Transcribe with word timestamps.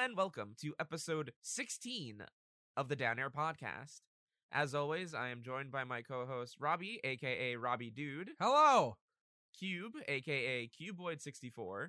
Hello 0.00 0.08
and 0.08 0.16
welcome 0.16 0.54
to 0.58 0.72
episode 0.80 1.30
16 1.42 2.22
of 2.74 2.88
the 2.88 2.96
Down 2.96 3.18
Air 3.18 3.28
podcast. 3.28 4.00
As 4.50 4.74
always, 4.74 5.12
I 5.12 5.28
am 5.28 5.42
joined 5.42 5.70
by 5.70 5.84
my 5.84 6.00
co-host 6.00 6.56
Robby, 6.58 7.00
aka 7.04 7.56
Robby 7.56 7.90
Dude, 7.90 8.30
Hello. 8.40 8.96
Cube, 9.58 9.92
aka 10.08 10.70
Cuboid64, 10.80 11.88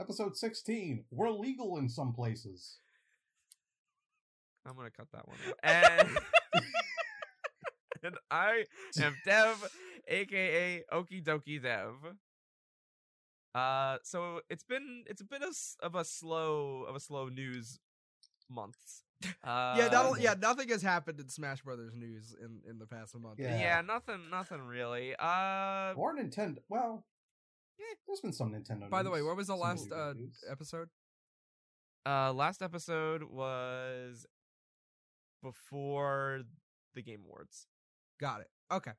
Episode 0.00 0.36
16. 0.36 1.04
We're 1.12 1.30
legal 1.30 1.78
in 1.78 1.88
some 1.88 2.12
places. 2.12 2.78
I'm 4.66 4.74
gonna 4.74 4.90
cut 4.90 5.06
that 5.12 5.28
one 5.28 5.38
out. 5.46 5.54
And, 5.62 6.08
and 8.02 8.14
I 8.32 8.64
am 9.00 9.14
Dev, 9.24 9.70
aka 10.08 10.82
Okie 10.92 11.22
Dokie 11.22 11.62
Dev. 11.62 11.94
Uh, 13.54 13.98
so 14.02 14.40
it's 14.48 14.64
been 14.64 15.04
it's 15.06 15.20
a 15.20 15.24
bit 15.24 15.42
of, 15.42 15.54
of 15.82 15.94
a 15.94 16.04
slow 16.04 16.84
of 16.88 16.96
a 16.96 17.00
slow 17.00 17.28
news 17.28 17.78
month. 18.48 18.76
Uh, 19.44 19.74
yeah, 19.78 19.88
that'll, 19.88 20.18
yeah, 20.18 20.34
nothing 20.40 20.68
has 20.68 20.82
happened 20.82 21.20
in 21.20 21.28
Smash 21.28 21.62
Brothers 21.62 21.92
news 21.94 22.34
in 22.40 22.60
in 22.68 22.78
the 22.78 22.86
past 22.86 23.14
month. 23.18 23.38
Yeah. 23.38 23.56
yeah, 23.58 23.80
nothing, 23.80 24.30
nothing 24.30 24.60
really. 24.62 25.14
Uh, 25.16 25.92
Or 25.96 26.16
Nintendo. 26.16 26.58
Well, 26.68 27.04
eh, 27.78 27.94
there's 28.06 28.20
been 28.20 28.32
some 28.32 28.52
Nintendo 28.52 28.90
By 28.90 29.02
the 29.02 29.10
way, 29.10 29.18
news, 29.18 29.26
what 29.28 29.36
was 29.36 29.46
the 29.46 29.52
some 29.52 29.60
last 29.60 29.92
uh, 29.92 30.14
episode? 30.50 30.88
uh, 32.04 32.32
last 32.32 32.62
episode 32.62 33.22
was 33.22 34.26
before 35.42 36.42
the 36.94 37.02
Game 37.02 37.22
Awards, 37.24 37.66
Got 38.20 38.40
it. 38.40 38.50
Okay. 38.72 38.92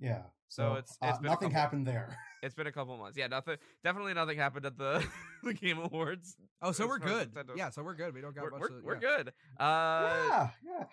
Yeah. 0.00 0.22
so 0.48 0.74
it's 0.74 0.96
uh, 1.02 1.12
been 1.18 1.22
nothing 1.24 1.48
couple- 1.50 1.50
happened 1.60 1.86
there. 1.86 2.16
It's 2.40 2.54
been 2.54 2.68
a 2.68 2.72
couple 2.72 2.96
months. 2.96 3.18
Yeah, 3.18 3.26
nothing. 3.26 3.56
Definitely 3.82 4.14
nothing 4.14 4.38
happened 4.38 4.64
at 4.64 4.78
the 4.78 5.04
the 5.42 5.54
Game 5.54 5.78
Awards. 5.80 6.36
Oh, 6.62 6.70
so 6.70 6.86
we're 6.86 7.00
good. 7.00 7.34
Nintendo- 7.34 7.56
Yeah, 7.56 7.70
so 7.70 7.82
we're 7.82 7.94
good. 7.96 8.14
We 8.14 8.20
don't 8.20 8.32
got 8.32 8.44
we're 8.44 8.50
much. 8.52 8.60
we're, 8.60 8.68
to, 8.68 8.80
we're 8.84 8.94
yeah. 8.94 9.00
good. 9.00 9.28
Uh, 9.58 10.28
yeah, 10.28 10.48
yeah. 10.64 10.84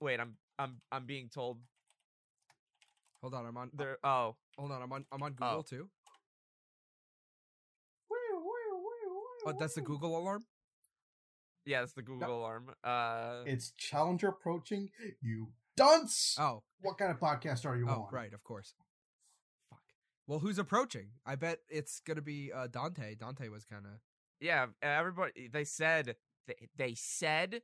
wait, 0.00 0.20
I'm 0.20 0.36
I'm 0.56 0.76
I'm 0.92 1.06
being 1.06 1.28
told 1.28 1.58
Hold 3.20 3.34
on, 3.34 3.46
I'm 3.46 3.56
on. 3.56 3.70
there. 3.74 3.98
Oh, 4.04 4.36
Hold 4.56 4.70
on, 4.70 4.80
I'm 4.80 4.92
on. 4.92 5.04
I'm 5.10 5.22
on 5.24 5.32
Google 5.32 5.48
Oh. 5.58 5.62
too. 5.62 5.88
Oh, 9.46 9.52
that's 9.58 9.74
the. 9.74 9.80
Google 9.80 10.16
alarm. 10.18 10.44
yeah, 11.64 11.82
it's 11.82 11.92
the 11.94 12.02
Google 12.02 12.38
alarm. 12.38 12.70
Uh, 12.84 13.42
It's 13.46 13.72
Challenger 13.76 14.28
approaching. 14.28 14.90
You 15.20 15.48
dunce. 15.78 16.36
Oh, 16.38 16.62
What 16.80 16.98
kind 16.98 17.10
of 17.10 17.18
podcast 17.18 17.64
are 17.66 17.76
you 17.76 17.86
oh, 17.88 17.92
on? 17.92 18.08
right, 18.12 18.32
of 18.32 18.44
course. 18.44 18.74
fuck. 19.70 19.80
Well, 20.26 20.38
who's 20.40 20.58
approaching? 20.58 21.08
I 21.26 21.36
bet 21.36 21.60
it's 21.68 22.00
gonna 22.00 22.22
be 22.22 22.52
uh, 22.52 22.66
Dante. 22.68 23.14
Dante 23.14 23.48
was 23.48 23.64
kind 23.64 23.86
of. 23.86 23.92
Yeah, 24.40 24.66
everybody. 24.82 25.48
They 25.52 25.64
said 25.64 26.16
they, 26.46 26.68
they 26.76 26.94
said 26.94 27.62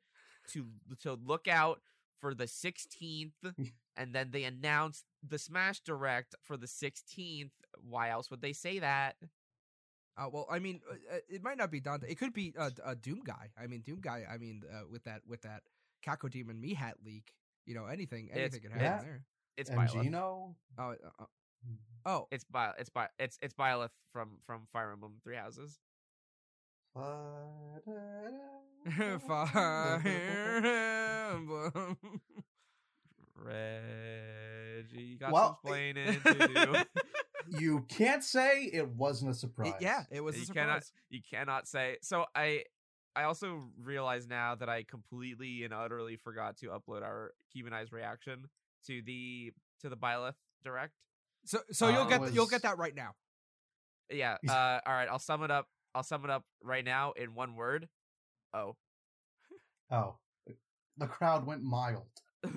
to 0.53 0.67
to 1.03 1.19
look 1.25 1.47
out 1.49 1.81
for 2.21 2.35
the 2.35 2.47
16th, 2.47 3.33
and 3.97 4.15
then 4.15 4.31
they 4.31 4.45
announced 4.45 5.05
the 5.27 5.39
Smash 5.39 5.81
Direct 5.81 6.35
for 6.43 6.57
the 6.57 6.67
16th. 6.67 7.51
Why 7.87 8.09
else 8.11 8.31
would 8.31 8.41
they 8.41 8.53
say 8.55 8.79
that? 8.79 9.17
Uh, 10.17 10.29
well, 10.33 10.47
I 10.51 10.59
mean, 10.59 10.81
uh, 10.91 11.17
uh, 11.17 11.19
it 11.29 11.43
might 11.43 11.59
not 11.59 11.71
be 11.71 11.81
Dante. 11.81 12.09
It 12.09 12.19
could 12.19 12.33
be 12.33 12.55
a, 12.57 12.71
a 12.85 12.95
Doom 12.95 13.23
guy. 13.25 13.51
I 13.61 13.67
mean, 13.67 13.81
Doom 13.81 14.01
guy. 14.01 14.25
I 14.33 14.39
mean, 14.39 14.63
uh, 14.73 14.83
with 14.91 15.05
that 15.05 15.23
with 15.27 15.43
that 15.43 15.63
Cacodemon 16.07 16.61
Mii 16.63 16.77
hat 16.77 16.97
leak, 17.05 17.33
you 17.67 17.75
know, 17.75 17.87
anything 17.87 18.27
It's- 18.29 18.39
anything 18.41 18.61
could 18.63 18.73
happen 18.73 18.85
Yeah. 18.87 19.03
there. 19.03 19.25
It's 19.57 19.71
And 19.71 19.79
Byleth. 19.81 20.03
Geno. 20.03 20.57
Oh, 20.79 20.91
uh, 20.91 20.95
uh, 21.19 21.25
oh, 22.07 22.29
It's 22.31 22.45
By 22.45 22.73
it's 22.79 22.91
By 22.91 23.09
it's 23.19 23.39
it's 23.41 23.55
Byleth 23.55 23.91
from 24.13 24.39
from 24.47 24.67
Fire 24.73 24.93
Emblem 24.93 25.21
Three 25.23 25.37
Houses. 25.37 25.79
Fire 29.27 30.01
Emblem. 31.33 31.97
Reggie 33.37 35.03
you 35.03 35.19
got 35.19 35.33
Well, 35.33 35.59
some 35.65 35.73
explaining 35.75 36.21
to 36.23 36.49
do. 36.49 36.75
you 37.59 37.81
can't 37.89 38.23
say 38.25 38.65
it 38.73 38.89
wasn't 38.89 39.31
a 39.31 39.33
It- 39.33 39.37
surprise. 39.39 39.75
yeah, 39.81 40.05
it 40.11 40.23
was 40.23 40.37
a 40.37 40.39
you 40.39 40.45
surprise. 40.47 40.65
cannot 40.67 40.83
you 41.11 41.21
cannot 41.29 41.69
say 41.69 41.97
so 42.03 42.25
i 42.35 42.65
i 43.17 43.23
also 43.25 43.65
realize 43.83 44.27
now 44.27 44.55
that 44.55 44.69
i 44.69 44.83
completely 44.83 45.65
and 45.65 45.73
utterly 45.75 46.17
forgot 46.17 46.57
to 46.57 46.67
upload 46.67 47.03
our 47.03 47.33
Cubanized 47.55 47.93
reaction 47.93 48.47
to 48.87 49.03
the 49.03 49.53
to 49.81 49.89
the 49.89 49.97
Byleth 49.97 50.35
direct 50.65 50.93
So, 51.45 51.59
so 51.73 51.87
Uh, 51.87 51.91
you'll 51.91 52.07
it 52.07 52.09
get 52.11 52.21
th- 52.23 52.33
you'll 52.35 52.47
get 52.47 52.63
that 52.63 52.79
right 52.79 52.95
now. 52.95 53.13
yeah 54.11 54.37
uh 54.49 54.81
all 54.87 54.93
right 54.93 55.09
i'll 55.11 55.19
sum 55.19 55.43
it 55.43 55.51
up 55.51 55.67
i'll 55.95 56.03
sum 56.03 56.25
it 56.25 56.31
up 56.31 56.45
right 56.63 56.85
now 56.85 57.13
in 57.13 57.35
one 57.35 57.55
word 57.57 57.89
oh 58.53 58.77
Oh, 59.91 60.17
the 60.97 61.07
crowd 61.07 61.45
went 61.47 61.63
mild. 61.63 62.07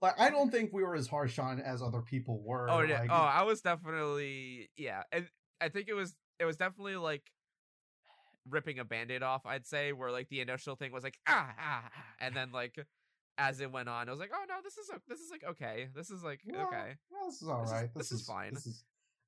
Like 0.00 0.14
I 0.18 0.30
don't 0.30 0.50
think 0.50 0.72
we 0.72 0.84
were 0.84 0.94
as 0.94 1.08
harsh 1.08 1.38
on 1.40 1.60
as 1.60 1.82
other 1.82 2.00
people 2.02 2.40
were. 2.44 2.70
oh 2.70 2.80
yeah 2.82 3.00
like, 3.00 3.10
oh 3.10 3.14
i 3.14 3.42
was 3.42 3.60
definitely 3.62 4.70
yeah 4.76 5.02
and 5.10 5.26
i 5.60 5.68
think 5.68 5.88
it 5.88 5.94
was 5.94 6.14
it 6.38 6.44
was 6.44 6.56
definitely 6.56 6.94
like 6.96 7.24
ripping 8.50 8.78
a 8.78 8.84
band-aid 8.84 9.22
off 9.22 9.44
i'd 9.46 9.66
say 9.66 9.92
where 9.92 10.10
like 10.10 10.28
the 10.28 10.40
initial 10.40 10.76
thing 10.76 10.92
was 10.92 11.02
like 11.04 11.18
ah, 11.28 11.50
ah, 11.58 11.82
ah 11.84 11.90
and 12.20 12.34
then 12.34 12.50
like 12.52 12.76
as 13.38 13.60
it 13.60 13.70
went 13.70 13.88
on 13.88 14.08
i 14.08 14.10
was 14.10 14.20
like 14.20 14.30
oh 14.34 14.44
no 14.48 14.56
this 14.64 14.76
is 14.78 14.90
this 15.08 15.20
is 15.20 15.30
like 15.30 15.44
okay 15.48 15.88
this 15.94 16.10
is 16.10 16.22
like 16.24 16.40
well, 16.46 16.66
okay 16.66 16.94
yeah, 17.10 17.18
this 17.26 17.40
is 17.42 17.48
all 17.48 17.60
This 17.62 17.68
is- 17.70 17.72
right. 17.72 17.90
this 17.94 18.12
is 18.12 18.26
fine. 18.26 18.54
This 18.54 18.66
is 18.66 18.84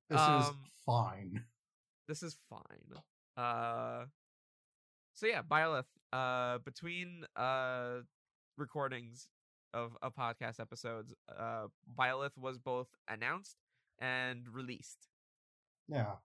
this 0.09 0.19
is 0.21 0.27
Um, 0.27 0.57
fine. 0.85 1.43
this 2.07 2.23
is 2.23 2.35
fine. 2.49 3.01
Uh 3.37 4.05
so 5.13 5.27
yeah, 5.27 5.41
Byleth, 5.41 5.85
uh 6.11 6.57
between 6.59 7.25
uh 7.35 7.99
recordings 8.57 9.29
of, 9.73 9.95
of 10.01 10.13
podcast 10.15 10.59
episodes, 10.59 11.13
uh 11.29 11.67
Byleth 11.97 12.37
was 12.37 12.57
both 12.59 12.87
announced 13.07 13.55
and 13.99 14.47
released. 14.51 15.07
Yeah, 15.87 16.15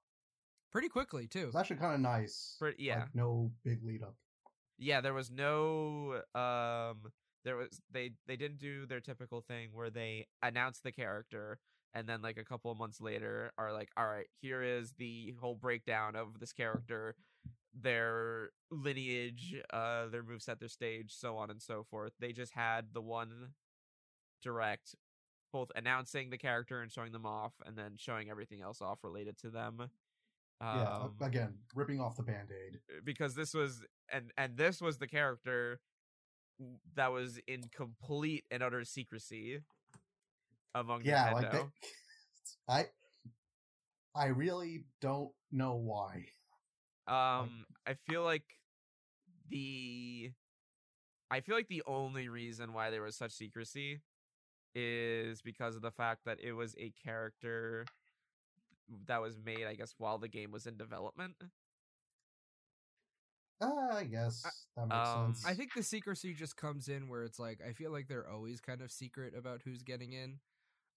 Pretty 0.77 0.91
quickly 0.91 1.27
too. 1.27 1.47
it's 1.47 1.57
actually 1.57 1.77
kind 1.77 1.95
of 1.95 2.01
nice. 2.01 2.55
Pretty, 2.59 2.85
yeah. 2.85 2.99
like, 2.99 3.15
no 3.15 3.51
big 3.65 3.83
lead 3.83 4.03
up. 4.03 4.15
Yeah, 4.79 5.01
there 5.01 5.15
was 5.15 5.31
no 5.31 6.21
um 6.35 7.11
there 7.47 7.57
was 7.57 7.81
they 7.91 8.11
they 8.27 8.37
didn't 8.37 8.59
do 8.59 8.85
their 8.85 9.01
typical 9.01 9.41
thing 9.41 9.71
where 9.73 9.89
they 9.89 10.27
announce 10.43 10.81
the 10.81 10.93
character 10.93 11.61
and 11.95 12.07
then 12.07 12.21
like 12.21 12.37
a 12.37 12.45
couple 12.45 12.71
of 12.71 12.77
months 12.77 13.01
later 13.01 13.53
are 13.57 13.73
like 13.73 13.89
all 13.97 14.05
right 14.05 14.27
here 14.43 14.63
is 14.63 14.93
the 14.99 15.35
whole 15.41 15.55
breakdown 15.55 16.15
of 16.15 16.41
this 16.41 16.53
character 16.53 17.15
their 17.73 18.51
lineage 18.71 19.55
uh 19.73 20.09
their 20.09 20.23
moveset 20.23 20.59
their 20.59 20.69
stage 20.69 21.15
so 21.17 21.39
on 21.39 21.51
and 21.51 21.63
so 21.63 21.87
forth 21.91 22.13
they 22.21 22.33
just 22.33 22.53
had 22.53 22.89
the 22.93 23.01
one 23.01 23.53
direct 24.43 24.95
both 25.55 25.71
announcing 25.75 26.29
the 26.29 26.37
character 26.37 26.83
and 26.83 26.93
showing 26.93 27.13
them 27.13 27.25
off 27.25 27.55
and 27.65 27.79
then 27.79 27.93
showing 27.97 28.29
everything 28.29 28.61
else 28.61 28.83
off 28.83 28.99
related 29.03 29.39
to 29.39 29.49
them 29.49 29.89
yeah, 30.61 30.99
Um, 31.03 31.15
again, 31.21 31.55
ripping 31.75 32.01
off 32.01 32.17
the 32.17 32.23
band 32.23 32.49
aid. 32.51 32.79
because 33.05 33.35
this 33.35 33.53
was 33.55 33.85
and 34.13 34.33
and 34.37 34.57
this 34.57 34.81
was 34.81 34.99
the 34.99 35.07
character 35.07 35.81
that 36.95 37.13
was 37.13 37.39
in 37.47 37.63
complete 37.75 38.45
and 38.51 38.63
utter 38.63 38.85
secrecy 38.85 39.61
among 40.75 41.03
Yeah, 41.05 41.33
Nintendo. 41.33 41.43
like 41.43 41.51
they, 41.53 41.65
I, 42.69 42.87
I 44.15 44.27
really 44.29 44.85
don't 45.01 45.31
know 45.53 45.75
why. 45.77 46.27
um 47.09 47.67
I 47.87 47.95
feel 48.09 48.23
like 48.25 48.45
the 49.51 50.33
I 51.31 51.41
feel 51.41 51.55
like 51.57 51.69
the 51.69 51.83
only 51.87 52.29
reason 52.29 52.73
why 52.73 52.91
there 52.91 53.03
was 53.03 53.17
such 53.17 53.33
secrecy 53.33 54.01
is 54.75 55.43
because 55.43 55.77
of 55.77 55.83
the 55.83 55.91
fact 55.91 56.25
that 56.25 56.39
it 56.41 56.53
was 56.53 56.75
a 56.79 56.93
character 57.05 57.85
that 59.07 59.21
was 59.23 59.37
made 59.45 59.65
I 59.67 59.75
guess 59.75 59.95
while 59.99 60.19
the 60.19 60.29
game 60.29 60.51
was 60.53 60.67
in 60.67 60.77
development. 60.77 61.35
Uh, 63.61 63.89
I 63.95 64.05
guess 64.05 64.43
that 64.77 64.87
makes 64.89 65.09
um, 65.09 65.35
sense. 65.35 65.47
I 65.47 65.55
think 65.55 65.73
the 65.75 65.83
secrecy 65.83 66.35
just 66.35 66.57
comes 66.57 66.89
in 66.89 67.09
where 67.09 67.23
it's 67.25 67.39
like 67.39 67.61
I 67.67 67.73
feel 67.73 67.91
like 67.91 68.07
they're 68.07 68.29
always 68.29 68.61
kind 68.61 68.83
of 68.83 68.91
secret 68.93 69.33
about 69.37 69.63
who's 69.65 69.83
getting 69.83 70.13
in. 70.13 70.39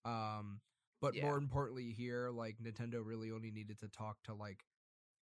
Um 0.05 0.59
but 1.01 1.15
Yeah. 1.15 1.25
more 1.25 1.37
importantly 1.37 1.91
here 1.91 2.29
like 2.31 2.57
Nintendo 2.61 3.01
really 3.03 3.31
only 3.31 3.51
needed 3.51 3.79
to 3.79 3.87
talk 3.87 4.17
to 4.25 4.33
like 4.33 4.65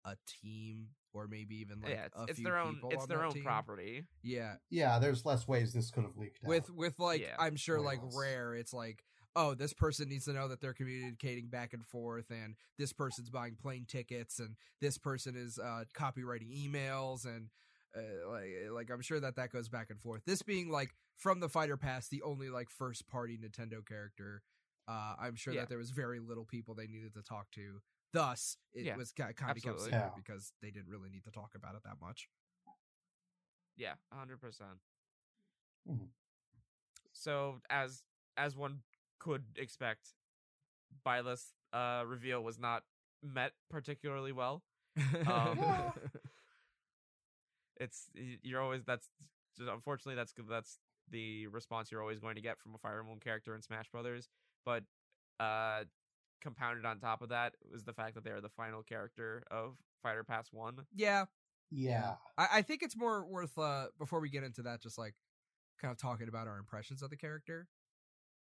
a 0.06 0.16
team 0.42 0.88
or 1.14 1.28
maybe 1.28 1.56
even 1.58 1.82
like 1.82 1.92
yeah, 1.92 2.08
a 2.16 2.22
it's, 2.24 2.32
it's 2.32 2.36
few 2.40 2.46
their 2.46 2.58
own 2.58 2.76
people 2.76 2.92
it's 2.92 3.06
their 3.08 3.26
own 3.26 3.34
team. 3.34 3.44
property. 3.44 4.06
Yeah. 4.24 4.56
yeah, 4.70 5.00
there's 5.00 5.26
less 5.26 5.46
ways 5.48 5.74
this 5.74 5.92
could 5.92 6.04
have 6.04 6.16
leaked 6.16 6.40
out. 6.44 6.50
With 6.50 6.70
with 6.70 7.00
like 7.00 7.20
Yeah. 7.22 7.36
I'm 7.38 7.58
sure 7.58 7.82
like 7.82 8.02
less. 8.02 8.16
rare 8.18 8.56
it's 8.56 8.72
like 8.74 9.04
oh 9.36 9.54
this 9.54 9.74
person 9.74 10.08
needs 10.10 10.26
to 10.26 10.34
know 10.34 10.48
that 10.48 10.62
they're 10.62 10.74
communicating 10.74 11.48
back 11.48 11.74
and 11.74 11.86
forth 11.86 12.30
and 12.32 12.56
this 12.78 12.94
person's 12.94 13.30
buying 13.30 13.56
plane 13.56 13.86
tickets 13.88 14.40
and 14.40 14.56
this 14.82 14.98
person 14.98 15.36
is 15.36 15.58
uh 15.60 15.84
copywriting 15.98 16.50
emails 16.52 17.26
and 17.26 17.50
uh, 17.98 18.30
like 18.30 18.50
like 18.72 18.90
I'm 18.92 19.02
sure 19.02 19.20
that 19.20 19.36
that 19.38 19.52
goes 19.52 19.70
back 19.70 19.90
and 19.90 20.00
forth. 20.02 20.22
This 20.26 20.42
being 20.42 20.70
like 20.70 20.90
from 21.16 21.40
the 21.40 21.48
fighter 21.50 21.78
pass 21.78 22.08
the 22.10 22.22
only 22.24 22.50
like 22.50 22.70
first 22.70 23.08
party 23.08 23.38
Nintendo 23.38 23.86
character 23.86 24.42
uh 24.88 25.16
I'm 25.20 25.36
sure 25.36 25.54
Yeah. 25.54 25.62
that 25.62 25.70
there 25.70 25.78
was 25.78 25.92
very 25.92 26.20
little 26.20 26.46
people 26.46 26.76
they 26.76 26.88
needed 26.88 27.14
to 27.14 27.22
talk 27.22 27.52
to 27.52 27.81
Thus, 28.14 28.56
it 28.74 28.86
Yeah, 28.86 28.96
was 28.96 29.12
kind 29.12 29.30
of 29.31 29.36
become 29.36 29.50
absolutely. 29.52 29.86
secret 29.86 30.00
Yeah. 30.00 30.10
because 30.16 30.54
they 30.62 30.72
didn't 30.72 30.90
really 30.90 31.10
need 31.10 31.24
to 31.26 31.31
talk 31.31 31.52
about 31.56 31.76
it 31.76 31.81
that 31.84 32.00
much. 32.00 32.30
Yeah, 33.76 33.96
hundred 34.12 34.40
percent. 34.40 34.80
Mhm. 35.90 36.10
So 37.14 37.60
as 37.70 38.04
as 38.38 38.56
one 38.56 38.81
could 39.25 39.44
expect, 39.57 40.13
Byleth's 41.06 41.54
uh 41.74 42.04
reveal 42.06 42.42
was 42.44 42.57
not 42.60 42.83
met 43.24 43.51
particularly 43.69 44.31
well. 44.31 44.63
Um, 45.27 45.57
Yeah. 45.60 45.92
It's 47.77 48.10
you're 48.42 48.62
always 48.62 48.83
that's 48.86 49.10
just, 49.57 49.69
unfortunately 49.69 50.16
that's 50.16 50.33
that's 50.50 50.80
the 51.12 51.48
response 51.48 51.92
you're 51.92 52.01
always 52.01 52.19
going 52.19 52.36
to 52.36 52.42
get 52.42 52.57
from 52.60 52.74
a 52.74 52.77
Fire 52.77 53.00
Emblem 53.00 53.19
character 53.19 53.54
in 53.56 53.62
Smash 53.62 53.89
Brothers. 53.89 54.30
But 54.66 54.83
uh 55.39 55.83
compounded 56.42 56.86
on 56.86 57.00
top 57.00 57.21
of 57.21 57.30
that 57.30 57.54
was 57.71 57.83
the 57.83 57.94
fact 57.94 58.16
that 58.16 58.24
they 58.24 58.30
are 58.30 58.39
the 58.42 58.50
final 58.50 58.83
character 58.83 59.44
of 59.51 59.75
Fighter 60.04 60.24
Pass 60.24 60.48
One. 60.51 60.86
yeah, 60.94 61.25
Yeah. 61.71 62.16
I, 62.38 62.48
I 62.54 62.62
think 62.62 62.81
it's 62.83 62.95
more 62.95 63.25
worth 63.25 63.57
uh 63.57 63.88
before 64.00 64.21
we 64.21 64.30
get 64.30 64.44
into 64.44 64.62
that, 64.63 64.81
just 64.81 64.98
like 64.98 65.16
kind 65.81 65.92
of 65.92 65.98
talking 65.98 66.30
about 66.30 66.48
our 66.48 66.57
impressions 66.57 67.01
of 67.01 67.10
the 67.10 67.18
character 67.18 67.68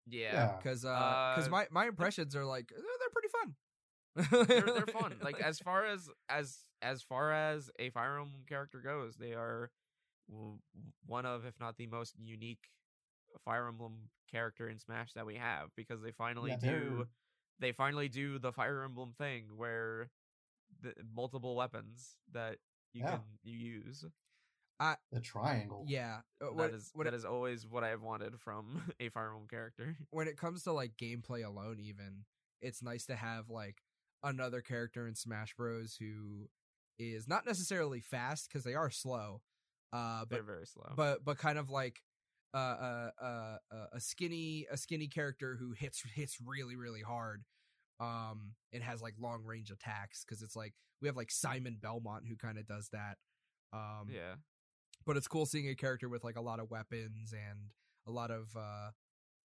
Yeah. 0.07 0.33
Yeah. 0.33 0.57
because 0.57 0.81
because 0.81 1.47
Uh, 1.47 1.51
my 1.51 1.67
my 1.71 1.87
impressions 1.87 2.35
are 2.35 2.45
like 2.45 2.69
they're, 2.69 2.81
they're 2.99 3.09
pretty 3.11 3.29
fun. 3.29 4.47
they're 4.47 4.73
they're 4.85 4.93
fun. 5.01 5.15
Like 5.21 5.39
as 5.41 5.59
far 5.59 5.85
as 5.85 6.09
as 6.29 6.57
as 6.81 7.01
far 7.01 7.31
as 7.33 7.69
a 7.79 7.89
Fire 7.89 8.17
Emblem 8.19 8.43
character 8.47 8.79
goes, 8.79 9.15
they 9.17 9.33
are 9.33 9.71
one 11.05 11.25
of, 11.25 11.45
if 11.45 11.59
not 11.59 11.77
the 11.77 11.87
most 11.87 12.15
unique 12.19 12.69
Fire 13.43 13.67
Emblem 13.67 14.09
character 14.31 14.67
in 14.69 14.79
Smash 14.79 15.13
that 15.13 15.25
we 15.25 15.35
have 15.35 15.69
because 15.75 16.01
they 16.01 16.11
finally 16.11 16.51
Yeah, 16.51 16.57
do 16.71 17.07
they 17.59 17.71
finally 17.71 18.09
do 18.09 18.39
the 18.39 18.51
Fire 18.51 18.83
Emblem 18.83 19.13
thing 19.17 19.45
where 19.55 20.09
the 20.81 20.93
multiple 21.15 21.55
weapons 21.55 22.17
that 22.33 22.57
you 22.93 23.01
Yeah. 23.03 23.11
can 23.11 23.19
you 23.43 23.57
use. 23.57 24.05
The 25.11 25.21
triangle. 25.21 25.85
yeah, 25.87 26.19
uh, 26.41 26.47
That 26.47 26.55
when, 26.55 26.69
is 26.71 26.91
when 26.93 27.05
that 27.05 27.13
it, 27.13 27.17
is 27.17 27.25
always 27.25 27.65
what 27.65 27.83
I 27.83 27.89
have 27.89 28.01
wanted 28.01 28.39
from 28.39 28.81
a 28.99 29.09
Fire 29.09 29.27
Emblem 29.27 29.47
character. 29.49 29.95
when 30.11 30.27
it 30.27 30.37
comes 30.37 30.63
to 30.63 30.71
like 30.71 30.97
gameplay 30.97 31.45
alone, 31.45 31.79
even 31.79 32.25
it's 32.61 32.83
nice 32.83 33.05
to 33.05 33.15
have 33.15 33.49
like 33.49 33.81
another 34.23 34.61
character 34.61 35.07
in 35.07 35.15
Smash 35.15 35.53
Bros. 35.55 35.97
who 35.99 36.49
is 36.97 37.27
not 37.27 37.45
necessarily 37.45 37.99
fast 38.01 38.47
because 38.49 38.63
they 38.63 38.73
are 38.73 38.89
slow, 38.89 39.41
uh, 39.93 40.25
They're 40.29 40.39
but 40.39 40.45
very 40.45 40.65
slow. 40.65 40.93
but 40.95 41.25
but 41.25 41.37
kind 41.37 41.57
of 41.57 41.69
like 41.69 42.01
uh, 42.53 42.57
uh, 42.57 43.09
uh, 43.21 43.57
uh, 43.71 43.85
a 43.93 43.99
skinny 43.99 44.65
a 44.71 44.77
skinny 44.77 45.07
character 45.07 45.57
who 45.59 45.73
hits 45.73 46.01
hits 46.15 46.37
really 46.45 46.77
really 46.77 47.01
hard 47.01 47.43
um 47.99 48.53
and 48.73 48.81
has 48.81 49.01
like 49.01 49.13
long 49.19 49.43
range 49.43 49.71
attacks 49.71 50.23
because 50.23 50.41
it's 50.41 50.55
like 50.55 50.73
we 51.01 51.07
have 51.07 51.17
like 51.17 51.31
Simon 51.31 51.77
Belmont 51.81 52.23
who 52.27 52.35
kind 52.37 52.57
of 52.57 52.65
does 52.65 52.89
that 52.93 53.17
um 53.73 54.07
yeah. 54.09 54.35
But 55.05 55.17
it's 55.17 55.27
cool 55.27 55.45
seeing 55.45 55.67
a 55.69 55.75
character 55.75 56.09
with 56.09 56.23
like 56.23 56.35
a 56.37 56.41
lot 56.41 56.59
of 56.59 56.69
weapons 56.71 57.33
and 57.33 57.59
a 58.07 58.11
lot 58.11 58.31
of 58.31 58.47
uh 58.55 58.89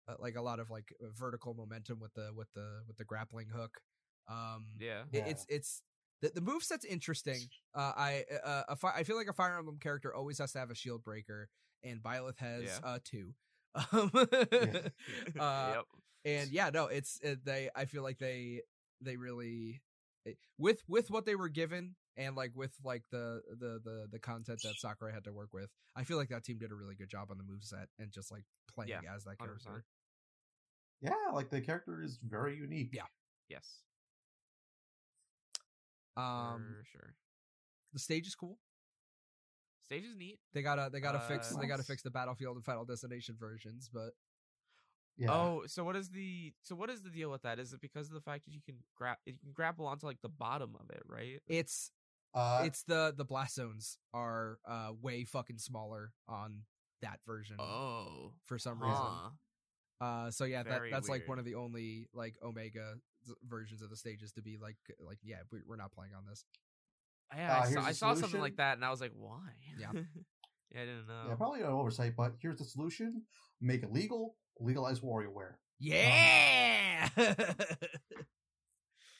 uh, 0.08 0.14
like 0.18 0.36
a 0.36 0.42
lot 0.42 0.58
of 0.60 0.70
like 0.70 0.92
uh, 1.02 1.06
vertical 1.14 1.54
momentum 1.54 1.98
with 2.00 2.12
the 2.14 2.30
with 2.34 2.48
the 2.54 2.80
with 2.88 2.96
the 2.96 3.04
grappling 3.04 3.48
hook 3.48 3.80
um 4.28 4.66
Yeah. 4.78 5.02
it- 5.12 5.24
it's 5.26 5.46
it's 5.48 5.82
the, 6.22 6.30
the 6.34 6.40
move 6.42 6.62
set's 6.62 6.84
interesting. 6.84 7.38
Uh, 7.74 7.92
I 7.96 8.24
uh, 8.44 8.62
a 8.68 8.76
fi- 8.76 8.92
I 8.94 9.04
feel 9.04 9.16
like 9.16 9.28
a 9.28 9.32
Fire 9.32 9.56
Emblem 9.56 9.78
character 9.80 10.14
always 10.14 10.36
has 10.38 10.52
to 10.52 10.58
have 10.58 10.70
a 10.70 10.74
shield 10.74 11.02
breaker, 11.02 11.48
and 11.82 12.02
Byleth 12.02 12.36
has 12.36 12.64
Yeah. 12.64 12.78
uh 12.84 12.98
two. 13.02 13.32
Um, 13.92 14.10
uh, 15.38 15.72
yep. 15.76 15.84
and 16.26 16.50
yeah, 16.50 16.70
no, 16.70 16.86
it's 16.86 17.18
uh, 17.24 17.36
they. 17.44 17.70
I 17.74 17.86
feel 17.86 18.02
like 18.02 18.18
they 18.18 18.60
they 19.00 19.16
really 19.16 19.80
eh, 20.26 20.32
with 20.58 20.82
with 20.88 21.10
what 21.10 21.24
they 21.24 21.36
were 21.36 21.48
given 21.48 21.94
and 22.20 22.36
like 22.36 22.52
with 22.54 22.72
like 22.84 23.02
the 23.10 23.40
the 23.58 23.80
the 23.82 24.06
the 24.12 24.18
content 24.20 24.60
that 24.62 24.74
Sakurai 24.78 25.12
had 25.12 25.24
to 25.24 25.32
work 25.32 25.52
with. 25.52 25.70
I 25.96 26.04
feel 26.04 26.18
like 26.18 26.28
that 26.28 26.44
team 26.44 26.58
did 26.58 26.70
a 26.70 26.74
really 26.74 26.94
good 26.94 27.08
job 27.08 27.28
on 27.30 27.38
the 27.38 27.44
move 27.44 27.64
set 27.64 27.88
and 27.98 28.12
just 28.12 28.30
like 28.30 28.44
playing 28.72 28.90
Yeah, 28.90 29.14
as 29.14 29.24
that 29.24 29.38
100%. 29.38 29.38
character. 29.38 29.84
Yeah, 31.00 31.14
like 31.32 31.48
the 31.50 31.60
character 31.60 32.02
is 32.02 32.18
very 32.22 32.56
unique. 32.56 32.90
Yeah. 32.92 33.06
Yes. 33.48 33.80
Um, 36.16 36.76
for 36.78 36.84
sure. 36.84 37.14
the 37.92 37.98
stage 37.98 38.26
is 38.26 38.34
cool. 38.34 38.58
Stage 39.84 40.04
is 40.04 40.14
neat. 40.16 40.38
They 40.52 40.62
gotta 40.62 40.90
they 40.92 41.00
gotta 41.00 41.20
fix 41.20 41.52
Uh, 41.54 41.58
they 41.60 41.66
gotta 41.66 41.82
fix 41.82 42.02
the 42.02 42.10
Battlefield 42.10 42.56
and 42.56 42.64
Final 42.64 42.84
Destination 42.84 43.36
versions, 43.38 43.88
but 43.92 44.10
Yeah. 45.16 45.32
Oh, 45.32 45.62
so 45.66 45.84
what 45.84 45.96
is 45.96 46.10
the 46.10 46.52
so 46.62 46.74
what 46.76 46.90
is 46.90 47.02
the 47.02 47.10
deal 47.10 47.30
with 47.30 47.42
that? 47.42 47.58
Is 47.58 47.72
it 47.72 47.80
because 47.80 48.08
of 48.08 48.14
the 48.14 48.20
fact 48.20 48.44
that 48.44 48.52
you 48.52 48.60
can 48.60 48.76
grab 48.94 49.16
you 49.26 49.34
can 49.42 49.52
grapple 49.52 49.86
onto 49.86 50.06
like 50.06 50.20
the 50.20 50.28
bottom 50.28 50.76
of 50.78 50.90
it, 50.90 51.02
right? 51.06 51.40
it's 51.46 51.90
uh, 52.34 52.62
it's 52.64 52.82
the 52.84 53.12
the 53.16 53.24
blast 53.24 53.54
zones 53.56 53.98
are 54.14 54.58
uh 54.68 54.90
way 55.00 55.24
fucking 55.24 55.58
smaller 55.58 56.12
on 56.28 56.62
that 57.02 57.18
version 57.26 57.56
Oh, 57.58 58.32
for 58.44 58.58
some 58.58 58.80
reason. 58.82 58.96
huh. 58.96 59.28
Uh, 60.02 60.30
so 60.30 60.44
yeah, 60.44 60.62
that 60.62 60.70
Very 60.70 60.90
that's 60.90 61.08
like 61.08 61.28
one 61.28 61.38
of 61.38 61.44
the 61.44 61.54
only 61.56 62.08
like 62.14 62.34
Omega 62.42 62.94
versions 63.46 63.82
of 63.82 63.90
the 63.90 63.96
stages 63.96 64.32
to 64.32 64.42
be 64.42 64.56
like 64.60 64.76
like 64.98 65.18
yeah, 65.22 65.36
we, 65.52 65.58
we're 65.66 65.76
not 65.76 65.92
playing 65.92 66.12
on 66.16 66.24
this. 66.28 66.44
Yeah, 67.36 67.58
Uh, 67.58 67.60
I, 67.60 67.70
saw, 67.70 67.80
I 67.82 67.92
saw 67.92 68.14
something 68.14 68.40
like 68.40 68.56
that, 68.56 68.76
and 68.76 68.84
I 68.84 68.90
was 68.90 69.00
like, 69.00 69.12
why? 69.14 69.38
Yeah. 69.78 69.92
yeah, 70.72 70.80
I 70.82 70.84
didn't 70.86 71.06
know. 71.06 71.24
yeah, 71.28 71.34
probably 71.34 71.60
an 71.60 71.66
oversight, 71.66 72.14
but 72.16 72.32
here's 72.40 72.58
the 72.58 72.64
solution: 72.64 73.22
make 73.60 73.82
it 73.82 73.92
legal, 73.92 74.36
legalize 74.58 75.00
WarioWare. 75.00 75.54
Yeah. 75.78 77.08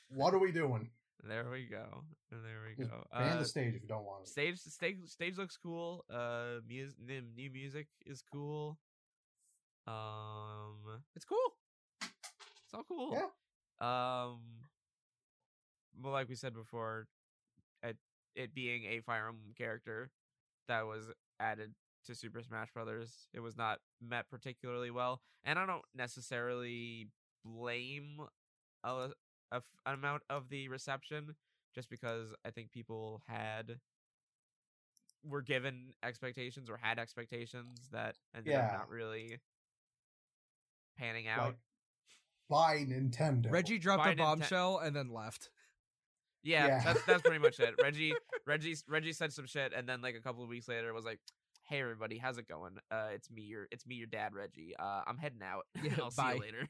What 0.09 0.35
are 0.35 0.39
we 0.39 0.51
doing? 0.53 0.91
There 1.27 1.49
we 1.51 1.67
go. 1.67 2.05
And 2.33 2.45
there 2.45 2.61
we 2.67 2.77
Just 2.83 2.91
go. 2.91 3.05
ban 3.13 3.37
Uh, 3.37 3.39
the 3.41 3.45
stage 3.45 3.75
if 3.75 3.83
you 3.83 3.89
don't 3.89 4.05
want 4.05 4.23
it. 4.23 4.29
stage 4.29 4.59
stage 4.59 4.97
stage 5.07 5.37
looks 5.37 5.57
cool. 5.57 6.05
Uh, 6.11 6.61
music 6.67 6.97
new 7.07 7.51
music 7.51 7.89
is 8.07 8.23
cool. 8.33 8.79
Um, 9.87 11.03
it's 11.17 11.25
cool. 11.25 11.39
It's 12.03 12.75
all 12.75 12.85
cool. 12.89 13.13
Yeah. 13.13 13.27
Um, 13.81 14.39
well, 16.01 16.13
like 16.13 16.29
we 16.29 16.35
said 16.37 16.55
before, 16.55 17.07
it 17.83 17.97
it 18.35 18.55
being 18.55 18.85
a 18.85 19.01
Fire 19.01 19.29
Emblem 19.29 19.53
character 19.57 20.11
that 20.69 20.87
was 20.87 21.07
added 21.41 21.75
to 22.07 22.15
Super 22.15 22.41
Smash 22.43 22.73
Brothers, 22.73 23.29
it 23.35 23.41
was 23.41 23.57
not 23.57 23.79
met 24.01 24.31
particularly 24.31 24.91
well, 24.91 25.21
and 25.45 25.59
I 25.59 25.67
don't 25.67 25.85
necessarily 25.95 27.09
blame 27.45 28.21
f- 29.59 29.65
an 29.87 29.95
amount 29.95 30.23
of 30.31 30.49
the 30.49 30.69
reception, 30.69 31.35
just 31.75 31.89
because 31.91 32.35
I 32.45 32.51
think 32.51 32.71
people 32.71 33.23
had 33.27 33.79
were 35.25 35.43
given 35.43 35.93
expectations 36.03 36.71
or 36.71 36.77
had 36.79 36.99
expectations 36.99 37.89
that 37.93 38.17
ended 38.35 38.55
up 38.55 38.71
Yeah. 38.71 38.77
not 38.79 38.89
really 38.89 39.39
panning 40.99 41.29
out. 41.29 41.45
Like, 41.47 41.57
buy 42.49 42.77
Nintendo. 42.85 43.51
Reggie 43.51 43.79
dropped 43.79 44.03
Buy 44.05 44.11
a 44.11 44.15
Ninten- 44.15 44.19
bombshell 44.19 44.79
and 44.79 44.95
then 44.95 45.09
left. 45.11 45.51
Yeah, 46.43 46.67
Yeah. 46.67 46.85
that's 46.85 47.05
that's 47.05 47.23
pretty 47.23 47.39
much 47.39 47.61
it. 47.61 47.75
Reggie 47.83 48.15
Reggie 48.47 48.75
Reggie 48.89 49.13
said 49.13 49.33
some 49.33 49.47
shit, 49.47 49.73
and 49.75 49.87
then 49.89 50.01
like 50.01 50.15
a 50.15 50.21
couple 50.21 50.43
of 50.43 50.49
weeks 50.49 50.69
later 50.69 50.95
was 50.95 51.05
like, 51.05 51.21
"Hey 51.65 51.81
everybody, 51.83 52.17
how's 52.17 52.39
it 52.39 52.49
going? 52.49 52.79
Uh, 52.91 53.09
it's 53.13 53.31
me, 53.31 53.43
your 53.43 53.69
it's 53.71 53.87
me, 53.87 53.97
your 53.97 54.07
dad, 54.07 54.35
Reggie. 54.35 54.75
Uh, 54.79 55.03
I'm 55.07 55.19
heading 55.19 55.43
out. 55.43 55.67
Yeah, 55.83 55.97
I'll 56.03 56.11
see 56.11 56.23
you 56.35 56.41
later." 56.41 56.69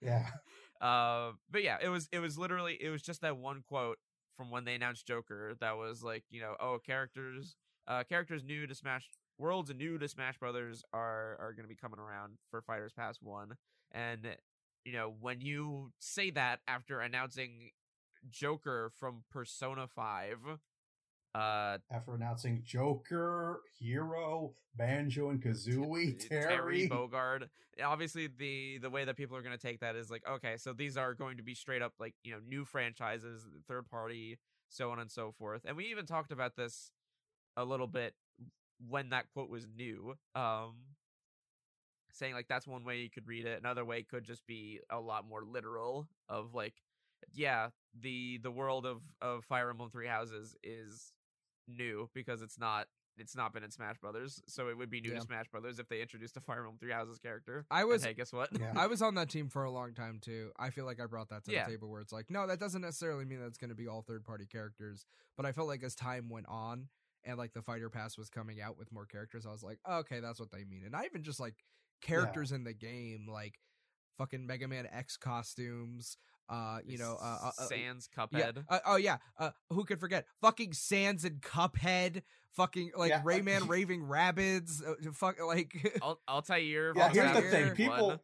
Yeah. 0.00 0.26
uh, 0.84 1.32
but 1.50 1.62
yeah, 1.62 1.78
it 1.82 1.88
was 1.88 2.08
it 2.12 2.18
was 2.18 2.36
literally 2.36 2.76
it 2.78 2.90
was 2.90 3.00
just 3.00 3.22
that 3.22 3.38
one 3.38 3.64
quote 3.66 3.98
from 4.36 4.50
when 4.50 4.64
they 4.64 4.74
announced 4.74 5.06
Joker 5.06 5.54
that 5.60 5.78
was 5.78 6.02
like, 6.02 6.24
you 6.30 6.40
know, 6.40 6.56
oh 6.60 6.78
characters, 6.84 7.56
uh, 7.88 8.02
characters 8.06 8.44
new 8.44 8.66
to 8.66 8.74
Smash 8.74 9.08
Worlds 9.38 9.72
new 9.74 9.96
to 9.96 10.06
Smash 10.06 10.38
Brothers 10.38 10.84
are 10.92 11.38
are 11.40 11.54
to 11.56 11.66
be 11.66 11.74
coming 11.74 11.98
around 11.98 12.34
for 12.50 12.60
Fighters 12.60 12.92
Pass 12.92 13.16
One, 13.22 13.54
and 13.92 14.36
you 14.84 14.92
know 14.92 15.14
when 15.20 15.40
you 15.40 15.92
say 16.00 16.30
that 16.32 16.60
after 16.68 17.00
announcing 17.00 17.70
Joker 18.28 18.92
from 18.94 19.24
Persona 19.30 19.86
Five, 19.88 20.38
uh, 21.34 21.78
After 21.90 22.14
announcing 22.14 22.62
Joker, 22.64 23.60
Hero, 23.78 24.54
Banjo 24.76 25.30
and 25.30 25.42
Kazooie, 25.42 26.18
T- 26.18 26.28
Terry. 26.28 26.88
Bogard. 26.88 27.48
Obviously, 27.84 28.28
the 28.28 28.78
the 28.78 28.90
way 28.90 29.04
that 29.04 29.16
people 29.16 29.36
are 29.36 29.42
going 29.42 29.56
to 29.56 29.66
take 29.66 29.80
that 29.80 29.96
is 29.96 30.10
like, 30.10 30.22
okay, 30.30 30.56
so 30.56 30.72
these 30.72 30.96
are 30.96 31.12
going 31.12 31.38
to 31.38 31.42
be 31.42 31.54
straight 31.54 31.82
up 31.82 31.92
like 31.98 32.14
you 32.22 32.32
know 32.32 32.38
new 32.46 32.64
franchises, 32.64 33.48
third 33.66 33.88
party, 33.90 34.38
so 34.68 34.90
on 34.90 35.00
and 35.00 35.10
so 35.10 35.32
forth. 35.32 35.62
And 35.64 35.76
we 35.76 35.86
even 35.86 36.06
talked 36.06 36.30
about 36.30 36.54
this 36.56 36.92
a 37.56 37.64
little 37.64 37.88
bit 37.88 38.14
when 38.88 39.10
that 39.10 39.26
quote 39.32 39.50
was 39.50 39.66
new. 39.76 40.14
Um, 40.36 40.74
saying 42.12 42.34
like 42.34 42.46
that's 42.48 42.66
one 42.66 42.84
way 42.84 42.98
you 42.98 43.10
could 43.10 43.26
read 43.26 43.44
it. 43.44 43.58
Another 43.58 43.84
way 43.84 44.04
could 44.04 44.24
just 44.24 44.46
be 44.46 44.78
a 44.88 45.00
lot 45.00 45.26
more 45.28 45.42
literal 45.44 46.06
of 46.28 46.54
like, 46.54 46.74
yeah, 47.32 47.70
the 48.00 48.38
the 48.38 48.52
world 48.52 48.86
of 48.86 49.02
of 49.20 49.44
Fire 49.44 49.70
Emblem 49.70 49.90
Three 49.90 50.06
Houses 50.06 50.54
is 50.62 51.12
new 51.68 52.08
because 52.14 52.42
it's 52.42 52.58
not 52.58 52.86
it's 53.16 53.36
not 53.36 53.52
been 53.54 53.62
in 53.62 53.70
Smash 53.70 53.96
Brothers, 53.98 54.42
so 54.48 54.66
it 54.68 54.76
would 54.76 54.90
be 54.90 55.00
new 55.00 55.10
Yeah. 55.12 55.20
to 55.20 55.24
Smash 55.24 55.46
Brothers 55.48 55.78
if 55.78 55.88
they 55.88 56.02
introduced 56.02 56.36
a 56.36 56.40
Fire 56.40 56.58
Emblem 56.58 56.78
Three 56.80 56.90
Houses 56.90 57.20
character. 57.20 57.64
I 57.70 57.80
And 57.82 57.88
was 57.90 58.04
hey, 58.04 58.12
guess 58.12 58.32
what? 58.32 58.48
Yeah. 58.58 58.72
I 58.76 58.88
was 58.88 59.02
on 59.02 59.14
that 59.14 59.30
team 59.30 59.48
for 59.48 59.62
a 59.62 59.70
long 59.70 59.94
time 59.94 60.18
too. 60.20 60.50
I 60.58 60.70
feel 60.70 60.84
like 60.84 61.00
I 61.00 61.06
brought 61.06 61.28
that 61.28 61.44
to 61.44 61.52
Yeah. 61.52 61.64
the 61.64 61.70
table 61.70 61.88
where 61.90 62.00
it's 62.00 62.12
like, 62.12 62.28
no, 62.28 62.46
that 62.48 62.58
doesn't 62.58 62.82
necessarily 62.82 63.24
mean 63.24 63.40
that's 63.40 63.56
going 63.56 63.68
to 63.70 63.76
be 63.76 63.86
all 63.86 64.02
third 64.02 64.24
party 64.24 64.46
characters. 64.46 65.06
But 65.36 65.46
I 65.46 65.52
felt 65.52 65.68
like 65.68 65.84
as 65.84 65.94
time 65.94 66.28
went 66.28 66.46
on 66.48 66.88
and 67.22 67.38
like 67.38 67.52
the 67.52 67.62
fighter 67.62 67.88
pass 67.88 68.18
was 68.18 68.30
coming 68.30 68.60
out 68.60 68.76
with 68.76 68.90
more 68.90 69.06
characters, 69.06 69.46
I 69.46 69.52
was 69.52 69.62
like, 69.62 69.78
okay, 69.88 70.18
that's 70.18 70.40
what 70.40 70.50
they 70.50 70.64
mean. 70.64 70.82
And 70.82 70.90
not 70.90 71.04
even 71.04 71.22
just 71.22 71.38
like 71.38 71.54
characters 72.02 72.50
in 72.50 72.64
the 72.64 72.74
game, 72.74 73.28
like 73.30 73.60
fucking 74.18 74.44
Mega 74.44 74.66
Man 74.66 74.88
X 74.92 75.16
costumes. 75.16 76.16
Uh, 76.48 76.78
you 76.84 76.98
know, 76.98 77.16
uh, 77.20 77.38
uh, 77.44 77.50
uh, 77.58 77.66
Sans 77.66 78.08
yeah, 78.16 78.26
Cuphead. 78.26 78.64
uh, 78.68 78.78
oh 78.86 78.96
yeah. 78.96 79.16
Uh, 79.38 79.50
who 79.70 79.84
could 79.84 79.98
forget? 80.00 80.26
Fucking 80.40 80.72
Sans 80.72 81.24
and 81.24 81.40
Cuphead. 81.40 82.22
Fucking 82.52 82.92
like 82.96 83.10
Yeah, 83.10 83.22
Rayman 83.22 83.68
Raving 83.68 84.02
Rabbids. 84.02 84.82
Uh, 84.86 85.10
fuck 85.12 85.36
like. 85.44 85.98
Al- 86.02 86.20
Altair. 86.28 86.92
Yeah, 86.94 87.08
from 87.08 87.16
here's 87.16 87.30
the 87.32 87.36
Altair 87.36 87.50
thing. 87.50 87.88
One. 87.88 87.98
People, 88.00 88.22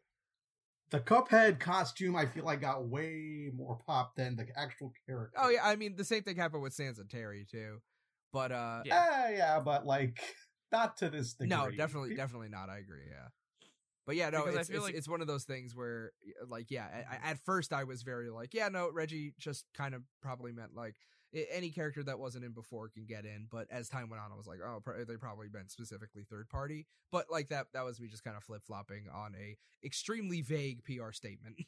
the 0.91 0.99
Cuphead 0.99 1.59
costume, 1.59 2.15
I 2.15 2.25
feel 2.25 2.45
like 2.45 2.61
got 2.61 2.87
way 2.87 3.49
more 3.55 3.79
pop 3.87 4.15
than 4.15 4.35
the 4.35 4.45
actual 4.55 4.93
character. 5.07 5.37
Oh 5.41 5.49
yeah, 5.49 5.61
I 5.63 5.75
mean 5.75 5.95
the 5.95 6.05
same 6.05 6.23
thing 6.23 6.35
happened 6.35 6.61
with 6.63 6.73
Sans 6.73 6.99
and 6.99 7.09
Terry 7.09 7.45
too. 7.49 7.81
But 8.31 8.51
uh 8.51 8.81
Yeah. 8.85 9.29
yeah, 9.29 9.37
yeah, 9.37 9.59
but 9.59 9.85
like 9.85 10.21
not 10.71 10.97
to 10.97 11.09
this 11.09 11.33
degree. 11.33 11.47
no, 11.49 11.71
definitely 11.71 12.11
Pe- 12.11 12.15
definitely 12.17 12.49
not. 12.49 12.69
I 12.69 12.77
agree, 12.77 13.03
yeah. 13.09 13.27
But 14.11 14.17
yeah, 14.17 14.29
no, 14.29 14.39
Because 14.43 14.57
I 14.57 14.59
it's 14.59 14.69
feel 14.69 14.77
it's, 14.79 14.85
like- 14.87 14.95
it's 14.95 15.07
one 15.07 15.21
of 15.21 15.27
those 15.27 15.45
things 15.45 15.73
where 15.73 16.11
like 16.49 16.69
yeah, 16.69 16.85
I, 16.93 17.15
I- 17.15 17.31
at 17.31 17.39
first 17.45 17.71
I 17.71 17.85
was 17.85 18.01
very 18.03 18.29
like, 18.29 18.53
yeah, 18.53 18.67
no, 18.67 18.89
Reggie 18.91 19.33
just 19.39 19.65
kind 19.73 19.95
of 19.95 20.03
probably 20.21 20.51
meant 20.51 20.75
like 20.75 20.95
any 21.33 21.69
character 21.69 22.03
that 22.03 22.19
wasn't 22.19 22.43
in 22.43 22.51
before 22.51 22.89
can 22.89 23.05
get 23.05 23.23
in, 23.25 23.47
but 23.49 23.65
as 23.71 23.87
time 23.87 24.09
went 24.09 24.21
on 24.21 24.33
I 24.33 24.35
was 24.35 24.47
like, 24.47 24.59
oh, 24.61 24.81
pro- 24.83 25.05
they 25.05 25.15
probably 25.15 25.47
meant 25.47 25.71
specifically 25.71 26.23
third 26.29 26.49
party. 26.49 26.87
But 27.09 27.27
like 27.31 27.47
that 27.49 27.67
that 27.73 27.85
was 27.85 28.01
me 28.01 28.09
just 28.09 28.23
kind 28.25 28.35
of 28.35 28.43
flip-flopping 28.43 29.05
on 29.13 29.33
a 29.39 29.55
extremely 29.85 30.41
vague 30.41 30.83
PR 30.83 31.11
statement. 31.13 31.55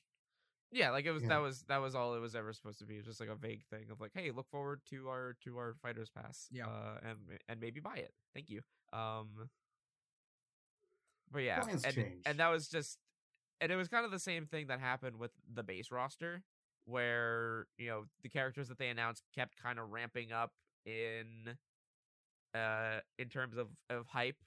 Yeah, 0.76 0.90
like 0.90 1.06
it 1.06 1.12
was 1.12 1.22
Yeah. 1.22 1.30
that 1.30 1.42
was 1.42 1.62
that 1.68 1.78
was 1.84 1.94
all 1.94 2.16
it 2.16 2.20
was 2.20 2.34
ever 2.34 2.52
supposed 2.52 2.80
to 2.80 2.88
be. 2.88 2.96
It 2.96 3.06
was 3.06 3.06
just 3.06 3.20
like 3.20 3.30
a 3.30 3.36
vague 3.36 3.64
thing 3.70 3.86
of 3.92 4.02
like, 4.02 4.10
hey, 4.16 4.32
look 4.32 4.50
forward 4.50 4.82
to 4.90 5.08
our 5.08 5.36
to 5.44 5.56
our 5.60 5.76
fighters 5.84 6.10
pass. 6.10 6.48
Yeah. 6.52 6.66
Uh, 6.66 6.98
and 7.08 7.18
and 7.48 7.60
maybe 7.62 7.80
buy 7.80 7.98
it. 7.98 8.12
Thank 8.34 8.50
you. 8.50 8.62
Um. 8.92 9.52
But 11.34 11.44
yeah, 11.44 11.60
Plans 11.62 11.84
and 11.84 11.96
change. 11.96 12.22
and 12.26 12.40
that 12.40 12.50
was 12.50 12.68
just, 12.68 12.98
and 13.60 13.72
it 13.72 13.76
was 13.76 13.88
kind 13.88 14.06
of 14.06 14.12
the 14.12 14.20
same 14.20 14.46
thing 14.46 14.68
that 14.68 14.80
happened 14.80 15.18
with 15.18 15.32
the 15.54 15.64
base 15.64 15.92
roster, 15.92 16.44
where 16.86 17.66
you 17.78 17.88
know 17.88 18.06
the 18.22 18.30
characters 18.30 18.68
that 18.70 18.78
they 18.78 18.90
announced 18.90 19.24
kept 19.36 19.62
kind 19.62 19.80
of 19.80 19.90
ramping 19.90 20.32
up 20.32 20.52
in, 20.86 21.58
uh, 22.56 23.00
in 23.18 23.30
terms 23.30 23.58
of 23.58 23.68
of 23.90 24.08
hype, 24.08 24.38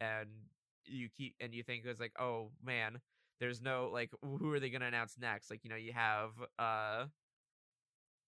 and 0.00 0.28
you 0.86 1.08
keep 1.08 1.34
and 1.40 1.52
you 1.52 1.62
think 1.62 1.84
it 1.84 1.88
was 1.88 2.00
like, 2.00 2.12
oh 2.18 2.50
man, 2.64 3.00
there's 3.40 3.60
no 3.60 3.90
like 3.92 4.10
who 4.22 4.52
are 4.52 4.60
they 4.60 4.70
going 4.70 4.80
to 4.80 4.86
announce 4.86 5.16
next 5.20 5.50
like 5.50 5.60
you 5.64 5.70
know 5.70 5.76
you 5.76 5.92
have 5.92 6.30
uh 6.58 7.04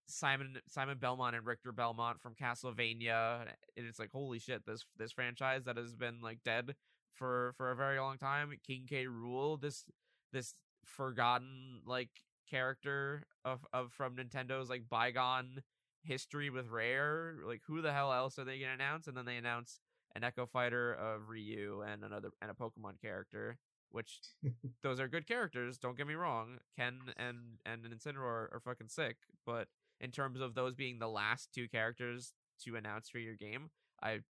simon 0.06 0.56
simon 0.68 0.96
belmont 0.98 1.37
and 1.37 1.46
richter 1.46 1.72
belmont 1.72 2.20
from 2.20 2.34
castlevania 2.34 3.42
and 3.76 3.87
it's 3.87 3.98
like 3.98 4.10
holy 4.10 4.38
shit 4.38 4.64
this 4.66 4.84
this 4.96 5.12
franchise 5.12 5.64
that 5.64 5.76
has 5.76 5.94
been 5.94 6.20
like 6.22 6.38
dead 6.44 6.75
for 7.15 7.55
for 7.57 7.71
a 7.71 7.77
very 7.77 7.99
long 7.99 8.19
time 8.19 8.53
king 8.67 8.85
k 8.88 9.07
rool 9.07 9.61
this 9.61 9.85
this 10.33 10.55
forgotten 10.85 11.81
like 11.87 12.11
character 12.50 13.27
of 13.45 13.67
of 13.73 13.93
from 13.93 14.17
nintendo's 14.17 14.71
like 14.71 14.88
bygone 14.88 15.62
history 16.03 16.49
with 16.49 16.69
rare 16.69 17.37
like 17.47 17.61
who 17.67 17.83
the 17.83 17.93
hell 17.93 18.12
else 18.12 18.38
are 18.38 18.45
they 18.45 18.59
gonna 18.59 18.73
announce 18.73 19.07
and 19.07 19.17
then 19.17 19.25
they 19.25 19.37
announce 19.37 19.81
an 20.15 20.25
echo 20.25 20.47
fighter 20.47 20.95
of 20.95 21.29
ryu 21.29 21.83
and 21.87 22.03
another 22.05 22.31
and 22.41 22.50
a 22.50 22.55
pokemon 22.55 23.00
character 23.00 23.59
which 23.91 24.21
those 24.83 25.00
are 25.00 25.09
good 25.09 25.27
characters. 25.27 25.79
Don't 25.79 25.97
get 25.97 26.07
me 26.07 26.15
wrong. 26.15 26.59
Ken 26.77 27.00
and 27.17 27.59
and 27.65 27.85
an 27.85 27.93
Incineroar 27.93 28.23
are, 28.23 28.50
are 28.55 28.61
fucking 28.65 28.88
sick, 28.88 29.17
but 29.47 29.69
in 30.00 30.11
terms 30.11 30.41
of 30.41 30.55
those 30.55 30.75
being 30.75 30.99
the 30.99 31.09
last 31.09 31.50
two 31.55 31.69
characters 31.69 32.33
to 32.65 32.77
announce 32.77 33.09
for 33.09 33.19
your 33.19 33.35
game, 33.35 33.71
I 34.03 34.21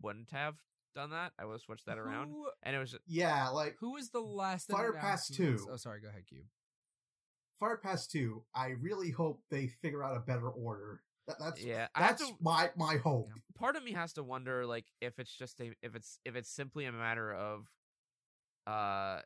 wouldn't 0.00 0.30
have 0.30 0.56
done 0.98 1.10
that. 1.10 1.32
I 1.38 1.44
would 1.44 1.52
have 1.54 1.60
switched 1.62 1.86
that 1.86 1.96
around, 1.98 2.34
and 2.62 2.74
it 2.74 2.78
was 2.78 2.94
Yeah, 3.06 3.48
like 3.48 3.76
who 3.78 3.92
was 3.92 4.10
the 4.10 4.20
last 4.20 4.68
Fire 4.70 4.92
Pass 4.92 5.30
announcements- 5.30 5.64
2. 5.64 5.70
Oh, 5.72 5.76
sorry, 5.76 6.00
go 6.00 6.08
ahead, 6.08 6.26
Cube. 6.26 6.44
Fire 7.60 7.76
Pass 7.76 8.06
Two. 8.06 8.44
I 8.54 8.68
really 8.80 9.10
hope 9.10 9.42
they 9.50 9.68
figure 9.68 10.02
out 10.02 10.16
a 10.16 10.20
better 10.20 10.48
order. 10.48 11.02
That, 11.26 11.36
that's 11.38 11.62
yeah. 11.62 11.88
That's 11.96 12.26
to. 12.26 12.34
my 12.40 12.70
my 12.76 12.96
hope. 12.96 13.28
Part 13.54 13.76
of 13.76 13.84
me 13.84 13.92
has 13.92 14.12
to 14.14 14.22
wonder, 14.22 14.64
like, 14.66 14.86
if 15.00 15.18
it's 15.18 15.34
just 15.36 15.60
a 15.60 15.72
if 15.82 15.94
it's 15.94 16.18
if 16.24 16.34
it's 16.36 16.50
simply 16.50 16.84
a 16.84 16.92
matter 16.92 17.32
of, 17.32 17.68
uh, 18.66 19.20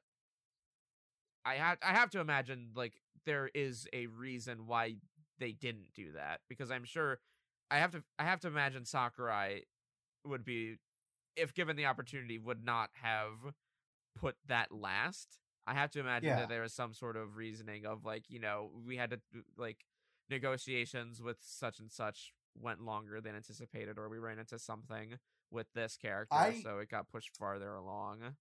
I 1.44 1.54
have 1.56 1.78
I 1.82 1.92
have 1.92 2.10
to 2.10 2.20
imagine 2.20 2.70
like 2.74 2.94
there 3.24 3.50
is 3.54 3.86
a 3.92 4.06
reason 4.06 4.66
why 4.66 4.96
they 5.38 5.52
didn't 5.52 5.92
do 5.94 6.12
that 6.12 6.40
because 6.48 6.70
I'm 6.70 6.84
sure 6.84 7.20
I 7.70 7.78
have 7.78 7.92
to 7.92 8.02
I 8.18 8.24
have 8.24 8.40
to 8.40 8.48
imagine 8.48 8.84
Sakurai 8.84 9.62
would 10.24 10.44
be 10.44 10.76
if 11.36 11.54
given 11.54 11.76
the 11.76 11.86
opportunity 11.86 12.38
would 12.38 12.64
not 12.64 12.90
have 13.02 13.54
put 14.16 14.36
that 14.46 14.70
last. 14.72 15.38
I 15.66 15.74
have 15.74 15.90
to 15.92 16.00
imagine 16.00 16.30
Yeah. 16.30 16.36
that 16.40 16.48
there 16.48 16.62
was 16.62 16.74
some 16.74 16.92
sort 16.92 17.16
of 17.16 17.36
reasoning 17.36 17.86
of 17.86 18.04
like, 18.04 18.28
you 18.28 18.40
know, 18.40 18.70
we 18.84 18.96
had 18.96 19.10
to 19.10 19.20
like 19.56 19.84
negotiations 20.28 21.22
with 21.22 21.38
such 21.40 21.78
and 21.78 21.90
such 21.90 22.32
went 22.54 22.80
longer 22.82 23.20
than 23.20 23.34
anticipated 23.34 23.96
or 23.98 24.08
we 24.08 24.18
ran 24.18 24.38
into 24.38 24.58
something 24.58 25.18
with 25.50 25.66
this 25.74 25.96
character 25.96 26.34
I- 26.36 26.60
so 26.62 26.78
it 26.78 26.88
got 26.88 27.08
pushed 27.10 27.36
farther 27.36 27.74
along. 27.74 28.36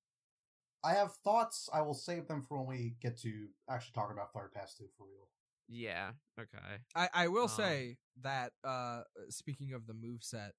I 0.83 0.93
have 0.95 1.13
thoughts. 1.17 1.69
I 1.71 1.81
will 1.81 1.93
save 1.93 2.27
them 2.27 2.41
for 2.41 2.57
when 2.57 2.67
we 2.67 2.95
get 3.00 3.15
to 3.19 3.50
actually 3.69 3.93
talk 3.93 4.12
about 4.12 4.33
Fire 4.33 4.50
Pass 4.53 4.74
Two 4.74 4.88
for 4.98 5.05
real. 5.05 5.29
Yeah, 5.67 6.13
okay. 6.39 6.79
I, 6.95 7.10
I 7.13 7.27
will 7.27 7.43
Um, 7.43 7.50
say 7.50 7.98
that 8.21 8.53
uh 8.63 9.03
speaking 9.29 9.74
of 9.74 9.86
the 9.86 9.93
move 9.93 10.24
set 10.24 10.53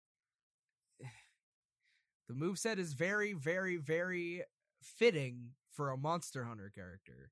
the 2.29 2.35
move 2.35 2.59
set 2.59 2.79
is 2.79 2.93
very 2.95 3.33
very 3.33 3.77
very 3.77 4.43
fitting 4.83 5.51
for 5.73 5.91
a 5.91 5.97
monster 5.97 6.45
hunter 6.45 6.71
character 6.75 7.31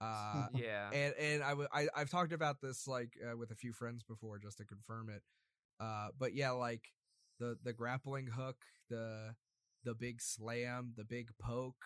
uh 0.00 0.46
Yeah. 0.54 0.90
and 0.92 1.14
and 1.18 1.42
I, 1.42 1.50
w- 1.50 1.68
I 1.72 1.88
i've 1.96 2.10
talked 2.10 2.32
about 2.32 2.60
this 2.60 2.86
like 2.86 3.12
uh, 3.24 3.36
with 3.36 3.50
a 3.50 3.54
few 3.56 3.72
friends 3.72 4.02
before 4.02 4.38
just 4.38 4.58
to 4.58 4.64
confirm 4.64 5.08
it 5.10 5.22
uh 5.80 6.08
but 6.18 6.34
yeah 6.34 6.50
like 6.50 6.82
the 7.38 7.56
the 7.64 7.72
grappling 7.72 8.26
hook 8.26 8.56
the 8.90 9.34
the 9.84 9.94
big 9.94 10.20
slam 10.20 10.92
the 10.96 11.04
big 11.04 11.30
poke 11.40 11.84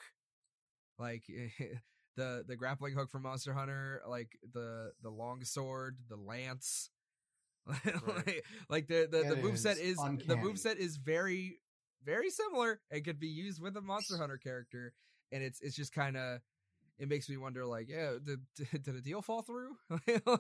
like 0.99 1.25
the 2.17 2.45
the 2.47 2.57
grappling 2.57 2.95
hook 2.95 3.11
from 3.11 3.23
monster 3.23 3.53
hunter 3.55 4.03
like 4.09 4.39
the 4.53 4.93
the 5.03 5.11
long 5.11 5.45
sword 5.45 5.97
the 6.09 6.17
lance 6.17 6.91
like, 7.87 8.45
like 8.69 8.89
the 8.89 9.09
the, 9.11 9.25
the 9.25 9.37
It 9.37 9.43
move 9.43 9.59
set 9.59 9.79
is 9.79 9.99
is 9.99 10.03
the 10.03 10.07
uncanny. 10.07 10.43
move 10.43 10.59
set 10.59 10.79
is 10.79 10.97
very 10.97 11.61
very 12.05 12.31
similar 12.31 12.81
and 12.91 13.05
could 13.05 13.19
be 13.21 13.29
used 13.29 13.61
with 13.63 13.77
a 13.77 13.81
monster 13.81 14.17
hunter 14.19 14.39
character 14.39 14.93
and 15.33 15.43
it's 15.43 15.61
it's 15.61 15.77
just 15.77 15.93
kind 15.93 16.17
of 16.17 16.41
it 16.99 17.09
makes 17.09 17.29
me 17.29 17.37
wonder 17.37 17.65
like 17.67 17.89
yeah 17.89 18.13
did 18.25 18.41
did 18.83 18.95
a 18.95 19.01
deal 19.01 19.23
fall 19.23 19.43
through 19.43 19.77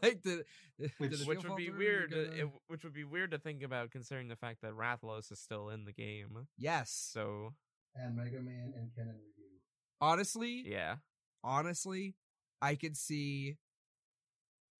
like 0.02 0.20
did, 0.22 0.44
did 0.78 0.90
Which- 0.98 1.20
which 1.26 1.44
would 1.44 1.56
be 1.56 1.70
weird. 1.70 2.12
Uh, 2.12 2.24
gonna- 2.24 2.36
It, 2.44 2.48
which 2.68 2.84
would 2.84 2.92
be 2.94 3.04
weird 3.04 3.30
to 3.32 3.38
think 3.38 3.62
about, 3.62 3.90
considering 3.90 4.28
the 4.28 4.36
fact 4.36 4.60
that 4.62 4.72
Rathalos 4.72 5.32
is 5.32 5.38
still 5.40 5.70
in 5.70 5.84
the 5.84 5.92
game. 5.92 6.46
yes 6.58 6.90
So 7.12 7.54
And 7.94 8.16
Mega 8.16 8.40
Man 8.40 8.72
and 8.76 8.94
Ken 8.94 9.08
and 9.08 9.18
Ryu. 9.18 9.48
honestly 10.00 10.62
yeah, 10.66 10.96
honestly 11.44 12.14
i 12.60 12.74
could 12.76 12.96
see 12.96 13.56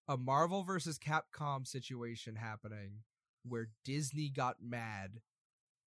a 0.07 0.17
marvel 0.17 0.63
versus 0.63 0.99
capcom 0.99 1.65
situation 1.67 2.35
happening 2.35 2.99
where 3.47 3.69
disney 3.85 4.29
got 4.29 4.57
mad 4.61 5.19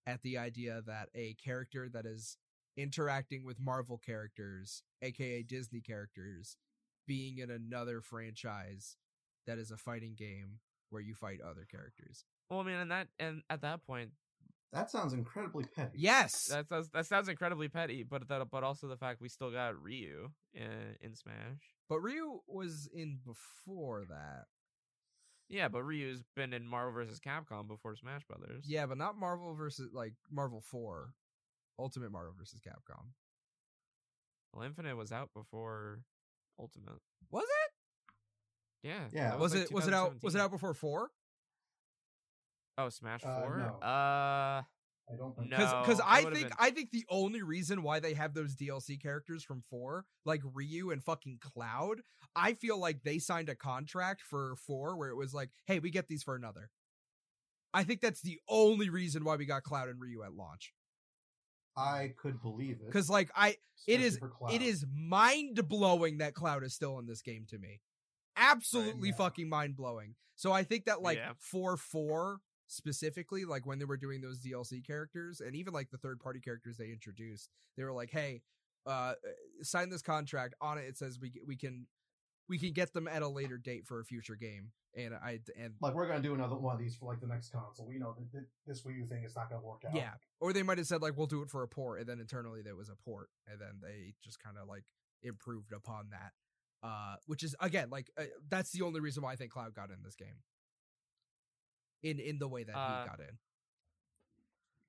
at 0.06 0.22
the 0.22 0.38
idea 0.38 0.82
that 0.86 1.08
a 1.14 1.34
character 1.34 1.88
that 1.88 2.06
is 2.06 2.36
interacting 2.76 3.44
with 3.44 3.58
marvel 3.58 3.96
characters 3.98 4.82
aka 5.02 5.42
disney 5.42 5.80
characters 5.80 6.56
being 7.06 7.38
in 7.38 7.50
another 7.50 8.00
franchise 8.00 8.96
that 9.46 9.58
is 9.58 9.70
a 9.70 9.76
fighting 9.76 10.14
game 10.16 10.58
where 10.90 11.00
you 11.02 11.14
fight 11.14 11.40
other 11.40 11.66
characters 11.70 12.24
well, 12.48 12.60
I 12.60 12.62
mean, 12.62 12.76
and 12.76 12.90
that 12.92 13.08
and 13.18 13.42
at 13.50 13.62
that 13.62 13.84
point, 13.84 14.10
That 14.72 14.88
sounds 14.88 15.12
incredibly 15.12 15.64
petty. 15.64 15.98
yes 15.98 16.44
that 16.46 16.68
sounds 16.68 16.88
that 16.90 17.06
sounds 17.06 17.28
incredibly 17.28 17.68
petty. 17.68 18.04
But 18.04 18.28
that, 18.28 18.48
but 18.52 18.62
also 18.62 18.86
the 18.86 18.96
fact 18.96 19.20
we 19.20 19.28
still 19.28 19.50
got 19.50 19.80
Ryu 19.82 20.30
in, 20.54 20.96
in 21.00 21.16
Smash. 21.16 21.74
but 21.88 21.98
ryu 21.98 22.38
was 22.46 22.88
in 22.94 23.18
before 23.26 24.04
that 24.08 24.44
Yeah, 25.48 25.68
but 25.68 25.82
Ryu's 25.82 26.22
been 26.34 26.52
in 26.52 26.66
Marvel 26.66 26.92
vs. 26.92 27.20
Capcom 27.20 27.68
before 27.68 27.94
Smash 27.96 28.24
Brothers. 28.24 28.64
Yeah, 28.66 28.86
but 28.86 28.98
not 28.98 29.16
Marvel 29.18 29.54
versus 29.54 29.90
like 29.92 30.14
Marvel 30.30 30.60
Four, 30.60 31.12
Ultimate 31.78 32.10
Marvel 32.10 32.32
versus 32.36 32.60
Capcom. 32.60 33.04
well, 34.52 34.64
Infinite 34.66 34.96
was 34.96 35.12
out 35.12 35.30
before 35.34 36.00
Ultimate. 36.58 36.98
Was 37.30 37.44
it? 37.44 38.88
Yeah, 38.88 39.08
Yeah. 39.12 39.30
that 39.30 39.38
Was, 39.38 39.54
like 39.54 39.64
it? 39.64 39.72
Was 39.72 39.86
it 39.86 39.94
out? 39.94 40.22
Was 40.22 40.34
it 40.34 40.40
out 40.40 40.50
before 40.50 40.74
four? 40.74 41.10
Oh, 42.78 42.88
Smash 42.88 43.24
Uh, 43.24 43.40
Four. 43.40 43.56
no. 43.58 43.86
Uh, 43.86 44.62
I 45.12 45.16
don't 45.16 45.36
think. 45.36 45.50
No. 45.50 45.56
because 45.56 45.72
because 45.84 45.98
it 46.00 46.04
I 46.06 46.22
think 46.22 46.34
been- 46.48 46.52
I 46.58 46.70
think 46.70 46.90
the 46.90 47.04
only 47.08 47.42
reason 47.42 47.82
why 47.82 48.00
they 48.00 48.14
have 48.14 48.34
those 48.34 48.56
DLC 48.56 49.00
characters 49.00 49.44
from 49.44 49.62
four, 49.62 50.04
like 50.24 50.42
Ryu 50.54 50.90
and 50.90 51.02
fucking 51.02 51.38
Cloud, 51.40 52.00
I 52.34 52.54
feel 52.54 52.78
like 52.78 53.02
they 53.04 53.18
signed 53.18 53.48
a 53.48 53.54
contract 53.54 54.22
for 54.22 54.56
four 54.66 54.96
where 54.96 55.08
it 55.10 55.16
was 55.16 55.32
like, 55.32 55.50
hey, 55.66 55.78
we 55.78 55.90
get 55.90 56.08
these 56.08 56.22
for 56.24 56.34
another. 56.34 56.70
I 57.72 57.84
think 57.84 58.00
that's 58.00 58.22
the 58.22 58.38
only 58.48 58.88
reason 58.90 59.22
why 59.24 59.36
we 59.36 59.44
got 59.46 59.62
Cloud 59.62 59.88
and 59.88 60.00
Ryu 60.00 60.22
at 60.24 60.34
launch. 60.34 60.72
I 61.76 62.14
could 62.16 62.40
believe 62.40 62.78
it 62.80 62.86
Because 62.86 63.10
like 63.10 63.30
I, 63.36 63.56
it 63.86 64.00
especially 64.00 64.06
is 64.06 64.18
for 64.18 64.28
Cloud. 64.30 64.52
it 64.54 64.62
is 64.62 64.84
mind 64.92 65.68
blowing 65.68 66.18
that 66.18 66.34
Cloud 66.34 66.64
is 66.64 66.74
still 66.74 66.98
in 66.98 67.06
this 67.06 67.20
game 67.22 67.44
to 67.50 67.58
me. 67.58 67.80
Absolutely 68.36 69.10
yeah. 69.10 69.14
fucking 69.16 69.48
mind 69.48 69.76
blowing. 69.76 70.14
So 70.36 70.52
I 70.52 70.62
think 70.64 70.86
that 70.86 71.02
like 71.02 71.18
Yeah. 71.18 71.32
four 71.38 71.76
four 71.76 72.38
specifically, 72.66 73.44
like 73.44 73.66
when 73.66 73.78
they 73.78 73.84
were 73.84 73.96
doing 73.96 74.20
those 74.20 74.40
DLC 74.40 74.84
characters 74.86 75.40
and 75.40 75.54
even 75.54 75.72
like 75.72 75.90
the 75.90 75.98
third 75.98 76.20
party 76.20 76.40
characters 76.40 76.76
they 76.76 76.90
introduced, 76.90 77.50
they 77.76 77.84
were 77.84 77.92
like, 77.92 78.10
"Hey, 78.10 78.42
uh, 78.86 79.14
sign 79.62 79.90
this 79.90 80.02
contract. 80.02 80.54
On 80.60 80.78
it, 80.78 80.82
it 80.82 80.96
says 80.96 81.18
we 81.20 81.32
we 81.46 81.56
can 81.56 81.86
we 82.48 82.58
can 82.58 82.72
get 82.72 82.92
them 82.92 83.08
at 83.08 83.22
a 83.22 83.28
later 83.28 83.58
date 83.58 83.86
for 83.86 84.00
a 84.00 84.04
future 84.04 84.36
game." 84.36 84.72
And 84.96 85.14
I 85.14 85.40
and 85.58 85.74
like 85.80 85.94
we're 85.94 86.08
gonna 86.08 86.22
do 86.22 86.34
another 86.34 86.56
one 86.56 86.74
of 86.74 86.80
these 86.80 86.96
for 86.96 87.06
like 87.06 87.20
the 87.20 87.26
next 87.26 87.50
console. 87.52 87.86
We 87.86 87.98
know 87.98 88.14
that 88.18 88.32
th- 88.32 88.48
this 88.66 88.82
Wii 88.82 88.96
U 88.98 89.04
thing 89.04 89.24
is 89.24 89.36
not 89.36 89.50
gonna 89.50 89.62
work 89.62 89.82
out. 89.86 89.94
yeah, 89.94 90.12
or 90.40 90.52
they 90.52 90.62
might 90.62 90.78
have 90.78 90.86
said 90.86 91.02
like, 91.02 91.16
"We'll 91.16 91.26
do 91.26 91.42
it 91.42 91.50
for 91.50 91.62
a 91.62 91.68
port," 91.68 92.00
and 92.00 92.08
then 92.08 92.18
internally 92.18 92.62
there 92.62 92.76
was 92.76 92.88
a 92.88 92.96
port, 92.96 93.28
and 93.46 93.60
then 93.60 93.80
they 93.82 94.14
just 94.24 94.42
kind 94.42 94.56
of 94.56 94.68
like 94.68 94.84
improved 95.22 95.72
upon 95.72 96.08
that. 96.10 96.32
Uh, 96.82 97.16
which 97.26 97.42
is 97.42 97.54
again 97.60 97.90
like 97.90 98.10
uh, 98.18 98.24
that's 98.48 98.70
the 98.70 98.82
only 98.82 99.00
reason 99.00 99.22
why 99.22 99.32
I 99.32 99.36
think 99.36 99.50
Cloud 99.50 99.74
got 99.74 99.90
in 99.90 99.96
this 100.02 100.14
game. 100.14 100.36
In 102.02 102.18
in 102.18 102.38
the 102.38 102.48
way 102.48 102.64
that 102.64 102.76
Uh, 102.76 103.02
he 103.02 103.08
got 103.08 103.20
in. 103.20 103.38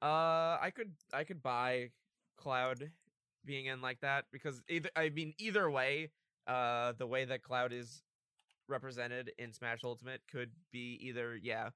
Uh, 0.02 0.58
I 0.62 0.72
could 0.76 0.94
I 1.14 1.24
could 1.24 1.42
buy 1.42 1.90
Cloud 2.38 2.92
being 3.46 3.66
in 3.66 3.82
like 3.82 4.00
that 4.02 4.26
because 4.32 4.62
either 4.70 4.90
I 4.96 5.10
mean 5.10 5.34
either 5.40 5.70
way, 5.72 6.12
uh, 6.46 6.94
the 6.98 7.08
way 7.08 7.26
that 7.26 7.42
Cloud 7.42 7.74
is 7.74 8.04
represented 8.68 9.32
in 9.40 9.54
Smash 9.54 9.80
Ultimate 9.84 10.22
could 10.30 10.52
be 10.72 11.00
either 11.02 11.36
yeah 11.42 11.70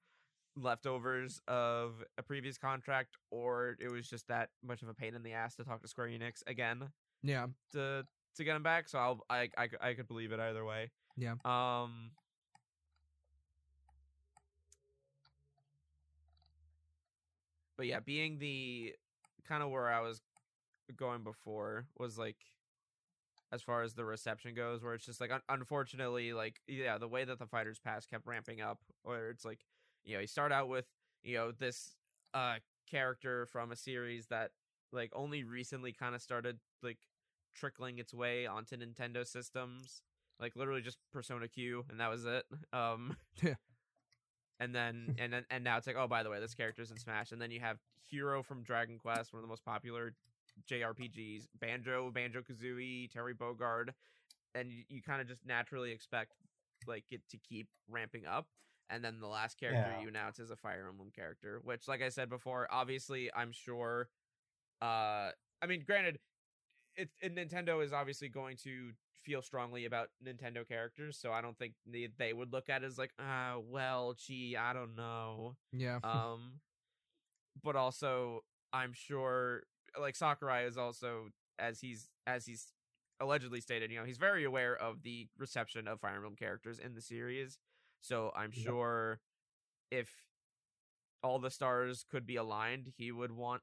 leftovers 0.58 1.40
of 1.48 2.04
a 2.18 2.24
previous 2.24 2.58
contract 2.58 3.16
or 3.32 3.78
it 3.80 3.90
was 3.90 4.08
just 4.10 4.28
that 4.28 4.50
much 4.62 4.82
of 4.82 4.90
a 4.90 4.94
pain 4.94 5.16
in 5.16 5.24
the 5.24 5.32
ass 5.32 5.56
to 5.56 5.64
talk 5.64 5.82
to 5.82 5.88
Square 5.88 6.10
Enix 6.10 6.44
again 6.46 6.90
Yeah, 7.24 7.48
to 7.72 8.06
to 8.36 8.44
get 8.44 8.56
him 8.56 8.64
back. 8.64 8.88
So 8.88 9.00
I'll 9.00 9.26
I 9.30 9.50
I 9.58 9.94
could 9.94 10.08
believe 10.08 10.32
it 10.32 10.40
either 10.40 10.64
way. 10.66 10.92
Yeah. 11.18 11.36
Um. 11.46 12.12
But 17.82 17.88
yeah, 17.88 18.00
being 18.00 18.38
the 18.38 18.94
kind 19.48 19.64
of 19.64 19.72
where 19.72 19.90
I 19.90 20.02
was 20.02 20.22
going 20.96 21.24
before 21.24 21.88
was 21.98 22.16
like, 22.16 22.38
as 23.52 23.64
far 23.64 23.82
as 23.82 23.96
the 23.96 24.06
reception 24.06 24.54
goes, 24.54 24.84
where 24.84 24.94
it's 24.94 25.08
just 25.08 25.20
like, 25.20 25.32
un- 25.32 25.42
unfortunately, 25.50 26.32
like 26.32 26.62
yeah, 26.68 27.00
the 27.00 27.08
way 27.08 27.24
that 27.26 27.40
the 27.40 27.48
Fighters 27.48 27.80
Pass 27.80 28.06
kept 28.06 28.28
ramping 28.28 28.62
up, 28.62 28.78
where 29.02 29.32
it's 29.32 29.44
like, 29.44 29.62
you 30.06 30.14
know, 30.14 30.22
you 30.22 30.28
start 30.28 30.52
out 30.52 30.70
with 30.70 30.86
you 31.24 31.38
know 31.38 31.52
this 31.52 31.96
uh 32.36 32.58
character 32.88 33.48
from 33.48 33.72
a 33.72 33.76
series 33.76 34.28
that 34.28 34.52
like 34.92 35.10
only 35.16 35.44
recently 35.44 35.92
kind 35.92 36.14
of 36.14 36.22
started 36.22 36.60
like 36.84 37.00
trickling 37.56 37.98
its 37.98 38.14
way 38.14 38.46
onto 38.46 38.78
Nintendo 38.78 39.26
systems. 39.26 40.04
Like 40.40 40.56
literally 40.56 40.82
just 40.84 41.00
Persona 41.12 41.48
Q, 41.48 41.84
and 41.90 42.00
that 42.00 42.12
was 42.12 42.26
it. 42.26 42.46
Um, 42.74 43.18
Yeah. 43.42 43.56
And 44.62 44.74
then 44.74 45.16
and 45.20 45.34
then 45.34 45.44
and 45.50 45.64
now 45.64 45.78
it's 45.78 45.88
like, 45.88 45.98
oh, 45.98 46.08
by 46.08 46.24
the 46.24 46.30
way, 46.30 46.40
this 46.40 46.54
character's 46.54 46.92
in 46.92 46.98
Smash. 46.98 47.34
And 47.34 47.42
then 47.42 47.52
you 47.52 47.60
have 47.60 47.80
Hero 48.06 48.42
from 48.44 48.64
Dragon 48.64 48.98
Quest, 48.98 49.34
one 49.34 49.40
of 49.40 49.44
the 49.44 49.50
most 49.50 49.66
popular 49.66 50.14
JRPGs. 50.70 51.48
Banjo, 51.60 52.12
Banjo 52.12 52.42
Kazooie, 52.42 53.10
Terry 53.12 53.34
Bogard, 53.34 53.90
and 54.56 54.72
you, 54.72 54.84
you 54.88 55.02
kind 55.02 55.22
of 55.22 55.28
just 55.28 55.46
naturally 55.46 55.92
expect 55.92 56.32
like 56.88 57.04
it 57.12 57.22
to 57.32 57.38
keep 57.38 57.68
ramping 57.90 58.26
up. 58.26 58.48
And 58.90 59.04
then 59.04 59.20
the 59.20 59.28
last 59.28 59.58
character 59.60 59.92
Yeah. 59.96 60.02
you 60.02 60.08
announce 60.10 60.40
is 60.40 60.52
a 60.52 60.56
Fire 60.56 60.86
Emblem 60.90 61.12
character, 61.16 61.62
which, 61.64 61.88
like 61.88 62.02
I 62.02 62.10
said 62.10 62.30
before, 62.30 62.68
obviously 62.72 63.30
I'm 63.36 63.52
sure. 63.52 64.10
Uh, 64.82 65.32
I 65.62 65.68
mean, 65.68 65.84
granted, 65.86 66.20
it, 66.96 67.10
it 67.22 67.36
Nintendo 67.36 67.84
is 67.84 67.94
obviously 67.94 68.30
going 68.30 68.58
to 68.64 68.92
feel 69.24 69.42
strongly 69.42 69.86
about 69.86 70.10
Nintendo 70.26 70.68
characters, 70.68 71.18
so 71.20 71.32
I 71.32 71.42
don't 71.42 71.58
think 71.58 71.74
they, 71.86 72.10
they 72.18 72.34
would 72.34 72.52
look 72.52 72.70
at 72.70 72.84
it 72.84 72.86
as 72.88 72.98
like, 72.98 73.12
ah, 73.20 73.56
well, 73.60 74.16
gee, 74.18 74.56
I 74.58 74.74
don't 74.74 74.96
know. 74.96 75.56
yeah, 75.72 76.00
Um, 76.04 76.60
but 77.64 77.76
also, 77.76 78.42
I'm 78.74 78.94
sure, 78.94 79.64
like 80.00 80.16
Sakurai 80.16 80.66
is 80.66 80.78
also 80.78 81.30
as 81.60 81.80
he's 81.80 82.10
as 82.26 82.46
he's 82.46 82.74
allegedly 83.20 83.62
stated, 83.62 83.92
you 83.92 84.00
know, 84.00 84.06
he's 84.06 84.18
very 84.18 84.44
aware 84.44 84.76
of 84.76 85.04
the 85.04 85.28
reception 85.38 85.88
of 85.88 86.00
Fire 86.00 86.16
Emblem 86.16 86.36
characters 86.36 86.80
in 86.80 86.96
the 86.96 87.02
series. 87.02 87.60
So 88.02 88.32
I'm 88.36 88.52
sure 88.52 89.20
if 89.92 90.10
all 91.24 91.38
the 91.40 91.52
stars 91.52 92.04
could 92.10 92.26
be 92.26 92.36
aligned, 92.36 92.94
he 92.98 93.12
would 93.12 93.32
want 93.32 93.62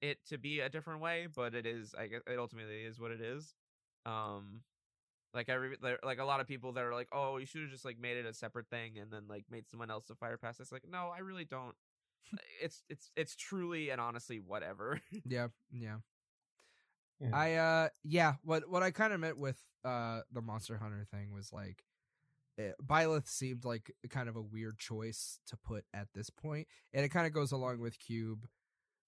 it 0.00 0.18
to 0.28 0.38
be 0.38 0.60
a 0.60 0.68
different 0.68 1.00
way. 1.00 1.28
But 1.34 1.54
it 1.54 1.66
is, 1.66 1.94
I 1.98 2.06
guess, 2.06 2.20
it 2.26 2.38
ultimately 2.38 2.82
is 2.82 3.00
what 3.00 3.10
it 3.10 3.20
is. 3.20 3.54
Um, 4.06 4.62
like 5.34 5.48
every 5.48 5.76
like 6.02 6.18
a 6.18 6.24
lot 6.24 6.40
of 6.40 6.46
people 6.46 6.72
that 6.72 6.84
are 6.84 6.94
like, 6.94 7.08
oh, 7.12 7.36
you 7.36 7.46
should 7.46 7.62
have 7.62 7.70
just 7.70 7.84
like 7.84 7.98
made 7.98 8.16
it 8.16 8.26
a 8.26 8.32
separate 8.32 8.68
thing 8.68 8.98
and 8.98 9.12
then 9.12 9.24
like 9.28 9.44
made 9.50 9.68
someone 9.68 9.90
else 9.90 10.08
a 10.10 10.14
fire 10.14 10.38
pass. 10.38 10.60
It's 10.60 10.72
like, 10.72 10.84
no, 10.90 11.10
I 11.14 11.20
really 11.20 11.44
don't. 11.44 11.74
it's 12.62 12.82
it's 12.88 13.10
it's 13.16 13.36
truly 13.36 13.90
and 13.90 14.00
honestly 14.00 14.40
whatever. 14.40 15.00
yeah, 15.26 15.48
yeah. 15.72 15.96
Yeah. 17.20 17.30
I 17.36 17.54
uh 17.54 17.88
yeah, 18.04 18.34
what 18.44 18.70
what 18.70 18.84
I 18.84 18.92
kind 18.92 19.12
of 19.12 19.18
meant 19.18 19.38
with 19.38 19.58
uh 19.84 20.20
the 20.30 20.40
Monster 20.40 20.78
Hunter 20.78 21.04
thing 21.10 21.32
was 21.32 21.52
like 21.52 21.82
uh, 22.60 22.72
Byleth 22.84 23.28
seemed 23.28 23.64
like 23.64 23.92
kind 24.08 24.28
of 24.28 24.36
a 24.36 24.40
weird 24.40 24.78
choice 24.78 25.40
to 25.48 25.56
put 25.56 25.84
at 25.92 26.06
this 26.14 26.30
point, 26.30 26.68
and 26.92 27.04
it 27.04 27.08
kind 27.08 27.26
of 27.26 27.32
goes 27.32 27.50
along 27.50 27.80
with 27.80 27.98
Cube, 27.98 28.46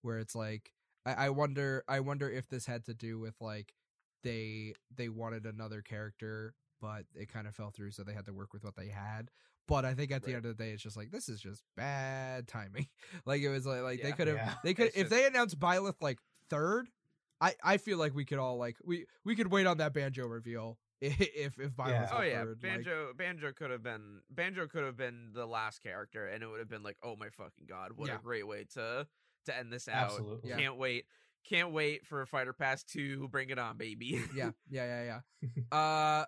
where 0.03 0.19
it's 0.19 0.35
like 0.35 0.73
I, 1.19 1.27
I 1.27 1.31
wonder 1.31 1.85
I 1.89 2.01
wonder 2.01 2.29
if 2.31 2.49
this 2.49 2.67
had 2.67 2.85
to 2.87 2.95
do 2.95 3.19
with 3.19 3.35
like 3.41 3.75
they 4.23 4.75
they 4.95 5.09
wanted 5.09 5.47
another 5.47 5.83
character, 5.83 6.55
but 6.81 7.05
it 7.15 7.33
kind 7.33 7.47
of 7.47 7.55
fell 7.55 7.71
through, 7.71 7.93
so 7.93 8.03
they 8.03 8.13
had 8.15 8.27
to 8.27 8.33
work 8.33 8.53
with 8.53 8.65
what 8.65 8.77
they 8.77 8.89
had. 8.89 9.31
But 9.69 9.85
I 9.85 9.95
think 9.95 10.11
at 10.11 10.23
the 10.23 10.29
Right. 10.33 10.37
end 10.37 10.47
of 10.47 10.57
the 10.57 10.65
day, 10.65 10.71
it's 10.73 10.83
just 10.83 10.97
like 10.97 11.11
this 11.11 11.29
is 11.29 11.41
just 11.41 11.63
bad 11.77 12.49
timing. 12.49 12.89
like 13.27 13.41
it 13.43 13.49
was 13.49 13.67
like 13.67 13.83
like 13.83 14.03
they 14.03 14.13
could 14.13 14.29
have 14.29 14.37
Yeah. 14.37 14.55
they 14.65 14.75
could 14.75 14.89
if 14.89 14.95
just- 14.95 15.11
they 15.11 15.27
announced 15.27 15.59
Byleth 15.59 16.01
like 16.01 16.19
third, 16.49 16.89
I 17.41 17.55
I 17.63 17.77
feel 17.79 17.99
like 17.99 18.15
we 18.15 18.25
could 18.25 18.39
all 18.39 18.57
like 18.59 18.77
we 18.85 19.07
we 19.25 19.37
could 19.37 19.51
wait 19.51 19.67
on 19.67 19.79
that 19.79 19.95
banjo 19.95 20.27
reveal 20.27 20.79
if 21.01 21.59
if 21.59 21.75
Byleth 21.77 21.89
Yeah. 21.91 22.09
oh 22.13 22.23
yeah, 22.23 22.39
third. 22.41 22.49
like- 22.49 22.61
Banjo 22.61 23.13
Banjo 23.17 23.53
could 23.53 23.71
have 23.71 23.83
been 23.83 24.21
Banjo 24.31 24.67
could 24.67 24.83
have 24.85 24.97
been 24.97 25.31
the 25.33 25.47
last 25.47 25.83
character, 25.83 26.27
and 26.27 26.43
it 26.43 26.47
would 26.47 26.59
have 26.59 26.69
been 26.69 26.83
like, 26.83 26.97
oh 27.03 27.15
my 27.17 27.31
fucking 27.31 27.67
god, 27.69 27.93
what 27.95 28.09
Yeah. 28.09 28.17
a 28.17 28.19
great 28.19 28.47
way 28.47 28.65
to 28.75 29.07
to 29.47 29.57
end 29.57 29.73
this 29.73 29.89
out. 29.89 30.11
Absolutely. 30.11 30.51
Yeah. 30.51 30.57
Can't 30.59 30.77
wait. 30.77 31.05
Can't 31.49 31.73
wait 31.73 32.07
for 32.07 32.25
Fighter 32.27 32.53
Pass 32.53 32.83
2. 32.85 33.29
Bring 33.29 33.51
it 33.51 33.59
on, 33.59 33.77
baby. 33.77 34.21
yeah, 34.35 34.51
yeah, 34.71 35.03
yeah, 35.05 35.21
yeah. 35.43 35.77
uh, 35.77 36.25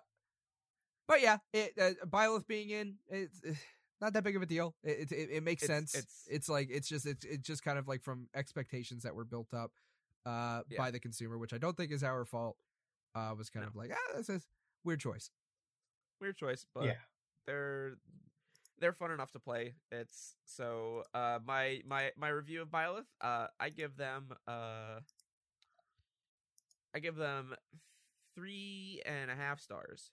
but 1.07 1.21
yeah, 1.21 1.37
it 1.53 1.73
uh, 1.79 2.05
Byleth 2.07 2.47
being 2.47 2.69
in 2.69 2.95
it's. 3.09 3.41
eh, 3.45 3.53
not 4.01 4.11
that 4.13 4.23
big 4.23 4.35
of 4.35 4.41
a 4.41 4.45
deal. 4.45 4.75
It 4.83 5.11
it, 5.11 5.29
it 5.31 5.43
makes 5.43 5.63
It's- 5.63 5.77
sense. 5.91 5.95
It's, 5.95 6.27
it's- 6.27 6.49
like 6.49 6.69
it's 6.71 6.89
just 6.89 7.05
it's 7.05 7.23
it's 7.25 7.45
just 7.47 7.63
kind 7.63 7.77
of 7.77 7.87
like 7.87 8.03
from 8.03 8.27
expectations 8.35 9.03
that 9.03 9.15
were 9.15 9.23
built 9.25 9.53
up 9.53 9.71
uh 10.25 10.61
Yeah. 10.69 10.77
by 10.77 10.91
the 10.91 10.99
consumer, 10.99 11.37
which 11.37 11.53
I 11.53 11.57
don't 11.57 11.77
think 11.77 11.91
is 11.91 12.03
our 12.03 12.25
fault. 12.25 12.57
Uh 13.15 13.33
was 13.37 13.49
kind 13.49 13.65
No. 13.65 13.69
of 13.69 13.75
like 13.75 13.91
ah 13.93 14.17
this 14.17 14.29
is 14.29 14.45
weird 14.83 14.99
choice. 14.99 15.29
Weird 16.19 16.35
choice, 16.37 16.65
but 16.73 16.85
yeah. 16.85 16.95
they're 17.45 17.97
they're 18.83 18.91
fun 18.91 19.11
enough 19.11 19.31
to 19.31 19.39
play. 19.39 19.75
It's 19.93 20.35
so 20.45 21.03
uh 21.13 21.39
my 21.45 21.81
my 21.87 22.11
my 22.17 22.27
review 22.27 22.61
of 22.63 22.67
Byleth, 22.67 23.05
uh 23.21 23.47
I 23.57 23.69
give 23.69 23.95
them 23.95 24.33
uh 24.45 24.99
I 26.93 26.99
give 26.99 27.15
them 27.15 27.55
three 28.35 29.01
and 29.05 29.31
a 29.31 29.35
half 29.35 29.61
stars. 29.61 30.11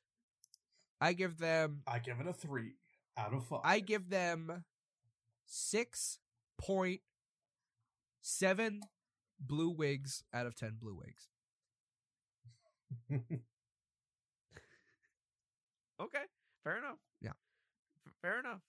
I 1.00 1.14
give 1.14 1.38
them 1.38 1.82
I 1.88 1.98
give 1.98 2.20
it 2.20 2.28
a 2.28 2.32
three 2.32 2.76
out 3.18 3.34
of 3.34 3.44
five. 3.44 3.60
I 3.64 3.80
give 3.80 4.08
them 4.08 4.64
six 5.46 6.20
point 6.56 7.00
seven 8.22 8.82
blue 9.40 9.70
wigs 9.70 10.22
out 10.32 10.46
of 10.46 10.54
ten 10.54 10.76
blue 10.80 10.94
wigs. 10.94 11.28
Okay, 16.00 16.24
fair 16.64 16.78
enough. 16.78 16.98
Yeah. 18.22 18.30
F- 18.30 18.32
fair 18.32 18.40
enough. 18.40 18.60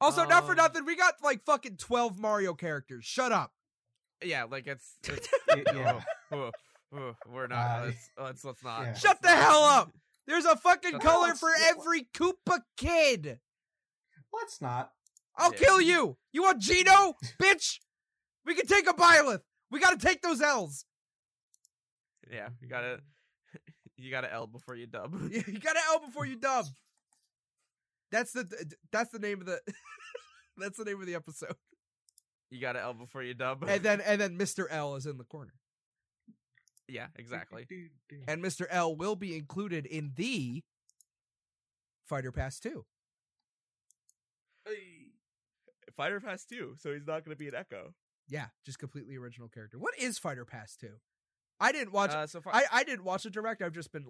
Also, 0.00 0.24
not 0.24 0.44
for 0.46 0.52
Um, 0.52 0.56
nothing, 0.56 0.84
we 0.86 0.96
got 0.96 1.14
like 1.22 1.44
fucking 1.44 1.76
twelve 1.76 2.18
Mario 2.18 2.54
characters. 2.54 3.04
Shut 3.04 3.32
up. 3.32 3.52
Yeah, 4.24 4.44
like 4.44 4.66
it's, 4.66 4.96
it's 5.04 5.28
Y- 5.48 5.62
yeah. 5.74 6.00
oh, 6.32 6.50
oh, 6.94 7.14
we're 7.28 7.46
not. 7.46 7.56
Uh, 7.80 7.84
let's, 7.86 8.10
let's 8.18 8.44
let's 8.44 8.64
not. 8.64 8.82
yeah. 8.82 8.94
Shut 8.94 9.20
the 9.22 9.28
hell 9.30 9.62
up. 9.64 9.92
There's 10.26 10.44
a 10.46 10.56
fucking 10.56 10.92
Shut 10.92 11.00
color 11.02 11.34
for 11.34 11.50
Yeah. 11.50 11.70
every 11.76 12.04
Koopa 12.14 12.60
kid. 12.76 13.40
Let's 14.32 14.60
not. 14.60 14.90
I'll 15.36 15.52
Yeah. 15.52 15.58
kill 15.58 15.80
you. 15.80 16.16
You 16.32 16.42
want 16.42 16.60
Geno, 16.60 17.14
bitch? 17.42 17.78
We 18.46 18.54
can 18.54 18.66
take 18.66 18.88
a 18.88 18.92
Byleth. 18.94 19.40
We 19.70 19.80
got 19.80 19.98
to 19.98 20.06
take 20.06 20.22
those 20.22 20.40
L's. 20.40 20.84
Yeah, 22.30 22.48
you 22.60 22.68
gotta 22.68 23.00
you 23.96 24.10
gotta 24.10 24.32
L 24.32 24.46
before 24.46 24.76
you 24.76 24.86
dub. 24.86 25.14
you 25.30 25.42
got 25.58 25.74
to 25.74 25.80
L 25.88 26.00
before 26.06 26.24
you 26.26 26.36
dub. 26.36 26.66
That's 28.12 28.32
the 28.32 28.46
that's 28.90 29.10
the 29.10 29.18
name 29.18 29.40
of 29.40 29.46
the 29.46 29.60
that's 30.58 30.78
the 30.78 30.84
name 30.84 31.00
of 31.00 31.06
the 31.06 31.14
episode. 31.14 31.54
You 32.50 32.60
gotta 32.60 32.80
L 32.80 32.94
before 32.94 33.22
you 33.22 33.34
dub. 33.34 33.64
And 33.66 33.82
then 33.82 34.00
and 34.00 34.20
then 34.20 34.36
Mr. 34.36 34.66
L 34.68 34.96
is 34.96 35.06
in 35.06 35.18
the 35.18 35.24
corner. 35.24 35.54
yeah, 36.88 37.06
exactly. 37.16 37.66
And 38.26 38.42
Mr. 38.42 38.66
L 38.68 38.96
will 38.96 39.14
be 39.16 39.36
included 39.36 39.86
in 39.86 40.12
the 40.16 40.62
Fighter 42.06 42.32
Pass 42.32 42.58
2. 42.58 42.84
Fighter 45.96 46.20
Pass 46.20 46.44
2, 46.44 46.74
so 46.78 46.92
he's 46.92 47.06
not 47.06 47.24
gonna 47.24 47.36
be 47.36 47.48
an 47.48 47.54
Echo. 47.54 47.94
Yeah, 48.28 48.46
just 48.64 48.78
completely 48.78 49.16
original 49.16 49.48
character. 49.48 49.78
What 49.78 49.94
is 49.98 50.18
Fighter 50.18 50.44
Pass 50.44 50.76
2? 50.80 50.88
I 51.60 51.72
didn't 51.72 51.92
watch 51.92 52.10
Uh, 52.10 52.26
so 52.26 52.40
far, 52.40 52.54
I, 52.54 52.64
I 52.72 52.84
didn't 52.84 53.04
watch 53.04 53.26
it 53.26 53.32
direct. 53.32 53.60
I've 53.62 53.72
just 53.72 53.92
been 53.92 54.06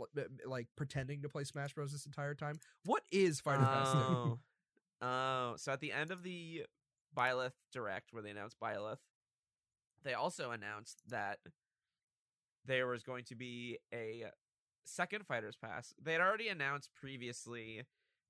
like 0.47 0.69
pretending 0.77 1.23
to 1.23 1.29
play 1.29 1.45
Smash 1.45 1.75
Bros 1.75 1.93
this 1.93 2.07
entire 2.07 2.35
time. 2.35 2.61
What 2.85 3.03
is 3.11 3.41
Fighter 3.41 3.65
Pass 3.65 3.89
oh, 3.95 4.39
oh, 5.03 5.55
so 5.57 5.73
at 5.73 5.81
the 5.81 5.93
end 5.93 6.11
of 6.11 6.23
the 6.23 6.65
Byleth 7.17 7.55
Direct, 7.73 8.13
where 8.13 8.23
they 8.23 8.31
announced 8.31 8.57
Byleth, 8.63 8.99
they 10.05 10.15
also 10.15 10.53
announced 10.53 11.03
that 11.09 11.39
there 12.67 12.87
was 12.87 13.03
going 13.03 13.25
to 13.25 13.35
be 13.35 13.79
a 13.93 14.27
second 14.85 15.27
Fighters 15.27 15.57
Pass. 15.57 15.93
They 16.01 16.13
had 16.13 16.21
already 16.21 16.49
announced 16.49 16.91
previously 16.95 17.83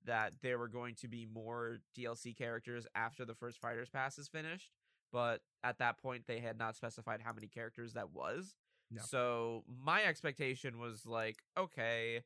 that 0.05 0.33
there 0.41 0.57
were 0.57 0.67
going 0.67 0.95
to 0.95 1.07
be 1.07 1.27
more 1.31 1.77
DLC 1.97 2.35
characters 2.35 2.87
after 2.95 3.23
the 3.23 3.35
first 3.35 3.59
Fighters 3.59 3.89
Pass 3.89 4.17
is 4.17 4.27
finished, 4.27 4.71
but 5.11 5.41
at 5.63 5.77
that 5.77 5.99
point 6.01 6.23
they 6.27 6.39
had 6.39 6.57
not 6.57 6.75
specified 6.75 7.21
how 7.21 7.33
many 7.33 7.47
characters 7.47 7.93
that 7.93 8.11
was. 8.11 8.55
No. 8.91 9.01
So 9.03 9.63
my 9.83 10.03
expectation 10.03 10.79
was 10.79 11.05
like, 11.05 11.37
okay, 11.57 12.21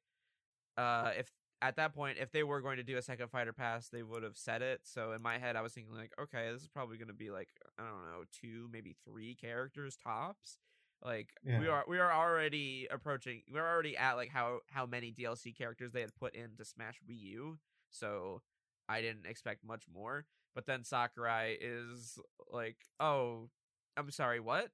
uh, 0.78 1.12
if 1.18 1.32
at 1.62 1.78
that 1.78 1.94
point, 1.94 2.18
if 2.20 2.32
they 2.32 2.44
were 2.44 2.62
going 2.62 2.78
to 2.78 2.84
do 2.84 2.98
a 2.98 3.02
second 3.02 3.30
fighter 3.30 3.54
pass, 3.54 3.90
they 3.90 4.04
would 4.04 4.24
have 4.24 4.36
said 4.38 4.62
it. 4.62 4.82
So 4.84 5.14
in 5.14 5.22
my 5.22 5.38
head, 5.38 5.56
I 5.56 5.62
was 5.62 5.74
thinking 5.74 5.96
like, 5.96 6.12
okay, 6.20 6.52
this 6.52 6.64
is 6.64 6.68
probably 6.68 6.98
going 6.98 7.08
to 7.08 7.14
be 7.14 7.30
like 7.30 7.50
I 7.80 7.84
don't 7.84 8.06
know, 8.12 8.24
two 8.32 8.68
maybe 8.72 8.96
three 9.06 9.36
characters 9.36 9.96
tops. 9.96 10.58
Like 11.04 11.30
we 11.60 11.68
are 11.68 11.86
we 11.88 12.00
are 12.00 12.12
already 12.12 12.88
approaching. 12.92 13.44
We're 13.52 13.68
already 13.68 13.96
at 13.96 14.14
like 14.14 14.30
how 14.30 14.60
how 14.72 14.86
many 14.86 15.12
DLC 15.12 15.56
characters 15.56 15.92
they 15.92 16.02
had 16.02 16.16
put 16.16 16.36
into 16.36 16.66
Smash 16.66 16.96
Wii 17.10 17.20
U. 17.22 17.58
So 17.92 18.42
I 18.90 19.02
didn't 19.02 19.26
expect 19.26 19.64
much 19.64 19.84
more. 19.94 20.26
But 20.56 20.66
then 20.66 20.84
Sakurai 20.84 21.58
is 21.60 22.18
like, 22.50 22.78
oh, 23.00 23.50
I'm 23.98 24.10
sorry, 24.10 24.40
what? 24.40 24.70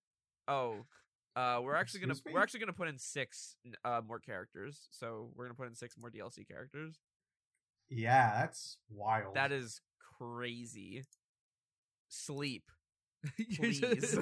Oh, 0.47 0.85
uh, 1.35 1.59
we're 1.63 1.75
actually 1.75 2.01
gonna 2.01 2.13
Excuse 2.13 2.33
we're 2.33 2.41
actually 2.41 2.59
gonna 2.59 2.73
put 2.73 2.87
in 2.87 2.97
six 2.97 3.55
uh 3.85 4.01
more 4.05 4.19
characters. 4.19 4.87
So 4.91 5.29
we're 5.35 5.45
gonna 5.45 5.55
put 5.55 5.67
in 5.67 5.75
six 5.75 5.95
more 5.97 6.09
DLC 6.09 6.47
characters. 6.47 6.99
Yeah, 7.89 8.33
that's 8.41 8.77
wild. 8.89 9.35
That 9.35 9.51
is 9.51 9.81
crazy. 10.17 11.03
Sleep, 12.09 12.63
You're 13.37 13.71
please. 13.71 14.17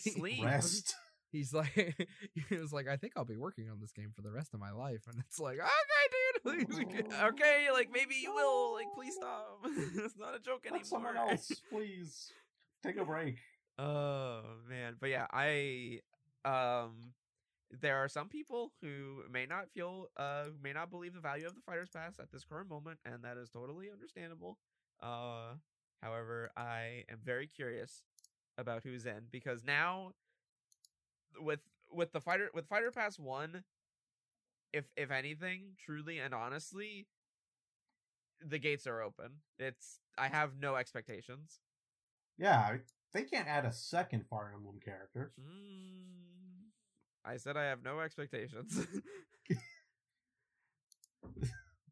sleep. 0.14 0.44
rest. 0.44 0.94
He's 1.32 1.52
like, 1.52 1.74
he 2.48 2.56
was 2.56 2.72
like, 2.72 2.88
I 2.88 2.96
think 2.96 3.14
I'll 3.16 3.24
be 3.24 3.36
working 3.36 3.68
on 3.70 3.80
this 3.80 3.92
game 3.92 4.12
for 4.14 4.22
the 4.22 4.30
rest 4.30 4.54
of 4.54 4.60
my 4.60 4.70
life, 4.70 5.02
and 5.08 5.18
it's 5.26 5.38
like, 5.40 5.58
okay, 5.58 6.64
dude. 6.84 7.12
Okay, 7.12 7.68
like 7.72 7.88
maybe 7.92 8.14
you 8.22 8.32
will. 8.32 8.74
Like, 8.74 8.86
please 8.94 9.14
stop. 9.14 9.60
it's 9.64 10.16
not 10.18 10.34
a 10.34 10.38
joke 10.38 10.64
anymore. 10.66 10.78
Let 10.78 10.86
someone 10.86 11.16
else, 11.16 11.50
please. 11.70 12.32
Take 12.82 12.96
a 12.98 13.04
break. 13.04 13.38
Oh 13.78 14.42
man, 14.68 14.96
but 15.00 15.10
yeah, 15.10 15.26
I 15.32 16.00
um 16.46 17.14
there 17.82 17.96
are 17.96 18.08
some 18.08 18.28
people 18.28 18.72
who 18.82 19.22
may 19.30 19.46
not 19.46 19.70
feel 19.70 20.08
uh 20.16 20.44
who 20.44 20.52
may 20.62 20.72
not 20.72 20.90
believe 20.90 21.14
the 21.14 21.20
value 21.20 21.46
of 21.46 21.54
the 21.54 21.62
fighters 21.62 21.90
pass 21.90 22.18
at 22.20 22.30
this 22.32 22.44
current 22.44 22.70
moment 22.70 22.98
and 23.04 23.24
that 23.24 23.36
is 23.38 23.50
totally 23.50 23.90
understandable. 23.90 24.58
Uh 25.02 25.54
however, 26.02 26.50
I 26.56 27.04
am 27.10 27.18
very 27.24 27.46
curious 27.48 28.02
about 28.58 28.82
who's 28.84 29.06
in 29.06 29.24
because 29.32 29.64
now 29.64 30.12
with 31.40 31.60
with 31.90 32.12
the 32.12 32.20
fighter 32.20 32.50
with 32.54 32.66
fighter 32.66 32.90
pass 32.90 33.18
1 33.18 33.64
if 34.72 34.86
if 34.96 35.10
anything, 35.10 35.76
truly 35.84 36.18
and 36.18 36.34
honestly 36.34 37.06
the 38.40 38.58
gates 38.58 38.86
are 38.86 39.02
open. 39.02 39.40
It's 39.58 40.00
I 40.18 40.28
have 40.28 40.58
no 40.60 40.76
expectations. 40.76 41.60
Yeah, 42.38 42.76
they 43.16 43.22
can't 43.22 43.48
add 43.48 43.64
a 43.64 43.72
second 43.72 44.26
Fire 44.28 44.52
Emblem 44.54 44.78
character. 44.84 45.32
Mm, 45.40 46.68
I 47.24 47.38
said 47.38 47.56
I 47.56 47.64
have 47.64 47.82
no 47.82 48.00
expectations. 48.00 48.86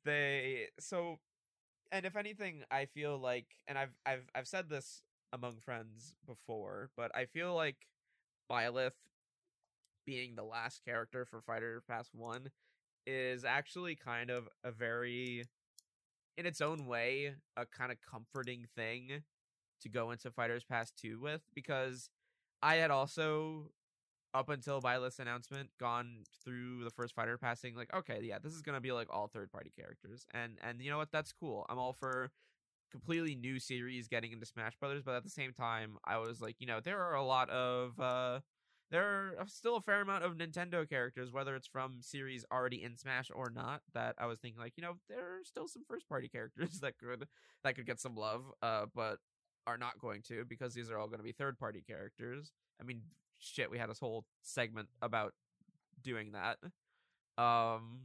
they 0.05 0.67
so 0.79 1.19
and 1.91 2.05
if 2.05 2.15
anything 2.15 2.63
I 2.71 2.85
feel 2.85 3.19
like 3.19 3.47
and 3.67 3.79
I've 3.79 3.95
I've 4.05 4.27
I've 4.35 4.47
said 4.47 4.69
this 4.69 5.03
among 5.33 5.61
friends 5.61 6.15
before, 6.27 6.91
but 6.95 7.11
I 7.17 7.25
feel 7.25 7.55
like 7.55 7.87
Byleth 8.51 8.93
being 10.05 10.37
the 10.37 10.45
last 10.45 10.85
character 10.85 11.25
for 11.25 11.41
Fighter 11.41 11.83
Pass 11.89 12.11
1 12.13 12.51
is 13.07 13.47
actually 13.47 13.97
kind 13.97 14.29
of 14.29 14.47
a 14.63 14.71
very 14.71 15.45
in 16.37 16.45
its 16.45 16.61
own 16.61 16.87
way 16.87 17.35
a 17.57 17.65
kind 17.65 17.91
of 17.91 17.97
comforting 18.03 18.67
thing 18.77 19.23
to 19.85 19.89
go 19.89 20.11
into 20.11 20.31
Fighters 20.31 20.65
Pass 20.65 20.93
2 21.01 21.21
with 21.21 21.43
because 21.55 22.11
I 22.63 22.77
had 22.77 22.91
also 22.91 23.71
up 24.35 24.49
until 24.49 24.83
Byleth's 24.83 25.21
announcement 25.21 25.71
gone 25.79 26.25
through 26.45 26.83
the 26.83 26.91
first 26.91 27.15
fighter 27.15 27.39
passing 27.39 27.77
like 27.77 27.95
okay 27.95 28.19
yeah 28.23 28.39
this 28.43 28.53
is 28.53 28.63
going 28.63 28.75
to 28.75 28.81
be 28.81 28.91
like 28.91 29.07
all 29.11 29.29
third 29.29 29.53
party 29.53 29.73
characters 29.79 30.27
and 30.35 30.59
and 30.63 30.81
you 30.83 30.91
know 30.91 30.99
what? 30.99 31.13
That's 31.13 31.33
cool. 31.33 31.65
I'm 31.69 31.79
all 31.79 31.93
for 31.93 32.33
completely 32.91 33.35
new 33.35 33.59
series 33.59 34.09
getting 34.09 34.33
into 34.33 34.47
Smash 34.47 34.77
Brothers 34.77 35.03
but 35.05 35.15
at 35.15 35.25
the 35.25 35.31
same 35.31 35.53
time 35.53 35.99
I 36.05 36.19
was 36.19 36.41
like 36.41 36.57
you 36.59 36.67
know 36.67 36.81
there 36.81 37.01
are 37.01 37.15
a 37.15 37.25
lot 37.25 37.51
of 37.51 37.99
uh 38.01 38.41
there 38.91 39.37
are 39.39 39.47
still 39.49 39.77
a 39.77 39.81
fair 39.81 40.01
amount 40.01 40.25
of 40.25 40.37
Nintendo 40.37 40.89
characters 40.89 41.33
whether 41.33 41.57
it's 41.57 41.67
from 41.67 41.97
series 42.01 42.45
already 42.53 42.83
in 42.83 42.97
Smash 42.97 43.31
or 43.35 43.51
not 43.53 43.83
that 43.95 44.15
I 44.19 44.27
was 44.27 44.39
thinking 44.39 44.61
like 44.61 44.75
you 44.77 44.83
know 44.83 44.95
there 45.09 45.19
are 45.19 45.45
still 45.45 45.67
some 45.69 45.83
first 45.89 46.09
party 46.09 46.29
characters 46.33 46.81
that 46.81 46.99
could 46.99 47.27
that 47.65 47.75
could 47.75 47.87
get 47.87 48.01
some 48.01 48.15
love 48.15 48.45
uh 48.63 48.87
but 48.95 49.19
are 49.67 49.79
not 49.79 49.99
going 49.99 50.23
to 50.23 50.45
because 50.45 50.75
these 50.75 50.91
are 50.91 50.99
all 50.99 51.07
going 51.07 51.19
to 51.19 51.25
be 51.25 51.33
third 51.33 51.59
party 51.59 51.83
characters. 51.87 52.53
I 52.81 52.85
mean, 52.85 53.03
shit, 53.39 53.71
we 53.71 53.79
had 53.79 53.91
this 53.91 53.99
whole 53.99 54.25
segment 54.43 54.89
about 55.03 55.35
doing 56.03 56.33
that. 56.33 56.59
Um 57.43 58.01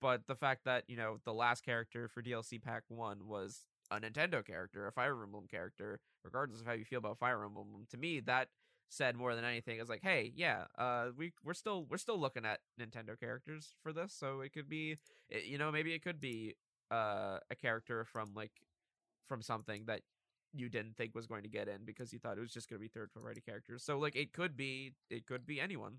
but 0.00 0.26
the 0.26 0.34
fact 0.34 0.64
that, 0.64 0.82
you 0.88 0.96
know, 0.96 1.18
the 1.24 1.32
last 1.32 1.64
character 1.64 2.08
for 2.08 2.22
DLC 2.22 2.60
pack 2.60 2.82
1 2.88 3.28
was 3.28 3.66
a 3.88 4.00
Nintendo 4.00 4.44
character, 4.44 4.88
a 4.88 4.92
Fire 4.92 5.22
Emblem 5.22 5.46
character, 5.48 6.00
regardless 6.24 6.60
of 6.60 6.66
how 6.66 6.72
you 6.72 6.84
feel 6.84 6.98
about 6.98 7.18
Fire 7.18 7.44
Emblem, 7.44 7.68
to 7.90 7.96
me 7.96 8.18
that 8.20 8.48
said 8.88 9.16
more 9.16 9.34
than 9.34 9.44
anything 9.44 9.78
is 9.78 9.88
like, 9.88 10.02
hey, 10.02 10.32
yeah, 10.34 10.64
uh 10.76 11.06
we 11.16 11.32
we're 11.44 11.54
still 11.54 11.86
we're 11.88 11.96
still 11.98 12.18
looking 12.18 12.44
at 12.44 12.60
Nintendo 12.80 13.18
characters 13.18 13.74
for 13.82 13.92
this, 13.92 14.12
so 14.12 14.40
it 14.40 14.52
could 14.52 14.68
be 14.68 14.96
it, 15.28 15.44
you 15.44 15.58
know, 15.58 15.70
maybe 15.70 15.92
it 15.94 16.02
could 16.02 16.20
be 16.20 16.54
uh 16.90 17.38
a 17.50 17.54
character 17.54 18.04
from 18.04 18.32
like 18.34 18.52
from 19.28 19.42
something 19.42 19.84
that 19.86 20.00
you 20.54 20.68
didn't 20.68 20.96
think 20.96 21.14
was 21.14 21.26
going 21.26 21.42
to 21.42 21.48
get 21.48 21.68
in 21.68 21.84
because 21.84 22.12
you 22.12 22.18
thought 22.18 22.36
it 22.36 22.40
was 22.40 22.52
just 22.52 22.68
going 22.68 22.78
to 22.78 22.82
be 22.82 22.88
third 22.88 23.10
party 23.14 23.40
characters. 23.40 23.82
So 23.84 23.98
like 23.98 24.16
it 24.16 24.32
could 24.32 24.56
be 24.56 24.94
it 25.10 25.26
could 25.26 25.46
be 25.46 25.60
anyone. 25.60 25.98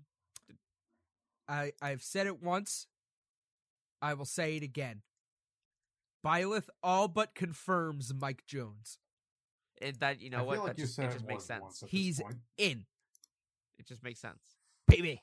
I 1.48 1.72
I've 1.82 2.02
said 2.02 2.26
it 2.26 2.42
once. 2.42 2.86
I 4.00 4.14
will 4.14 4.24
say 4.24 4.56
it 4.56 4.62
again. 4.62 5.02
Byleth 6.24 6.68
all 6.82 7.08
but 7.08 7.34
confirms 7.34 8.12
Mike 8.14 8.44
Jones 8.46 8.98
And 9.82 9.96
that 9.96 10.20
you 10.22 10.30
know 10.30 10.38
I 10.38 10.42
what 10.42 10.54
feel 10.54 10.62
like 10.64 10.76
that 10.76 10.78
you 10.80 10.86
just, 10.86 10.98
it 10.98 11.04
it 11.04 11.12
just 11.12 11.26
makes 11.26 11.44
sense. 11.44 11.84
He's- 11.88 12.20
in. 12.56 12.86
It 13.78 13.86
just 13.86 14.02
makes 14.02 14.20
sense. 14.20 14.40
Baby. 14.86 15.20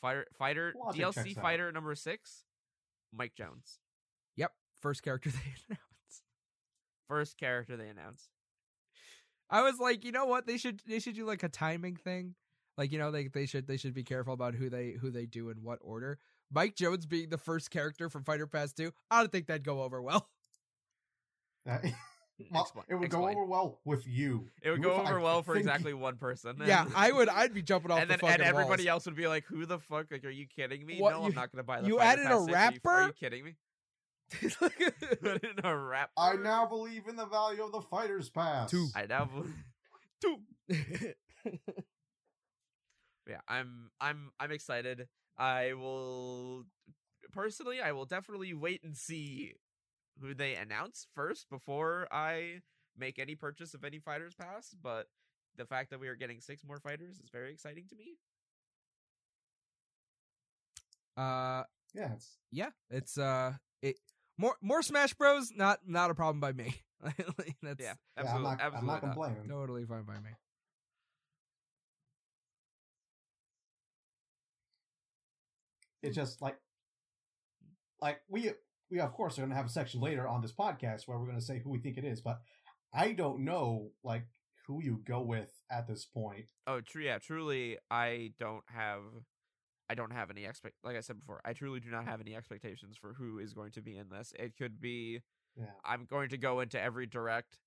Fighter 0.00 0.26
fighter 0.38 0.74
Logic 0.76 1.02
DLC 1.04 1.14
checks 1.14 1.36
out. 1.38 1.42
fighter 1.42 1.72
number 1.72 1.94
6 1.94 2.44
Mike 3.12 3.34
Jones. 3.34 3.78
Yep, 4.36 4.52
first 4.80 5.02
character 5.02 5.30
they 5.30 5.38
announced. 5.68 5.84
First 7.10 7.36
character 7.38 7.76
they 7.76 7.88
announced. 7.88 8.28
I 9.50 9.62
was 9.62 9.80
like, 9.80 10.04
you 10.04 10.12
know 10.12 10.26
what? 10.26 10.46
They 10.46 10.56
should 10.56 10.80
they 10.86 11.00
should 11.00 11.16
do 11.16 11.26
like 11.26 11.42
a 11.42 11.48
timing 11.48 11.96
thing. 11.96 12.36
Like, 12.78 12.92
you 12.92 12.98
know, 13.00 13.10
they 13.10 13.26
they 13.26 13.46
should 13.46 13.66
they 13.66 13.76
should 13.76 13.94
be 13.94 14.04
careful 14.04 14.32
about 14.32 14.54
who 14.54 14.70
they 14.70 14.92
who 14.92 15.10
they 15.10 15.26
do 15.26 15.50
in 15.50 15.56
what 15.64 15.80
order. 15.82 16.18
Mike 16.52 16.76
Jones 16.76 17.06
being 17.06 17.28
the 17.30 17.36
first 17.36 17.70
character 17.72 18.08
from 18.08 18.22
Fighter 18.22 18.46
Pass 18.46 18.72
2, 18.72 18.92
I 19.10 19.18
don't 19.20 19.30
think 19.32 19.46
that'd 19.46 19.64
go 19.64 19.82
over 19.82 20.00
well. 20.00 20.28
That- 21.66 21.82
well, 22.50 22.64
Expla- 22.64 22.84
it 22.88 22.94
would 22.94 23.10
go 23.10 23.28
over 23.28 23.44
well 23.44 23.80
with 23.84 24.06
you. 24.06 24.48
It 24.62 24.70
would 24.70 24.78
You 24.78 24.84
go 24.84 24.98
would- 24.98 25.06
I 25.06 25.10
over 25.10 25.20
well 25.20 25.42
for 25.42 25.56
exactly 25.56 25.94
one 25.94 26.16
person. 26.16 26.56
yeah, 26.64 26.86
I 26.94 27.10
would 27.12 27.28
I'd 27.28 27.52
be 27.52 27.62
jumping 27.62 27.90
off 27.90 28.00
and 28.00 28.10
the 28.10 28.16
then 28.18 28.30
and 28.34 28.42
everybody 28.42 28.84
walls. 28.84 28.88
else 28.88 29.06
would 29.06 29.16
be 29.16 29.26
like, 29.28 29.44
"Who 29.46 29.66
the 29.66 29.78
fuck? 29.78 30.06
Like, 30.10 30.24
are 30.24 30.30
you 30.30 30.46
kidding 30.46 30.86
me? 30.86 31.00
What, 31.00 31.10
no, 31.12 31.20
you- 31.22 31.26
I'm 31.26 31.34
not 31.34 31.52
gonna 31.52 31.64
buy 31.64 31.80
the 31.82 31.88
you 31.88 31.98
Fighter 31.98 32.22
added 32.22 32.26
a 32.26 32.28
Pass 32.28 32.44
6. 32.46 32.54
Are 32.54 32.70
you- 33.00 33.04
Are 33.04 33.06
you 33.08 33.12
kidding 33.14 33.44
me? 33.44 33.56
Put 34.30 35.44
in 35.44 35.64
a 35.64 35.76
rap. 35.76 36.10
I 36.16 36.34
now 36.36 36.66
believe 36.66 37.08
in 37.08 37.16
the 37.16 37.26
value 37.26 37.62
of 37.64 37.72
the 37.72 37.80
Fighters 37.82 38.28
Pass. 38.30 38.70
Two. 38.70 38.86
I 38.94 39.06
now. 39.06 39.24
bel- 39.26 39.46
Two. 40.20 40.38
yeah, 43.28 43.40
I'm 43.48 43.90
I'm 44.00 44.30
I'm 44.38 44.52
excited. 44.52 45.08
I 45.38 45.72
will 45.74 46.64
personally, 47.32 47.80
I 47.80 47.92
will 47.92 48.04
definitely 48.06 48.52
wait 48.54 48.82
and 48.84 48.96
see 48.96 49.54
who 50.20 50.34
they 50.34 50.54
announce 50.54 51.06
first 51.14 51.48
before 51.50 52.06
I 52.12 52.60
make 52.96 53.18
any 53.18 53.34
purchase 53.34 53.74
of 53.74 53.84
any 53.84 53.98
fighters 53.98 54.34
pass. 54.34 54.74
But 54.82 55.06
the 55.56 55.64
fact 55.64 55.90
that 55.90 56.00
we 56.00 56.08
are 56.08 56.16
getting 56.16 56.40
six 56.40 56.62
more 56.64 56.78
fighters 56.80 57.18
is 57.18 57.30
very 57.32 57.52
exciting 57.52 57.84
to 57.88 57.96
me. 57.96 58.16
Uh, 61.16 61.64
Yeah, 61.94 62.12
it's 62.14 62.36
yeah, 62.52 62.70
it's 62.90 63.18
uh, 63.18 63.54
it 63.82 63.96
more 64.40 64.56
more 64.62 64.82
Smash 64.82 65.14
Bros. 65.14 65.52
Not 65.54 65.80
not 65.86 66.10
a 66.10 66.14
problem 66.14 66.40
by 66.40 66.52
me. 66.52 66.82
That's 67.62 67.80
Yeah, 67.80 67.94
yeah, 68.22 68.34
I'm 68.34 68.42
absolutely, 68.42 68.42
not, 68.42 68.60
I'm 68.60 68.66
absolutely 68.74 68.86
not 68.86 69.02
not. 69.02 69.02
complaining. 69.02 69.48
totally 69.48 69.84
fine 69.84 70.02
by 70.04 70.14
me. 70.14 70.30
It's 76.02 76.16
just 76.16 76.40
like, 76.40 76.56
like 78.00 78.20
we 78.28 78.50
we 78.90 79.00
of 79.00 79.12
course 79.12 79.36
are 79.38 79.42
going 79.42 79.50
to 79.50 79.56
have 79.56 79.66
a 79.66 79.70
section 79.70 80.00
later 80.00 80.26
on 80.26 80.40
this 80.40 80.52
podcast 80.52 81.06
where 81.06 81.18
we're 81.18 81.26
going 81.26 81.38
to 81.38 81.44
say 81.44 81.60
who 81.62 81.70
we 81.70 81.78
think 81.78 81.98
it 81.98 82.04
is, 82.04 82.20
but 82.20 82.40
I 82.94 83.12
don't 83.12 83.44
know 83.44 83.90
like 84.02 84.26
who 84.66 84.82
you 84.82 85.00
go 85.04 85.20
with 85.20 85.50
at 85.70 85.86
this 85.86 86.04
point. 86.04 86.46
Oh, 86.66 86.80
true. 86.80 87.04
Yeah, 87.04 87.18
truly, 87.18 87.78
I 87.90 88.32
don't 88.38 88.64
have, 88.66 89.02
I 89.90 89.94
don't 89.94 90.12
have 90.12 90.30
any 90.30 90.44
expect. 90.44 90.76
Like 90.84 90.96
I 90.96 91.00
said 91.00 91.18
before, 91.18 91.40
I 91.44 91.52
truly 91.52 91.80
do 91.80 91.90
not 91.90 92.04
have 92.06 92.20
any 92.20 92.34
expectations 92.36 92.96
for 92.96 93.12
who 93.14 93.38
is 93.40 93.52
going 93.52 93.72
to 93.72 93.82
be 93.82 93.96
in 93.96 94.08
this. 94.08 94.32
It 94.38 94.56
could 94.56 94.80
be, 94.80 95.20
Yeah. 95.56 95.64
I'm 95.84 96.04
going 96.04 96.28
to 96.30 96.38
go 96.38 96.60
into 96.60 96.80
every 96.80 97.06
direct, 97.06 97.58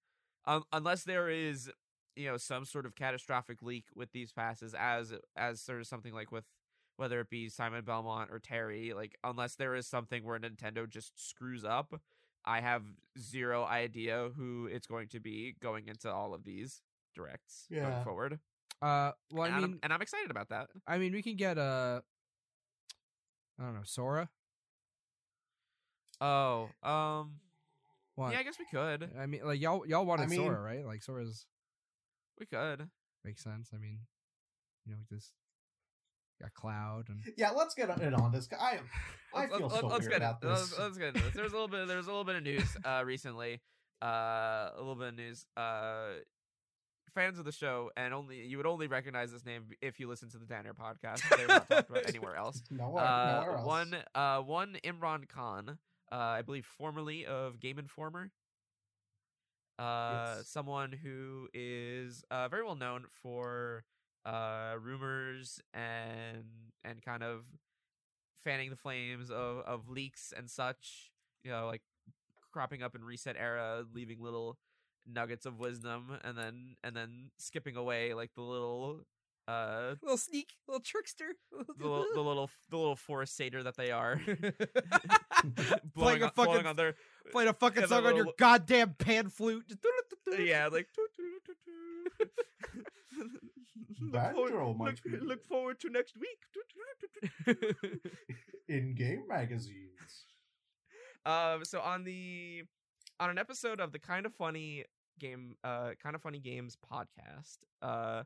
um, 0.45 0.63
unless 0.71 1.03
there 1.03 1.29
is, 1.29 1.69
you 2.15 2.27
know, 2.29 2.37
some 2.37 2.63
sort 2.65 2.85
of 2.85 2.95
catastrophic 2.95 3.61
leak 3.61 3.85
with 3.93 4.11
these 4.13 4.31
passes, 4.31 4.73
as 4.73 5.13
as 5.35 5.59
sort 5.61 5.81
of 5.81 5.87
something 5.87 6.13
like 6.13 6.31
with 6.31 6.45
whether 6.95 7.19
it 7.19 7.29
be 7.29 7.49
Simon 7.49 7.83
Belmont 7.83 8.29
or 8.31 8.39
Terry, 8.39 8.93
like 8.93 9.17
unless 9.23 9.55
there 9.55 9.75
is 9.75 9.85
something 9.87 10.23
where 10.23 10.39
Nintendo 10.39 10.87
just 10.89 11.11
screws 11.29 11.65
up. 11.65 11.99
I 12.45 12.61
have 12.61 12.83
zero 13.19 13.63
idea 13.65 14.29
who 14.35 14.67
it's 14.71 14.85
going 14.87 15.07
to 15.09 15.19
be 15.19 15.55
going 15.61 15.87
into 15.87 16.11
all 16.11 16.33
of 16.33 16.43
these 16.45 16.81
directs 17.15 17.65
going 17.89 18.03
forward. 18.03 18.39
Uh, 18.81 19.11
well, 19.31 19.45
and, 19.45 19.55
I 19.55 19.59
I'm- 19.59 19.79
and 19.81 19.93
I'm 19.93 20.01
excited 20.01 20.29
about 20.29 20.49
that. 20.49 20.67
I 20.85 20.97
mean, 20.97 21.13
we 21.13 21.21
can 21.23 21.35
get 21.37 21.57
uh, 21.57 22.01
I 23.59 23.63
don't 23.63 23.73
know, 23.75 23.81
Sora. 23.83 24.29
Oh, 26.21 26.69
um, 26.83 27.35
What? 28.15 28.31
yeah, 28.33 28.39
I 28.39 28.43
guess 28.43 28.57
we 28.59 28.65
could. 28.65 29.09
I 29.19 29.25
mean, 29.25 29.41
like 29.43 29.59
y'all 29.61 29.85
y'all 29.87 30.05
wanted 30.05 30.29
mean- 30.29 30.39
Sora, 30.39 30.59
right? 30.61 30.85
Like 30.85 31.01
Sora's 31.03 31.45
We 32.39 32.45
could. 32.45 32.87
makes 33.23 33.43
sense. 33.43 33.69
I 33.73 33.77
mean, 33.77 33.99
you 34.85 34.91
know, 34.93 34.97
we 35.09 35.15
just 35.17 35.31
got 36.41 36.53
Cloud 36.53 37.09
and 37.09 37.19
Yeah, 37.37 37.51
let's 37.51 37.73
get 37.75 37.89
it 37.89 38.13
on 38.13 38.31
this. 38.31 38.47
I 38.59 38.73
am. 38.73 38.89
I 39.35 39.41
Let's, 39.41 39.57
feel 39.57 39.67
let's, 39.67 39.79
so 39.79 39.87
let's 39.87 39.99
weird 40.01 40.11
get 40.11 40.17
about 40.21 40.43
it. 40.43 40.47
Let's, 40.47 40.69
this. 40.69 40.79
let's 40.79 40.97
get 40.97 41.07
into 41.07 41.21
this. 41.23 41.33
There's 41.33 41.51
a 41.51 41.55
little 41.55 41.67
bit. 41.67 41.87
There's 41.87 42.05
a 42.05 42.09
little 42.09 42.23
bit 42.23 42.35
of 42.35 42.43
news 42.43 42.77
uh, 42.85 43.01
recently. 43.03 43.61
Uh, 44.01 44.69
a 44.75 44.77
little 44.77 44.95
bit 44.95 45.07
of 45.09 45.15
news. 45.15 45.45
Uh, 45.57 46.09
fans 47.13 47.39
of 47.39 47.45
the 47.45 47.51
show, 47.51 47.91
and 47.95 48.13
only 48.13 48.45
you 48.45 48.57
would 48.57 48.65
only 48.65 48.87
recognize 48.87 49.31
this 49.31 49.45
name 49.45 49.65
if 49.81 49.99
you 49.99 50.07
listen 50.07 50.29
to 50.31 50.37
the 50.37 50.45
Down 50.45 50.65
Air 50.65 50.73
podcast. 50.73 51.21
They're 51.35 51.47
not 51.47 51.69
talked 51.69 51.89
about 51.89 52.05
anywhere 52.07 52.35
else. 52.35 52.63
Nowhere, 52.71 53.03
Uh, 53.03 53.39
nowhere 53.41 53.55
else. 53.57 53.65
one, 53.65 53.95
uh, 54.15 54.39
one 54.41 54.77
Imran 54.83 55.27
Khan, 55.29 55.77
uh, 56.11 56.15
I 56.15 56.41
believe 56.41 56.65
formerly 56.65 57.25
of 57.25 57.59
Game 57.59 57.79
Informer. 57.79 58.31
Uh, 59.79 60.35
Yes. 60.37 60.47
someone 60.49 60.91
who 60.91 61.47
is 61.53 62.23
uh 62.29 62.47
very 62.47 62.63
well 62.63 62.75
known 62.75 63.05
for 63.23 63.83
uh 64.23 64.75
rumors 64.79 65.59
and 65.73 66.43
and 66.83 67.01
kind 67.01 67.23
of 67.23 67.43
fanning 68.43 68.69
the 68.69 68.75
flames 68.75 69.31
of 69.31 69.59
of 69.65 69.89
leaks 69.89 70.31
and 70.35 70.49
such. 70.49 71.11
You 71.43 71.51
know, 71.51 71.65
like 71.65 71.81
cropping 72.51 72.83
up 72.83 72.93
in 72.93 73.01
ResetEra, 73.01 73.85
leaving 73.93 74.21
little 74.21 74.57
nuggets 75.11 75.45
of 75.45 75.59
wisdom, 75.59 76.17
and 76.23 76.37
then 76.37 76.75
and 76.83 76.95
then 76.95 77.31
skipping 77.37 77.75
away 77.75 78.13
like 78.13 78.33
the 78.35 78.41
little 78.41 79.01
uh 79.47 79.95
little 80.01 80.17
sneak, 80.17 80.53
little 80.67 80.79
trickster, 80.81 81.35
the, 81.51 81.57
little- 81.87 82.05
the 82.13 82.21
little 82.21 82.49
the 82.69 82.77
little 82.77 82.95
forest 82.95 83.35
satyr 83.35 83.61
that 83.63 83.75
they 83.75 83.91
are 83.91 84.21
blowing, 85.93 86.19
playing 86.19 86.21
a 86.21 86.25
on, 86.25 86.31
blowing 86.35 86.51
fucking 86.53 86.65
on 86.67 86.75
their 86.77 86.95
playing 87.31 87.49
a 87.49 87.53
fucking 87.53 87.81
Yeah, 87.81 87.87
the 87.87 87.95
song 87.95 88.05
on 88.05 88.15
your 88.15 88.27
goddamn 88.37 88.93
pan 88.97 89.29
flute. 89.29 89.65
Yeah 90.39 90.67
like 90.71 90.87
look, 93.99 94.11
Banjo 94.11 94.47
forward, 94.47 94.77
might 94.77 94.99
look, 95.05 95.21
be- 95.21 95.25
look 95.25 95.43
forward 95.45 95.79
to 95.81 95.89
next 95.89 96.15
week 96.17 97.57
in 98.67 98.95
game 98.95 99.23
magazines. 99.27 100.25
um 101.25 101.63
so 101.65 101.79
on 101.81 102.03
the 102.03 102.63
on 103.19 103.29
an 103.29 103.37
episode 103.37 103.79
of 103.79 103.91
the 103.91 103.99
kind 103.99 104.25
of 104.25 104.33
funny 104.33 104.85
game 105.19 105.55
uh 105.63 105.91
kind 106.01 106.15
of 106.15 106.21
funny 106.21 106.39
games 106.39 106.75
podcast 106.91 107.57
uh 107.81 108.23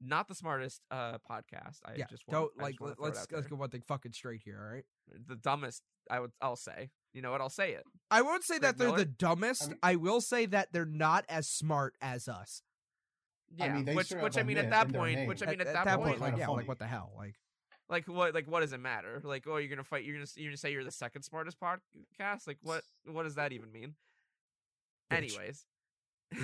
not 0.00 0.26
the 0.28 0.34
smartest 0.34 0.80
uh 0.90 1.18
podcast 1.30 1.78
i 1.84 1.92
yeah, 1.96 2.06
just 2.08 2.26
want, 2.26 2.32
don't 2.32 2.52
I 2.58 2.62
like. 2.62 2.72
just 2.72 2.80
wanna 2.80 2.90
let- 2.90 2.96
throw 2.98 3.04
it 3.06 3.08
Let's 3.08 3.18
let's 3.32 3.42
there. 3.46 3.50
go 3.50 3.56
one 3.56 3.68
thing 3.70 3.82
fucking 3.82 4.12
straight 4.12 4.40
here. 4.44 4.58
All 4.62 4.74
right. 4.74 4.84
the 5.28 5.36
dumbest 5.36 5.82
i 6.10 6.18
would 6.18 6.32
i'll 6.40 6.56
say 6.56 6.88
you 7.12 7.20
know 7.20 7.30
what 7.30 7.40
i'll 7.42 7.50
say 7.50 7.72
it 7.72 7.84
I 8.10 8.22
won't 8.22 8.42
say 8.42 8.58
that 8.58 8.78
they're 8.78 8.88
Miller? 8.88 8.98
the 8.98 9.04
dumbest. 9.04 9.64
I 9.64 9.68
mean- 9.68 9.78
I 9.82 9.96
will 9.96 10.20
say 10.20 10.46
that 10.46 10.72
they're 10.72 10.84
not 10.86 11.24
as 11.28 11.46
smart 11.48 11.94
as 12.00 12.26
us. 12.28 12.62
I 13.60 13.66
yeah 13.66 13.78
mean, 13.78 13.94
which 13.94 14.06
straight 14.06 14.22
which 14.22 14.38
i 14.38 14.42
mean 14.42 14.56
at 14.58 14.70
that 14.70 14.92
point 14.92 15.18
name. 15.18 15.28
which 15.28 15.42
i 15.42 15.46
mean 15.50 15.60
at, 15.60 15.66
at, 15.66 15.72
that, 15.74 15.84
that 15.84 15.96
point, 15.98 16.18
point, 16.18 16.20
like 16.20 16.36
yeah, 16.38 16.46
funny. 16.46 16.58
like 16.58 16.68
what 16.68 16.78
the 16.78 16.86
hell, 16.86 17.12
like. 17.16 17.34
like 17.90 18.06
what 18.08 18.32
like 18.34 18.46
what 18.48 18.60
does 18.60 18.72
it 18.72 18.80
matter 18.80 19.20
like 19.24 19.44
oh 19.48 19.56
you're 19.58 19.68
gonna 19.68 19.84
fight 19.84 20.04
you're 20.04 20.14
gonna 20.16 20.26
you're 20.36 20.48
gonna 20.50 20.56
say 20.56 20.72
you're 20.72 20.84
the 20.84 20.90
second 20.90 21.22
smartest 21.22 21.58
podcast 21.60 22.46
like 22.46 22.58
what 22.62 22.82
what 23.04 23.24
does 23.24 23.34
that 23.34 23.52
even 23.52 23.70
mean 23.72 23.88
Bitch. 23.88 23.94
Anyways. 25.10 25.64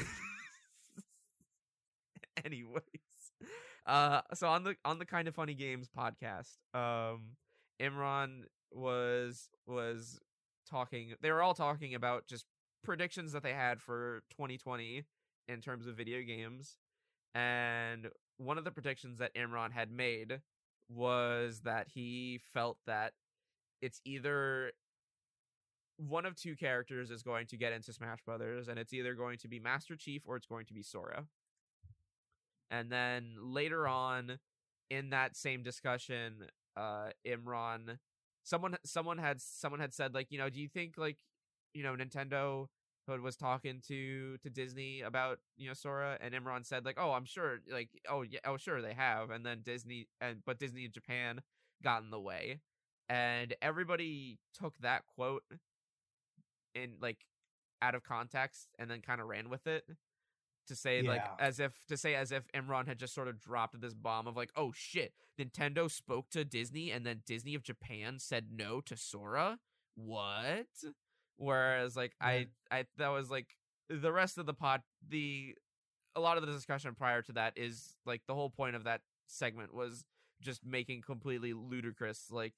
Anyways. 2.45 2.83
Uh 3.87 4.21
so 4.35 4.49
on 4.49 4.65
the 4.65 4.77
on 4.85 4.99
the 4.99 5.07
kind 5.07 5.29
of 5.29 5.35
funny 5.35 5.55
games 5.55 5.89
podcast 5.97 6.57
um 6.75 7.37
imran 7.81 8.43
was 8.73 9.49
was 9.67 10.19
talking 10.69 11.15
they 11.23 11.31
were 11.31 11.41
all 11.43 11.55
talking 11.55 11.95
about 11.95 12.27
just 12.27 12.47
predictions 12.83 13.33
that 13.33 13.43
they 13.43 13.53
had 13.53 13.81
for 13.81 14.23
2020 14.31 15.05
in 15.49 15.61
terms 15.61 15.87
of 15.87 15.97
video 15.97 16.21
games 16.23 16.77
and 17.35 18.09
one 18.39 18.59
of 18.59 18.65
the 18.65 18.71
predictions 18.73 19.19
that 19.19 19.35
imran 19.35 19.71
had 19.71 19.91
made 19.93 20.41
was 20.89 21.61
that 21.61 21.87
he 21.95 22.41
felt 22.53 22.79
that 22.87 23.13
it's 23.81 24.01
either 24.05 24.73
one 25.99 26.27
of 26.27 26.37
two 26.37 26.57
characters 26.57 27.11
is 27.11 27.23
going 27.23 27.47
to 27.49 27.57
get 27.57 27.73
into 27.73 27.93
Smash 27.93 28.23
Brothers, 28.25 28.69
and 28.69 28.79
it's 28.79 28.93
either 28.93 29.15
going 29.15 29.39
to 29.39 29.49
be 29.49 29.59
Master 29.59 29.97
Chief 29.97 30.23
or 30.27 30.37
it's 30.37 30.47
going 30.47 30.67
to 30.67 30.75
be 30.75 30.83
Sora. 30.83 31.27
And 32.71 32.91
then 32.91 33.35
later 33.41 33.87
on 33.87 34.39
in 34.91 35.11
that 35.11 35.37
same 35.37 35.63
discussion, 35.63 36.47
uh 36.77 37.09
Imran 37.27 37.99
someone 38.43 38.77
someone 38.85 39.19
had 39.19 39.41
someone 39.41 39.81
had 39.81 39.95
said 39.95 40.15
like, 40.15 40.31
you 40.31 40.39
know, 40.39 40.51
do 40.51 40.61
you 40.61 40.69
think 40.69 40.95
like, 40.99 41.17
you 41.75 41.83
know, 41.83 41.95
Nintendo 41.97 42.67
was 43.23 43.37
talking 43.37 43.81
to 43.89 44.37
to 44.39 44.51
Disney 44.51 45.01
about, 45.03 45.39
you 45.57 45.69
know, 45.69 45.75
Sora 45.75 46.19
and 46.21 46.35
Imran 46.35 46.67
said 46.67 46.85
like, 46.85 46.99
"Oh, 47.01 47.13
I'm 47.13 47.25
sure 47.25 47.61
like 47.71 47.91
oh 48.11 48.23
yeah, 48.23 48.41
oh 48.45 48.57
sure 48.57 48.83
they 48.83 48.95
have." 48.95 49.31
And 49.31 49.47
then 49.47 49.63
Disney 49.65 50.09
and 50.21 50.43
but 50.45 50.59
Disney 50.59 50.89
Japan 50.89 51.41
got 51.85 52.03
in 52.03 52.11
the 52.11 52.21
way. 52.21 52.61
And 53.09 53.55
everybody 53.63 54.39
took 54.59 54.77
that 54.79 55.03
quote 55.07 55.45
in 56.77 56.93
like 57.01 57.27
out 57.83 57.95
of 57.95 58.03
context 58.03 58.69
and 58.79 58.91
then 58.91 59.01
kind 59.01 59.21
of 59.21 59.27
ran 59.27 59.49
with 59.49 59.67
it 59.67 59.85
to 60.67 60.75
say 60.75 61.03
like 61.03 61.25
as 61.39 61.61
if 61.61 61.73
to 61.89 61.97
say 61.97 62.15
as 62.15 62.33
if 62.33 62.45
Imran 62.53 62.89
had 62.89 62.99
just 62.99 63.15
sort 63.15 63.29
of 63.29 63.39
dropped 63.39 63.81
this 63.81 63.95
bomb 63.95 64.27
of 64.27 64.37
like 64.37 64.51
oh 64.57 64.73
shit 64.75 65.12
Nintendo 65.39 65.91
spoke 65.91 66.31
to 66.31 66.45
Disney 66.45 66.91
and 66.91 67.07
then 67.07 67.23
Disney 67.27 67.55
of 67.55 67.62
Japan 67.62 68.19
said 68.19 68.47
no 68.53 68.81
to 68.81 68.97
Sora? 68.97 69.59
What? 69.95 70.67
Whereas 71.37 71.97
like 71.97 72.12
I 72.21 72.49
I 72.71 72.87
that 72.97 73.09
was 73.09 73.31
like 73.31 73.57
the 73.89 74.12
rest 74.12 74.39
of 74.39 74.47
the 74.47 74.55
pod 74.55 74.83
the 75.09 75.55
a 76.17 76.21
lot 76.21 76.37
of 76.39 76.47
the 76.47 76.53
discussion 76.53 76.95
prior 76.95 77.23
to 77.23 77.33
that 77.33 77.53
is 77.57 77.97
like 78.05 78.23
the 78.27 78.35
whole 78.35 78.51
point 78.51 78.75
of 78.75 78.85
that 78.85 79.03
segment 79.27 79.75
was 79.75 80.05
just 80.41 80.65
making 80.65 81.03
completely 81.03 81.53
ludicrous 81.53 82.27
like 82.31 82.55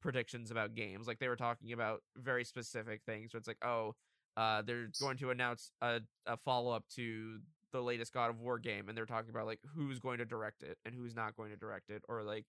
predictions 0.00 0.50
about 0.50 0.74
games 0.74 1.06
like 1.06 1.18
they 1.18 1.28
were 1.28 1.36
talking 1.36 1.72
about 1.72 2.02
very 2.16 2.44
specific 2.44 3.00
things 3.04 3.32
where 3.32 3.38
it's 3.38 3.48
like 3.48 3.58
oh 3.64 3.94
uh 4.36 4.62
they're 4.62 4.88
going 5.00 5.16
to 5.16 5.30
announce 5.30 5.70
a, 5.82 6.00
a 6.26 6.36
follow-up 6.36 6.84
to 6.88 7.38
the 7.72 7.80
latest 7.80 8.12
god 8.12 8.30
of 8.30 8.40
war 8.40 8.58
game 8.58 8.88
and 8.88 8.96
they're 8.96 9.06
talking 9.06 9.30
about 9.30 9.46
like 9.46 9.60
who's 9.74 9.98
going 9.98 10.18
to 10.18 10.24
direct 10.24 10.62
it 10.62 10.78
and 10.84 10.94
who's 10.94 11.14
not 11.14 11.36
going 11.36 11.50
to 11.50 11.56
direct 11.56 11.90
it 11.90 12.02
or 12.08 12.22
like 12.22 12.46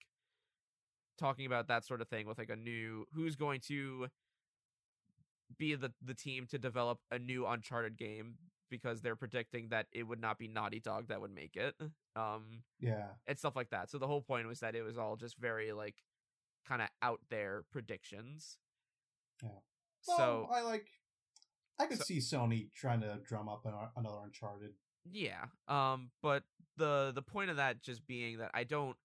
talking 1.17 1.45
about 1.45 1.67
that 1.67 1.85
sort 1.85 2.01
of 2.01 2.07
thing 2.07 2.25
with 2.27 2.37
like 2.37 2.49
a 2.49 2.55
new 2.55 3.05
who's 3.13 3.35
going 3.35 3.59
to 3.59 4.07
be 5.57 5.75
the 5.75 5.91
the 6.03 6.13
team 6.13 6.45
to 6.47 6.57
develop 6.57 6.99
a 7.11 7.19
new 7.19 7.45
uncharted 7.45 7.97
game 7.97 8.35
because 8.69 9.01
they're 9.01 9.15
predicting 9.15 9.69
that 9.69 9.87
it 9.91 10.03
would 10.03 10.21
not 10.21 10.37
be 10.37 10.47
Naughty 10.47 10.79
Dog 10.79 11.07
that 11.07 11.19
would 11.19 11.33
make 11.33 11.55
it. 11.55 11.73
Um, 12.15 12.61
Yeah. 12.79 13.07
and 13.27 13.37
stuff 13.37 13.55
like 13.55 13.71
that. 13.71 13.89
So 13.89 13.97
the 13.97 14.05
whole 14.07 14.21
point 14.21 14.47
was 14.47 14.59
that 14.59 14.75
it 14.75 14.83
was 14.83 14.97
all 14.97 15.15
just 15.15 15.37
very 15.37 15.71
like 15.71 15.95
kind 16.69 16.81
of 16.83 16.89
out 17.01 17.19
there 17.29 17.63
predictions. 17.71 18.57
Yeah. 19.41 19.49
Well, 20.07 20.17
So 20.17 20.47
I 20.53 20.61
like. 20.61 20.87
I 21.79 21.85
could 21.87 21.97
So- 21.97 22.03
see 22.03 22.17
Sony 22.19 22.71
trying 22.73 23.01
to 23.01 23.19
drum 23.23 23.49
up 23.49 23.65
an, 23.65 23.73
another 23.95 24.19
Uncharted. 24.23 24.73
yeah. 25.09 25.45
Um 25.67 26.11
but 26.21 26.43
the 26.77 27.11
the 27.15 27.21
point 27.21 27.49
of 27.49 27.57
that 27.57 27.81
just 27.81 28.05
being 28.05 28.37
that 28.37 28.51
I 28.53 28.63
don't 28.65 28.97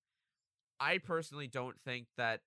I 0.80 0.98
personally 0.98 1.46
don't 1.46 1.80
think 1.84 2.08
that 2.16 2.40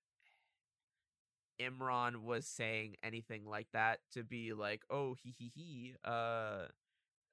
Imran 1.60 2.18
was 2.22 2.46
saying 2.46 2.96
anything 3.02 3.44
like 3.44 3.66
that 3.72 3.98
to 4.12 4.22
be 4.22 4.52
like, 4.52 4.82
"Oh, 4.90 5.14
he 5.14 5.34
he 5.36 5.50
he 5.54 5.94
uh 6.04 6.66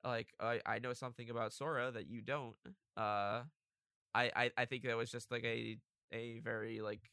like 0.04 0.34
I 0.40 0.62
I 0.66 0.80
know 0.80 0.94
something 0.94 1.30
about 1.30 1.54
Sora 1.54 1.92
that 1.92 2.08
you 2.08 2.22
don't." 2.22 2.56
Uh 2.98 3.44
I 4.16 4.32
I 4.36 4.52
I 4.58 4.66
think 4.66 4.84
that 4.84 4.98
was 4.98 5.12
just 5.12 5.32
like 5.32 5.44
a 5.44 5.78
a 6.12 6.40
very 6.40 6.82
like 6.82 7.12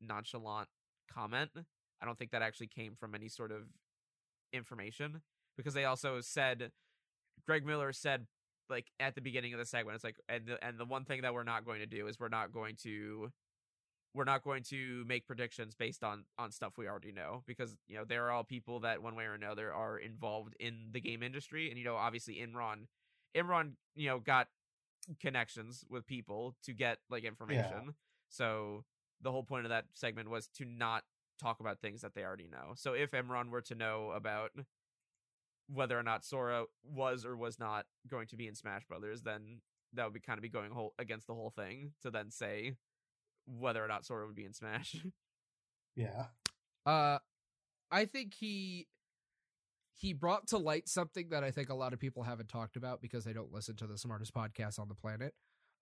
nonchalant 0.00 0.68
comment. 1.12 1.50
I 2.00 2.06
don't 2.06 2.18
think 2.18 2.30
that 2.32 2.42
actually 2.42 2.68
came 2.68 2.94
from 2.94 3.14
any 3.14 3.28
sort 3.28 3.52
of 3.52 3.62
information 4.52 5.22
because 5.56 5.74
they 5.74 5.84
also 5.84 6.20
said 6.20 6.70
Greg 7.46 7.64
Miller 7.64 7.92
said 7.92 8.26
like 8.68 8.86
at 9.00 9.14
the 9.14 9.20
beginning 9.20 9.52
of 9.52 9.58
the 9.58 9.64
segment 9.66 9.94
it's 9.94 10.04
like 10.04 10.16
and 10.28 10.46
the, 10.46 10.64
and 10.64 10.78
the 10.78 10.84
one 10.84 11.04
thing 11.04 11.22
that 11.22 11.32
we're 11.34 11.44
not 11.44 11.64
going 11.64 11.80
to 11.80 11.86
do 11.86 12.06
is 12.06 12.18
we're 12.18 12.28
not 12.28 12.52
going 12.52 12.76
to 12.82 13.30
we're 14.14 14.24
not 14.24 14.42
going 14.42 14.62
to 14.62 15.04
make 15.06 15.26
predictions 15.26 15.74
based 15.74 16.02
on 16.02 16.24
on 16.38 16.50
stuff 16.50 16.72
we 16.76 16.88
already 16.88 17.12
know 17.12 17.42
because 17.46 17.76
you 17.86 17.96
know 17.96 18.04
there 18.04 18.26
are 18.26 18.30
all 18.30 18.44
people 18.44 18.80
that 18.80 19.02
one 19.02 19.14
way 19.14 19.24
or 19.24 19.34
another 19.34 19.72
are 19.72 19.98
involved 19.98 20.54
in 20.58 20.88
the 20.92 21.00
game 21.00 21.22
industry 21.22 21.68
and 21.68 21.78
you 21.78 21.84
know 21.84 21.96
obviously 21.96 22.36
Imran 22.36 22.86
Imran 23.36 23.72
you 23.94 24.08
know 24.08 24.18
got 24.18 24.48
connections 25.20 25.84
with 25.88 26.06
people 26.06 26.56
to 26.64 26.72
get 26.72 26.98
like 27.10 27.24
information 27.24 27.94
so 28.28 28.84
the 29.20 29.32
whole 29.32 29.42
point 29.42 29.64
of 29.64 29.70
that 29.70 29.84
segment 29.94 30.30
was 30.30 30.48
to 30.48 30.64
not 30.64 31.02
talk 31.40 31.60
about 31.60 31.80
things 31.80 32.00
that 32.00 32.14
they 32.14 32.24
already 32.24 32.48
know 32.48 32.72
so 32.74 32.92
if 32.94 33.10
Imran 33.10 33.50
were 33.50 33.60
to 33.60 33.74
know 33.74 34.10
about 34.14 34.50
whether 35.68 35.98
or 35.98 36.02
not 36.02 36.24
Sora 36.24 36.64
was 36.84 37.24
or 37.24 37.36
was 37.36 37.58
not 37.58 37.86
going 38.08 38.26
to 38.28 38.36
be 38.36 38.46
in 38.46 38.54
Smash 38.54 38.84
Brothers, 38.84 39.22
then 39.22 39.60
that 39.94 40.04
would 40.04 40.12
be 40.12 40.20
kind 40.20 40.38
of 40.38 40.42
be 40.42 40.48
going 40.48 40.70
whole 40.70 40.94
against 40.98 41.26
the 41.26 41.34
whole 41.34 41.50
thing 41.50 41.92
to 42.02 42.10
then 42.10 42.30
say 42.30 42.74
whether 43.46 43.84
or 43.84 43.88
not 43.88 44.04
Sora 44.04 44.26
would 44.26 44.36
be 44.36 44.44
in 44.44 44.54
Smash. 44.54 44.96
Yeah. 45.98 46.26
Uh, 46.84 47.20
I 47.90 48.04
think 48.04 48.34
he 48.34 48.86
he 49.94 50.12
brought 50.12 50.48
to 50.48 50.58
light 50.58 50.90
something 50.90 51.30
that 51.30 51.42
I 51.42 51.50
think 51.50 51.70
a 51.70 51.74
lot 51.74 51.94
of 51.94 51.98
people 51.98 52.22
haven't 52.22 52.50
talked 52.50 52.76
about 52.76 53.00
because 53.00 53.24
they 53.24 53.32
don't 53.32 53.50
listen 53.50 53.76
to 53.76 53.86
the 53.86 53.96
smartest 53.96 54.34
podcast 54.34 54.78
on 54.78 54.88
the 54.88 54.94
planet. 54.94 55.32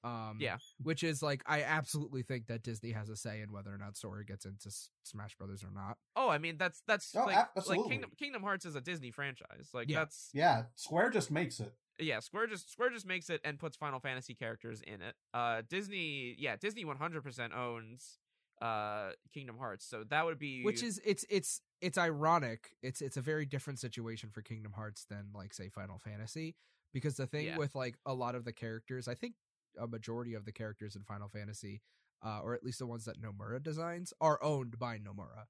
Um, 0.04 0.36
Yeah. 0.38 0.58
which 0.82 1.02
is 1.02 1.22
like 1.22 1.42
I 1.46 1.62
absolutely 1.62 2.22
think 2.22 2.46
that 2.48 2.62
Disney 2.62 2.92
has 2.92 3.08
a 3.08 3.16
say 3.16 3.40
in 3.40 3.50
whether 3.50 3.72
or 3.74 3.78
not 3.78 3.96
Sora 3.96 4.24
gets 4.24 4.44
into 4.44 4.68
S- 4.68 4.90
Smash 5.02 5.34
Brothers 5.36 5.64
or 5.64 5.70
not. 5.70 5.96
oh, 6.14 6.28
I 6.28 6.36
mean 6.38 6.58
that's 6.58 6.82
that's 6.86 7.14
Oh, 7.16 7.24
like 7.24 7.48
like. 7.66 7.80
Kingdom 7.88 8.10
Kingdom 8.18 8.42
Hearts 8.42 8.66
is 8.66 8.74
a 8.76 8.80
Disney 8.82 9.10
franchise. 9.10 9.70
Like 9.72 9.88
Yeah. 9.88 10.00
that's 10.00 10.30
Yeah. 10.34 10.64
Square 10.76 11.10
just 11.10 11.30
makes 11.30 11.58
it. 11.58 11.72
yeah, 11.98 12.20
Square 12.20 12.48
just 12.48 12.70
Square 12.70 12.90
just 12.90 13.06
makes 13.06 13.30
it 13.30 13.40
and 13.44 13.58
puts 13.58 13.76
Final 13.78 13.98
Fantasy 13.98 14.34
characters 14.34 14.82
in 14.82 15.00
it. 15.00 15.14
Uh 15.32 15.62
Disney, 15.68 16.34
yeah, 16.38 16.56
Disney 16.56 16.84
100% 16.84 17.54
owns 17.54 18.18
uh 18.60 19.12
Kingdom 19.32 19.56
Hearts. 19.58 19.86
So 19.86 20.04
that 20.10 20.24
would 20.26 20.38
be 20.38 20.62
Which 20.64 20.82
is 20.82 21.00
it's 21.04 21.24
it's 21.30 21.60
it's 21.80 21.96
ironic. 21.98 22.76
It's 22.82 23.00
it's 23.00 23.16
a 23.16 23.22
very 23.22 23.46
different 23.46 23.78
situation 23.78 24.28
for 24.30 24.42
Kingdom 24.42 24.72
Hearts 24.72 25.06
than 25.08 25.30
like 25.34 25.54
say 25.54 25.68
Final 25.70 25.98
Fantasy 25.98 26.56
because 26.92 27.16
the 27.16 27.26
thing 27.26 27.46
Yeah. 27.46 27.56
with 27.58 27.74
like 27.74 27.96
a 28.06 28.12
lot 28.14 28.34
of 28.34 28.44
the 28.44 28.52
characters, 28.52 29.08
I 29.08 29.14
think 29.14 29.34
a 29.80 29.86
majority 29.86 30.34
of 30.34 30.44
the 30.44 30.52
characters 30.52 30.96
in 30.96 31.02
Final 31.04 31.28
Fantasy, 31.28 31.82
uh, 32.24 32.40
or 32.42 32.54
at 32.54 32.62
least 32.62 32.78
the 32.78 32.86
ones 32.86 33.04
that 33.04 33.20
Nomura 33.20 33.62
designs, 33.62 34.12
are 34.20 34.42
owned 34.42 34.78
by 34.78 34.98
Nomura. 34.98 35.44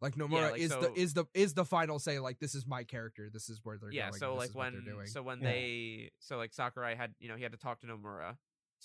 Like 0.00 0.16
Nomura 0.16 0.50
like, 0.52 0.60
is 0.60 0.70
so- 0.70 0.80
the 0.80 0.92
is 1.00 1.14
the 1.14 1.24
is 1.34 1.54
the 1.54 1.64
final 1.64 1.98
say 1.98 2.18
like 2.18 2.38
this 2.38 2.54
is 2.54 2.66
my 2.66 2.84
character, 2.84 3.30
this 3.32 3.48
is 3.48 3.60
where 3.62 3.78
they're 3.78 3.90
yeah 3.92 4.10
going. 4.10 4.20
so 4.20 4.34
like 4.34 4.50
when 4.54 4.82
so 5.06 5.22
when 5.22 5.40
Yeah. 5.40 5.50
they 5.50 6.10
so 6.18 6.36
like 6.36 6.52
sakurai 6.52 6.94
had 6.94 7.14
you 7.20 7.28
know 7.28 7.36
he 7.36 7.42
had 7.42 7.52
to 7.52 7.58
talk 7.58 7.80
to 7.80 7.86
nomura 7.86 8.36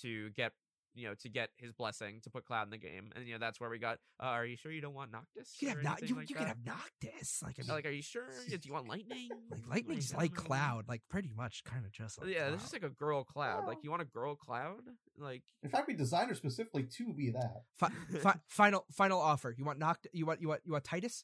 to 0.02 0.30
get 0.32 0.54
you 0.96 1.08
know 1.08 1.14
to 1.14 1.30
get 1.30 1.50
his 1.58 1.72
blessing 1.72 2.20
to 2.24 2.30
put 2.30 2.46
cloud 2.46 2.64
in 2.64 2.72
the 2.72 2.78
game 2.78 3.12
and 3.16 3.26
you 3.28 3.34
know 3.34 3.40
that's 3.40 3.60
where 3.60 3.70
we 3.70 3.78
got 3.78 4.00
uh, 4.22 4.26
are 4.26 4.46
you 4.46 4.56
sure 4.56 4.72
you 4.72 4.82
don't 4.82 4.94
want 4.96 5.12
noctis 5.12 5.56
you 5.62 5.68
or 5.68 5.72
have 5.72 5.84
not 5.84 6.02
you, 6.10 6.16
like 6.16 6.30
you 6.30 6.36
that? 6.36 6.40
can 6.40 6.48
have 6.48 6.58
Noctis 6.66 7.42
like 7.44 7.56
I 7.60 7.62
mean, 7.62 7.72
like 7.76 7.86
are 7.86 7.92
you 7.92 8.02
sure 8.02 8.26
do 8.50 8.58
you 8.64 8.74
want 8.74 8.88
lightning 8.88 9.30
like 9.52 9.62
lightning's 9.70 10.14
I 10.14 10.18
like. 10.18 10.34
Cloud, 10.34 10.86
like 10.88 11.02
pretty 11.10 11.30
much 11.36 11.64
kind 11.64 11.86
of 11.86 11.92
just 11.92 12.20
like 12.20 12.30
yeah 12.30 12.40
Cloud. 12.40 12.50
there's 12.52 12.62
just 12.62 12.74
like 12.74 12.84
a 12.84 12.90
girl 12.90 13.24
cloud 13.24 13.68
like 13.68 13.78
you 13.84 13.90
want 13.92 14.02
a 14.02 14.06
girl 14.06 14.36
cloud 14.36 14.82
like 15.18 15.44
In 15.64 15.70
fact, 15.70 15.88
we 15.88 15.94
designed 15.96 16.30
her 16.30 16.36
specifically 16.36 16.84
to 16.98 17.14
be 17.14 17.30
that. 17.32 17.64
Fi- 17.76 17.92
fi- 18.22 18.40
final 18.48 18.86
final 18.92 19.20
offer. 19.20 19.54
You 19.58 19.66
want 19.66 19.80
Noct? 19.80 20.08
You 20.14 20.26
want 20.26 20.42
you 20.42 20.48
want 20.48 20.62
you 20.66 20.72
want 20.72 20.86
Tidus? 20.86 21.24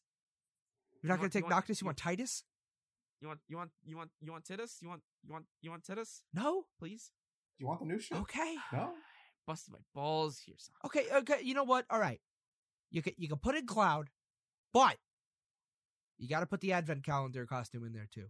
You're 1.01 1.09
not 1.09 1.15
You 1.15 1.19
gonna 1.19 1.29
take 1.29 1.41
you 1.41 1.45
want- 1.45 1.55
Noctis. 1.55 1.81
You 1.81 1.85
you- 1.85 1.87
want 1.87 1.97
Tidus? 1.97 2.43
you 3.21 3.27
want 3.29 3.39
you 3.47 3.57
want 3.57 3.71
you 3.85 3.97
want 3.97 4.09
you 4.21 4.31
want 4.33 4.43
tidus 4.43 4.81
you 4.81 4.89
want 4.89 5.01
you 5.25 5.31
want 5.33 5.45
you 5.61 5.71
want 5.71 5.83
tidus 5.83 6.21
No. 6.33 6.65
please 6.77 7.11
Do 7.57 7.63
you 7.63 7.67
want 7.67 7.79
the 7.79 7.85
new 7.85 7.99
shit? 7.99 8.17
Okay. 8.19 8.55
No. 8.73 8.91
Busted 9.47 9.73
my 9.73 9.79
balls 9.93 10.39
here 10.45 10.55
son. 10.57 10.75
Okay. 10.85 11.05
Okay. 11.13 11.39
You 11.43 11.53
know 11.53 11.63
what? 11.63 11.85
All 11.89 11.99
right. 11.99 12.19
You 12.91 13.01
can 13.01 13.13
you 13.17 13.27
can 13.27 13.37
put 13.37 13.55
in 13.55 13.65
Cloud, 13.65 14.09
but 14.73 14.97
you 16.17 16.29
got 16.29 16.39
to 16.41 16.45
put 16.45 16.61
the 16.61 16.71
Advent 16.73 17.03
calendar 17.03 17.45
costume 17.45 17.85
in 17.85 17.93
there 17.93 18.07
too. 18.13 18.27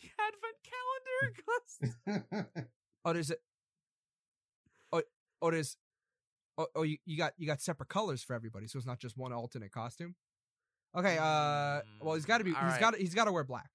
the 0.00 0.08
advent 0.18 0.56
calendar 0.64 2.44
costume. 2.46 2.68
Oh, 3.04 3.12
there's 3.12 3.30
a. 3.30 3.36
Oh, 4.92 5.02
oh, 5.42 5.50
there's. 5.50 5.76
Oh, 6.56 6.66
oh, 6.74 6.82
you, 6.82 6.96
you 7.04 7.16
got 7.18 7.34
you 7.36 7.46
got 7.46 7.60
separate 7.60 7.88
colors 7.88 8.22
for 8.22 8.34
everybody, 8.34 8.66
so 8.66 8.78
it's 8.78 8.86
not 8.86 8.98
just 8.98 9.16
one 9.16 9.32
alternate 9.32 9.70
costume. 9.72 10.14
Okay. 10.96 11.18
Uh. 11.20 11.80
Well, 12.00 12.14
he's 12.14 12.24
got 12.24 12.38
to 12.38 12.44
be. 12.44 12.52
Mm, 12.52 12.56
all 12.56 12.62
He's 12.64 12.72
right. 12.72 12.80
got. 12.80 12.96
He's 12.96 13.14
got 13.14 13.24
to 13.26 13.32
wear 13.32 13.44
black. 13.44 13.70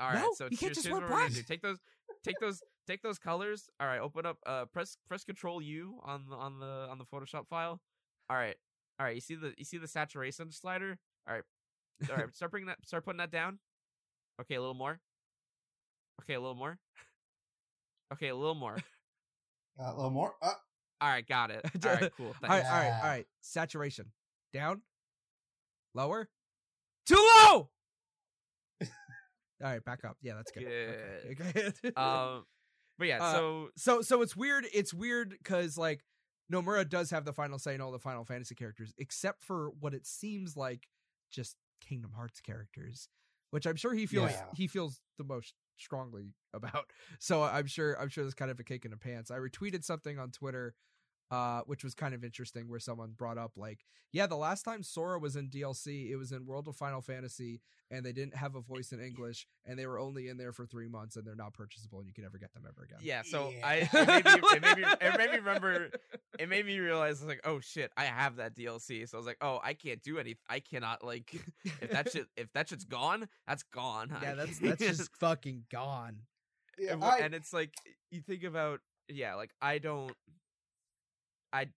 All 0.00 0.08
right, 0.08 0.18
No, 0.18 0.32
so 0.34 0.44
you 0.44 0.50
can't 0.56 0.60
here's, 0.60 0.74
just 0.76 0.86
here's 0.86 0.92
wear 0.92 1.02
what 1.02 1.10
we're 1.10 1.16
gonna 1.18 1.30
black. 1.34 1.46
Take 1.46 1.62
those, 1.62 1.78
take 2.24 2.40
those, 2.40 2.60
take 2.86 3.02
those 3.02 3.18
colors. 3.18 3.68
All 3.80 3.86
right, 3.86 4.00
open 4.00 4.26
up. 4.26 4.38
Uh, 4.46 4.64
press 4.66 4.96
press 5.08 5.24
Control 5.24 5.60
U 5.62 5.98
on 6.02 6.24
the 6.28 6.36
on 6.36 6.58
the 6.60 6.86
on 6.90 6.98
the 6.98 7.04
Photoshop 7.04 7.48
file. 7.48 7.80
All 8.30 8.36
right, 8.36 8.56
all 8.98 9.06
right. 9.06 9.14
You 9.14 9.20
see 9.20 9.34
the 9.34 9.54
you 9.58 9.64
see 9.64 9.78
the 9.78 9.88
saturation 9.88 10.50
slider. 10.50 10.98
All 11.28 11.34
right, 11.34 11.42
all 12.10 12.16
right. 12.16 12.26
Start 12.34 12.50
bringing 12.50 12.68
that. 12.68 12.78
Start 12.86 13.04
putting 13.04 13.18
that 13.18 13.30
down. 13.30 13.58
Okay, 14.40 14.54
a 14.56 14.60
little 14.60 14.74
more. 14.74 14.98
Okay, 16.22 16.34
a 16.34 16.40
little 16.40 16.54
more. 16.54 16.78
Okay, 18.12 18.28
a 18.28 18.34
little 18.36 18.54
more. 18.54 18.76
Uh, 19.80 19.90
a 19.92 19.94
little 19.96 20.10
more. 20.10 20.34
Uh, 20.40 20.52
All 21.00 21.08
right, 21.08 21.26
got 21.26 21.50
it. 21.50 21.64
All 21.84 21.90
right, 21.92 22.12
cool. 22.16 22.26
All 22.26 22.32
right, 22.48 22.62
Thanks. 22.62 22.68
all 22.68 22.76
right, 22.76 22.84
Yeah. 22.86 23.00
all 23.02 23.08
right. 23.08 23.26
Saturation 23.40 24.06
down, 24.52 24.82
lower, 25.94 26.28
too 27.06 27.14
low. 27.16 27.68
all 28.82 28.88
right, 29.60 29.84
back 29.84 30.04
up. 30.04 30.16
Yeah, 30.22 30.34
that's 30.34 30.52
good. 30.52 30.66
Okay, 30.66 31.72
good. 31.82 31.96
Um, 31.98 32.44
but 32.98 33.08
yeah, 33.08 33.22
Uh, 33.22 33.32
so 33.32 33.68
so 33.76 34.02
so 34.02 34.22
it's 34.22 34.36
weird. 34.36 34.66
It's 34.72 34.92
weird 34.94 35.30
because 35.30 35.76
like 35.78 36.04
Nomura 36.52 36.88
does 36.88 37.10
have 37.10 37.24
the 37.24 37.32
final 37.32 37.58
say 37.58 37.74
in 37.74 37.80
all 37.80 37.90
the 37.92 37.98
Final 37.98 38.24
Fantasy 38.24 38.54
characters, 38.54 38.92
except 38.98 39.42
for 39.42 39.70
what 39.80 39.94
it 39.94 40.06
seems 40.06 40.56
like 40.56 40.88
just 41.30 41.56
Kingdom 41.80 42.12
Hearts 42.14 42.40
characters, 42.40 43.08
which 43.50 43.66
I'm 43.66 43.76
sure 43.76 43.94
he 43.94 44.06
feels 44.06 44.30
Yeah. 44.32 44.44
he 44.54 44.66
feels 44.66 45.00
the 45.18 45.24
most 45.24 45.54
strongly 45.76 46.34
about. 46.54 46.90
So 47.18 47.42
I'm 47.42 47.66
sure 47.66 47.98
I'm 48.00 48.08
sure 48.08 48.24
there's 48.24 48.34
kind 48.34 48.50
of 48.50 48.60
a 48.60 48.64
kick 48.64 48.84
in 48.84 48.90
the 48.90 48.96
pants. 48.96 49.30
I 49.30 49.38
retweeted 49.38 49.84
something 49.84 50.18
on 50.18 50.30
Twitter. 50.30 50.74
Uh, 51.34 51.62
which 51.66 51.82
was 51.82 51.94
kind 51.94 52.14
of 52.14 52.22
interesting, 52.22 52.68
where 52.68 52.78
someone 52.78 53.10
brought 53.16 53.38
up 53.38 53.52
like, 53.56 53.80
yeah, 54.12 54.24
the 54.26 54.36
last 54.36 54.62
time 54.62 54.84
Sora 54.84 55.18
was 55.18 55.34
in 55.34 55.48
DLC, 55.48 56.08
it 56.10 56.16
was 56.16 56.30
in 56.30 56.46
World 56.46 56.68
of 56.68 56.76
Final 56.76 57.00
Fantasy, 57.00 57.60
and 57.90 58.06
they 58.06 58.12
didn't 58.12 58.36
have 58.36 58.54
a 58.54 58.60
voice 58.60 58.92
in 58.92 59.00
English, 59.00 59.46
and 59.66 59.76
they 59.76 59.86
were 59.86 59.98
only 59.98 60.28
in 60.28 60.36
there 60.36 60.52
for 60.52 60.64
three 60.64 60.86
months, 60.86 61.16
and 61.16 61.26
they're 61.26 61.34
not 61.34 61.52
purchasable, 61.52 61.98
and 61.98 62.06
you 62.06 62.14
can 62.14 62.22
never 62.22 62.38
get 62.38 62.52
them 62.54 62.62
ever 62.68 62.84
again. 62.84 62.98
yeah, 63.02 63.22
so 63.24 63.50
Yeah. 63.50 63.66
I 63.66 63.74
it 63.92 63.92
made, 64.06 64.24
me, 64.24 64.40
it 64.56 64.62
made 64.62 64.76
me 64.76 64.84
it 65.00 65.18
made 65.18 65.30
me 65.32 65.36
remember 65.38 65.90
it 66.38 66.48
made 66.48 66.66
me 66.66 66.78
realize 66.78 67.20
I 67.20 67.26
was 67.26 67.34
like, 67.34 67.40
oh 67.44 67.58
shit, 67.58 67.90
I 67.96 68.04
have 68.04 68.36
that 68.36 68.54
DLC. 68.54 69.08
So 69.08 69.16
I 69.16 69.18
was 69.18 69.26
like, 69.26 69.38
oh, 69.40 69.58
I 69.64 69.74
can't 69.74 70.02
do 70.02 70.18
any. 70.18 70.36
I 70.48 70.60
cannot 70.60 71.02
like 71.02 71.34
if 71.82 71.90
that 71.90 72.12
shit 72.12 72.26
if 72.36 72.52
that 72.52 72.68
shit's 72.68 72.84
gone, 72.84 73.28
that's 73.48 73.64
gone. 73.64 74.12
I 74.16 74.22
Yeah, 74.22 74.34
that's 74.36 74.58
that's 74.60 74.80
just 74.80 75.16
fucking 75.18 75.64
gone. 75.70 76.18
yeah, 76.78 76.92
and, 76.92 77.02
I- 77.02 77.18
and 77.18 77.34
it's 77.34 77.52
like 77.52 77.74
you 78.12 78.20
think 78.20 78.44
about 78.44 78.78
yeah, 79.08 79.34
like 79.34 79.50
I 79.60 79.78
don't. 79.78 80.12
I 81.54 81.68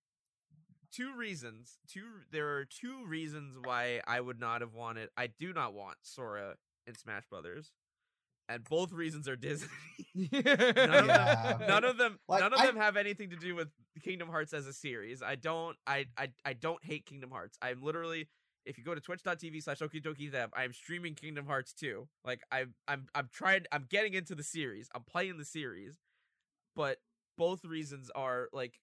two 0.92 1.16
reasons. 1.16 1.78
Two 1.88 2.04
there 2.32 2.58
are 2.58 2.66
two 2.66 3.06
reasons 3.06 3.58
why 3.64 4.02
I 4.08 4.20
would 4.20 4.40
not 4.40 4.62
have 4.62 4.74
wanted. 4.74 5.10
I 5.16 5.28
do 5.28 5.54
not 5.54 5.74
want 5.74 5.98
Sora 6.02 6.56
in 6.88 6.96
Smash 6.96 7.26
Brothers, 7.30 7.72
and 8.50 8.64
both 8.64 8.92
reasons 8.92 9.28
are 9.28 9.36
Disney. 9.36 9.68
none, 10.16 10.30
of 10.34 11.06
Yeah. 11.08 11.58
them, 11.58 11.68
none 11.68 11.84
of 11.84 11.98
them 11.98 12.20
Like, 12.28 12.42
none 12.42 12.54
of 12.54 12.60
I- 12.60 12.66
them 12.66 12.78
have 12.78 12.98
anything 12.98 13.30
to 13.30 13.36
do 13.36 13.56
with 13.56 13.70
Kingdom 14.04 14.30
Hearts 14.30 14.54
as 14.54 14.66
a 14.68 14.74
series. 14.74 15.22
I 15.22 15.36
don't 15.36 15.78
I 15.86 16.06
I 16.18 16.30
I 16.44 16.54
don't 16.54 16.84
hate 16.84 17.06
Kingdom 17.06 17.30
Hearts. 17.32 17.58
I'm 17.62 17.82
literally 17.84 18.28
if 18.66 18.78
you 18.78 18.84
go 18.84 18.94
to 18.94 19.00
twitch.tv 19.00 19.64
slash 19.64 19.80
okidoki 19.80 20.30
dev, 20.30 20.50
I 20.54 20.64
am 20.66 20.74
streaming 20.74 21.16
Kingdom 21.16 21.46
Hearts 21.46 21.72
2. 21.74 22.08
Like 22.26 22.42
I'm 22.52 22.74
I'm 22.88 23.06
I'm 23.16 23.30
trying 23.32 23.66
I'm 23.72 23.86
getting 23.90 24.14
into 24.14 24.34
the 24.36 24.44
series. 24.44 24.90
I'm 24.96 25.04
playing 25.04 25.38
the 25.38 25.46
series. 25.46 26.00
But 26.76 26.98
both 27.38 27.64
reasons 27.66 28.10
are 28.16 28.50
like 28.54 28.80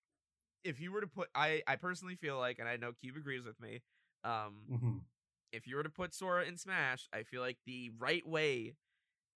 if 0.64 0.80
you 0.80 0.92
were 0.92 1.00
to 1.00 1.06
put 1.06 1.28
I 1.34 1.62
I 1.66 1.76
personally 1.76 2.16
feel 2.16 2.38
like 2.38 2.58
and 2.58 2.68
I 2.68 2.76
know 2.76 2.92
Cube 2.92 3.16
agrees 3.16 3.44
with 3.44 3.60
me. 3.60 3.82
Um 4.24 4.68
Mhm. 4.68 5.04
if 5.52 5.66
you 5.66 5.76
were 5.76 5.82
to 5.84 5.90
put 5.90 6.14
Sora 6.14 6.44
in 6.44 6.56
Smash, 6.58 7.08
I 7.12 7.22
feel 7.24 7.40
like 7.42 7.58
the 7.66 7.90
right 7.98 8.26
way 8.26 8.76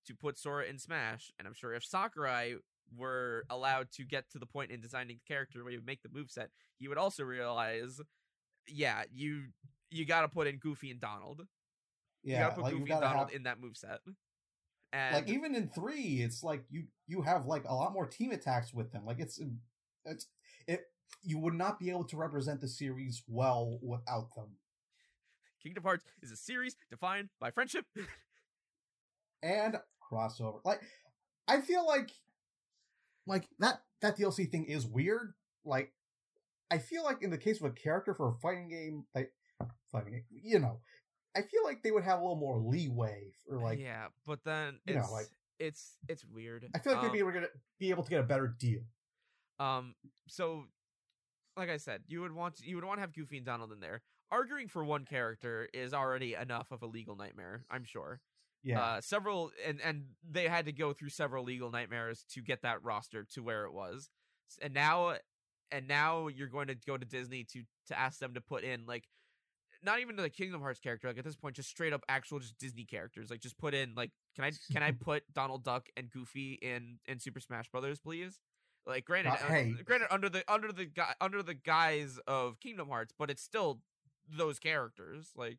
to 0.07 0.15
put 0.15 0.39
Sora 0.39 0.65
in 0.67 0.79
Smash, 0.79 1.33
and 1.39 1.47
I'm 1.49 1.55
sure 1.55 1.75
if 1.75 1.85
Sakurai 1.85 2.57
were 2.97 3.45
allowed 3.51 3.91
to 3.93 4.05
get 4.05 4.31
to 4.31 4.39
the 4.39 4.47
point 4.47 4.71
in 4.73 4.81
designing 4.81 5.17
the 5.19 5.35
character 5.35 5.63
where 5.63 5.73
you 5.73 5.79
would 5.79 5.87
make 5.87 6.03
the 6.03 6.09
moveset, 6.09 6.49
he 6.79 6.89
would 6.89 6.99
also 6.99 7.25
realize, 7.25 8.01
yeah, 8.69 9.05
you 9.13 9.49
you 9.91 10.05
got 10.07 10.23
to 10.23 10.29
put 10.29 10.47
in 10.49 10.59
Goofy 10.59 10.91
and 10.91 11.01
Donald. 11.01 11.47
you 12.31 12.33
Yeah, 12.33 12.39
got 12.39 12.51
to 12.51 12.55
put 12.55 12.65
like 12.65 12.71
Goofy 12.71 12.93
and 12.93 13.01
Donald 13.01 13.31
have 13.31 13.31
in 13.31 13.45
that 13.45 13.61
moveset. 13.61 13.99
And 14.93 15.15
like 15.17 15.29
even 15.29 15.55
in 15.55 15.69
three, 15.69 16.23
it's 16.23 16.43
like 16.43 16.65
you 16.71 16.85
you 17.07 17.23
have 17.23 17.47
like 17.47 17.65
a 17.67 17.75
lot 17.75 17.93
more 17.93 18.07
team 18.07 18.31
attacks 18.31 18.75
with 18.75 18.93
them. 18.93 19.05
Like 19.05 19.21
it's 19.21 19.41
it's 20.05 20.27
it 20.67 20.85
you 21.23 21.39
would 21.39 21.55
not 21.55 21.79
be 21.79 21.91
able 21.91 22.05
to 22.05 22.17
represent 22.17 22.61
the 22.61 22.69
series 22.69 23.23
well 23.27 23.79
without 23.83 24.35
them. 24.37 24.57
Kingdom 25.63 25.83
Hearts 25.83 26.05
is 26.23 26.31
a 26.31 26.37
series 26.37 26.77
defined 26.91 27.31
by 27.41 27.51
friendship. 27.51 27.85
and 29.43 29.77
crossover. 30.11 30.61
Like 30.65 30.81
I 31.47 31.61
feel 31.61 31.87
like 31.87 32.11
like 33.27 33.49
that 33.59 33.83
that 34.01 34.17
DLC 34.17 34.51
thing 34.51 34.65
is 34.65 34.87
weird. 34.87 35.35
Like 35.65 35.93
I 36.71 36.79
feel 36.79 37.05
like 37.05 37.23
in 37.23 37.31
the 37.31 37.39
case 37.39 37.61
of 37.61 37.67
a 37.67 37.71
character 37.71 38.15
for 38.15 38.29
a 38.29 38.35
fighting 38.35 38.69
game, 38.69 39.05
like 39.15 39.33
fighting 39.91 40.13
game, 40.13 40.25
you 40.31 40.59
know, 40.59 40.81
I 41.37 41.43
feel 41.43 41.65
like 41.65 41.83
they 41.83 41.91
would 41.91 42.05
have 42.05 42.19
a 42.21 42.23
little 42.23 42.37
more 42.37 42.59
leeway 42.59 43.33
for 43.47 43.59
like 43.59 43.79
yeah, 43.79 44.07
but 44.27 44.45
then 44.45 44.79
you 44.87 44.95
know, 44.95 45.07
like- 45.13 45.27
it's 45.59 45.97
it's 46.09 46.25
weird. 46.25 46.67
I 46.73 46.79
feel 46.79 46.93
like 46.93 47.03
Um, 47.03 47.09
they'd 47.09 47.15
be 47.15 47.19
able, 47.19 47.33
to, 47.33 47.51
be 47.81 47.91
able 47.91 48.05
to 48.05 48.11
get 48.11 48.21
a 48.21 48.25
better 48.25 48.47
deal. 48.47 48.83
Um, 49.59 49.97
so 50.29 50.67
like 51.59 51.71
I 51.71 51.77
said, 51.77 52.03
you 52.07 52.21
would 52.21 52.33
want 52.33 52.61
you 52.63 52.77
would 52.77 52.85
want 52.85 52.99
to 52.99 53.01
have 53.03 53.15
Goofy 53.15 53.39
and 53.39 53.47
Donald 53.47 53.73
in 53.73 53.81
there. 53.81 54.03
Arguing 54.31 54.69
for 54.69 54.85
one 54.85 55.05
character 55.05 55.69
is 55.73 55.95
already 55.95 56.35
enough 56.35 56.71
of 56.71 56.83
a 56.83 56.87
legal 56.87 57.17
nightmare, 57.17 57.65
I'm 57.71 57.85
sure. 57.85 58.21
Yeah. 58.63 58.83
Uh, 58.83 59.01
several 59.01 59.51
and 59.67 59.81
and 59.83 60.05
they 60.29 60.49
had 60.49 60.67
to 60.67 60.73
go 60.73 60.93
through 60.93 61.11
several 61.11 61.45
legal 61.45 61.71
nightmares 61.71 62.25
to 62.35 62.43
get 62.43 62.63
that 62.63 62.83
roster 62.83 63.25
to 63.35 63.43
where 63.43 63.65
it 63.65 63.73
was. 63.73 64.11
And 64.63 64.75
now 64.75 65.17
and 65.71 65.89
now 65.89 66.29
you're 66.29 66.49
going 66.49 66.69
to 66.69 66.75
go 66.75 66.97
to 66.97 67.05
Disney 67.05 67.45
to 67.53 67.63
to 67.89 67.99
ask 67.99 68.19
them 68.19 68.35
to 68.35 68.41
put 68.41 68.65
in 68.65 68.87
like 68.87 69.05
not 69.83 70.01
even 70.01 70.17
the 70.17 70.29
Kingdom 70.29 70.61
Hearts 70.61 70.81
character, 70.81 71.07
like 71.07 71.19
at 71.19 71.25
this 71.25 71.37
point, 71.37 71.55
just 71.55 71.69
straight 71.69 71.93
up 71.93 72.03
actual 72.09 72.41
just 72.41 72.59
Disney 72.59 72.85
characters. 72.85 73.31
Like 73.31 73.41
just 73.41 73.59
put 73.59 73.75
in 73.75 73.95
like 73.95 74.11
can 74.35 74.45
I 74.45 74.53
can 74.73 74.83
I 74.83 74.91
put 75.01 75.23
Donald 75.33 75.65
Duck 75.65 75.89
and 75.97 76.11
Goofy 76.11 76.59
in 76.61 76.99
in 77.07 77.21
Super 77.21 77.41
Smash 77.41 77.71
Brothers, 77.71 78.01
please? 78.01 78.39
Like 78.89 79.05
granted, 79.05 79.35
Uh, 79.35 79.37
hey. 79.49 79.75
granted 79.85 80.09
under 80.11 80.29
the 80.31 80.43
under 80.53 80.73
the 80.73 80.87
gu- 80.87 81.03
under 81.21 81.43
the 81.43 81.55
guise 81.55 82.19
of 82.27 82.59
Kingdom 82.59 82.89
Hearts, 82.89 83.13
but 83.19 83.31
it's 83.31 83.43
still 83.43 83.81
those 84.29 84.59
characters. 84.59 85.31
Like 85.37 85.59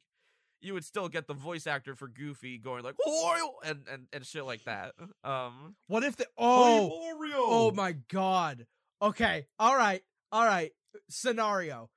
you 0.61 0.73
would 0.73 0.83
still 0.83 1.07
get 1.09 1.27
the 1.27 1.33
voice 1.35 1.67
actor 1.67 1.95
for 1.95 2.07
Goofy 2.07 2.57
going 2.57 2.83
like 2.83 2.95
"Wario" 3.07 3.51
and 3.63 3.87
and 3.87 4.07
and 4.11 4.25
shit 4.25 4.45
like 4.45 4.63
that. 4.65 4.95
Um, 5.23 5.75
What 5.87 6.03
if 6.03 6.15
the 6.17 6.25
oh 6.37 6.89
Mario! 6.89 7.35
oh 7.37 7.71
my 7.71 7.91
god? 7.93 8.65
Okay, 9.01 9.45
all 9.59 9.75
right, 9.77 10.01
all 10.31 10.43
right. 10.45 10.71
Scenario: 11.09 11.89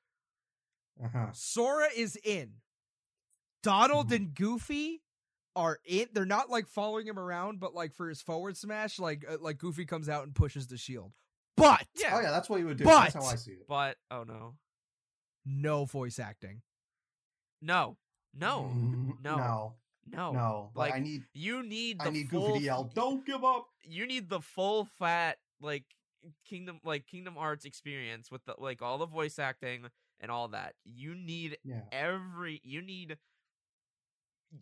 Uh-huh. 1.02 1.28
Sora 1.32 1.88
is 1.96 2.16
in. 2.22 2.56
Donald 3.62 4.10
Mhm. 4.10 4.16
and 4.16 4.34
Goofy 4.34 5.01
are 5.56 5.78
in. 5.84 6.06
They're 6.12 6.24
not 6.24 6.50
like 6.50 6.66
following 6.66 7.06
him 7.06 7.18
around, 7.18 7.60
but 7.60 7.74
like 7.74 7.92
for 7.94 8.08
his 8.08 8.22
forward 8.22 8.56
smash, 8.56 8.98
like 8.98 9.24
uh, 9.28 9.36
like 9.40 9.58
Goofy 9.58 9.84
comes 9.84 10.08
out 10.08 10.24
and 10.24 10.34
pushes 10.34 10.66
the 10.66 10.76
shield. 10.76 11.12
But 11.56 11.86
yeah, 11.94 12.16
Oh 12.16 12.20
yeah, 12.20 12.30
that's 12.30 12.48
what 12.48 12.60
you 12.60 12.66
would 12.66 12.78
do. 12.78 12.84
that's 12.84 13.14
how 13.14 13.24
I 13.24 13.34
see 13.36 13.52
it. 13.52 13.66
but 13.68 13.96
oh 14.10 14.24
no, 14.24 14.54
no 15.44 15.84
voice 15.84 16.18
acting. 16.18 16.62
no, 17.60 17.96
no, 18.34 18.70
Mm, 18.74 19.14
no, 19.22 19.36
no, 19.36 19.72
no. 20.10 20.32
no. 20.32 20.70
Like, 20.74 20.92
Like, 20.92 21.00
I 21.00 21.04
need, 21.04 21.22
You 21.34 21.62
need 21.62 21.98
the 22.00 22.04
I 22.06 22.10
need 22.10 22.28
full 22.30 22.46
Goofy 22.48 22.58
to 22.60 22.64
yell, 22.64 22.84
"Don't 22.94 23.24
give 23.26 23.44
up!" 23.44 23.68
you 23.84 24.06
need 24.06 24.28
the 24.28 24.40
full 24.40 24.84
fat 24.98 25.38
like 25.60 25.84
kingdom 26.44 26.80
like 26.84 27.06
kingdom 27.06 27.34
hearts 27.34 27.64
experience 27.64 28.30
with 28.30 28.44
the 28.44 28.54
like 28.58 28.80
all 28.80 28.96
the 28.98 29.06
voice 29.06 29.38
acting 29.40 29.86
and 30.20 30.30
all 30.30 30.48
that 30.48 30.74
you 30.84 31.14
need 31.16 31.58
Yeah. 31.64 31.80
every 31.90 32.60
you 32.64 32.80
need 32.80 33.18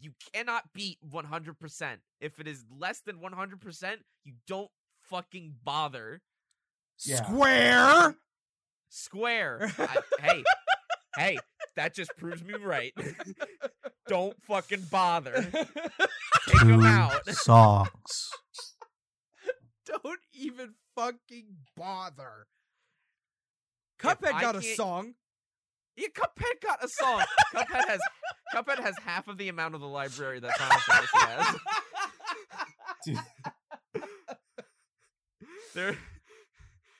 you 0.01 0.13
cannot 0.33 0.73
beat 0.73 0.99
100% 1.11 1.97
if 2.21 2.39
it 2.39 2.47
is 2.47 2.65
less 2.71 3.01
than 3.01 3.17
100% 3.17 3.97
you 4.25 4.35
don't 4.47 4.71
fucking 5.03 5.55
bother 5.65 6.21
Yeah. 7.05 7.25
Square. 7.25 8.17
square 8.89 9.73
I- 9.79 9.97
hey 10.21 10.45
hey 11.17 11.39
that 11.77 11.95
just 11.95 12.11
proves 12.19 12.43
me 12.45 12.55
right 12.55 12.93
don't 14.09 14.37
fucking 14.45 14.83
bother 14.91 15.43
take 15.43 16.61
them 16.61 16.85
out 16.85 17.27
songs. 17.31 18.31
Don't 19.87 20.21
even 20.33 20.75
fucking 20.95 21.47
bother. 21.77 22.47
Cuphead 24.01 24.33
I 24.35 24.41
got 24.41 24.55
a 24.57 24.63
song. 24.63 25.15
Yeah, 25.97 26.09
Cuphead 26.15 26.61
got 26.63 26.85
a 26.85 26.89
song. 26.89 27.25
Cuphead 27.55 27.89
has 27.89 28.01
Cuphead 28.55 28.79
has 28.81 28.95
half 29.05 29.29
of 29.29 29.39
the 29.39 29.49
amount 29.49 29.75
of 29.75 29.81
the 29.81 29.89
library 29.89 30.41
that 30.41 30.57
Final 30.57 30.79
Fantasy 30.79 31.19
has. 31.19 31.57
There, 35.73 35.97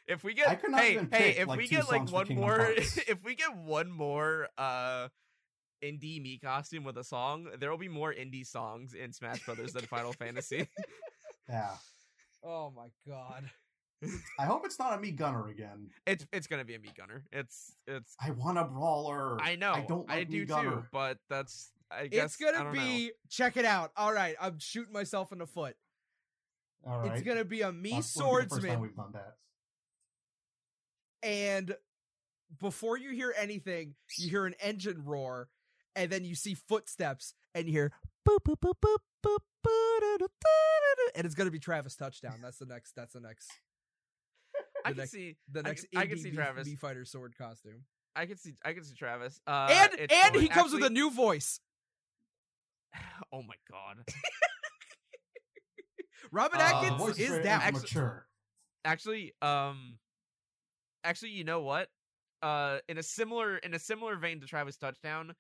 if 0.07 0.23
we 0.25 0.33
I 0.33 0.35
get 0.35 0.61
could 0.61 0.71
not 0.71 0.81
hey 0.81 0.93
even 0.93 1.09
hey, 1.11 1.33
pick, 1.33 1.39
if 1.41 1.49
like, 1.49 1.59
we 1.59 1.69
get 1.69 1.89
like 1.91 2.11
one 2.11 2.27
Kingdom 2.27 2.45
more, 2.45 2.57
Hearts. 2.57 2.99
if 3.09 3.25
we 3.25 3.35
get 3.35 3.57
one 3.57 3.91
more 3.91 4.49
uh 4.59 5.09
indie 5.83 6.21
Mii 6.21 6.41
costume 6.41 6.85
with 6.85 6.97
a 6.99 7.05
song, 7.05 7.49
there 7.59 7.71
will 7.71 7.79
be 7.79 7.89
more 7.89 8.13
indie 8.13 8.47
songs 8.47 8.95
in 8.95 9.13
Smash 9.13 9.45
Brothers 9.45 9.73
than 9.73 9.87
Final 9.87 10.13
Fantasy. 10.13 10.69
yeah. 11.49 11.71
Oh 12.45 12.73
my 12.75 12.89
god. 13.09 13.51
I 14.39 14.47
hope 14.47 14.65
it's 14.65 14.79
not 14.79 14.95
a 14.95 14.97
Mii 14.99 15.15
Gunner 15.17 15.49
again. 15.49 15.91
It's 16.07 16.27
it's 16.33 16.47
gonna 16.47 16.65
be 16.65 16.75
a 16.75 16.79
Mii 16.79 16.95
Gunner. 16.97 17.25
It's 17.33 17.77
it's 17.87 18.15
I 18.25 18.31
want 18.31 18.59
a 18.59 18.65
brawler. 18.65 19.41
I 19.41 19.57
know 19.57 19.73
I 19.73 19.83
don't 19.83 20.09
like 20.09 20.19
I 20.19 20.25
do 20.25 20.45
Mii 20.45 20.49
Gunner. 20.49 20.71
too, 20.71 20.83
but 20.93 21.19
that's 21.29 21.71
I 21.91 22.07
guess 22.07 22.25
It's 22.27 22.37
gonna 22.37 22.59
I 22.59 22.63
don't 22.65 22.75
know. 22.75 22.81
be 22.81 23.13
check 23.29 23.57
it 23.57 23.65
out. 23.65 23.93
All 23.97 24.13
right, 24.13 24.37
I'm 24.41 24.59
shooting 24.59 24.93
myself 24.93 25.33
in 25.33 25.39
the 25.39 25.47
foot. 25.47 25.77
All 26.87 27.01
right. 27.01 27.13
It's 27.13 27.23
gonna 27.23 27.45
be 27.45 27.61
a 27.63 27.71
me 27.73 27.91
That's 27.91 28.17
wouldn't 28.17 28.31
be 28.31 28.45
the 28.45 28.49
first 28.49 28.51
time 28.51 28.61
swordsman, 28.61 28.81
we've 28.81 28.97
done 28.97 29.13
that. 29.13 29.37
and 31.23 31.77
before 32.61 32.97
you 32.99 33.11
hear 33.11 33.35
anything, 33.39 33.95
you 34.19 34.29
hear 34.31 34.47
an 34.47 34.55
engine 34.61 35.05
roar, 35.05 35.49
and 35.95 36.11
then 36.11 36.25
you 36.25 36.35
see 36.35 36.55
footsteps, 36.55 37.35
and 37.55 37.67
you 37.67 37.73
hear 37.73 37.93
boop 38.29 38.39
boop 38.45 38.57
boop 38.61 38.75
boop 38.81 38.97
boop 39.25 39.37
and 41.17 41.27
it's 41.27 41.35
gonna 41.35 41.51
be 41.51 41.59
Travis 41.59 41.97
touchdown. 41.97 42.39
That's 42.43 42.59
the 42.59 42.67
next. 42.67 42.95
That's 42.97 43.13
the 43.13 43.21
next. 43.21 43.51
I 44.85 44.93
the 44.93 45.03
can 45.03 45.09
see 45.09 45.37
The 45.51 45.63
next. 45.63 45.87
can- 45.91 46.01
I 46.01 46.07
can 46.07 46.19
see 46.19 46.31
Travis. 46.31 46.69
Bee 46.69 46.77
fighter 46.77 47.05
sword 47.05 47.35
costume, 47.37 47.85
I 48.17 48.27
can 48.27 48.37
see 48.37 48.55
I 48.65 48.73
can 48.73 48.85
see 48.85 48.95
Travis. 48.95 49.41
Uh, 49.47 49.69
and 49.71 50.11
and 50.13 50.37
he 50.37 50.49
comes 50.49 50.73
with 50.73 50.85
a 50.85 50.91
new 50.91 51.11
voice. 51.11 51.61
Oh 53.33 53.43
my 53.43 53.55
god! 53.71 53.99
Robin 56.33 56.61
Uh, 56.61 56.65
Atkins 56.65 56.99
Voice 57.01 57.19
is 57.19 57.29
very 57.29 57.43
down. 57.45 57.61
Actually- 57.63 57.81
mature. 57.83 58.27
actually, 58.85 59.33
um, 59.43 59.99
actually, 61.05 61.31
you 61.31 61.45
know 61.45 61.61
what? 61.63 61.89
Uh, 62.43 62.79
in 62.89 62.99
a 62.99 63.03
similar 63.03 63.57
in 63.59 63.75
a 63.75 63.79
similar 63.79 64.17
vein 64.17 64.41
to 64.41 64.47
Travis 64.47 64.77
Touchdown, 64.77 65.35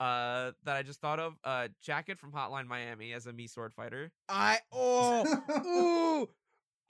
uh, 0.00 0.52
that 0.64 0.76
I 0.76 0.82
just 0.82 1.00
thought 1.00 1.18
of, 1.18 1.34
uh, 1.44 1.68
Jacket 1.82 2.18
from 2.18 2.32
Hotline 2.32 2.66
Miami 2.66 3.12
as 3.12 3.26
a 3.26 3.32
Mii 3.32 3.50
Sword 3.50 3.72
Fighter. 3.74 4.10
I 4.28 4.60
oh 4.72 5.26
ooh 5.66 6.28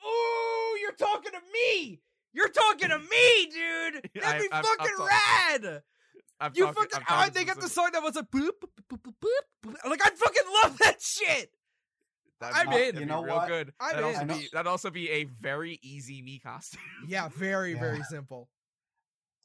ooh 0.06 0.35
you're 0.86 1.08
talking 1.08 1.32
to 1.32 1.40
me. 1.52 2.00
You're 2.32 2.48
talking 2.48 2.88
to 2.90 2.98
me, 2.98 3.46
dude. 3.46 4.10
That'd 4.22 4.42
be 4.42 4.52
I'm- 4.52 4.52
I'm 4.52 4.62
fucking 4.64 4.96
talking- 4.96 5.06
rad. 5.66 5.82
I'm 6.38 6.52
You 6.54 6.66
talking- 6.66 6.82
fucking 6.90 7.06
I'm 7.08 7.28
oh, 7.28 7.30
they 7.32 7.44
got 7.44 7.60
the 7.60 7.68
song 7.68 7.90
that 7.92 8.02
was 8.02 8.16
a 8.16 8.22
boop 8.22 8.50
boop 8.60 8.70
boop 8.90 9.00
boop 9.02 9.14
boop. 9.22 9.70
boop. 9.72 9.88
Like 9.90 10.00
I 10.04 10.10
fucking 10.10 10.42
love 10.62 10.78
that 10.78 11.00
shit. 11.00 11.50
That'd 12.40 12.56
I'm 12.56 12.68
be- 12.68 12.74
in. 12.76 12.80
that'd 12.80 12.94
You 12.96 13.00
be 13.00 13.06
know 13.06 13.22
real 13.22 13.36
what? 13.36 13.48
good. 13.48 13.72
I'm 13.80 13.90
that'd 13.90 14.04
also 14.04 14.20
in. 14.20 14.26
be 14.28 14.48
that'd 14.52 14.66
also 14.66 14.90
be 14.90 15.10
a 15.10 15.24
very 15.24 15.78
easy 15.82 16.22
Mii 16.22 16.42
costume. 16.42 16.80
Yeah, 17.08 17.28
very 17.34 17.72
Yeah. 17.72 17.80
very 17.80 18.02
simple. 18.02 18.48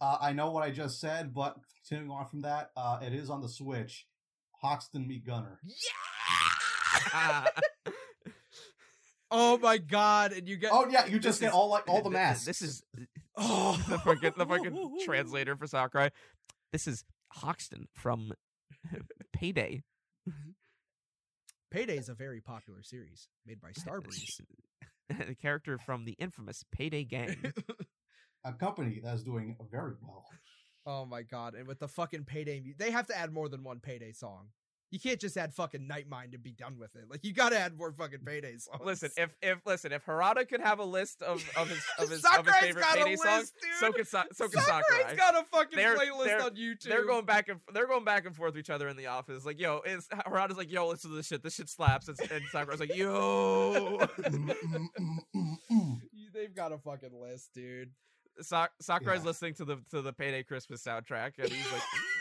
Uh, 0.01 0.17
I 0.19 0.33
know 0.33 0.51
what 0.51 0.63
I 0.63 0.71
just 0.71 0.99
said, 0.99 1.33
but 1.33 1.55
continuing 1.77 2.11
on 2.11 2.25
from 2.27 2.41
that, 2.41 2.71
uh, 2.75 2.99
it 3.01 3.13
is 3.13 3.29
on 3.29 3.41
the 3.41 3.47
Switch. 3.49 4.05
Hoxton 4.61 5.05
Mii 5.09 5.25
Gunner. 5.25 5.59
Yeah. 5.63 7.47
oh 9.31 9.57
my 9.57 9.77
god! 9.77 10.33
And 10.33 10.47
you 10.47 10.57
get 10.57 10.71
Oh 10.73 10.87
yeah, 10.89 11.05
you 11.05 11.19
just 11.19 11.39
get 11.39 11.47
is- 11.47 11.53
all 11.53 11.69
like 11.69 11.87
all 11.87 11.97
the 11.97 12.09
th- 12.09 12.13
th- 12.13 12.13
masks. 12.13 12.45
This 12.45 12.61
is 12.61 12.83
oh 13.37 13.81
the 13.89 13.97
fucking 13.99 14.33
the 14.37 14.45
fucking 14.45 14.97
translator 15.05 15.55
for 15.55 15.65
Sakurai. 15.67 16.09
This 16.71 16.87
is 16.87 17.03
Hoxton 17.33 17.87
from 17.93 18.33
Payday. 19.33 19.83
Payday 21.71 21.97
is 21.97 22.09
a 22.09 22.13
very 22.13 22.41
popular 22.41 22.83
series 22.83 23.29
made 23.45 23.61
by 23.61 23.69
Starbreeze. 23.71 24.41
the 25.09 25.35
character 25.35 25.77
from 25.77 26.03
the 26.05 26.13
infamous 26.13 26.63
Payday 26.71 27.05
gang. 27.05 27.53
A 28.43 28.51
company 28.53 28.99
that's 29.03 29.23
doing 29.23 29.55
very 29.71 29.93
well. 30.01 30.25
oh 30.85 31.05
my 31.05 31.21
god! 31.21 31.53
And 31.55 31.67
with 31.67 31.79
the 31.79 31.87
fucking 31.87 32.25
Payday, 32.25 32.73
they 32.77 32.91
have 32.91 33.07
to 33.07 33.17
add 33.17 33.31
more 33.31 33.47
than 33.47 33.63
one 33.63 33.79
Payday 33.79 34.11
song. 34.13 34.47
You 34.91 34.99
can't 34.99 35.19
just 35.21 35.37
add 35.37 35.53
fucking 35.53 35.87
Nightmind 35.87 36.33
and 36.33 36.43
be 36.43 36.51
done 36.51 36.77
with 36.77 36.95
it. 36.97 37.05
Like 37.09 37.23
you 37.23 37.33
got 37.33 37.49
to 37.49 37.57
add 37.59 37.77
more 37.77 37.93
fucking 37.93 38.19
Payday 38.25 38.57
songs. 38.57 38.81
listen, 38.83 39.09
if 39.15 39.33
if 39.41 39.59
listen, 39.65 39.93
if 39.93 40.05
Harada 40.05 40.45
could 40.47 40.59
have 40.59 40.79
a 40.79 40.83
list 40.83 41.21
of 41.21 41.41
of 41.55 41.69
his 41.69 41.81
of 41.97 42.09
his, 42.09 42.25
of 42.25 42.45
his 42.45 42.55
favorite 42.57 42.85
Payday 42.93 43.15
songs, 43.15 43.51
dude. 43.61 43.71
so 43.79 43.91
could 43.93 44.07
Sa- 44.07 44.25
so 44.33 44.49
could 44.49 44.59
Sakurai's 44.59 44.85
Sakurai. 45.07 45.15
got 45.15 45.35
a 45.35 45.45
fucking 45.45 45.77
They're- 45.77 45.95
playlist 45.95 46.25
they're- 46.25 46.41
on 46.41 46.55
YouTube. 46.55 46.83
They're 46.89 47.05
going 47.05 47.25
back 47.25 47.47
and 47.47 47.61
they're 47.73 47.87
going 47.87 48.03
back 48.03 48.25
and 48.25 48.35
forth 48.35 48.53
with 48.53 48.59
each 48.59 48.69
other 48.69 48.89
in 48.89 48.97
the 48.97 49.07
office. 49.07 49.45
Like, 49.45 49.59
yo, 49.61 49.79
is 49.85 50.07
Harada's 50.09 50.57
like, 50.57 50.69
yo, 50.71 50.87
listen 50.89 51.09
to 51.11 51.15
this 51.15 51.27
shit. 51.27 51.41
This 51.41 51.55
shit 51.55 51.69
slaps. 51.69 52.09
And, 52.09 52.19
and 52.29 52.43
Sakurai's 52.51 52.81
like, 52.81 52.93
yo. 52.95 53.97
They've 56.33 56.53
got 56.55 56.71
a 56.71 56.77
fucking 56.77 57.11
list, 57.19 57.51
dude. 57.53 57.91
Sa- 58.41 58.67
Sakurai's 58.81 59.21
Yeah. 59.21 59.27
listening 59.27 59.53
to 59.55 59.65
the 59.65 59.77
to 59.91 60.01
the 60.01 60.13
Payday 60.13 60.43
Christmas 60.43 60.81
soundtrack, 60.83 61.33
and 61.37 61.49
he's 61.51 61.71
like, 61.71 61.81
"Mm, 61.81 62.20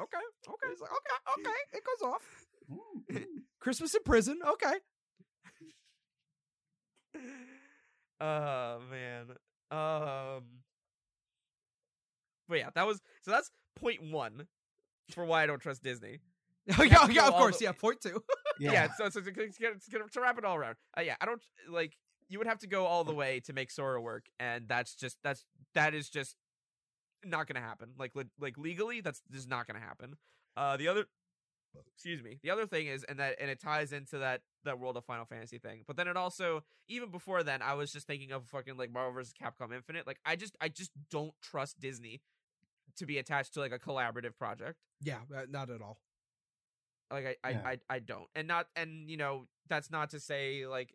okay, 0.00 0.18
okay. 0.48 0.74
Like, 0.80 0.90
okay, 0.90 1.40
okay, 1.48 1.60
it 1.78 1.82
goes 1.84 2.08
off. 2.10 2.22
Mm, 2.70 3.16
mm. 3.16 3.24
Christmas 3.60 3.94
in 3.94 4.02
prison, 4.02 4.38
okay. 4.46 4.74
Oh 8.20 8.78
man. 8.90 9.26
Um. 9.70 10.44
But 12.48 12.58
yeah, 12.58 12.70
that 12.74 12.86
was 12.86 13.00
so. 13.22 13.30
That's 13.30 13.50
point 13.76 14.02
one 14.10 14.46
for 15.10 15.24
why 15.24 15.42
I 15.42 15.46
don't 15.46 15.60
trust 15.60 15.82
Disney. 15.82 16.18
Oh 16.78 16.82
yeah, 16.82 17.06
yeah, 17.08 17.28
of 17.28 17.34
course, 17.34 17.58
the- 17.58 17.64
yeah. 17.66 17.72
Point 17.72 18.00
two. 18.00 18.22
Yeah. 18.58 18.88
so, 18.96 19.08
so, 19.10 19.20
to, 19.20 19.30
to, 19.30 19.48
to, 19.50 20.08
to 20.12 20.20
wrap 20.20 20.38
it 20.38 20.44
all 20.44 20.56
around, 20.56 20.76
uh, 20.98 21.02
yeah, 21.02 21.14
I 21.20 21.26
don't 21.26 21.42
like. 21.68 21.92
You 22.28 22.38
would 22.38 22.48
have 22.48 22.58
to 22.60 22.66
go 22.66 22.86
all 22.86 23.04
the 23.04 23.14
way 23.14 23.38
to 23.44 23.52
make 23.52 23.70
Sora 23.70 24.00
work, 24.00 24.24
and 24.40 24.66
that's 24.66 24.96
just 24.96 25.18
that's 25.22 25.44
that 25.74 25.94
is 25.94 26.08
just 26.08 26.34
not 27.24 27.46
gonna 27.46 27.60
happen. 27.60 27.90
Like 27.98 28.14
le- 28.14 28.24
like 28.38 28.56
legally, 28.58 29.00
that's 29.00 29.22
just 29.32 29.48
not 29.48 29.66
gonna 29.66 29.80
happen. 29.80 30.16
Uh, 30.56 30.76
the 30.76 30.88
other, 30.88 31.06
excuse 31.94 32.22
me, 32.22 32.38
the 32.42 32.50
other 32.50 32.66
thing 32.66 32.86
is, 32.86 33.04
and 33.04 33.18
that 33.18 33.36
and 33.40 33.50
it 33.50 33.60
ties 33.60 33.92
into 33.92 34.18
that 34.18 34.42
that 34.64 34.78
world 34.78 34.96
of 34.96 35.04
Final 35.04 35.24
Fantasy 35.24 35.58
thing. 35.58 35.82
But 35.86 35.96
then 35.96 36.08
it 36.08 36.16
also, 36.16 36.64
even 36.88 37.10
before 37.10 37.42
then, 37.42 37.62
I 37.62 37.74
was 37.74 37.92
just 37.92 38.06
thinking 38.06 38.32
of 38.32 38.46
fucking 38.48 38.76
like 38.76 38.90
Marvel 38.92 39.12
versus 39.12 39.32
Capcom 39.32 39.74
Infinite. 39.74 40.06
Like 40.06 40.18
I 40.24 40.36
just 40.36 40.56
I 40.60 40.68
just 40.68 40.90
don't 41.10 41.34
trust 41.42 41.78
Disney 41.80 42.22
to 42.96 43.06
be 43.06 43.18
attached 43.18 43.54
to 43.54 43.60
like 43.60 43.72
a 43.72 43.78
collaborative 43.78 44.36
project 44.38 44.78
yeah, 45.02 45.18
uh, 45.36 45.42
not 45.50 45.68
at 45.68 45.82
all. 45.82 45.98
like 47.10 47.38
I, 47.44 47.50
Yeah. 47.50 47.60
I, 47.64 47.70
I 47.72 47.78
I 47.96 47.98
don't 47.98 48.26
and 48.34 48.48
not 48.48 48.68
and 48.74 49.10
you 49.10 49.18
know 49.18 49.46
that's 49.68 49.90
not 49.90 50.10
to 50.10 50.20
say 50.20 50.66
like 50.66 50.94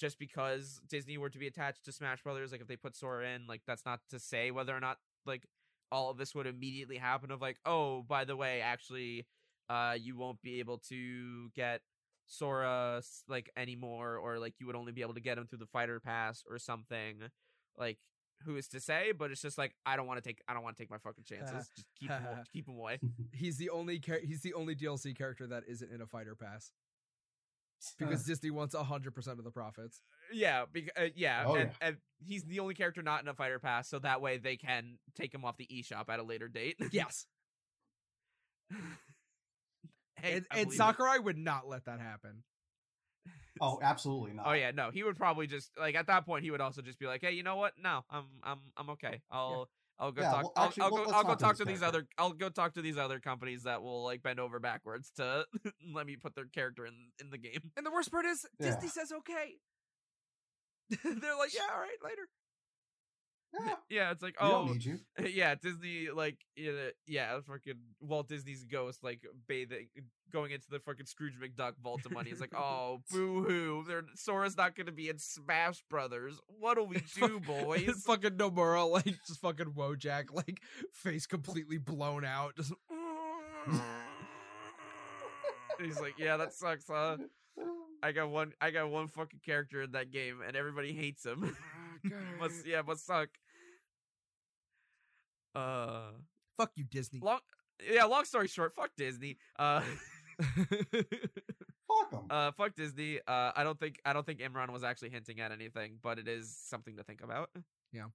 just 0.00 0.18
because 0.18 0.80
disney 0.88 1.18
were 1.18 1.28
to 1.28 1.38
be 1.38 1.46
attached 1.46 1.84
to 1.84 1.92
smash 1.92 2.22
brothers 2.22 2.50
like 2.50 2.60
if 2.62 2.66
they 2.66 2.76
put 2.76 2.96
sora 2.96 3.28
in 3.28 3.46
like 3.46 3.60
that's 3.66 3.84
not 3.84 4.00
to 4.10 4.18
say 4.18 4.50
whether 4.50 4.74
or 4.74 4.80
not 4.80 4.98
like 5.26 5.46
all 5.92 6.10
of 6.10 6.16
this 6.16 6.34
would 6.34 6.46
immediately 6.46 6.96
happen 6.96 7.30
of 7.30 7.40
like 7.40 7.58
oh 7.64 8.02
by 8.02 8.24
the 8.24 8.36
way 8.36 8.60
actually 8.60 9.26
uh 9.68 9.94
you 9.98 10.16
won't 10.16 10.40
be 10.42 10.58
able 10.58 10.78
to 10.78 11.48
get 11.54 11.80
sora 12.26 13.02
like 13.28 13.50
anymore 13.56 14.16
or 14.16 14.38
like 14.38 14.54
you 14.58 14.66
would 14.66 14.76
only 14.76 14.92
be 14.92 15.02
able 15.02 15.14
to 15.14 15.20
get 15.20 15.38
him 15.38 15.46
through 15.46 15.58
the 15.58 15.66
fighter 15.66 16.00
pass 16.00 16.42
or 16.48 16.58
something. 16.58 17.16
Like 17.76 17.98
who 18.44 18.56
is 18.56 18.68
to 18.68 18.80
say? 18.80 19.12
But 19.12 19.30
it's 19.30 19.42
just 19.42 19.58
like 19.58 19.74
i 19.86 19.96
don't 19.96 20.06
want 20.06 20.22
to 20.22 20.28
take 20.28 20.40
i 20.48 20.54
don't 20.54 20.62
want 20.62 20.76
to 20.76 20.82
take 20.82 20.90
my 20.90 20.98
fucking 20.98 21.24
chances. 21.24 21.70
Just 21.76 21.86
keep 21.98 22.10
him, 22.10 22.22
keep 22.52 22.68
him 22.68 22.76
away. 22.78 22.98
He's 23.32 23.56
the 23.58 23.70
only 23.70 23.98
char- 23.98 24.20
he's 24.24 24.42
the 24.42 24.54
only 24.54 24.74
DLC 24.74 25.16
character 25.16 25.46
that 25.46 25.64
isn't 25.68 25.90
in 25.92 26.00
a 26.00 26.06
fighter 26.06 26.34
pass 26.34 26.70
because 27.98 28.24
Disney 28.24 28.50
wants 28.50 28.74
hundred 28.74 29.14
percent 29.14 29.38
of 29.38 29.44
the 29.44 29.50
profits. 29.50 30.00
Yeah, 30.32 30.64
bec- 30.72 30.92
uh, 30.96 31.06
yeah, 31.14 31.44
Oh, 31.46 31.54
and, 31.54 31.70
yeah. 31.80 31.86
and 31.88 31.96
he's 32.24 32.44
the 32.44 32.60
only 32.60 32.74
character 32.74 33.02
not 33.02 33.22
in 33.22 33.28
a 33.28 33.34
fighter 33.34 33.58
pass, 33.58 33.88
so 33.88 33.98
that 33.98 34.20
way 34.20 34.38
they 34.38 34.56
can 34.56 34.98
take 35.14 35.34
him 35.34 35.44
off 35.44 35.56
the 35.56 35.66
eShop 35.66 36.08
at 36.08 36.18
a 36.18 36.22
later 36.22 36.48
date. 36.48 36.76
Yes, 36.92 37.26
hey, 40.16 40.32
and, 40.36 40.46
and 40.50 40.64
believe 40.64 40.68
it. 40.68 40.76
Sakurai 40.76 41.18
would 41.18 41.38
not 41.38 41.68
let 41.68 41.84
that 41.86 42.00
happen. 42.00 42.42
oh, 43.60 43.78
absolutely 43.82 44.32
not. 44.32 44.46
Oh 44.46 44.52
yeah, 44.52 44.70
no, 44.70 44.90
he 44.90 45.02
would 45.02 45.16
probably 45.16 45.46
just 45.46 45.70
like 45.78 45.94
at 45.94 46.06
that 46.08 46.24
point 46.26 46.44
he 46.44 46.50
would 46.50 46.60
also 46.60 46.82
just 46.82 46.98
be 46.98 47.06
like, 47.06 47.20
hey, 47.22 47.32
you 47.32 47.42
know 47.42 47.56
what? 47.56 47.72
No, 47.82 48.04
I'm 48.10 48.24
I'm 48.42 48.58
I'm 48.76 48.90
okay. 48.90 49.20
I'll 49.30 49.68
I'll 49.98 50.12
go 50.12 50.22
Yeah, 50.22 50.30
talk. 50.30 50.42
well, 50.42 50.52
I'll, 50.56 50.72
I'll 50.80 50.92
well, 50.92 51.04
go. 51.06 51.10
I'll 51.12 51.22
go 51.24 51.34
talk 51.34 51.52
this 51.52 51.58
to 51.58 51.64
these 51.64 51.80
character. 51.80 51.98
other. 52.00 52.06
I'll 52.18 52.32
go 52.32 52.48
talk 52.48 52.74
to 52.74 52.82
these 52.82 52.98
other 52.98 53.20
companies 53.20 53.62
that 53.62 53.82
will 53.82 54.02
like 54.04 54.22
bend 54.22 54.40
over 54.40 54.58
backwards 54.58 55.10
to 55.16 55.46
let 55.94 56.06
me 56.06 56.16
put 56.16 56.34
their 56.34 56.46
character 56.46 56.84
in 56.86 56.94
in 57.20 57.30
the 57.30 57.38
game. 57.38 57.70
And 57.76 57.86
the 57.86 57.92
worst 57.92 58.10
part 58.10 58.24
is 58.26 58.44
Yeah. 58.58 58.70
Disney 58.70 58.88
says 58.88 59.12
okay. 59.12 59.54
They're 61.02 61.36
like, 61.36 61.54
yeah, 61.54 61.62
all 61.72 61.80
right, 61.80 61.96
later. 62.02 62.28
Yeah, 63.54 63.74
Yeah, 63.90 64.10
it's 64.10 64.22
like 64.22 64.36
oh 64.40 64.74
yeah, 65.26 65.54
Disney 65.54 66.08
like 66.14 66.38
yeah, 67.06 67.40
fucking 67.40 67.80
Walt 68.00 68.28
Disney's 68.28 68.64
ghost 68.64 69.04
like 69.04 69.22
bathing, 69.46 69.88
going 70.32 70.50
into 70.50 70.68
the 70.70 70.80
fucking 70.80 71.06
Scrooge 71.06 71.34
McDuck 71.40 71.74
vault 71.82 72.04
of 72.04 72.12
money. 72.12 72.30
It's 72.30 72.40
like, 72.40 72.54
oh, 72.56 73.00
boo 73.10 73.44
hoo, 73.44 73.84
they're 73.86 74.04
Sora's 74.16 74.56
not 74.56 74.74
gonna 74.74 74.92
be 74.92 75.08
in 75.08 75.18
Smash 75.18 75.82
Brothers. 75.88 76.38
What'll 76.58 76.86
we 76.86 77.02
do, 77.14 77.40
boys? 77.40 78.02
fucking 78.04 78.32
Nomura, 78.32 78.90
like 78.90 79.14
just 79.26 79.40
fucking 79.40 79.72
Wojak, 79.72 80.32
like 80.32 80.60
face 80.92 81.26
completely 81.26 81.78
blown 81.78 82.24
out. 82.24 82.56
Just 82.56 82.72
He's 85.80 86.00
like, 86.00 86.14
yeah, 86.18 86.36
that 86.36 86.52
sucks, 86.52 86.86
huh? 86.88 87.16
I 88.02 88.12
got 88.12 88.30
one, 88.30 88.52
I 88.60 88.70
got 88.70 88.90
one 88.90 89.08
fucking 89.08 89.40
character 89.44 89.82
in 89.82 89.92
that 89.92 90.10
game, 90.10 90.40
and 90.46 90.56
everybody 90.56 90.92
hates 90.92 91.24
him. 91.24 91.56
Ah, 92.06 92.10
must 92.38 92.66
yeah, 92.66 92.82
must 92.86 93.06
suck. 93.06 93.30
Uh, 95.54 96.10
fuck 96.56 96.72
you, 96.76 96.84
Disney. 96.84 97.20
long, 97.22 97.40
yeah. 97.90 98.04
Long 98.04 98.24
story 98.24 98.48
short, 98.48 98.74
fuck 98.74 98.90
Disney. 98.96 99.38
Uh. 99.58 99.82
Fuck 101.86 102.10
them. 102.10 102.26
Uh, 102.30 102.50
fuck 102.52 102.74
Disney. 102.74 103.20
Uh, 103.26 103.52
I 103.54 103.62
don't 103.62 103.78
think 103.78 104.00
I 104.04 104.12
don't 104.12 104.26
think 104.26 104.40
Imran 104.40 104.70
was 104.72 104.82
actually 104.82 105.10
hinting 105.10 105.40
at 105.40 105.52
anything, 105.52 105.98
but 106.02 106.18
it 106.18 106.26
is 106.26 106.56
something 106.66 106.96
to 106.96 107.04
think 107.04 107.22
about. 107.22 107.50
Yeah, 107.92 108.06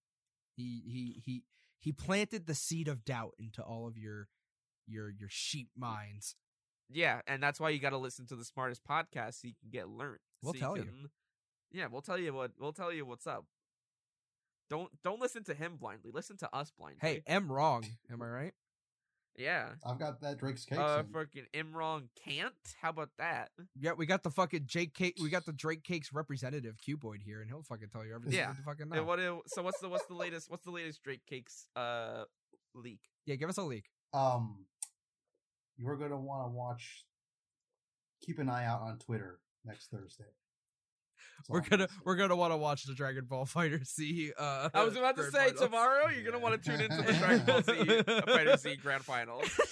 he 0.58 0.82
he 0.86 1.22
he 1.24 1.44
he 1.80 1.92
planted 1.94 2.46
the 2.46 2.56
seed 2.56 2.88
of 2.90 3.06
doubt 3.06 3.36
into 3.40 3.62
all 3.62 3.88
of 3.88 3.98
your 3.98 4.28
your 4.88 5.10
your 5.10 5.30
sheep 5.32 5.70
minds. 5.78 6.36
Yeah, 6.90 7.22
and 7.28 7.42
that's 7.42 7.60
why 7.60 7.70
you 7.70 7.80
got 7.80 7.92
to 7.92 7.98
listen 7.98 8.26
to 8.28 8.36
the 8.36 8.44
smartest 8.44 8.84
podcast 8.84 9.36
so 9.42 9.48
you 9.48 9.54
can 9.62 9.70
get 9.70 9.88
learned. 9.88 10.20
We'll 10.44 10.54
so 10.54 10.60
tell 10.60 10.78
you. 10.78 10.84
can- 10.84 11.10
Yeah, 11.72 11.86
we'll 11.90 12.02
tell 12.02 12.18
you 12.18 12.34
what 12.34 12.52
we'll 12.60 12.74
tell 12.74 12.92
you 12.92 13.06
what's 13.06 13.28
up. 13.28 13.46
Don't 14.70 14.90
don't 15.04 15.20
listen 15.20 15.44
to 15.46 15.54
him 15.54 15.78
blindly. 15.78 16.12
Listen 16.14 16.38
to 16.38 16.56
us 16.56 16.72
blindly. 16.78 17.00
Hey, 17.02 17.24
am 17.28 17.52
wrong. 17.52 17.84
Am 18.12 18.22
I 18.22 18.28
right? 18.40 18.54
yeah. 19.38 19.70
I've 19.86 19.98
got 20.00 20.20
that 20.22 20.38
Drake's 20.38 20.66
cake. 20.66 20.78
Uh, 20.80 20.98
and- 21.00 21.14
fucking 21.14 21.46
wrong. 21.74 22.10
can't. 22.24 22.54
How 22.82 22.90
about 22.90 23.10
that? 23.18 23.50
Yeah, 23.80 23.94
we 23.94 24.06
got 24.06 24.24
the 24.24 24.30
fucking 24.30 24.64
Jake 24.66 24.94
Cake. 24.94 25.16
We 25.22 25.30
got 25.30 25.46
the 25.46 25.54
Drake 25.66 25.84
Cakes 25.84 26.12
representative, 26.14 26.78
Cuboid 26.86 27.22
here, 27.24 27.40
and 27.42 27.50
he'll 27.50 27.64
fucking 27.64 27.88
tell 27.90 28.06
you 28.06 28.14
everything 28.16 28.38
Yeah. 28.38 28.48
you 28.48 28.54
need 28.54 28.58
to 28.58 28.64
fucking 28.64 28.82
And 28.84 28.92
know. 28.92 29.04
what? 29.04 29.20
So 29.48 29.62
what's 29.64 29.80
the 29.80 29.88
what's 29.90 30.06
the 30.08 30.14
latest? 30.16 30.50
What's 30.52 30.66
the 30.66 30.72
latest 30.72 31.02
Drake 31.04 31.26
Cakes 31.26 31.66
uh 31.76 32.26
leak? 32.76 33.00
Yeah, 33.26 33.36
give 33.36 33.50
us 33.50 33.58
a 33.58 33.64
leak. 33.64 33.86
um, 34.14 34.66
you're 35.78 35.96
gonna 35.98 36.20
want 36.20 36.46
to 36.46 36.50
watch. 36.52 37.06
Keep 38.22 38.40
an 38.40 38.50
eye 38.50 38.66
out 38.66 38.82
on 38.82 38.98
Twitter 39.00 39.40
next 39.64 39.90
Thursday. 39.90 40.26
We're 41.48 41.62
gonna 41.62 41.88
we're 42.06 42.16
gonna 42.16 42.36
want 42.36 42.54
to 42.54 42.58
watch 42.58 42.84
the 42.84 42.94
Dragon 42.94 43.26
Ball 43.26 43.46
Fighter 43.46 43.82
Z. 43.84 44.32
Uh, 44.38 44.70
I 44.74 44.84
was 44.84 44.96
about 44.96 45.16
to 45.18 45.24
say 45.32 45.48
finals. 45.50 45.60
tomorrow 45.62 46.10
you're 46.10 46.24
gonna 46.24 46.40
want 46.44 46.62
to 46.62 46.70
tune 46.70 46.82
into 46.82 46.98
the 47.02 47.14
Dragon 47.14 47.46
Ball 47.46 47.62
Z 47.64 48.04
uh, 48.08 48.22
Fighter 48.28 48.58
Z 48.58 48.76
Grand 48.78 49.04
Finals. 49.04 49.60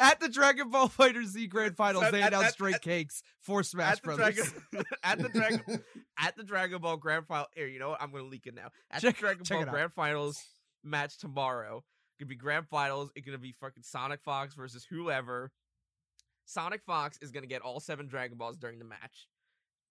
At 0.00 0.20
the 0.20 0.28
Dragon 0.28 0.70
Ball 0.70 0.88
Fighter 0.88 1.24
Z 1.24 1.46
Grand 1.48 1.76
Finals, 1.76 2.04
At- 2.04 2.12
they 2.12 2.22
at- 2.22 2.32
announced 2.32 2.60
at- 2.60 2.72
at- 2.74 2.82
Cakes 2.82 3.22
for 3.40 3.62
Smash 3.62 4.00
Brothers. 4.00 4.34
Dragon 4.36 4.86
at 5.02 5.18
the 5.18 5.28
Dragon 5.28 5.84
at 6.18 6.36
the 6.36 6.44
Dragon 6.44 6.80
Ball 6.80 6.96
Grand 6.96 7.26
Final. 7.26 7.46
Here, 7.54 7.66
you 7.66 7.78
know 7.78 7.90
what? 7.90 8.02
I'm 8.02 8.10
gonna 8.12 8.24
leak 8.24 8.46
it 8.46 8.54
now. 8.54 8.68
At 8.90 9.02
Check- 9.02 9.16
the 9.16 9.20
Dragon 9.20 9.44
Ball 9.48 9.62
out. 9.62 9.68
Grand 9.70 9.92
Finals 9.92 10.40
match 10.84 11.18
tomorrow, 11.18 11.78
it's 11.78 12.16
gonna 12.20 12.28
be 12.28 12.36
Grand 12.36 12.68
Finals. 12.68 13.10
It's 13.16 13.26
gonna 13.26 13.38
be 13.38 13.54
fucking 13.60 13.82
SonicFox 13.82 14.54
versus 14.56 14.86
whoever. 14.88 15.50
SonicFox 16.48 17.22
is 17.22 17.30
gonna 17.30 17.46
get 17.46 17.62
all 17.62 17.80
seven 17.80 18.06
Dragon 18.06 18.38
Balls 18.38 18.56
during 18.56 18.78
the 18.78 18.84
match. 18.84 19.28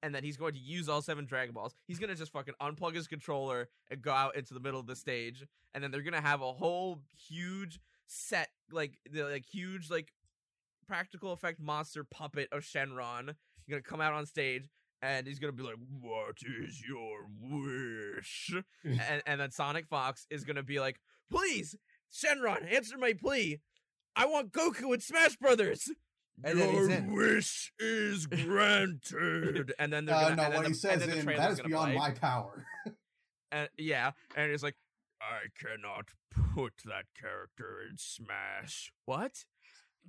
And 0.04 0.14
then 0.14 0.24
he's 0.24 0.38
going 0.38 0.54
to 0.54 0.60
use 0.60 0.88
all 0.88 1.02
seven 1.02 1.26
Dragon 1.26 1.54
Balls. 1.54 1.74
He's 1.88 2.00
gonna 2.00 2.16
just 2.16 2.32
fucking 2.32 2.54
unplug 2.62 2.96
his 2.96 3.08
controller 3.08 3.70
and 3.90 4.02
go 4.02 4.12
out 4.12 4.36
into 4.36 4.54
the 4.54 4.60
middle 4.60 4.80
of 4.80 4.88
the 4.88 4.96
stage. 4.96 5.44
And 5.74 5.84
then 5.84 5.92
they're 5.92 6.02
gonna 6.02 6.22
have 6.22 6.42
a 6.42 6.54
whole 6.54 7.02
huge 7.28 7.80
set, 8.06 8.50
like 8.72 9.00
the 9.12 9.24
like 9.24 9.46
huge 9.46 9.90
like 9.90 10.14
practical 10.88 11.34
effect 11.34 11.60
monster 11.60 12.04
puppet 12.04 12.50
of 12.52 12.62
Shenron. 12.62 13.36
He's 13.56 13.70
gonna 13.70 13.82
come 13.82 14.02
out 14.02 14.14
on 14.14 14.26
stage 14.26 14.70
and 15.02 15.28
he's 15.28 15.40
gonna 15.40 15.54
be 15.54 15.64
like, 15.64 15.78
"What 16.00 16.38
is 16.62 16.82
your 16.88 17.28
wish?" 17.40 18.54
and 18.84 19.22
and 19.26 19.40
then 19.40 19.50
SonicFox 19.50 20.26
is 20.30 20.44
gonna 20.44 20.64
be 20.64 20.80
like, 20.80 21.00
please, 21.30 21.76
Shenron, 22.12 22.72
answer 22.74 22.98
my 22.98 23.14
plea. 23.14 23.60
I 24.16 24.26
want 24.26 24.52
Goku 24.52 24.94
in 24.94 25.02
Smash 25.02 25.36
Brothers. 25.36 25.92
And 26.44 26.60
then 26.60 27.12
wish 27.14 27.72
is 27.80 28.26
granted. 28.28 29.74
and 29.80 29.92
then 29.92 30.06
they're 30.06 30.16
Uh, 30.16 30.30
gonna. 30.30 30.36
no, 30.36 30.44
and 30.44 30.54
then 30.54 30.58
what 30.60 30.64
the, 30.64 30.70
he 30.70 30.74
says 30.76 31.02
and 31.02 31.12
in 31.12 31.26
that 31.26 31.52
is 31.52 31.62
beyond 31.62 31.94
play. 31.94 31.96
my 31.96 32.12
power. 32.12 32.66
And, 33.50 33.70
yeah, 33.78 34.12
and 34.36 34.52
he's 34.52 34.62
like, 34.62 34.76
I 35.22 35.48
cannot 35.58 36.10
put 36.54 36.74
that 36.84 37.06
character 37.18 37.78
in 37.90 37.98
Smash. 37.98 38.92
What? 39.06 39.46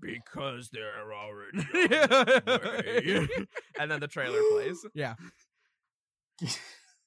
Because 0.01 0.71
they're 0.71 1.13
already 1.13 1.59
on 1.59 2.27
the 2.27 2.83
way. 2.85 3.47
and 3.79 3.89
then 3.93 4.01
the 4.01 4.09
trailer 4.09 4.41
plays. 4.51 4.85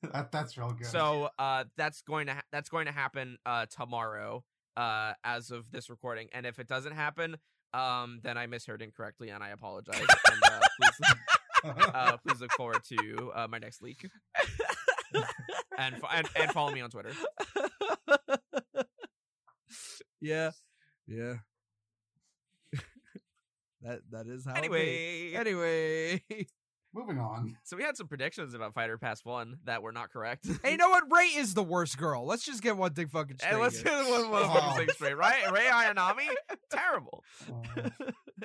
that, 0.03 0.31
that's 0.31 0.57
real 0.57 0.71
good. 0.71 0.87
So 0.87 1.29
uh, 1.37 1.65
that's 1.77 2.01
going 2.01 2.27
to 2.27 2.35
ha- 2.35 2.41
that's 2.51 2.69
going 2.69 2.85
to 2.85 2.91
happen 2.93 3.37
uh, 3.45 3.65
tomorrow, 3.69 4.43
uh, 4.77 5.13
as 5.25 5.51
of 5.51 5.69
this 5.71 5.89
recording. 5.89 6.29
And 6.33 6.45
if 6.45 6.59
it 6.59 6.67
doesn't 6.67 6.93
happen, 6.93 7.35
um, 7.73 8.19
then 8.23 8.37
I 8.37 8.47
misheard 8.47 8.81
incorrectly, 8.81 9.29
and 9.29 9.43
I 9.43 9.49
apologize. 9.49 9.99
and, 9.99 10.43
uh, 10.43 10.59
please, 10.79 11.15
uh, 11.93 12.17
please 12.25 12.41
look 12.41 12.51
forward 12.51 12.83
to 12.89 13.31
uh, 13.35 13.47
my 13.49 13.57
next 13.59 13.81
leak, 13.81 14.09
and, 15.77 15.97
fo- 15.97 16.07
and 16.13 16.27
and 16.35 16.51
follow 16.51 16.71
me 16.71 16.81
on 16.81 16.89
Twitter. 16.89 17.11
yeah, 20.19 20.51
yeah. 21.07 21.35
that 23.81 24.01
that 24.11 24.27
is 24.27 24.45
how. 24.45 24.53
it. 24.53 24.57
Anyway, 24.57 25.33
anyway. 25.35 26.21
Moving 26.93 27.19
on. 27.19 27.55
so 27.63 27.77
we 27.77 27.83
had 27.83 27.95
some 27.95 28.07
predictions 28.07 28.53
about 28.53 28.73
Fighter 28.73 28.97
Pass 28.97 29.23
One 29.23 29.57
that 29.65 29.81
were 29.81 29.91
not 29.93 30.11
correct. 30.11 30.45
hey, 30.63 30.71
you 30.71 30.77
know 30.77 30.89
what? 30.89 31.03
Ray 31.11 31.27
is 31.27 31.53
the 31.53 31.63
worst 31.63 31.97
girl. 31.97 32.25
Let's 32.25 32.43
just 32.43 32.61
get 32.61 32.75
one 32.75 32.93
thing 32.93 33.07
fucking 33.07 33.37
straight. 33.37 33.53
Hey, 33.53 33.57
let's 33.57 33.81
get 33.81 33.93
one 34.09 34.29
one 34.29 34.43
Oh. 34.45 34.53
fucking 34.53 34.77
thing 34.87 34.89
straight, 34.95 35.17
right? 35.17 35.49
Ray 35.51 35.65
Ayanami, 35.65 36.27
terrible. 36.71 37.23
Uh, 37.49 37.89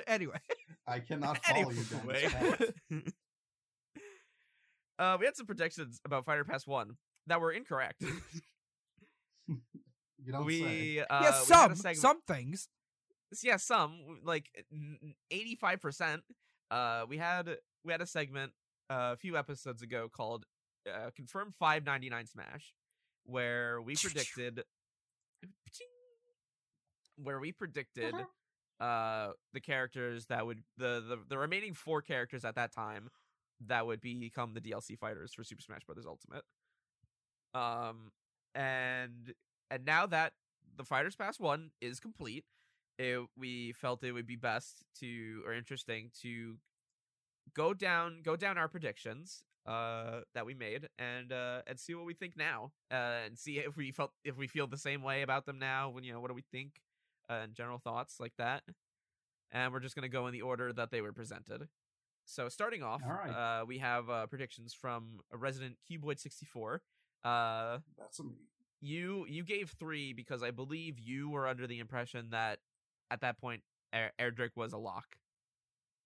anyway, 0.07 0.39
I 0.87 0.99
cannot 0.99 1.43
follow 1.45 1.71
you 1.71 1.83
down 1.83 1.99
Anyway. 2.09 2.21
this 2.21 2.33
path. 2.33 3.13
uh, 4.99 5.17
we 5.19 5.25
had 5.25 5.35
some 5.35 5.45
predictions 5.45 5.99
about 6.05 6.23
Fighter 6.25 6.45
Pass 6.45 6.65
One 6.65 6.91
that 7.27 7.41
were 7.41 7.51
incorrect. 7.51 8.01
You 9.47 10.31
don't 10.31 10.49
say. 10.49 10.61
we 10.61 10.99
uh, 11.01 11.05
yeah, 11.09 11.19
we 11.19 11.25
had 11.25 11.35
some 11.75 11.75
some 11.95 12.21
things. 12.27 12.69
yeah, 13.43 13.57
some 13.57 14.19
like 14.23 14.45
eighty 15.31 15.55
five 15.55 15.81
percent. 15.81 16.21
Uh, 16.71 17.05
we 17.07 17.17
had 17.17 17.55
we 17.87 17.93
had 17.93 18.01
a 18.01 18.05
segment 18.05 18.51
uh, 18.89 19.11
a 19.13 19.17
few 19.17 19.37
episodes 19.37 19.81
ago 19.81 20.09
called 20.13 20.45
uh, 20.87 21.09
"Confirmed 21.15 21.55
Five 21.55 21.85
Ninety 21.85 22.09
Nine 22.09 22.27
Smash," 22.27 22.73
where 23.25 23.81
we 23.81 23.95
predicted 24.01 24.63
where 27.15 27.39
we 27.39 27.51
predicted 27.51 28.13
uh 28.79 29.29
the 29.53 29.59
characters 29.59 30.27
that 30.27 30.45
would 30.45 30.61
the, 30.77 31.03
the 31.07 31.19
the 31.29 31.37
remaining 31.37 31.73
four 31.73 32.01
characters 32.01 32.45
at 32.45 32.55
that 32.55 32.71
time 32.71 33.09
that 33.65 33.87
would 33.87 33.99
become 33.99 34.53
the 34.53 34.61
DLC 34.61 34.97
fighters 34.99 35.33
for 35.33 35.43
Super 35.43 35.63
Smash 35.63 35.81
Bros. 35.85 36.05
Ultimate. 36.05 36.43
Um 37.55 38.11
and 38.53 39.33
and 39.71 39.85
now 39.85 40.05
that 40.05 40.33
the 40.77 40.83
Fighters 40.83 41.15
Pass 41.15 41.39
one 41.39 41.71
is 41.81 41.99
complete, 41.99 42.45
it, 42.99 43.19
we 43.35 43.73
felt 43.73 44.03
it 44.03 44.11
would 44.11 44.27
be 44.27 44.35
best 44.35 44.83
to 44.99 45.41
or 45.45 45.53
interesting 45.53 46.11
to 46.21 46.57
go 47.53 47.73
down 47.73 48.21
go 48.23 48.35
down 48.35 48.57
our 48.57 48.67
predictions 48.67 49.43
uh 49.65 50.21
that 50.33 50.45
we 50.45 50.53
made 50.53 50.87
and 50.97 51.31
uh 51.31 51.61
and 51.67 51.79
see 51.79 51.93
what 51.93 52.05
we 52.05 52.13
think 52.13 52.37
now 52.37 52.71
uh 52.91 53.19
and 53.25 53.37
see 53.37 53.57
if 53.59 53.75
we 53.75 53.91
felt 53.91 54.11
if 54.23 54.37
we 54.37 54.47
feel 54.47 54.67
the 54.67 54.77
same 54.77 55.01
way 55.03 55.21
about 55.21 55.45
them 55.45 55.59
now 55.59 55.89
when 55.89 56.03
you 56.03 56.13
know 56.13 56.19
what 56.19 56.29
do 56.29 56.33
we 56.33 56.43
think 56.51 56.81
uh, 57.29 57.39
and 57.43 57.53
general 57.53 57.77
thoughts 57.77 58.19
like 58.19 58.33
that 58.37 58.63
and 59.51 59.73
we're 59.73 59.79
just 59.79 59.95
going 59.95 60.03
to 60.03 60.09
go 60.09 60.27
in 60.27 60.33
the 60.33 60.41
order 60.41 60.71
that 60.71 60.91
they 60.91 61.01
were 61.01 61.11
presented 61.13 61.67
so 62.25 62.47
starting 62.49 62.83
off 62.83 63.01
right. 63.05 63.29
uh 63.61 63.65
we 63.65 63.77
have 63.79 64.09
uh 64.09 64.25
predictions 64.27 64.73
from 64.73 65.19
a 65.33 65.37
resident 65.37 65.75
cuboid 65.89 66.19
64 66.19 66.81
uh 67.25 67.79
That's 67.97 68.19
a 68.19 68.23
me. 68.23 68.35
you 68.81 69.25
you 69.27 69.43
gave 69.43 69.71
three 69.79 70.13
because 70.13 70.43
I 70.43 70.51
believe 70.51 70.99
you 70.99 71.29
were 71.29 71.47
under 71.47 71.67
the 71.67 71.79
impression 71.79 72.29
that 72.31 72.59
at 73.11 73.21
that 73.21 73.39
point 73.39 73.63
Air- 73.93 74.11
Erdrick 74.19 74.51
was 74.55 74.73
a 74.73 74.77
lock. 74.77 75.17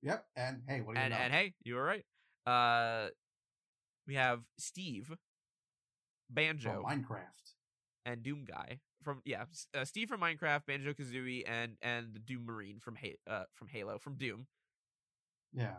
Yep. 0.03 0.25
And 0.35 0.61
hey, 0.67 0.81
what 0.81 0.95
do 0.95 0.99
you 0.99 1.05
And 1.05 1.13
know? 1.13 1.19
and 1.19 1.33
hey, 1.33 1.53
you 1.63 1.75
were 1.75 1.83
right. 1.83 2.05
Uh 2.45 3.09
we 4.07 4.15
have 4.15 4.41
Steve, 4.57 5.11
Banjo, 6.29 6.83
Minecraft. 6.87 7.53
and 8.05 8.23
Doom 8.23 8.45
Guy 8.45 8.79
from 9.03 9.21
yeah, 9.25 9.45
uh, 9.75 9.85
Steve 9.85 10.09
from 10.09 10.21
Minecraft, 10.21 10.65
Banjo 10.65 10.93
Kazooie, 10.93 11.43
and 11.47 11.77
and 11.81 12.13
the 12.13 12.19
Doom 12.19 12.45
Marine 12.45 12.79
from 12.79 12.95
ha- 12.95 13.19
uh 13.27 13.43
from 13.55 13.67
Halo 13.67 13.97
from 13.99 14.15
Doom. 14.15 14.47
Yeah. 15.53 15.75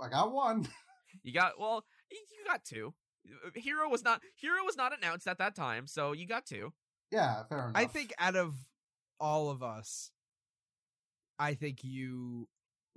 I 0.00 0.08
got 0.08 0.32
one. 0.32 0.68
You 1.22 1.32
got 1.32 1.58
well, 1.58 1.84
you 2.10 2.18
got 2.46 2.64
two. 2.66 2.92
Uh, 3.26 3.50
Hero 3.54 3.88
was 3.88 4.04
not 4.04 4.20
Hero 4.36 4.62
was 4.64 4.76
not 4.76 4.96
announced 4.96 5.26
at 5.26 5.38
that 5.38 5.56
time, 5.56 5.86
so 5.86 6.12
you 6.12 6.26
got 6.26 6.44
two. 6.44 6.72
yeah, 7.10 7.44
fair 7.48 7.60
enough. 7.60 7.72
I 7.74 7.86
think 7.86 8.12
out 8.18 8.36
of 8.36 8.54
all 9.18 9.48
of 9.50 9.62
us, 9.62 10.10
I 11.38 11.54
think 11.54 11.78
you 11.82 12.46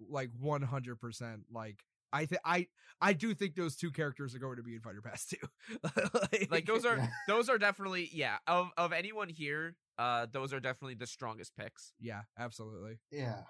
like 0.09 0.29
one 0.39 0.61
hundred 0.61 0.99
percent 0.99 1.41
like. 1.51 1.83
I 2.13 2.25
think 2.25 2.41
I 2.43 2.67
I 2.99 3.13
do 3.13 3.33
think 3.33 3.55
those 3.55 3.77
two 3.77 3.89
characters 3.89 4.35
are 4.35 4.39
going 4.39 4.57
to 4.57 4.63
be 4.63 4.75
in 4.75 4.81
Fighter 4.81 5.01
Pass 5.01 5.25
too. 5.27 5.37
Like 6.51 6.65
those 6.65 6.85
are 6.85 6.97
Yeah. 6.97 7.07
those 7.27 7.47
are 7.47 7.57
definitely 7.57 8.09
yeah 8.11 8.37
of 8.47 8.69
of 8.77 8.91
anyone 8.91 9.29
here. 9.29 9.75
Uh, 9.97 10.25
those 10.29 10.51
are 10.51 10.59
definitely 10.59 10.95
the 10.95 11.07
strongest 11.07 11.55
picks. 11.55 11.93
yeah, 12.01 12.23
absolutely. 12.37 12.99
Yeah. 13.11 13.43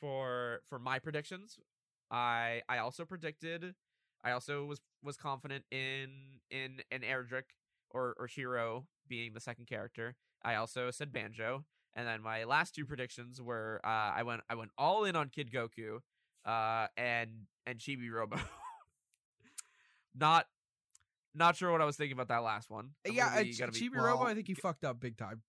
for 0.00 0.60
for 0.68 0.78
my 0.78 0.98
predictions 0.98 1.58
i 2.10 2.60
i 2.68 2.78
also 2.78 3.04
predicted 3.04 3.74
i 4.22 4.30
also 4.32 4.64
was 4.64 4.80
was 5.02 5.16
confident 5.16 5.64
in 5.70 6.10
in 6.50 6.80
an 6.90 7.00
erdrick 7.02 7.54
or 7.90 8.14
or 8.18 8.26
hero 8.26 8.86
being 9.08 9.32
the 9.32 9.40
second 9.40 9.66
character 9.66 10.16
i 10.42 10.54
also 10.54 10.90
said 10.90 11.12
banjo 11.12 11.64
and 11.96 12.06
then 12.06 12.20
my 12.22 12.44
last 12.44 12.74
two 12.74 12.84
predictions 12.84 13.40
were 13.40 13.80
uh 13.84 13.88
i 14.16 14.22
went 14.22 14.40
i 14.50 14.54
went 14.54 14.70
all 14.78 15.04
in 15.04 15.16
on 15.16 15.28
kid 15.28 15.50
goku 15.50 15.98
uh 16.44 16.86
and 16.96 17.30
and 17.66 17.78
chibi 17.78 18.10
robo 18.10 18.36
not 20.14 20.46
not 21.34 21.56
sure 21.56 21.70
what 21.72 21.80
i 21.80 21.84
was 21.84 21.96
thinking 21.96 22.12
about 22.12 22.28
that 22.28 22.38
last 22.42 22.70
one 22.70 22.90
I'm 23.06 23.12
yeah, 23.14 23.28
gonna 23.28 23.40
uh, 23.40 23.44
be- 23.44 23.52
Ch- 23.52 23.58
gotta 23.58 23.72
be, 23.72 23.80
Chibi 23.80 23.96
Robo, 23.96 24.20
well, 24.20 24.28
I 24.28 24.34
think 24.34 24.48
you 24.48 24.54
fucked 24.54 24.84
up 24.84 25.00
big 25.00 25.16
time. 25.16 25.42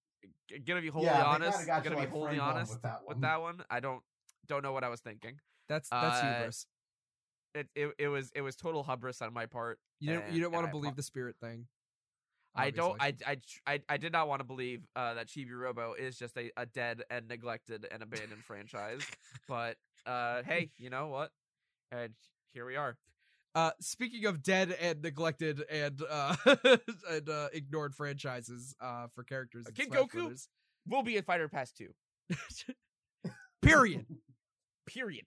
g- 0.49 0.59
gonna 0.59 0.81
be 0.81 0.87
wholly 0.89 1.05
yeah, 1.05 1.23
honest 1.23 1.65
got 1.67 1.77
you, 1.83 1.89
gonna 1.89 1.95
like, 2.01 2.09
be 2.09 2.17
wholly 2.17 2.39
honest 2.39 2.71
with 2.73 2.81
that 2.83 3.01
with 3.07 3.15
one. 3.17 3.21
that 3.21 3.41
one 3.41 3.63
i 3.69 3.79
don't 3.79 4.01
don't 4.47 4.63
know 4.63 4.71
what 4.73 4.83
i 4.83 4.89
was 4.89 4.99
thinking 5.01 5.39
That's 5.69 5.89
that's 5.89 6.19
Uh, 6.23 6.33
hubris. 6.37 6.67
it, 7.53 7.67
it 7.75 7.91
it 7.99 8.07
was 8.07 8.31
it 8.35 8.41
was 8.41 8.55
total 8.55 8.83
hubris 8.83 9.21
on 9.21 9.33
my 9.33 9.45
part. 9.45 9.79
You 9.99 10.13
don't 10.13 10.23
and- 10.25 10.35
you 10.35 10.41
don't 10.41 10.51
want 10.51 10.65
to 10.67 10.71
believe 10.71 10.89
apo- 10.91 10.95
the 10.97 11.03
spirit 11.03 11.35
thing. 11.41 11.67
I 12.56 12.70
don't. 12.70 13.01
I, 13.01 13.14
I 13.26 13.38
I 13.68 13.80
I 13.89 13.97
did 13.97 14.12
not 14.12 14.28
want 14.28 14.39
to 14.39 14.45
believe 14.45 14.82
uh, 14.95 15.16
that 15.16 15.28
Chibi 15.28 15.58
Robo 15.58 15.93
is 15.93 16.18
just 16.18 16.38
a, 16.38 16.51
a 16.58 16.66
dead 16.66 17.03
and 17.10 17.28
neglected 17.28 17.88
and 17.91 18.01
abandoned 18.01 18.43
franchise. 18.43 19.01
But 19.47 19.78
uh, 20.06 20.43
hey, 20.43 20.72
you 20.78 20.89
know 20.89 21.08
what? 21.08 21.32
And 21.91 22.14
here 22.53 22.66
we 22.66 22.76
are. 22.76 22.97
Uh, 23.53 23.72
speaking 23.80 24.26
of 24.26 24.43
dead 24.43 24.76
and 24.82 25.01
neglected 25.01 25.64
and 25.70 26.01
uh 26.10 26.36
and 27.10 27.30
uh, 27.30 27.47
ignored 27.53 27.95
franchises 27.95 28.76
uh 28.82 29.08
for 29.08 29.24
characters, 29.24 29.66
in 29.68 29.74
Kid 29.74 29.89
Goku? 29.89 30.12
Brothers. 30.12 30.49
We'll 30.88 31.03
be 31.03 31.18
in 31.18 31.24
Fighter 31.24 31.47
Pass 31.47 31.72
two. 31.72 31.93
Period. 33.62 34.06
Period. 34.86 35.26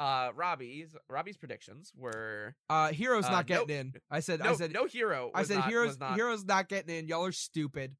Uh, 0.00 0.32
Robby's 0.34 0.96
Robby's 1.08 1.36
predictions 1.36 1.92
were 1.96 2.56
Uh, 2.68 2.92
Hero's 2.92 3.24
Uh, 3.26 3.30
not 3.30 3.48
no- 3.48 3.64
getting 3.66 3.76
in. 3.94 3.94
I 4.10 4.20
said 4.20 4.40
no, 4.40 4.50
I 4.50 4.54
said 4.54 4.72
no 4.72 4.86
hero. 4.86 5.30
I 5.34 5.44
said 5.44 5.58
not, 5.58 5.68
Hero's 5.68 5.98
not, 5.98 6.14
Hero's 6.16 6.44
not 6.44 6.68
getting 6.68 6.96
in. 6.96 7.06
Y'all 7.08 7.24
are 7.24 7.30
stupid. 7.32 7.96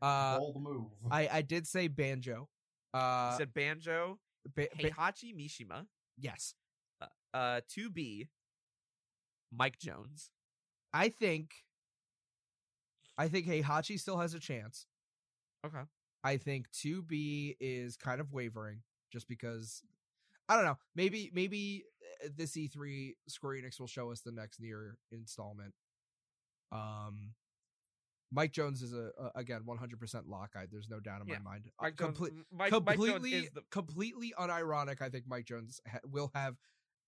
Uh, 0.00 0.38
Bold 0.38 0.62
move. 0.62 0.90
I 1.10 1.28
I 1.28 1.42
did 1.42 1.66
say 1.66 1.88
Banjo. 1.88 2.48
you 2.94 3.00
Uh, 3.00 3.36
said 3.36 3.52
Banjo, 3.52 4.20
ba- 4.54 4.68
ba- 4.76 4.90
Heihachi 4.90 5.34
Mishima, 5.36 5.86
yes. 6.16 6.54
uh, 7.34 7.60
2B, 7.68 8.28
Mike 9.52 9.78
Jones. 9.78 10.30
I 10.92 11.08
think 11.08 11.64
I 13.16 13.28
think 13.28 13.46
Heihachi 13.46 13.98
still 13.98 14.18
has 14.18 14.34
a 14.34 14.38
chance. 14.40 14.86
Okay. 15.66 15.82
I 16.22 16.36
think 16.36 16.70
2B 16.70 17.56
is 17.58 17.96
kind 17.96 18.20
of 18.20 18.32
wavering 18.32 18.82
just 19.12 19.26
because 19.26 19.82
I 20.48 20.56
don't 20.56 20.64
know. 20.64 20.78
Maybe 20.94 21.30
maybe 21.34 21.84
uh, 22.24 22.28
this 22.36 22.56
E3 22.56 23.12
Square 23.28 23.56
Enix 23.62 23.78
will 23.78 23.86
show 23.86 24.10
us 24.10 24.20
the 24.20 24.32
next 24.32 24.60
NieR 24.62 24.92
installment. 25.12 25.74
Um 26.72 27.34
Mike 28.30 28.52
Jones 28.52 28.82
is 28.82 28.92
a, 28.92 29.10
a 29.18 29.38
again 29.38 29.62
100% 29.66 30.22
lock. 30.28 30.50
I, 30.54 30.64
there's 30.70 30.88
no 30.90 31.00
doubt 31.00 31.22
in 31.22 31.28
Yeah, 31.28 31.36
my 31.42 31.52
mind. 31.52 31.64
Uh, 31.78 31.84
Mike 31.84 31.96
Jones, 31.96 32.06
complete- 32.18 32.32
M- 32.34 32.46
Mike, 32.52 32.72
Mike 32.72 32.96
Jones 32.98 33.10
completely 33.12 33.32
is 33.46 33.50
the 33.54 33.62
completely 33.70 34.34
unironic. 34.38 35.00
I 35.00 35.08
think 35.08 35.24
Mike 35.26 35.46
Jones 35.46 35.80
ha- 35.90 36.00
will 36.04 36.30
have 36.34 36.56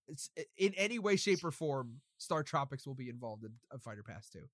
it's, 0.09 0.31
in 0.57 0.73
any 0.75 0.99
way, 0.99 1.17
shape, 1.17 1.45
or 1.45 1.51
form. 1.51 2.01
StarTropics 2.19 2.87
will 2.87 2.95
be 2.95 3.09
involved 3.11 3.45
in 3.45 3.53
a 3.71 3.79
Fighter 3.79 4.03
Pass 4.03 4.29
too. 4.31 4.49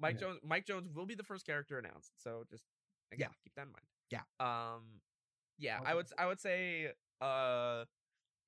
Mike 0.00 0.14
Yeah. 0.16 0.26
Jones. 0.28 0.40
Mike 0.44 0.66
Jones 0.66 0.92
will 0.92 1.06
be 1.06 1.14
the 1.14 1.22
first 1.22 1.46
character 1.46 1.78
announced. 1.78 2.10
So 2.16 2.42
just 2.50 2.64
again, 3.12 3.30
keep 3.44 3.54
that 3.54 3.62
in 3.66 3.72
mind. 3.72 3.86
Yeah. 4.10 4.22
Um. 4.40 4.82
Yeah, 5.56 5.78
I 5.84 5.94
would. 5.94 6.06
I 6.18 6.26
would 6.26 6.40
say. 6.40 6.88
Uh. 7.20 7.84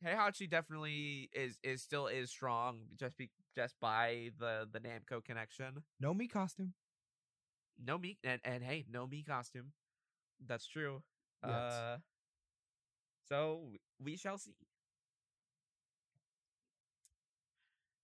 Heihachi 0.02 0.48
definitely 0.48 1.28
is 1.34 1.58
is 1.62 1.82
still 1.82 2.06
is 2.06 2.30
strong 2.30 2.78
just 2.98 3.18
be 3.18 3.28
just 3.54 3.74
by 3.80 4.30
the 4.38 4.66
the 4.72 4.80
Namco 4.80 5.22
connection. 5.22 5.82
No 6.00 6.14
Mii 6.14 6.30
costume. 6.30 6.72
No 7.84 7.98
me 7.98 8.16
and 8.24 8.40
and 8.42 8.64
hey, 8.64 8.86
no 8.90 9.06
Mii 9.06 9.26
costume. 9.26 9.72
That's 10.46 10.66
true. 10.66 11.02
Uh. 11.42 11.98
So 13.28 13.60
we 14.02 14.16
shall 14.16 14.38
see. 14.38 14.54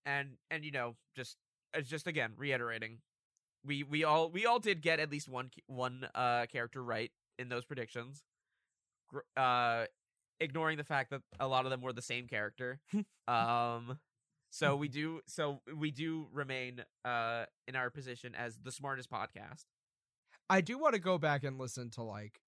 And 0.04 0.36
and 0.50 0.64
you 0.64 0.72
know 0.72 0.96
just 1.14 1.38
it's 1.74 1.88
just 1.88 2.06
again 2.06 2.32
reiterating, 2.36 2.98
we 3.64 3.82
we 3.82 4.04
all 4.04 4.30
we 4.30 4.46
all 4.46 4.58
did 4.58 4.82
get 4.82 5.00
at 5.00 5.10
least 5.10 5.28
one 5.28 5.50
one 5.66 6.06
uh 6.14 6.46
character 6.46 6.82
right 6.84 7.10
in 7.38 7.48
those 7.48 7.64
predictions. 7.64 8.22
Uh, 9.36 9.86
ignoring 10.40 10.76
the 10.76 10.84
fact 10.84 11.10
that 11.10 11.22
a 11.40 11.46
lot 11.48 11.64
of 11.64 11.70
them 11.70 11.80
were 11.80 11.92
the 11.92 12.02
same 12.02 12.26
character. 12.26 12.78
um. 13.28 13.98
So 14.50 14.76
we 14.76 14.88
do 15.00 15.20
so 15.26 15.60
we 15.76 15.90
do 15.90 16.28
remain 16.32 16.84
uh 17.04 17.44
in 17.68 17.76
our 17.76 17.90
position 17.90 18.34
as 18.34 18.56
the 18.62 18.72
smartest 18.72 19.10
podcast. 19.10 19.64
I 20.48 20.60
do 20.60 20.78
want 20.78 20.94
to 20.94 21.00
go 21.00 21.18
back 21.18 21.42
and 21.44 21.58
listen 21.58 21.90
to 21.92 22.02
like 22.02 22.40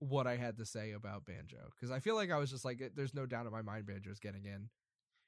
what 0.00 0.26
I 0.26 0.36
had 0.36 0.58
to 0.58 0.66
say 0.66 0.92
about 0.92 1.24
Banjo 1.24 1.70
because 1.74 1.90
I 1.90 1.98
feel 1.98 2.14
like 2.14 2.30
I 2.30 2.36
was 2.38 2.50
just 2.50 2.64
like, 2.64 2.82
there's 2.94 3.14
no 3.14 3.26
doubt 3.26 3.46
in 3.46 3.52
my 3.52 3.62
mind 3.62 3.86
Banjo's 3.86 4.18
getting 4.18 4.44
in, 4.44 4.68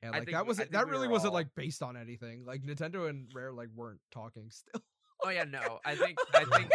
and 0.03 0.13
like 0.13 0.25
think 0.25 0.37
that 0.37 0.47
was 0.47 0.59
I 0.59 0.63
it. 0.63 0.65
think 0.67 0.73
That 0.73 0.87
we 0.87 0.93
really 0.93 1.09
wasn't 1.09 1.31
all- 1.31 1.35
like 1.35 1.49
based 1.55 1.83
on 1.83 1.97
anything. 1.97 2.45
Like 2.47 2.63
Nintendo 2.63 3.09
and 3.09 3.29
Rare 3.35 3.53
like 3.53 3.69
weren't 3.75 4.01
talking 4.11 4.49
still. 4.51 4.83
Oh 5.25 5.31
yeah, 5.31 5.45
no. 5.45 5.79
I 5.85 5.95
think 5.95 6.19
I 6.35 6.45
think 6.45 6.71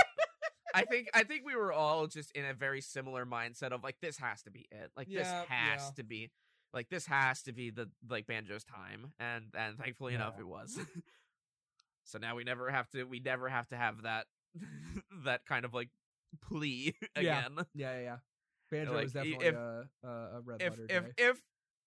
I 0.74 0.84
think 0.86 1.08
I 1.14 1.24
think 1.24 1.46
we 1.46 1.56
were 1.56 1.74
all 1.74 2.08
just 2.08 2.32
in 2.32 2.46
a 2.46 2.54
very 2.54 2.82
similar 2.82 3.26
mindset 3.26 3.72
of 3.72 3.84
like 3.84 3.98
this 4.02 4.18
has 4.18 4.42
to 4.44 4.52
be 4.52 4.68
it. 4.72 4.92
Like 4.96 5.08
this 5.10 5.28
has 5.28 5.48
yeah. 5.50 5.90
to 5.98 6.04
be 6.04 6.32
like 6.74 6.90
this 6.90 7.06
has 7.06 7.42
to 7.44 7.54
be 7.54 7.70
the 7.70 7.90
like 8.10 8.28
Banjo's 8.28 8.64
time 8.64 9.14
and 9.20 9.46
and 9.58 9.78
thankfully 9.78 10.14
enough 10.14 10.40
it 10.40 10.48
was. 10.48 10.80
so 12.06 12.18
now 12.18 12.36
we 12.36 12.44
never 12.44 12.70
have 12.70 12.90
to 12.92 13.04
we 13.04 13.20
never 13.20 13.50
have 13.50 13.68
to 13.70 13.76
have 13.78 14.04
that 14.04 14.26
that 15.26 15.46
kind 15.46 15.66
of 15.66 15.74
like 15.74 15.90
plea 16.42 16.96
again. 17.16 17.56
yeah, 17.74 17.96
yeah, 17.96 18.02
yeah. 18.02 18.16
Banjo 18.72 18.94
Like, 18.94 19.04
was 19.04 19.14
definitely 19.14 19.48
if- 19.48 19.56
a, 19.56 19.86
a 20.04 20.10
a 20.10 20.42
red 20.44 20.62
If 20.62 20.72
letter 20.80 20.86
if 20.90 21.04
day. 21.04 21.12
if 21.18 21.38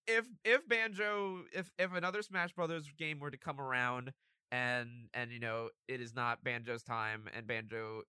if 0.07 0.27
if 0.45 0.69
Banjo 0.69 1.45
if 1.53 1.71
if 1.79 1.93
another 1.95 2.23
Smash 2.23 2.53
Brothers 2.53 2.91
game 2.99 3.21
were 3.21 3.31
to 3.31 3.39
come 3.39 3.61
around 3.61 4.13
and 4.53 5.09
and 5.15 5.33
you 5.33 5.41
know 5.41 5.71
it 5.89 6.01
is 6.01 6.15
not 6.15 6.45
Banjo's 6.45 6.83
time 6.83 7.25
and 7.35 7.47
Banjo 7.47 8.03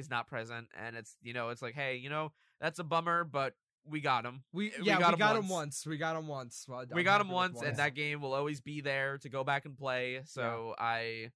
is 0.00 0.10
not 0.10 0.26
present 0.26 0.66
and 0.84 0.96
it's 0.96 1.16
you 1.22 1.32
know 1.32 1.50
it's 1.50 1.62
like 1.62 1.74
hey 1.74 1.96
you 1.96 2.10
know 2.10 2.32
that's 2.60 2.78
a 2.80 2.84
bummer 2.84 3.22
but 3.24 3.54
we 3.84 4.00
got 4.00 4.24
him 4.26 4.42
we 4.52 4.72
we 4.80 4.86
yeah 4.86 4.98
got 4.98 5.08
we 5.08 5.12
him 5.14 5.18
got 5.18 5.36
him 5.36 5.48
once. 5.48 5.50
once. 5.50 5.86
We 5.86 5.96
got 5.96 6.16
him 6.16 6.26
once. 6.26 6.66
Well, 6.68 6.84
we 6.92 7.02
got 7.02 7.20
him 7.20 7.28
once 7.30 7.56
once. 7.56 7.68
and 7.68 7.76
that 7.78 7.94
game 7.94 8.20
will 8.20 8.34
always 8.34 8.60
be 8.60 8.80
there 8.80 9.18
to 9.18 9.28
go 9.28 9.44
back 9.44 9.64
and 9.64 9.76
play 9.76 10.20
so 10.24 10.74
I 10.78 11.30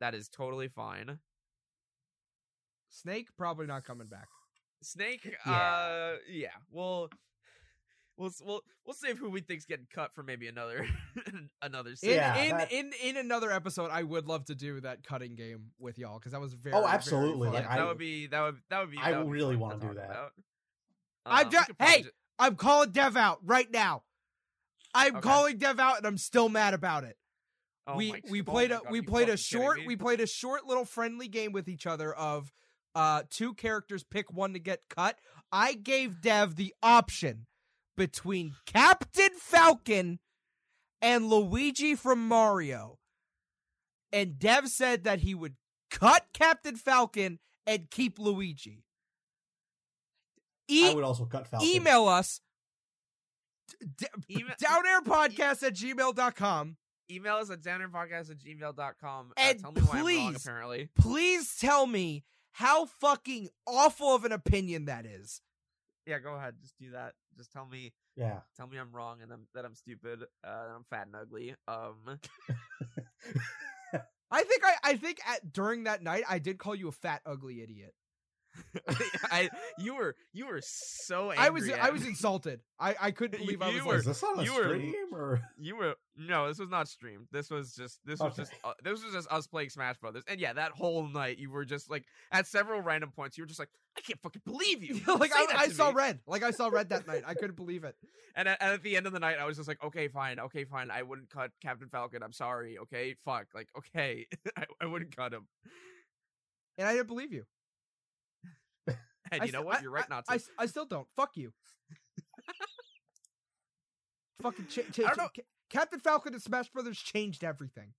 that 0.00 0.14
is 0.14 0.28
totally 0.28 0.68
fine 0.68 1.18
Snake 2.90 3.28
probably 3.36 3.66
not 3.66 3.84
coming 3.84 4.06
back. 4.08 4.28
Snake 4.82 5.36
Yeah. 5.46 5.52
uh 5.52 6.16
yeah 6.30 6.48
well 6.70 7.08
we'll 8.16 8.28
s- 8.28 8.42
we'll 8.44 8.62
we'll 8.84 8.94
save 8.94 9.18
who 9.18 9.30
we 9.30 9.40
think's 9.40 9.64
getting 9.64 9.86
cut 9.92 10.14
for 10.14 10.22
maybe 10.22 10.48
another 10.48 10.86
another 11.62 11.90
In 11.90 11.96
season. 11.96 12.16
Yeah, 12.16 12.36
in, 12.36 12.56
that- 12.56 12.72
in 12.72 12.90
in 13.02 13.16
another 13.16 13.50
episode, 13.52 13.90
I 13.90 14.02
would 14.02 14.26
love 14.26 14.44
to 14.46 14.54
do 14.54 14.80
that 14.80 15.04
cutting 15.04 15.34
game 15.36 15.70
with 15.78 15.98
y'all 15.98 16.18
because 16.18 16.32
that 16.32 16.40
was 16.40 16.54
very. 16.54 16.74
Oh, 16.74 16.80
very 16.82 16.92
absolutely, 16.92 17.46
fun. 17.48 17.54
like, 17.54 17.64
yeah, 17.64 17.72
I- 17.72 17.76
that 17.78 17.86
would 17.86 17.98
be 17.98 18.26
that 18.28 18.40
would 18.42 18.56
that 18.70 18.80
would 18.80 18.90
be. 18.90 18.98
I 19.02 19.18
would 19.18 19.30
really 19.30 19.54
fun 19.54 19.60
wanna 19.60 19.80
do 19.80 19.94
that. 19.94 20.04
about. 20.10 20.32
I'm 21.24 21.46
Um, 21.46 21.50
ju- 21.52 21.58
we 21.58 21.64
could 21.64 21.78
probably 21.78 21.96
hey! 21.96 22.02
ju- 22.02 22.10
I'm 22.38 22.56
calling 22.56 22.90
Dev 22.90 23.16
out 23.16 23.38
right 23.44 23.70
now. 23.70 24.02
I'm 24.94 25.16
Okay. 25.16 25.22
calling 25.22 25.58
Dev 25.58 25.78
out, 25.80 25.98
and 25.98 26.06
I'm 26.06 26.18
still 26.18 26.48
mad 26.48 26.72
about 26.74 27.04
it. 27.04 27.16
oh 27.86 27.96
we 27.96 28.20
we 28.30 28.40
oh 28.40 28.44
played 28.44 28.70
my 28.70 28.76
a 28.76 28.80
God, 28.80 28.90
we 28.92 29.02
played 29.02 29.28
a 29.28 29.36
short 29.36 29.80
we 29.86 29.96
played 29.96 30.20
a 30.20 30.26
short 30.26 30.66
little 30.66 30.84
friendly 30.84 31.28
game 31.28 31.52
with 31.52 31.68
each 31.68 31.86
other 31.86 32.12
of 32.14 32.52
uh 32.94 33.22
two 33.30 33.54
characters 33.54 34.04
pick 34.04 34.32
one 34.32 34.52
to 34.54 34.58
get 34.58 34.80
cut. 34.88 35.18
I 35.52 35.74
gave 35.74 36.20
Dev 36.20 36.56
the 36.56 36.74
option 36.82 37.46
between 37.96 38.54
Captain 38.66 39.30
Falcon 39.38 40.18
and 41.02 41.28
Luigi 41.28 41.94
from 41.94 42.26
Mario. 42.26 42.98
And 44.12 44.38
Dev 44.38 44.68
said 44.68 45.04
that 45.04 45.20
he 45.20 45.34
would 45.34 45.56
cut 45.90 46.26
Captain 46.32 46.76
Falcon 46.76 47.38
and 47.66 47.90
keep 47.90 48.18
Luigi. 48.18 48.84
E- 50.68 50.90
I 50.90 50.94
would 50.94 51.04
also 51.04 51.24
cut 51.26 51.46
Falcon. 51.46 51.68
email 51.68 52.06
us 52.08 52.40
d- 53.96 54.06
Email- 54.30 54.54
downairpodcast 54.62 55.62
at 55.62 55.74
gmail.com 55.74 56.76
email 57.08 57.36
us 57.36 57.50
at 57.50 57.60
downairpodcast 57.62 58.30
at 58.32 58.38
gmail.com. 58.38 59.32
And 59.36 59.58
uh, 59.58 59.62
tell 59.62 59.72
me 59.72 59.80
why 59.82 59.98
I'm 59.98 59.98
wrong. 59.98 60.04
please- 60.32 60.36
Apparently, 60.44 60.88
please 60.96 61.56
tell 61.56 61.86
me 61.86 62.24
how 62.52 62.86
fucking 62.86 63.48
awful 63.66 64.14
of 64.14 64.24
an 64.24 64.32
opinion 64.32 64.86
that 64.86 65.06
is. 65.06 65.40
yeah. 66.06 66.18
Go 66.18 66.34
ahead, 66.34 66.54
just 66.60 66.76
do 66.78 66.90
that. 66.92 67.12
Just 67.36 67.52
tell 67.52 67.66
me, 67.66 67.92
Yeah. 68.16 68.40
tell 68.56 68.66
me 68.66 68.78
I'm 68.78 68.92
wrong 68.92 69.20
and 69.22 69.32
I'm, 69.32 69.46
that 69.54 69.64
I'm 69.64 69.74
stupid. 69.74 70.22
Uh, 70.22 70.66
that 70.66 70.74
I'm 70.74 70.84
fat 70.90 71.06
and 71.06 71.16
ugly. 71.16 71.54
Um, 71.68 71.96
I 74.30 74.42
think 74.42 74.62
I, 74.64 74.74
I 74.82 74.96
think 74.96 75.18
at 75.26 75.52
during 75.52 75.84
that 75.84 76.02
night 76.02 76.24
I 76.28 76.38
did 76.38 76.58
call 76.58 76.74
you 76.74 76.88
a 76.88 76.92
fat 76.92 77.22
ugly 77.24 77.62
idiot. 77.62 77.94
I 79.30 79.50
you 79.78 79.94
were 79.94 80.14
you 80.32 80.46
were 80.46 80.60
so 80.62 81.30
angry. 81.30 81.44
I 81.46 81.50
was 81.50 81.70
I 81.70 81.90
was 81.90 82.06
insulted. 82.06 82.60
I, 82.78 82.94
I 83.00 83.10
couldn't 83.10 83.40
believe 83.44 83.62
I 83.62 83.70
You 83.70 83.76
was 83.76 83.84
were- 83.84 83.92
like, 83.92 83.96
Was 83.98 84.04
this 84.06 84.22
on 84.22 84.38
a 84.40 84.42
you 84.44 84.54
were- 84.54 85.18
or? 85.18 85.40
You 85.58 85.76
were 85.76 85.94
no, 86.18 86.48
this 86.48 86.58
was 86.58 86.70
not 86.70 86.88
streamed. 86.88 87.26
This 87.32 87.50
was 87.50 87.74
just 87.74 88.00
this 88.04 88.20
was 88.20 88.36
just 88.36 88.52
uh, 88.64 88.72
this 88.82 89.02
was 89.04 89.12
just 89.12 89.30
us 89.30 89.46
playing 89.46 89.70
Smash 89.70 89.98
Brothers. 89.98 90.24
And 90.28 90.40
yeah, 90.40 90.52
that 90.54 90.72
whole 90.72 91.06
night 91.08 91.38
you 91.38 91.50
were 91.50 91.64
just 91.64 91.90
like 91.90 92.04
at 92.32 92.46
several 92.46 92.80
random 92.80 93.10
points 93.10 93.36
you 93.36 93.42
were 93.42 93.48
just 93.48 93.58
like, 93.60 93.68
I 93.96 94.00
can't 94.00 94.20
fucking 94.22 94.42
believe 94.44 94.82
you. 94.82 95.00
like 95.18 95.32
I, 95.34 95.46
I 95.56 95.68
saw 95.68 95.90
me." 95.90 95.96
red. 95.96 96.20
Like 96.26 96.42
I 96.42 96.50
saw 96.50 96.68
red 96.68 96.88
that 96.90 97.06
night. 97.06 97.22
I 97.26 97.34
couldn't 97.34 97.56
believe 97.56 97.84
it. 97.84 97.96
And 98.34 98.48
at, 98.48 98.58
and 98.60 98.72
at 98.74 98.82
the 98.82 98.96
end 98.96 99.06
of 99.06 99.12
the 99.14 99.20
night, 99.20 99.36
I 99.40 99.46
was 99.46 99.56
just 99.56 99.68
like, 99.68 99.82
okay, 99.82 100.08
fine, 100.08 100.38
okay, 100.38 100.64
fine. 100.64 100.90
I 100.90 101.02
wouldn't 101.02 101.30
cut 101.30 101.50
Captain 101.62 101.88
Falcon. 101.88 102.22
I'm 102.22 102.32
sorry. 102.32 102.76
Okay, 102.78 103.14
fuck. 103.24 103.46
Like, 103.54 103.68
okay, 103.78 104.26
I, 104.56 104.64
I 104.82 104.86
wouldn't 104.86 105.16
cut 105.16 105.32
him. 105.32 105.46
And 106.76 106.86
I 106.86 106.92
didn't 106.92 107.08
believe 107.08 107.32
you. 107.32 107.44
And 109.32 109.42
I 109.42 109.46
you 109.46 109.52
know 109.52 109.58
st- 109.58 109.66
what? 109.66 109.82
You're 109.82 109.90
right 109.90 110.04
I, 110.10 110.14
not 110.14 110.26
to. 110.26 110.32
I, 110.34 110.38
I 110.58 110.66
still 110.66 110.86
don't. 110.86 111.06
Fuck 111.16 111.36
you. 111.36 111.52
Fucking 114.42 114.66
cha- 114.66 114.82
cha- 114.92 115.02
I 115.04 115.06
don't 115.08 115.16
know- 115.18 115.28
cha- 115.34 115.42
Captain 115.70 115.98
Falcon 116.00 116.32
and 116.34 116.42
Smash 116.42 116.68
Brothers 116.68 116.98
changed 116.98 117.42
everything. 117.42 117.94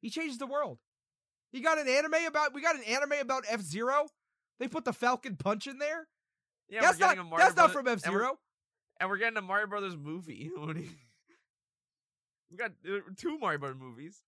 He 0.00 0.10
changed 0.10 0.38
the 0.38 0.46
world. 0.46 0.78
He 1.52 1.60
got 1.60 1.78
an 1.78 1.88
anime 1.88 2.14
about. 2.26 2.54
We 2.54 2.62
got 2.62 2.76
an 2.76 2.82
anime 2.84 3.12
about 3.20 3.44
F 3.48 3.60
Zero. 3.60 4.06
They 4.58 4.68
put 4.68 4.84
the 4.84 4.92
Falcon 4.92 5.36
Punch 5.36 5.66
in 5.66 5.78
there. 5.78 6.06
yeah, 6.68 6.80
that's 6.80 6.98
we're 6.98 7.06
not. 7.06 7.14
getting 7.16 7.20
a 7.26 7.30
Mario 7.30 7.44
That's 7.44 7.56
not 7.56 7.72
from 7.72 7.88
F 7.88 8.00
Zero. 8.00 8.38
And 9.00 9.10
we're 9.10 9.18
getting 9.18 9.36
a 9.36 9.42
Mario 9.42 9.66
Brothers 9.66 9.96
movie. 9.96 10.50
What 10.56 10.74
do 10.76 10.82
you- 10.82 10.88
we 12.50 12.56
got 12.56 12.70
uh, 12.88 12.98
two 13.16 13.38
Mario 13.38 13.58
Brothers 13.58 13.78
movies. 13.80 14.22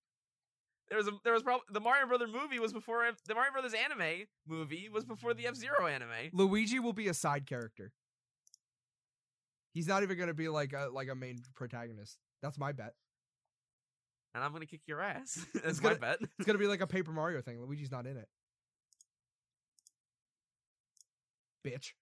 There 0.89 0.99
was 0.99 1.09
a 1.09 1.13
there 1.25 1.33
was 1.33 1.43
probably 1.43 1.65
the 1.73 1.81
Mario 1.81 2.07
Brothers 2.07 2.31
movie 2.33 2.59
was 2.61 2.73
before 2.73 3.05
the 3.27 3.35
Mario 3.35 3.51
Brothers 3.53 3.75
anime 3.75 4.27
movie 4.47 4.89
was 4.93 5.05
before 5.05 5.35
the 5.35 5.47
F 5.47 5.57
Zero 5.57 5.87
anime. 5.87 6.31
Luigi 6.33 6.79
will 6.79 6.93
be 6.93 7.09
a 7.09 7.15
side 7.15 7.47
character. 7.47 7.93
He's 9.73 9.89
not 9.89 10.03
even 10.05 10.17
going 10.17 10.29
to 10.29 10.35
be 10.35 10.49
like 10.49 10.73
a 10.73 10.89
like 10.93 11.09
a 11.09 11.15
main 11.15 11.39
protagonist. 11.55 12.19
That's 12.41 12.57
my 12.59 12.73
bet. 12.73 12.95
And 14.35 14.45
I'm 14.45 14.53
gonna 14.53 14.67
kick 14.67 14.83
your 14.87 15.01
ass. 15.01 15.45
That's 15.65 15.83
my 15.83 15.91
gonna- 15.91 16.01
bet. 16.01 16.19
It's 16.39 16.47
going 16.47 16.55
to 16.55 16.63
be 16.63 16.69
like 16.69 16.81
a 16.83 16.87
Paper 16.87 17.11
Mario 17.11 17.43
thing. 17.43 17.61
Luigi's 17.61 17.91
not 17.91 18.07
in 18.07 18.17
it. 18.17 18.29
Bitch. 21.67 21.93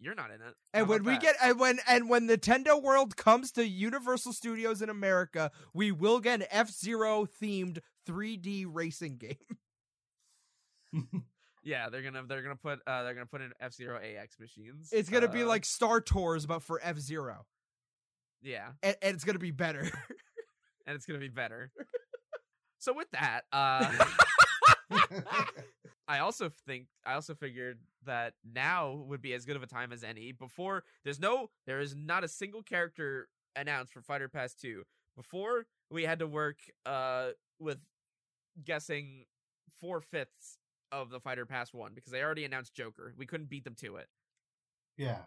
You're 0.00 0.14
not 0.14 0.30
in 0.30 0.36
it. 0.36 0.54
And 0.72 0.86
How 0.86 0.90
when 0.92 1.04
we 1.04 1.12
that? 1.12 1.20
get 1.22 1.36
and 1.42 1.60
when 1.60 1.78
and 1.86 2.08
when 2.08 2.26
Nintendo 2.26 2.82
World 2.82 3.16
comes 3.16 3.52
to 3.52 3.66
Universal 3.66 4.32
Studios 4.32 4.80
in 4.80 4.88
America, 4.88 5.50
we 5.74 5.92
will 5.92 6.20
get 6.20 6.40
an 6.40 6.46
F 6.50 6.70
Zero 6.70 7.26
themed 7.40 7.80
3D 8.08 8.64
racing 8.66 9.18
game. 9.18 9.36
Yeah, 11.62 11.90
they're 11.90 12.00
gonna 12.00 12.22
they're 12.26 12.40
gonna 12.42 12.56
put 12.56 12.78
uh 12.86 13.02
they're 13.02 13.12
gonna 13.12 13.26
put 13.26 13.42
in 13.42 13.52
F 13.60 13.74
Zero 13.74 13.98
AX 14.00 14.40
machines. 14.40 14.88
It's 14.92 15.10
gonna 15.10 15.28
be 15.28 15.42
Uh, 15.42 15.46
like 15.46 15.66
Star 15.66 16.00
Tours, 16.00 16.46
but 16.46 16.62
for 16.62 16.80
F 16.82 16.98
Zero, 16.98 17.44
yeah, 18.40 18.68
and, 18.82 18.96
and 19.02 19.14
it's 19.14 19.24
gonna 19.24 19.38
be 19.38 19.50
better. 19.50 19.82
and 20.86 20.96
it's 20.96 21.04
gonna 21.04 21.18
be 21.20 21.28
better. 21.28 21.70
so 22.78 22.94
with 22.94 23.10
that, 23.10 23.42
uh 23.52 23.92
I 26.08 26.18
also 26.18 26.48
think 26.66 26.86
I 27.04 27.14
also 27.14 27.34
figured 27.34 27.78
that 28.06 28.34
now 28.44 29.04
would 29.06 29.22
be 29.22 29.32
as 29.34 29.44
good 29.44 29.56
of 29.56 29.62
a 29.62 29.66
time 29.66 29.92
as 29.92 30.02
any. 30.02 30.32
Before 30.32 30.84
there's 31.04 31.20
no 31.20 31.50
there 31.66 31.80
is 31.80 31.94
not 31.94 32.24
a 32.24 32.28
single 32.28 32.62
character 32.62 33.28
announced 33.56 33.92
for 33.92 34.02
Fighter 34.02 34.28
Pass 34.28 34.54
2. 34.54 34.82
Before 35.16 35.66
we 35.90 36.04
had 36.04 36.18
to 36.20 36.26
work 36.26 36.58
uh 36.86 37.30
with 37.58 37.78
guessing 38.64 39.26
four 39.80 40.00
fifths 40.00 40.58
of 40.92 41.10
the 41.10 41.20
Fighter 41.20 41.46
Pass 41.46 41.72
one 41.72 41.92
because 41.94 42.12
they 42.12 42.22
already 42.22 42.44
announced 42.44 42.74
Joker. 42.74 43.14
We 43.16 43.26
couldn't 43.26 43.48
beat 43.48 43.64
them 43.64 43.76
to 43.76 43.96
it. 43.96 44.08
Yeah. 44.96 45.18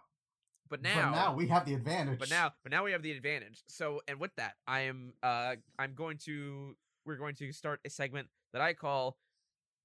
But 0.69 0.81
But 0.81 0.95
now, 0.95 1.11
now 1.11 1.35
we 1.35 1.47
have 1.47 1.65
the 1.65 1.73
advantage. 1.73 2.19
but 2.19 2.29
now, 2.29 2.51
but 2.63 2.71
now 2.71 2.83
we 2.83 2.91
have 2.93 3.01
the 3.03 3.11
advantage. 3.11 3.61
So, 3.67 4.01
and 4.07 4.19
with 4.19 4.31
that, 4.37 4.53
I 4.67 4.81
am, 4.81 5.13
uh, 5.21 5.55
I'm 5.77 5.93
going 5.93 6.17
to, 6.25 6.75
we're 7.05 7.17
going 7.17 7.35
to 7.35 7.51
start 7.51 7.79
a 7.85 7.89
segment 7.89 8.27
that 8.53 8.61
I 8.61 8.73
call 8.73 9.17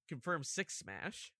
"Confirm 0.09 0.43
Six 0.43 0.77
Smash." 0.77 1.31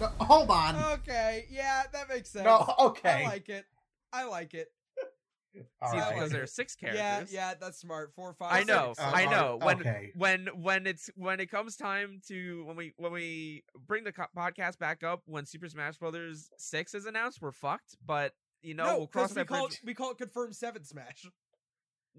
No, 0.00 0.08
hold 0.20 0.50
on. 0.50 0.76
Okay, 0.98 1.46
yeah, 1.50 1.84
that 1.92 2.08
makes 2.08 2.30
sense. 2.30 2.44
no, 2.44 2.74
okay. 2.80 3.24
I 3.24 3.28
like 3.28 3.48
it. 3.48 3.64
I 4.12 4.24
like 4.24 4.52
it. 4.54 4.68
All 5.80 5.90
See, 5.90 5.98
right. 5.98 6.14
because 6.14 6.30
there 6.32 6.42
are 6.42 6.46
six 6.46 6.74
characters. 6.74 7.32
Yeah, 7.32 7.50
yeah, 7.50 7.54
that's 7.58 7.78
smart. 7.78 8.12
Four, 8.14 8.34
five. 8.34 8.52
I 8.52 8.62
know, 8.64 8.92
six. 8.94 9.06
Uh, 9.06 9.10
I 9.14 9.24
know. 9.26 9.58
When 9.62 9.80
okay. 9.80 10.12
when 10.14 10.46
when 10.54 10.86
it's 10.86 11.08
when 11.16 11.40
it 11.40 11.50
comes 11.50 11.76
time 11.76 12.20
to 12.28 12.64
when 12.66 12.76
we 12.76 12.92
when 12.98 13.12
we 13.12 13.64
bring 13.86 14.04
the 14.04 14.12
co- 14.12 14.26
podcast 14.36 14.78
back 14.78 15.02
up 15.02 15.22
when 15.26 15.46
Super 15.46 15.68
Smash 15.68 15.96
Brothers 15.96 16.50
Six 16.58 16.94
is 16.94 17.06
announced, 17.06 17.40
we're 17.40 17.52
fucked. 17.52 17.96
But 18.04 18.32
you 18.62 18.74
know, 18.74 18.84
no, 18.84 18.98
we'll 18.98 19.06
cross 19.06 19.28
'cause 19.28 19.36
we 19.36 19.40
that 19.42 19.48
call 19.48 19.66
bridge. 19.68 19.78
it, 19.82 19.86
we 19.86 19.94
call 19.94 20.10
it 20.10 20.18
confirmed 20.18 20.54
seven 20.56 20.84
smash. 20.84 21.24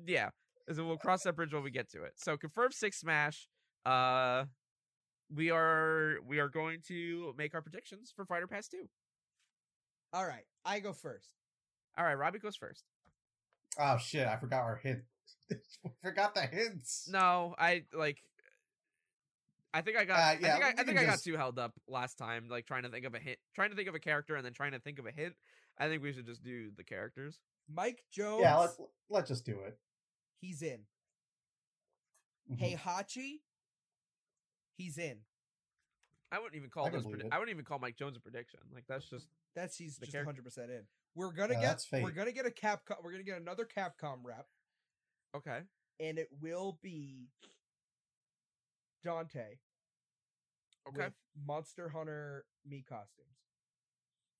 Yeah, 0.03 0.29
so 0.73 0.83
we'll 0.85 0.97
cross 0.97 1.23
that 1.23 1.35
bridge 1.35 1.53
when 1.53 1.63
we 1.63 1.69
get 1.71 1.89
to 1.91 2.03
it. 2.03 2.13
So 2.17 2.37
confirm 2.37 2.71
Six 2.71 2.99
Smash. 2.99 3.47
Uh, 3.85 4.45
we 5.33 5.51
are 5.51 6.17
we 6.25 6.39
are 6.39 6.49
going 6.49 6.79
to 6.87 7.33
make 7.37 7.53
our 7.53 7.61
predictions 7.61 8.11
for 8.15 8.25
Fighter 8.25 8.47
Pass 8.47 8.67
Two. 8.67 8.87
All 10.13 10.25
right, 10.25 10.45
I 10.65 10.79
go 10.79 10.93
first. 10.93 11.29
All 11.97 12.05
right, 12.05 12.13
Robby 12.17 12.39
goes 12.39 12.55
first. 12.55 12.83
Oh 13.79 13.97
shit! 13.97 14.27
I 14.27 14.37
forgot 14.37 14.61
our 14.61 14.77
hint. 14.81 15.01
forgot 16.01 16.33
the 16.35 16.41
hints. 16.41 17.09
No, 17.11 17.55
I 17.57 17.83
like. 17.93 18.17
I 19.73 19.81
think 19.81 19.97
I 19.97 20.05
got. 20.05 20.17
Uh, 20.17 20.21
I 20.21 20.37
yeah, 20.41 20.53
think 20.53 20.65
I, 20.65 20.69
I 20.69 20.73
think 20.73 20.87
can 20.87 20.97
I 20.99 21.03
got 21.05 21.11
just- 21.13 21.25
too 21.25 21.35
held 21.35 21.59
up 21.59 21.73
last 21.87 22.17
time, 22.17 22.47
like 22.49 22.65
trying 22.65 22.83
to 22.83 22.89
think 22.89 23.05
of 23.05 23.13
a 23.13 23.19
hint, 23.19 23.37
trying 23.53 23.69
to 23.69 23.75
think 23.75 23.89
of 23.89 23.95
a 23.95 23.99
character, 23.99 24.35
and 24.35 24.45
then 24.45 24.53
trying 24.53 24.71
to 24.71 24.79
think 24.79 24.97
of 24.99 25.05
a 25.05 25.11
hint. 25.11 25.33
I 25.77 25.87
think 25.87 26.01
we 26.01 26.11
should 26.13 26.25
just 26.25 26.43
do 26.43 26.71
the 26.75 26.83
characters. 26.83 27.39
Mike 27.71 28.01
Jones. 28.11 28.41
Yeah, 28.41 28.55
let's 28.57 28.77
let's 29.09 29.27
just 29.27 29.45
do 29.45 29.59
it. 29.65 29.77
he's 30.39 30.61
in. 30.61 30.79
Mhm. 32.51 32.77
Heihachi, 32.79 33.41
he's 34.77 34.97
in. 34.97 35.17
I 36.31 36.39
wouldn't 36.39 36.55
even 36.55 36.69
call 36.69 36.87
I 36.87 36.89
those. 36.89 37.03
believe 37.03 37.19
Predi- 37.19 37.29
I 37.31 37.39
wouldn't 37.39 37.53
even 37.53 37.65
call 37.65 37.79
Mike 37.79 37.97
Jones 37.97 38.17
a 38.17 38.19
prediction. 38.19 38.59
Like 38.73 38.83
that's 38.87 39.09
just 39.09 39.27
That's 39.55 39.75
he's 39.77 39.97
just 39.97 40.13
100 40.13 40.43
percent 40.43 40.71
in. 40.71 40.81
We're 41.15 41.31
gonna 41.31 41.53
Yeah, 41.55 41.75
get 41.91 42.03
we're 42.03 42.11
gonna 42.11 42.31
get 42.31 42.45
a 42.45 42.49
Capcom. 42.51 42.97
We're 43.03 43.11
gonna 43.11 43.23
get 43.23 43.39
another 43.41 43.65
Capcom 43.65 44.17
rep, 44.23 44.45
okay. 45.35 45.59
and 45.99 46.19
it 46.19 46.27
will 46.41 46.77
be 46.81 47.29
Dante. 49.03 49.57
Okay. 50.89 51.03
with 51.05 51.13
Monster 51.45 51.89
Hunter 51.89 52.45
Mii 52.69 52.85
costumes. 52.85 53.35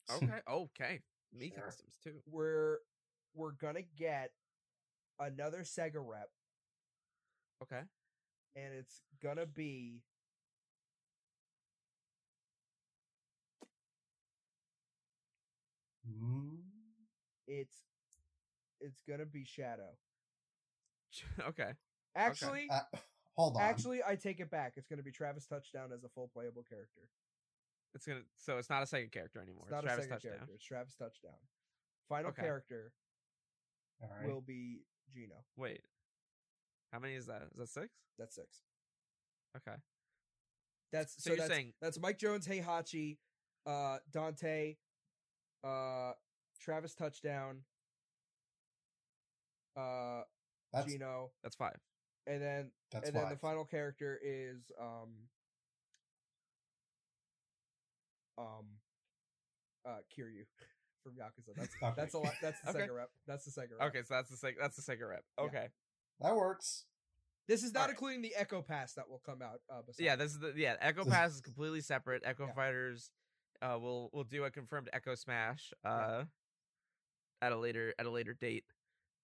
Okay. 0.10 0.40
Okay. 0.50 1.02
Me 1.34 1.52
Sure. 1.54 1.64
costumes 1.66 1.98
too. 2.04 2.22
We're 2.26 2.78
we're 3.34 3.52
gonna 3.52 3.82
get 3.98 4.32
another 5.20 5.60
Sega 5.64 5.96
rep, 5.98 6.30
Okay. 7.64 7.82
and 8.56 8.74
it's 8.74 9.02
gonna 9.22 9.46
be 9.46 10.04
Mm. 16.10 16.58
it's 17.48 17.76
it's 18.80 19.02
gonna 19.08 19.26
be 19.26 19.44
Shadow. 19.44 19.98
okay. 21.48 21.72
Actually, 22.16 22.68
Uh, 22.70 22.82
hold 23.38 23.56
on. 23.58 23.62
actually, 23.62 24.02
I 24.06 24.16
take 24.16 24.40
it 24.40 24.50
back. 24.50 24.74
It's 24.76 24.88
gonna 24.88 25.04
be 25.04 25.12
Travis 25.12 25.46
Touchdown 25.46 25.92
as 25.94 26.04
a 26.04 26.10
full 26.10 26.30
playable 26.34 26.64
character. 26.64 27.02
It's 27.96 28.06
gonna. 28.06 28.22
So 28.38 28.58
it's 28.58 28.70
not 28.70 28.84
a 28.84 28.86
second 28.86 29.12
character 29.12 29.42
anymore. 29.42 29.64
It's 29.66 29.72
not 29.72 29.84
Travis 29.84 30.06
a 30.06 30.08
second 30.10 30.14
Touchdown. 30.16 30.32
character. 30.34 30.54
It's 30.56 30.64
Travis 30.66 30.96
Touchdown. 30.96 31.40
Final 32.10 32.30
Okay. 32.32 32.42
character 32.44 32.92
All 34.02 34.10
right. 34.10 34.28
will 34.28 34.42
be 34.42 34.82
Geno. 35.12 35.36
Wait. 35.56 35.82
How 36.94 37.00
many 37.00 37.16
is 37.16 37.26
that? 37.26 37.42
Is 37.52 37.58
that 37.58 37.68
six? 37.70 37.90
That's 38.18 38.36
six. 38.36 38.62
Okay. 39.58 39.76
That's 40.94 41.14
So, 41.16 41.18
so, 41.22 41.30
you're 41.32 41.38
that's, 41.40 41.50
saying 41.52 41.74
that's 41.82 42.00
Mike 42.00 42.18
Jones, 42.18 42.48
Heihachi, 42.48 43.18
uh, 43.66 43.98
Dante, 44.12 44.76
uh, 45.68 46.14
Travis 46.62 46.94
Touchdown, 46.96 47.58
uh, 49.76 50.22
that's 50.74 50.92
Geno, 50.92 51.32
that's 51.44 51.56
five. 51.56 51.78
and 52.26 52.42
then 52.42 52.72
that's 52.92 53.08
and 53.10 53.16
then 53.18 53.30
the 53.30 53.38
final 53.38 53.66
character 53.66 54.20
is 54.24 54.72
um 54.82 55.10
um 58.38 58.66
uh 59.86 59.98
Kiryu 60.16 60.46
from 61.04 61.14
Yakuza. 61.14 61.56
That's 61.56 61.74
Okay. 61.84 61.94
that's 61.96 62.14
a 62.14 62.20
lot. 62.20 62.34
That's 62.42 62.60
the 62.62 62.70
Okay. 62.70 62.80
second 62.80 62.96
rep. 62.96 63.10
That's 63.28 63.46
the 63.46 63.52
second 63.52 63.78
rep. 63.80 63.88
Okay, 63.90 64.02
so 64.04 64.14
that's 64.16 64.30
the 64.30 64.38
second. 64.38 64.58
That's 64.62 64.76
the 64.76 64.82
second 64.82 65.08
rep. 65.08 65.24
Yeah. 65.38 65.44
Okay. 65.46 65.68
That 66.22 66.36
works. 66.36 66.86
This 67.48 67.64
is 67.64 67.74
not 67.74 67.82
Alright. 67.82 67.92
including 67.92 68.22
the 68.24 68.36
Echo 68.36 68.62
Pass 68.62 68.94
that 68.96 69.08
will 69.10 69.22
come 69.26 69.42
out. 69.42 69.62
Uh, 69.70 69.82
Yeah, 69.98 70.18
this 70.18 70.32
is 70.34 70.40
the 70.40 70.54
yeah. 70.58 70.76
Echo 70.82 71.06
Pass 71.10 71.36
is 71.36 71.42
completely 71.42 71.80
separate. 71.80 72.24
Echo 72.26 72.48
Yeah. 72.48 72.54
Fighters, 72.54 73.10
uh, 73.62 73.78
we'll 73.80 74.10
we'll 74.14 74.24
do 74.24 74.44
a 74.46 74.52
confirmed 74.52 74.90
Echo 74.94 75.16
Smash, 75.16 75.72
uh, 75.86 75.90
Yeah. 75.90 76.24
at 77.42 77.52
a 77.52 77.58
later 77.58 77.94
at 78.00 78.06
a 78.06 78.10
later 78.10 78.34
date. 78.40 78.66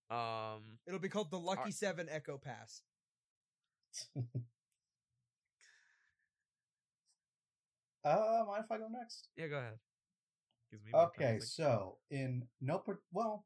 Um, 0.09 0.77
It'll 0.85 0.99
be 0.99 1.09
called 1.09 1.31
the 1.31 1.39
Lucky 1.39 1.59
Alright. 1.59 1.73
Seven 1.73 2.07
Echo 2.09 2.37
Pass. 2.37 2.81
Uh, 8.05 8.43
mind 8.47 8.63
if 8.65 8.71
I 8.71 8.77
go 8.77 8.87
next? 8.91 9.29
yeah, 9.37 9.47
go 9.47 9.57
ahead. 9.59 9.79
Gives 10.71 10.83
me 10.83 10.91
more 10.91 11.03
time 11.03 11.09
Okay, 11.15 11.39
so 11.39 11.97
in 12.11 12.43
no 12.59 12.79
per- 12.79 12.99
well, 13.13 13.45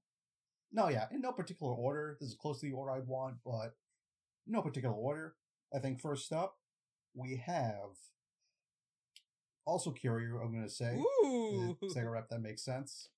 no, 0.71 0.89
yeah, 0.89 1.05
in 1.11 1.21
no 1.21 1.31
particular 1.31 1.73
order. 1.73 2.17
This 2.19 2.29
is 2.29 2.35
close 2.35 2.59
to 2.61 2.65
the 2.65 2.71
order 2.71 2.93
I'd 2.93 3.07
want, 3.07 3.35
but 3.45 3.73
no 4.47 4.61
particular 4.61 4.95
order. 4.95 5.35
I 5.75 5.79
think 5.79 6.01
first 6.01 6.31
up 6.33 6.55
we 7.13 7.35
have 7.45 7.91
also 9.67 9.91
Kiryu. 9.91 10.41
I'm 10.43 10.51
gonna 10.53 10.69
say 10.69 10.95
Ooh. 10.97 11.77
the 11.79 11.87
Sega 11.87 12.11
rep 12.11 12.29
that 12.29 12.41
makes 12.41 12.63
sense. 12.63 13.09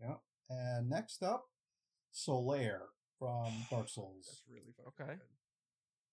Yeah, 0.00 0.14
and 0.50 0.88
next 0.90 1.22
up, 1.22 1.44
Solaire 2.12 2.86
from 3.18 3.52
Dark 3.70 3.88
Souls. 3.88 4.26
That's 4.26 4.42
really 4.48 4.74
Okay. 4.88 5.12
good. 5.14 5.20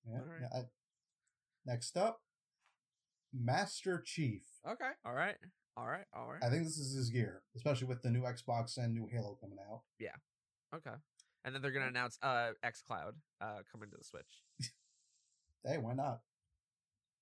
Yeah, 0.05 0.19
yeah, 0.41 0.59
I- 0.59 0.69
next 1.65 1.97
up, 1.97 2.21
Master 3.33 4.01
Chief. 4.05 4.43
Okay. 4.69 4.91
all 5.05 5.13
right, 5.13 5.35
all 5.77 5.87
right, 5.87 6.05
all 6.13 6.27
right. 6.27 6.43
I 6.43 6.49
think 6.49 6.63
this 6.65 6.77
is 6.77 6.93
his 6.95 7.09
gear, 7.09 7.41
especially 7.55 7.87
with 7.87 8.01
the 8.01 8.09
new 8.11 8.21
Xbox 8.21 8.77
and 8.77 8.93
new 8.93 9.07
Halo 9.11 9.37
coming 9.41 9.57
out. 9.71 9.81
Yeah. 9.99 10.15
Okay, 10.75 10.95
and 11.45 11.55
then 11.55 11.61
they're 11.61 11.71
gonna 11.71 11.87
announce 11.87 12.19
uh 12.21 12.51
xCloud 12.63 13.13
uh 13.41 13.59
coming 13.71 13.89
to 13.89 13.97
the 13.97 14.03
Switch. 14.03 14.43
Hey, 15.65 15.77
why 15.77 15.93
not? 15.93 16.21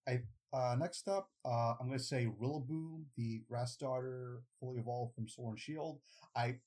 I 0.08 0.22
uh 0.54 0.76
next 0.80 1.08
up, 1.08 1.30
uh 1.46 1.74
I'm 1.80 1.88
gonna 1.88 2.00
say 2.00 2.28
Rillaboom, 2.42 3.04
the 3.16 3.44
grass 3.50 3.74
starter 3.74 4.42
fully 4.60 4.80
evolved 4.80 5.14
from 5.16 5.28
Sword 5.28 5.52
and 5.52 5.60
Shield. 5.60 6.00
I 6.36 6.60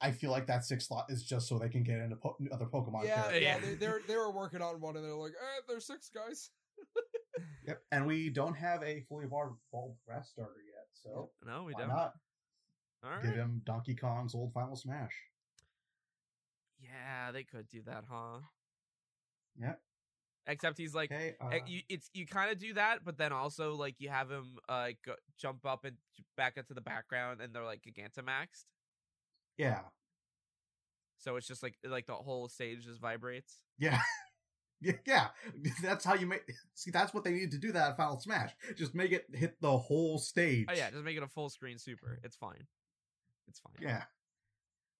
I 0.00 0.12
feel 0.12 0.30
like 0.30 0.46
that 0.46 0.64
six 0.64 0.88
slot 0.88 1.06
is 1.10 1.24
just 1.24 1.46
so 1.46 1.58
they 1.58 1.68
can 1.68 1.82
get 1.82 1.98
into 2.00 2.16
po- 2.16 2.36
other 2.50 2.64
Pokemon 2.66 3.04
Yeah, 3.04 3.14
characters. 3.22 3.42
yeah. 3.42 3.54
Yeah. 3.56 3.60
They, 3.60 3.74
they're 3.74 4.00
they 4.08 4.16
were 4.16 4.32
working 4.32 4.62
on 4.62 4.80
one, 4.80 4.96
and 4.96 5.04
they're 5.04 5.14
like, 5.14 5.32
eh, 5.32 5.60
there's 5.68 5.86
six 5.86 6.10
guys. 6.14 6.50
Yep. 7.66 7.82
And 7.92 8.06
we 8.06 8.30
don't 8.30 8.54
have 8.54 8.82
a 8.82 9.02
fully 9.08 9.26
evolved 9.26 9.58
grass 10.06 10.30
starter 10.30 10.60
yet, 10.66 10.86
so 10.92 11.30
No, 11.46 11.64
we 11.64 11.72
why 11.74 11.80
don't. 11.80 11.88
not 11.90 12.14
All 13.04 13.10
right. 13.10 13.22
give 13.22 13.34
him 13.34 13.60
Donkey 13.64 13.94
Kong's 13.94 14.34
old 14.34 14.52
Final 14.52 14.76
Smash? 14.76 15.12
Yeah, 16.82 17.32
they 17.32 17.44
could 17.44 17.68
do 17.68 17.82
that, 17.86 18.04
huh? 18.10 18.40
Yeah. 19.58 19.74
Except 20.46 20.78
he's 20.78 20.94
like. 20.94 21.12
Uh, 21.12 21.48
eh, 21.48 21.60
you, 21.66 21.80
it's 21.88 22.10
you 22.12 22.26
kind 22.26 22.50
of 22.50 22.58
do 22.58 22.74
that, 22.74 23.04
but 23.04 23.18
then 23.18 23.32
also 23.32 23.74
like 23.74 23.96
you 23.98 24.08
have 24.08 24.30
him 24.30 24.56
uh 24.68 24.88
go, 25.04 25.14
jump 25.38 25.64
up 25.66 25.84
and 25.84 25.96
back 26.36 26.56
into 26.56 26.74
the 26.74 26.80
background, 26.80 27.40
and 27.40 27.54
they're 27.54 27.64
like 27.64 27.82
Gigantamaxed. 27.82 28.64
yeah. 29.56 29.80
So 31.18 31.36
it's 31.36 31.46
just 31.46 31.62
like 31.62 31.76
like 31.84 32.06
the 32.06 32.14
whole 32.14 32.48
stage 32.48 32.86
just 32.86 33.00
vibrates. 33.00 33.60
Yeah. 33.78 34.00
Yeah, 34.82 34.94
yeah, 35.06 35.26
that's 35.82 36.06
how 36.06 36.14
you 36.14 36.24
make. 36.26 36.40
See, 36.74 36.90
that's 36.90 37.12
what 37.12 37.22
they 37.22 37.32
need 37.32 37.50
to 37.50 37.58
do 37.58 37.70
that 37.72 37.98
Final 37.98 38.18
Smash. 38.18 38.50
Just 38.78 38.94
make 38.94 39.12
it 39.12 39.26
hit 39.34 39.60
the 39.60 39.76
whole 39.76 40.16
stage. 40.16 40.68
Oh 40.70 40.74
yeah, 40.74 40.90
just 40.90 41.04
make 41.04 41.18
it 41.18 41.22
a 41.22 41.28
full 41.28 41.50
screen 41.50 41.78
super. 41.78 42.18
It's 42.24 42.36
fine. 42.36 42.66
It's 43.46 43.60
fine. 43.60 43.74
Yeah. 43.78 44.04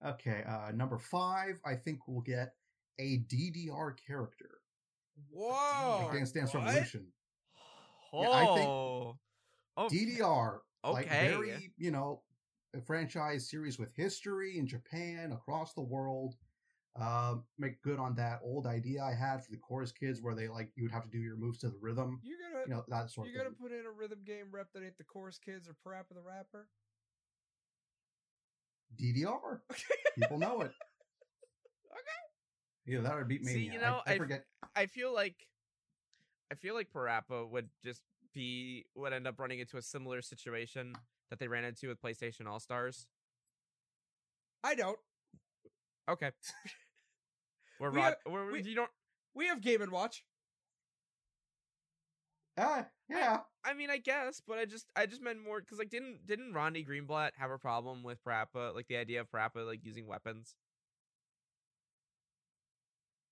Okay, 0.07 0.45
uh 0.47 0.73
number 0.73 0.99
five, 0.99 1.61
I 1.65 1.77
think 1.77 2.01
we'll 2.07 2.21
get 2.21 2.53
a 2.99 3.21
DDR 3.21 3.95
character. 4.07 4.60
Whoa! 5.31 6.11
Dance 6.13 6.33
Dance 6.33 6.55
what? 6.55 6.65
Revolution. 6.65 7.07
Oh. 8.13 8.23
Yeah, 8.23 8.31
I 8.31 8.47
think 8.57 8.69
oh. 8.69 9.17
DDR, 9.89 10.59
like 10.85 11.07
Okay. 11.07 11.29
very, 11.29 11.73
you 11.77 11.91
know, 11.91 12.23
a 12.75 12.81
franchise 12.81 13.49
series 13.49 13.79
with 13.79 13.95
history 13.95 14.59
in 14.59 14.67
Japan, 14.67 15.33
across 15.33 15.75
the 15.75 15.83
world. 15.83 16.37
Um, 16.97 17.45
make 17.57 17.81
good 17.83 18.01
on 18.01 18.17
that 18.17 18.41
old 18.43 18.67
idea 18.67 19.03
I 19.03 19.15
had 19.15 19.45
for 19.45 19.53
the 19.53 19.57
chorus 19.59 19.93
kids, 19.93 20.21
where 20.21 20.35
they 20.35 20.49
like 20.49 20.73
you 20.75 20.83
would 20.83 20.93
have 20.93 21.05
to 21.05 21.11
do 21.11 21.19
your 21.19 21.37
moves 21.37 21.59
to 21.59 21.69
the 21.69 21.79
rhythm. 21.81 22.21
You're 22.23 22.39
gonna 22.39 22.65
You 22.67 22.75
know 22.75 22.85
that 22.89 23.11
sort 23.11 23.29
of 23.29 23.33
you're 23.33 23.45
gonna 23.45 23.55
put 23.55 23.73
in 23.73 23.87
a 23.87 23.91
rhythm 23.91 24.19
game 24.25 24.47
rep 24.51 24.73
that 24.75 24.83
ain't 24.83 24.99
the 24.99 25.05
chorus 25.05 25.39
kids 25.39 25.69
or 25.69 25.77
Parappa 25.87 26.15
the 26.15 26.21
rapper. 26.21 26.69
DDR. 29.01 29.61
People 30.19 30.39
know 30.39 30.63
it. 30.63 30.73
Yeah, 32.87 33.01
that 33.01 33.15
would 33.17 33.29
beat 33.29 33.43
me. 33.43 33.53
See, 33.53 33.61
you 33.61 33.79
know, 33.81 34.01
I, 34.07 34.13
I 34.13 34.15
I- 34.15 34.19
forget. 34.19 34.45
I 34.77 34.87
feel 34.87 35.13
like 35.15 35.47
I 36.51 36.55
feel 36.55 36.75
like 36.75 36.91
Parappa 36.93 37.49
would 37.49 37.69
just 37.85 38.03
be 38.35 38.87
would 38.95 39.13
end 39.13 39.27
up 39.27 39.39
running 39.39 39.59
into 39.61 39.77
a 39.77 39.83
similar 39.83 40.23
situation 40.23 40.95
that 41.31 41.39
they 41.39 41.49
ran 41.49 41.65
into 41.65 41.89
with 41.89 42.01
PlayStation 42.01 42.47
All 42.47 42.61
Stars. 42.61 43.07
I 44.65 44.75
don't. 44.75 44.99
Okay. 46.09 46.31
Where 47.79 47.91
We 47.91 47.97
Rod, 47.99 48.05
have- 48.25 48.33
where 48.33 48.47
we- 48.47 48.63
you 48.63 48.75
don't 48.75 48.91
We 49.35 49.47
have 49.47 49.61
Game 49.61 49.81
and 49.83 49.91
Watch. 49.93 50.25
Ah, 52.59 52.87
yeah. 53.09 53.39
I 53.65 53.73
mean, 53.75 53.91
I 53.91 53.97
guess, 53.99 54.43
but 54.47 54.59
I 54.59 54.65
just 54.67 54.87
I 54.97 55.07
just 55.07 55.23
meant 55.23 55.43
more 55.43 55.61
because 55.61 55.79
like 55.79 55.89
didn't 55.89 56.27
didn't 56.27 56.53
Rodney 56.53 56.85
Greenblat 56.85 57.31
have 57.39 57.51
a 57.51 57.59
problem 57.59 58.03
with 58.03 58.23
Parappa, 58.25 58.75
like 58.75 58.87
the 58.89 58.97
idea 58.97 59.21
of 59.21 59.31
Parappa 59.31 59.67
like 59.67 59.85
using 59.85 60.07
weapons? 60.07 60.55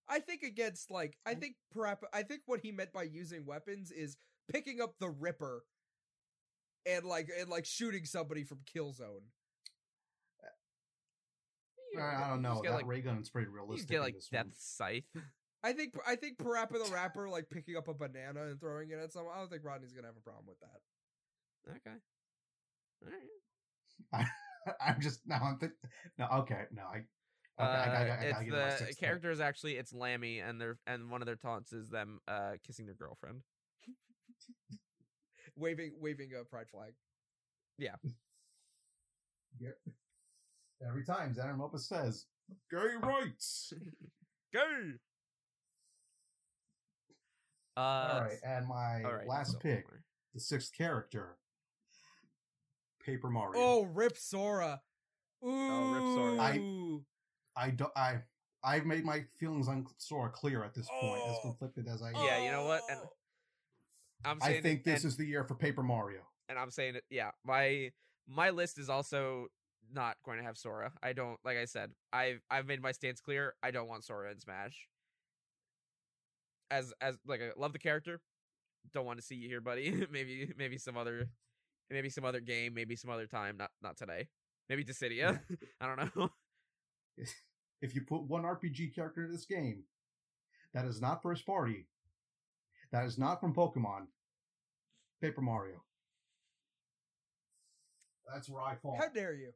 I 0.09 0.21
think 0.21 0.43
against 0.43 0.91
like 0.91 1.17
I 1.27 1.35
think 1.35 1.57
Parappa. 1.77 2.05
I 2.13 2.23
think 2.23 2.43
what 2.47 2.61
he 2.61 2.73
meant 2.73 2.93
by 2.93 3.03
using 3.05 3.45
weapons 3.45 3.91
is 3.91 4.17
picking 4.51 4.81
up 4.81 4.95
the 4.99 5.11
Ripper 5.11 5.65
and 6.87 7.05
like 7.05 7.29
and 7.39 7.49
like 7.49 7.67
shooting 7.67 8.05
somebody 8.05 8.45
from 8.45 8.59
Killzone. 8.75 9.25
Uh, 10.43 10.49
you 11.93 12.01
I, 12.01 12.25
I 12.27 12.29
don't 12.31 12.43
know. 12.43 12.51
just 12.51 12.63
get, 12.63 12.71
That 12.71 12.77
like, 12.77 12.87
ray 12.87 13.01
gun 13.01 13.19
is 13.19 13.31
pretty 13.31 13.49
realistic. 13.49 13.79
just 13.79 13.89
get 13.89 14.01
like 14.01 14.15
this 14.15 14.29
one. 14.33 14.53
Scythe. 14.57 15.05
I 15.65 15.73
think 15.73 15.95
I 16.07 16.15
think 16.15 16.39
Parappa 16.39 16.73
the 16.85 16.91
rapper 16.93 17.29
like 17.29 17.51
picking 17.51 17.77
up 17.77 17.89
a 17.89 17.95
banana 17.95 18.47
and 18.47 18.61
throwing 18.61 18.91
it 18.91 18.99
at 19.03 19.13
someone. 19.13 19.35
I 19.35 19.41
don't 19.41 19.51
think 19.51 19.65
Rodney's 19.65 19.93
gonna 19.93 20.07
have 20.07 20.17
a 20.17 20.21
problem 20.21 20.47
with 20.47 20.61
that. 20.61 21.77
Okay. 21.77 21.97
All 24.13 24.21
right. 24.21 24.27
I'm 24.81 25.01
just 25.01 25.21
now. 25.27 25.41
I'm 25.43 25.59
thinking. 25.59 25.77
No, 26.19 26.27
okay, 26.41 26.63
no. 26.73 26.83
I. 26.83 27.03
Okay, 27.61 27.69
I, 27.69 27.73
Uh, 27.73 27.85
gotta- 27.87 27.99
I, 27.99 28.07
gotta 28.07 28.29
it's 28.29 28.79
get 28.79 28.89
the 28.89 28.95
character 28.95 29.31
is 29.31 29.41
actually 29.41 29.77
it's 29.77 29.93
Lammy, 29.93 30.39
and 30.41 30.61
their 30.61 30.79
and 30.87 31.11
one 31.11 31.23
of 31.23 31.27
their 31.27 31.37
taunts 31.37 31.73
is 31.73 31.89
them 31.89 32.21
uh 32.29 32.53
kissing 32.67 32.87
their 32.87 32.95
girlfriend. 32.95 33.43
Waving 35.57 35.93
waving 36.01 36.31
a 36.41 36.45
pride 36.45 36.69
flag. 36.71 36.93
Yeah. 37.79 37.97
Every 40.87 41.05
time 41.05 41.35
Xander 41.35 41.57
Mobus 41.59 41.81
says 41.89 42.27
"gay 42.71 42.95
rights." 43.03 43.73
Go. 44.55 44.63
Uh, 47.77 47.81
All 47.81 48.21
right, 48.23 48.39
and 48.45 48.67
my 48.67 49.03
all 49.05 49.13
right, 49.15 49.27
last 49.29 49.53
so 49.53 49.59
pick, 49.59 49.85
more. 49.89 50.03
the 50.35 50.41
sixth 50.41 50.73
character, 50.77 51.37
Paper 53.05 53.31
Mario. 53.31 53.61
Oh, 53.61 53.83
Rip 53.85 54.17
Sora. 54.17 54.81
Ooh. 55.45 55.49
Oh, 55.49 55.93
Rip 55.93 56.03
Sora. 56.03 56.43
I- 56.43 56.99
I 57.59 57.71
don't. 57.71 57.93
I 57.97 58.19
I've 58.65 58.87
made 58.87 59.05
my 59.05 59.25
feelings 59.39 59.69
on 59.69 59.87
Sora 59.99 60.31
clear 60.31 60.65
at 60.65 60.75
this 60.75 60.89
point, 61.01 61.23
as 61.29 61.37
Oh. 61.39 61.41
conflicted 61.43 61.87
as 61.89 62.03
I. 62.03 62.11
Yeah, 62.13 62.45
you 62.45 62.51
know 62.51 62.65
what? 62.67 62.83
And 62.91 63.01
Oh. 63.03 63.13
I'm 64.25 64.41
saying 64.41 64.59
I 64.59 64.63
think 64.63 64.81
it, 64.81 64.85
this 64.85 65.05
and, 65.05 65.11
is 65.13 65.17
the 65.17 65.25
year 65.27 65.45
for 65.45 65.55
Paper 65.55 65.83
Mario. 65.83 66.23
and 66.49 66.59
I'm 66.59 66.71
saying 66.71 66.97
it. 66.97 67.05
Yeah, 67.11 67.31
my 67.45 67.93
my 68.27 68.51
list 68.51 68.79
is 68.79 68.89
also 68.89 69.47
not 69.91 70.17
going 70.25 70.39
to 70.39 70.45
have 70.45 70.59
Sora. 70.59 70.93
I 71.03 71.13
don't 71.13 71.39
like 71.45 71.57
I 71.57 71.65
said. 71.67 71.93
I've 72.13 72.41
I've 72.51 72.67
made 72.67 72.83
my 72.83 72.93
stance 72.93 73.21
clear. 73.21 73.55
I 73.63 73.71
don't 73.71 73.89
want 73.89 74.05
Sora 74.05 74.31
in 74.31 74.41
Smash. 74.41 74.89
As 76.71 76.93
as 77.01 77.17
like 77.27 77.41
I 77.41 77.51
love 77.57 77.73
the 77.73 77.79
character, 77.79 78.21
don't 78.93 79.07
want 79.07 79.19
to 79.19 79.25
see 79.25 79.37
you 79.37 79.49
here, 79.49 79.61
buddy. 79.61 80.07
maybe 80.11 80.53
maybe 80.57 80.79
some 80.79 80.97
other, 80.97 81.29
maybe 81.91 82.11
some 82.11 82.25
other 82.25 82.41
game, 82.41 82.75
maybe 82.75 82.97
some 82.97 83.11
other 83.11 83.27
time. 83.27 83.57
Not 83.57 83.71
not 83.83 83.97
today. 83.97 84.29
Maybe 84.69 84.85
Dissidia. 84.85 85.41
I 85.81 85.87
don't 85.87 86.17
know. 86.17 86.29
If 87.81 87.95
you 87.95 88.03
put 88.03 88.23
one 88.23 88.43
RPG 88.43 88.95
character 88.95 89.25
in 89.25 89.31
this 89.33 89.45
game, 89.47 89.85
that 90.75 90.85
is 90.85 91.01
not 91.01 91.23
first 91.23 91.47
party, 91.47 91.87
that 92.93 93.05
is 93.05 93.19
not 93.19 93.41
from 93.41 93.55
Pokemon, 93.55 94.07
Paper 95.21 95.41
Mario. 95.41 95.83
That's 98.33 98.49
where 98.49 98.63
I 98.63 98.75
fall. 98.75 98.97
How 99.01 99.09
dare 99.09 99.33
you? 99.35 99.53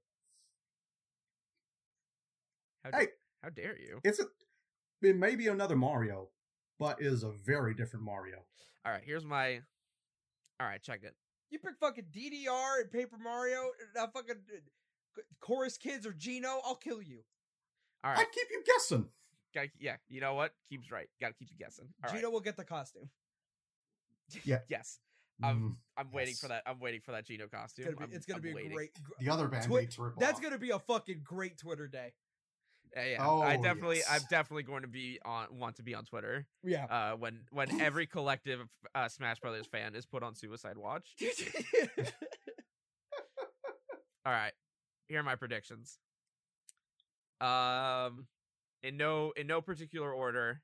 How, 2.84 2.98
Hey. 2.98 3.08
how 3.42 3.50
dare 3.50 3.78
you? 3.78 4.00
It's 4.04 4.18
a, 4.20 4.24
it 5.02 5.16
may 5.16 5.36
be 5.36 5.48
another 5.48 5.76
Mario, 5.76 6.28
but 6.78 7.00
it 7.00 7.06
is 7.06 7.22
a 7.22 7.30
very 7.30 7.74
different 7.74 8.04
Mario. 8.04 8.38
All 8.84 8.92
right, 8.92 9.02
here's 9.04 9.24
my. 9.24 9.60
All 10.60 10.66
right, 10.66 10.82
check 10.82 11.00
it. 11.02 11.14
You 11.50 11.58
pick 11.58 11.76
fucking 11.78 12.06
DDR 12.12 12.80
and 12.80 12.90
Paper 12.90 13.18
Mario, 13.22 13.60
and 13.80 14.02
uh, 14.04 14.08
fucking 14.12 14.36
uh, 14.56 15.20
Chorus 15.40 15.76
Kids 15.76 16.06
or 16.06 16.12
Geno, 16.12 16.60
I'll 16.64 16.76
kill 16.76 17.02
you. 17.02 17.20
All 18.05 18.11
I 18.12 18.24
keep 18.32 18.46
you 18.50 18.62
guessing. 18.66 19.07
gotta, 19.55 19.68
yeah. 19.78 19.96
You 20.09 20.20
know 20.20 20.34
what? 20.34 20.53
Keeps 20.68 20.90
right. 20.90 21.09
Gotta 21.20 21.34
keep 21.34 21.48
you 21.50 21.57
guessing. 21.59 21.86
All 22.05 22.11
right. 22.11 22.16
Geno 22.18 22.30
will 22.30 22.40
get 22.40 22.57
the 22.57 22.64
costume. 22.64 23.09
Yeah. 24.44 24.61
yes, 24.68 24.98
I'm- 25.42 25.61
Mm, 25.61 25.76
I'm 26.00 26.11
waiting 26.12 26.32
Yes. 26.32 26.40
for 26.40 26.48
that. 26.48 26.62
I'm 26.66 26.78
waiting 26.80 27.00
for 27.03 27.12
that 27.12 27.26
Geno 27.26 27.44
It's 27.44 27.53
costume. 27.53 27.94
gonna 27.94 28.07
be, 28.09 28.14
it's 28.16 28.24
gonna 28.26 28.40
be 28.40 28.50
a 28.53 28.55
waiting. 28.55 28.72
great. 28.72 28.90
the 29.18 29.28
other 29.28 29.46
band 29.48 29.64
Twi- 29.66 29.80
needs 29.82 29.98
That's 30.18 30.36
off. 30.38 30.42
gonna 30.42 30.59
be 30.59 30.70
a 30.70 30.78
fucking 30.78 31.20
great 31.24 31.59
Twitter 31.59 31.86
day. 31.86 32.14
Yeah, 32.96 33.05
yeah. 33.07 33.26
Oh, 33.26 33.40
I 33.40 33.57
definitely, 33.57 33.96
yes. 33.98 34.09
I'm 34.11 34.20
definitely 34.28 34.64
going 34.64 34.82
to 34.82 34.88
be 34.88 35.18
on. 35.24 35.46
Want 35.59 35.76
to 35.76 35.82
be 35.82 35.94
on 35.94 36.05
Twitter. 36.05 36.46
Yeah. 36.62 36.84
Uh, 36.84 37.16
when 37.16 37.40
when 37.50 37.80
every 37.80 38.07
collective 38.16 38.61
uh, 38.94 39.09
Smash 39.09 39.40
Brothers 39.40 39.66
fan 39.66 39.94
is 39.94 40.05
put 40.05 40.22
on 40.22 40.34
Suicide 40.34 40.76
Watch. 40.76 41.14
All 44.24 44.32
right, 44.32 44.53
here 45.09 45.20
are 45.20 45.24
my 45.24 45.34
predictions. 45.36 45.98
Um, 47.45 48.26
in 48.82 48.97
no 48.97 49.32
in 49.36 49.47
no 49.47 49.61
particular 49.61 50.12
order. 50.12 50.62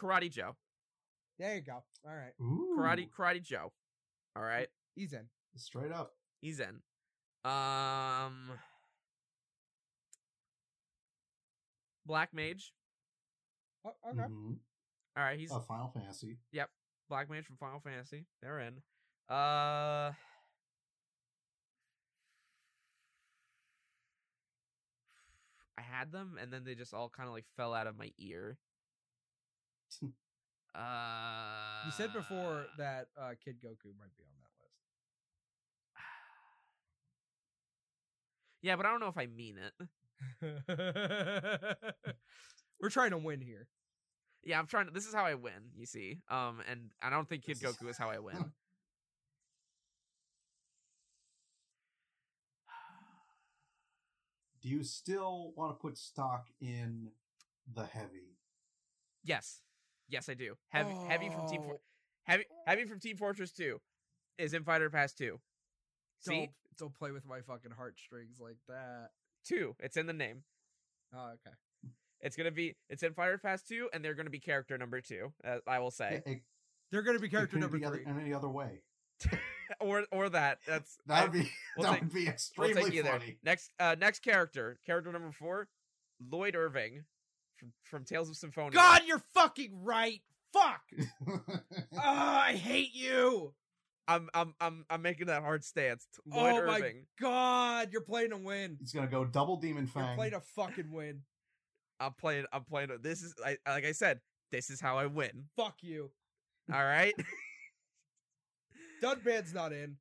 Karate 0.00 0.30
Joe, 0.30 0.56
there 1.38 1.56
you 1.56 1.60
go. 1.60 1.82
All 2.06 2.14
right, 2.14 2.32
Ooh, 2.40 2.76
Karate 2.78 3.08
Karate 3.10 3.42
Joe. 3.42 3.72
All 4.36 4.42
right, 4.42 4.68
he's 4.94 5.12
in. 5.12 5.26
straight 5.56 5.92
up. 5.92 6.14
he's 6.40 6.60
in. 6.60 6.80
Um, 7.44 8.50
Black 12.06 12.32
Mage. 12.32 12.72
Oh, 13.84 13.94
okay. 14.10 14.18
Mhm. 14.20 14.58
All 15.16 15.24
right, 15.24 15.38
he's 15.38 15.50
Uh, 15.52 15.60
Final 15.60 15.88
Fantasy. 15.90 16.38
Yep. 16.52 16.70
Black 17.08 17.28
Mage 17.30 17.46
from 17.46 17.56
Final 17.56 17.80
Fantasy. 17.80 18.26
They're 18.40 18.60
in. 18.60 18.82
Uh 19.28 20.12
I 25.80 25.98
had 25.98 26.12
them 26.12 26.36
and 26.40 26.52
then 26.52 26.64
they 26.64 26.74
just 26.74 26.92
all 26.92 27.08
kind 27.08 27.28
of 27.28 27.34
like 27.34 27.46
fell 27.56 27.72
out 27.74 27.86
of 27.86 27.96
my 27.96 28.10
ear. 28.18 28.58
Uh 30.74 30.78
You 31.86 31.92
said 31.92 32.12
before 32.12 32.66
that 32.78 33.06
uh, 33.20 33.30
Kid 33.42 33.56
Goku 33.64 33.92
might 33.98 34.14
be 34.16 34.24
on 34.24 34.36
that 34.38 34.50
list. 34.60 34.76
Yeah, 38.62 38.76
but 38.76 38.84
I 38.84 38.90
don't 38.90 39.00
know 39.00 39.08
if 39.08 39.16
I 39.18 39.26
mean 39.26 39.56
it. 39.56 39.72
We're 42.80 42.90
trying 42.90 43.10
to 43.12 43.18
win 43.18 43.40
here. 43.40 43.66
Yeah, 44.44 44.58
I'm 44.58 44.66
trying 44.66 44.86
to 44.86 44.92
this 44.92 45.06
is 45.06 45.14
how 45.14 45.24
I 45.24 45.34
win, 45.34 45.72
you 45.74 45.86
see. 45.86 46.18
Um 46.30 46.60
and 46.70 46.90
I 47.02 47.08
don't 47.10 47.28
think 47.28 47.44
Kid 47.44 47.58
Goku 47.58 47.88
is 47.88 47.96
how 47.96 48.10
I 48.10 48.18
win. 48.18 48.52
Do 54.62 54.68
you 54.68 54.82
still 54.84 55.52
want 55.56 55.72
to 55.76 55.80
put 55.80 55.96
stock 55.98 56.46
in 56.60 57.08
the 57.74 57.84
heavy? 57.84 58.36
yes. 59.24 59.62
Yes, 60.08 60.28
I 60.28 60.34
do. 60.34 60.56
Heavy 60.70 60.92
heavy 61.06 61.28
from 61.28 61.48
Team 61.48 61.62
For- 61.62 61.74
Oh, 61.74 61.80
Heavy 62.24 62.44
Heavy 62.66 62.84
from 62.84 62.98
Team 62.98 63.16
Fortress 63.16 63.52
2 63.52 63.80
is 64.38 64.54
in 64.54 64.64
Fighter 64.64 64.90
Pass 64.90 65.12
2. 65.14 65.38
See? 66.18 66.34
Don't 66.34 66.50
don't 66.78 66.94
play 66.94 67.12
with 67.12 67.24
my 67.24 67.40
fucking 67.42 67.70
heartstrings 67.70 68.38
like 68.40 68.56
that. 68.66 69.10
2. 69.46 69.76
It's 69.78 69.96
in 69.96 70.06
the 70.06 70.12
name. 70.12 70.42
Oh, 71.14 71.28
okay. 71.34 71.54
It's 72.20 72.34
gonna 72.36 72.50
be 72.50 72.74
it's 72.88 73.04
in 73.04 73.14
Fighter 73.14 73.38
Pass 73.38 73.62
2, 73.62 73.90
and 73.92 74.04
they're 74.04 74.14
gonna 74.14 74.30
be 74.30 74.40
character 74.40 74.76
number 74.76 75.00
two. 75.00 75.32
Uh, 75.44 75.58
I 75.66 75.78
will 75.78 75.92
say, 75.92 76.22
It, 76.26 76.30
it, 76.30 76.42
They're 76.90 77.02
gonna 77.02 77.20
be 77.20 77.28
character 77.28 77.56
number 77.58 77.78
be 77.78 77.84
other, 77.84 77.96
three. 77.98 78.06
in 78.06 78.18
any 78.20 78.34
other 78.34 78.48
way. 78.48 78.82
or 79.78 80.04
or 80.10 80.28
that. 80.30 80.58
That's 80.66 80.98
that'd 81.06 81.32
be 81.32 81.50
we'll 81.76 81.86
that 81.86 81.92
take- 81.94 82.00
would 82.02 82.12
be 82.12 82.24
we'll 82.24 82.32
extremely 82.32 83.00
there. 83.00 83.12
funny. 83.12 83.36
Next, 83.44 83.70
uh, 83.78 83.96
next 83.98 84.20
character, 84.20 84.78
character 84.84 85.12
number 85.12 85.32
four, 85.32 85.68
Lloyd 86.30 86.56
Irving 86.56 87.04
from 87.56 87.72
from 87.84 88.04
Tales 88.04 88.28
of 88.28 88.36
Symphonia. 88.36 88.72
God, 88.72 89.02
you're 89.06 89.22
fucking 89.34 89.82
right. 89.82 90.20
Fuck. 90.52 90.82
oh, 91.28 91.78
I 92.02 92.54
hate 92.54 92.92
you. 92.94 93.54
I'm 94.08 94.28
I'm 94.34 94.54
I'm 94.60 94.84
I'm 94.90 95.02
making 95.02 95.28
that 95.28 95.42
hard 95.42 95.62
stance. 95.64 96.06
Lloyd 96.26 96.62
oh 96.62 96.66
my 96.66 96.78
Irving. 96.78 97.06
god, 97.20 97.90
you're 97.92 98.00
playing 98.00 98.30
to 98.30 98.36
win. 98.36 98.76
He's 98.80 98.92
gonna 98.92 99.06
go 99.06 99.24
double 99.24 99.56
Demon 99.56 99.86
fang. 99.86 100.00
You're 100.02 100.08
Fang. 100.08 100.16
playing 100.16 100.32
to 100.32 100.40
fucking 100.40 100.90
win. 100.90 101.20
I'm 102.00 102.14
playing. 102.14 102.46
I'm 102.52 102.64
playing. 102.64 102.88
This 103.02 103.22
is 103.22 103.34
I, 103.44 103.58
like 103.68 103.84
I 103.84 103.92
said. 103.92 104.20
This 104.50 104.68
is 104.70 104.80
how 104.80 104.98
I 104.98 105.06
win. 105.06 105.44
Fuck 105.56 105.76
you. 105.82 106.10
All 106.72 106.82
right. 106.84 107.14
Dunban's 109.00 109.54
not 109.54 109.72
in. 109.72 109.96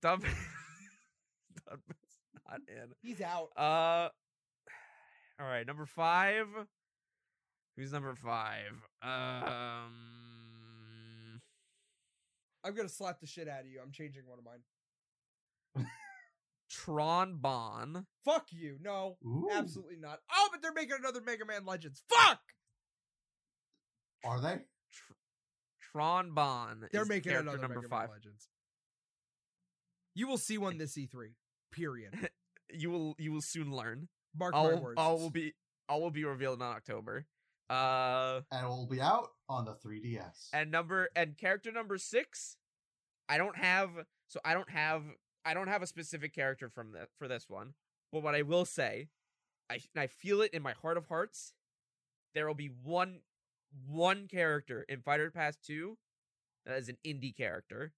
Dumb. 0.00 0.20
Dunban's 1.68 2.20
not 2.48 2.60
in. 2.68 2.92
He's 3.02 3.20
out. 3.20 3.48
Uh. 3.56 4.08
All 5.40 5.46
right. 5.46 5.66
Number 5.66 5.86
five. 5.86 6.46
Who's 7.76 7.92
number 7.92 8.14
five? 8.14 8.72
Um. 9.02 9.92
I'm 12.64 12.74
gonna 12.74 12.88
slap 12.88 13.20
the 13.20 13.26
shit 13.26 13.48
out 13.48 13.60
of 13.60 13.66
you. 13.66 13.78
I'm 13.82 13.92
changing 13.92 14.22
one 14.26 14.38
of 14.38 14.44
mine. 14.44 15.86
Tron 16.70 17.36
Bonne. 17.36 18.06
Fuck 18.24 18.46
you. 18.50 18.78
No, 18.82 19.16
Ooh. 19.24 19.48
absolutely 19.52 19.98
not. 20.00 20.18
Oh, 20.32 20.48
but 20.50 20.62
they're 20.62 20.72
making 20.72 20.96
another 20.98 21.20
Mega 21.24 21.44
Man 21.46 21.64
Legends. 21.64 22.02
Fuck. 22.08 22.40
Are 24.24 24.40
they? 24.40 24.58
Tr- 25.96 26.00
Tron 26.00 26.30
Bonne. 26.32 26.88
They're 26.92 27.02
is 27.02 27.08
making 27.08 27.30
character 27.32 27.48
another 27.50 27.62
number 27.62 27.76
Mega 27.80 27.88
five. 27.88 28.08
Man 28.08 28.16
Legends. 28.18 28.48
You 30.14 30.26
will 30.28 30.38
see 30.38 30.58
one 30.58 30.78
this 30.78 30.96
E3. 30.96 31.32
Period. 31.72 32.28
You 32.74 32.90
will. 32.90 33.14
You 33.16 33.30
will 33.30 33.42
soon 33.42 33.70
learn. 33.72 34.08
Mark 34.36 34.52
my 34.52 34.58
All. 34.58 34.76
words. 34.80 34.94
All 34.98 35.18
will 35.20 35.30
be. 35.30 35.54
All 35.88 36.00
will 36.02 36.10
be 36.10 36.24
revealed 36.24 36.58
in 36.60 36.66
October. 36.66 37.24
Uh. 37.70 38.40
And 38.50 38.64
it 38.66 38.68
will 38.68 38.88
be 38.88 39.00
out 39.00 39.28
on 39.48 39.64
the 39.64 39.72
3DS. 39.74 40.48
and 40.52 40.72
number 40.72 41.08
and 41.14 41.36
character 41.38 41.70
number 41.70 41.96
six 41.98 42.56
i 43.28 43.38
don't 43.38 43.56
have 43.56 43.90
so 44.28 44.40
i 44.44 44.52
don't 44.54 44.70
have 44.70 45.02
i 45.44 45.54
don't 45.54 45.68
have 45.68 45.82
a 45.82 45.86
specific 45.86 46.34
character 46.34 46.68
from 46.68 46.90
that 46.92 47.08
for 47.16 47.28
this 47.28 47.48
one 47.48 47.74
but 48.12 48.24
what 48.24 48.34
i 48.34 48.42
will 48.42 48.64
say 48.64 49.06
i 49.70 49.78
i 49.96 50.08
feel 50.08 50.40
it 50.40 50.52
in 50.52 50.62
my 50.62 50.72
heart 50.72 50.96
of 50.96 51.06
hearts 51.06 51.52
there 52.34 52.46
will 52.48 52.54
be 52.54 52.70
one 52.82 53.20
one 53.86 54.28
character 54.28 54.84
in 54.88 55.00
fighter 55.00 55.30
pass 55.30 55.56
2 55.66 55.96
that 56.64 56.78
is 56.78 56.88
an 56.88 56.96
indie 57.04 57.36
character 57.36 57.92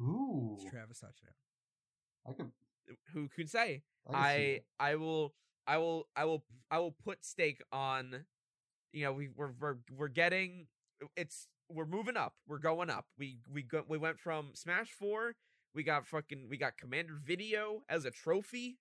Ooh. 0.00 0.56
It's 0.58 0.70
Travis 0.70 1.00
Touchdown. 1.00 1.34
I 2.26 2.32
could. 2.32 2.50
who 3.12 3.28
can 3.28 3.46
say 3.46 3.82
I, 4.08 4.10
could 4.10 4.16
I. 4.16 4.60
I 4.80 4.94
will 4.96 5.34
I 5.66 5.78
will 5.78 6.08
I 6.16 6.24
will 6.24 6.44
I 6.70 6.78
will 6.78 6.94
put 7.04 7.24
stake 7.24 7.62
on 7.72 8.24
you 8.92 9.04
know 9.04 9.12
we 9.12 9.28
we're 9.34 9.52
we're, 9.60 9.76
we're 9.90 10.08
getting 10.08 10.66
it's 11.16 11.48
we're 11.68 11.86
moving 11.86 12.16
up 12.16 12.34
we're 12.46 12.58
going 12.58 12.90
up 12.90 13.06
we 13.18 13.38
we 13.52 13.62
go, 13.62 13.82
we 13.88 13.98
went 13.98 14.18
from 14.18 14.50
Smash 14.54 14.90
4 14.90 15.34
we 15.74 15.82
got 15.82 16.06
fucking 16.06 16.46
we 16.48 16.56
got 16.56 16.76
Commander 16.76 17.18
Video 17.24 17.82
as 17.88 18.04
a 18.04 18.10
trophy 18.10 18.78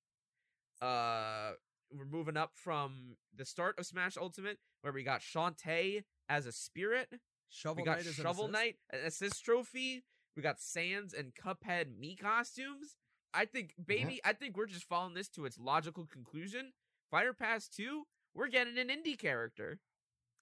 uh 0.82 1.52
we're 1.94 2.06
moving 2.06 2.38
up 2.38 2.52
from 2.56 3.16
the 3.36 3.46
start 3.46 3.78
of 3.80 3.86
Smash 3.86 4.18
Ultimate 4.18 4.58
where 4.82 4.94
we 4.94 5.04
got 5.04 5.22
Shantae 5.22 6.04
as 6.30 6.46
a 6.46 6.52
spirit 6.52 7.10
Shovel 7.50 7.84
we 7.84 7.86
got 7.86 7.98
Knight 7.98 8.06
is 8.06 8.18
an 8.18 8.24
Shovel? 8.26 8.48
Knight, 8.48 8.76
an 8.94 9.00
assist 9.06 9.44
trophy. 9.44 10.04
We 10.38 10.42
got 10.42 10.62
Sans 10.62 11.14
and 11.14 11.34
Cuphead 11.36 11.88
Mii 12.02 12.18
costumes. 12.18 12.96
I 13.34 13.44
think, 13.46 13.74
baby, 13.86 14.22
I 14.24 14.32
think 14.34 14.56
we're 14.56 14.66
just 14.68 14.86
following 14.88 15.14
this 15.14 15.28
to 15.30 15.46
its 15.46 15.58
logical 15.60 16.06
conclusion. 16.06 16.72
Fighter 17.10 17.34
Pass 17.34 17.68
2, 17.68 18.04
we're 18.34 18.48
getting 18.48 18.78
an 18.78 18.88
indie 18.88 19.18
character. 19.20 19.80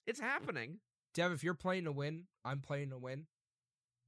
It's 0.06 0.20
happening. 0.20 0.80
Dev, 1.16 1.32
if 1.32 1.44
you're 1.44 1.56
playing 1.56 1.86
to 1.86 1.92
win, 1.92 2.26
I'm 2.46 2.62
playing 2.62 2.92
to 2.92 2.98
win. 3.00 3.26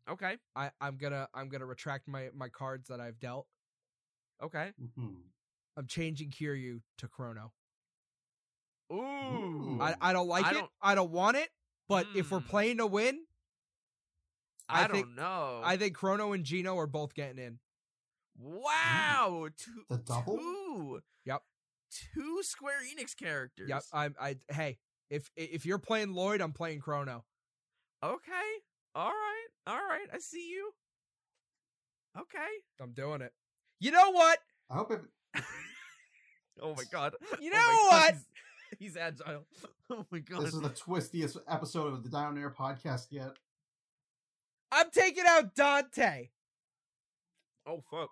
Okay. 0.10 0.38
I, 0.56 0.70
I'm 0.80 0.98
gonna 0.98 1.28
I'm 1.34 1.50
gonna 1.50 1.66
retract 1.66 2.08
my, 2.08 2.30
my 2.36 2.50
cards 2.50 2.88
that 2.89 3.00
I've 3.00 3.20
dealt. 3.20 3.48
Okay. 4.44 4.72
Mhm. 4.80 5.16
I'm 5.78 5.88
changing 5.88 6.30
Kiryu 6.32 6.82
to 6.97 7.07
Chrono. 7.07 7.53
Ooh. 8.91 9.78
I, 9.82 9.95
I 10.01 10.13
don't 10.13 10.28
like 10.28 10.45
I 10.45 10.51
it. 10.51 10.53
don't- 10.53 10.72
I 10.82 10.95
don't 10.95 11.11
want 11.11 11.38
it. 11.38 11.49
But 11.88 12.07
if 12.15 12.32
we're 12.32 12.39
Hmm. 12.39 12.47
playing 12.47 12.78
to 12.78 12.88
win, 12.88 13.26
I, 14.69 14.84
I 14.84 14.88
don't 14.88 14.95
think- 14.95 15.09
know. 15.09 15.61
I 15.63 15.76
think 15.78 15.95
Chrono 15.95 16.32
and 16.34 16.43
Geno 16.45 16.78
are 16.78 16.88
both 16.88 17.13
getting 17.13 17.38
in. 17.38 17.59
wow. 18.38 19.49
Two, 19.57 19.86
The 19.89 19.97
double? 19.97 20.38
Two. 20.38 21.01
Yep. 21.26 21.43
Two 22.13 22.43
Square 22.43 22.80
Enix 22.93 23.15
characters. 23.15 23.69
Yep. 23.69 23.84
I'm 23.93 24.15
I 24.19 24.38
hey, 24.49 24.78
if 25.09 25.30
if 25.36 25.65
you're 25.65 25.78
playing 25.80 26.13
Lloyd, 26.13 26.39
I'm 26.41 26.53
playing 26.53 26.80
Chrono. 26.80 27.26
Okay. 28.01 28.49
All 28.95 29.11
right. 29.11 29.47
All 29.67 29.76
right. 29.78 30.07
I 30.13 30.19
see 30.19 30.49
you. 30.49 30.72
Okay. 32.17 32.47
I'm 32.80 32.93
doing 32.93 33.22
it. 33.22 33.34
You 33.80 33.91
know 33.91 34.11
what? 34.11 34.39
I 34.69 34.76
hope 34.76 34.91
it. 34.91 35.01
Oh 36.61 36.75
my 36.75 36.84
god. 36.91 37.13
You 37.41 37.51
Oh 37.53 37.57
know 37.57 37.89
God, 37.89 37.91
what? 37.91 38.13
He's, 38.13 38.79
he's 38.79 38.97
agile. 38.97 39.45
Oh 39.89 40.05
my 40.09 40.19
god. 40.19 40.43
This 40.43 40.53
is 40.53 40.61
the 40.61 40.69
twistiest 40.69 41.38
episode 41.49 41.93
of 41.93 42.03
the 42.03 42.09
Down 42.09 42.38
Air 42.38 42.49
podcast 42.57 43.07
yet. 43.11 43.32
I'm 44.71 44.89
taking 44.89 45.25
out 45.27 45.53
Dante. 45.53 46.29
oh 47.67 47.84
fuck. 47.91 48.09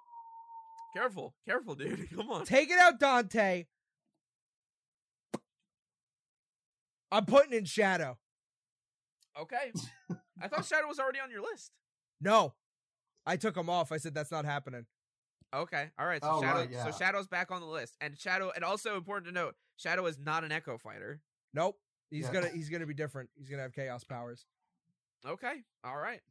Careful. 0.93 1.33
Careful, 1.47 1.75
dude. 1.75 2.09
Come 2.13 2.29
on. 2.31 2.45
Taking 2.45 2.75
out 2.79 2.99
Dante. 2.99 3.65
I'm 7.11 7.25
putting 7.25 7.53
in 7.53 7.63
Shadow. 7.65 8.17
Okay. 9.39 9.71
I 10.41 10.47
thought 10.47 10.65
Shadow 10.65 10.87
was 10.87 10.99
already 10.99 11.19
on 11.19 11.31
your 11.31 11.41
list. 11.41 11.71
No. 12.19 12.53
I 13.25 13.37
took 13.37 13.55
him 13.55 13.69
off. 13.69 13.91
I 13.91 13.97
said 13.97 14.13
that's 14.13 14.31
not 14.31 14.43
happening. 14.45 14.85
Okay. 15.53 15.89
All 15.97 16.05
right. 16.05 16.21
So 16.21 16.29
Oh, 16.31 16.41
Shadow 16.41 16.59
right, 16.59 16.69
yeah. 16.71 16.83
so 16.85 16.91
Shadow's 16.97 17.27
back 17.27 17.51
on 17.51 17.61
the 17.61 17.67
list. 17.67 17.95
And 18.01 18.17
Shadow 18.17 18.51
and 18.55 18.63
also 18.63 18.95
important 18.97 19.27
to 19.27 19.33
note, 19.33 19.55
Shadow 19.77 20.05
is 20.05 20.17
not 20.19 20.43
an 20.43 20.51
Echo 20.51 20.77
fighter. 20.77 21.21
Nope. 21.53 21.77
He's 22.11 22.25
Yeah. 22.25 22.33
gonna 22.33 22.49
he's 22.49 22.69
gonna 22.69 22.85
be 22.85 22.93
different. 22.93 23.29
He's 23.35 23.49
gonna 23.49 23.63
have 23.63 23.73
chaos 23.73 24.03
powers. 24.03 24.45
Okay. 25.25 25.63
All 25.83 25.97
right. 25.97 26.21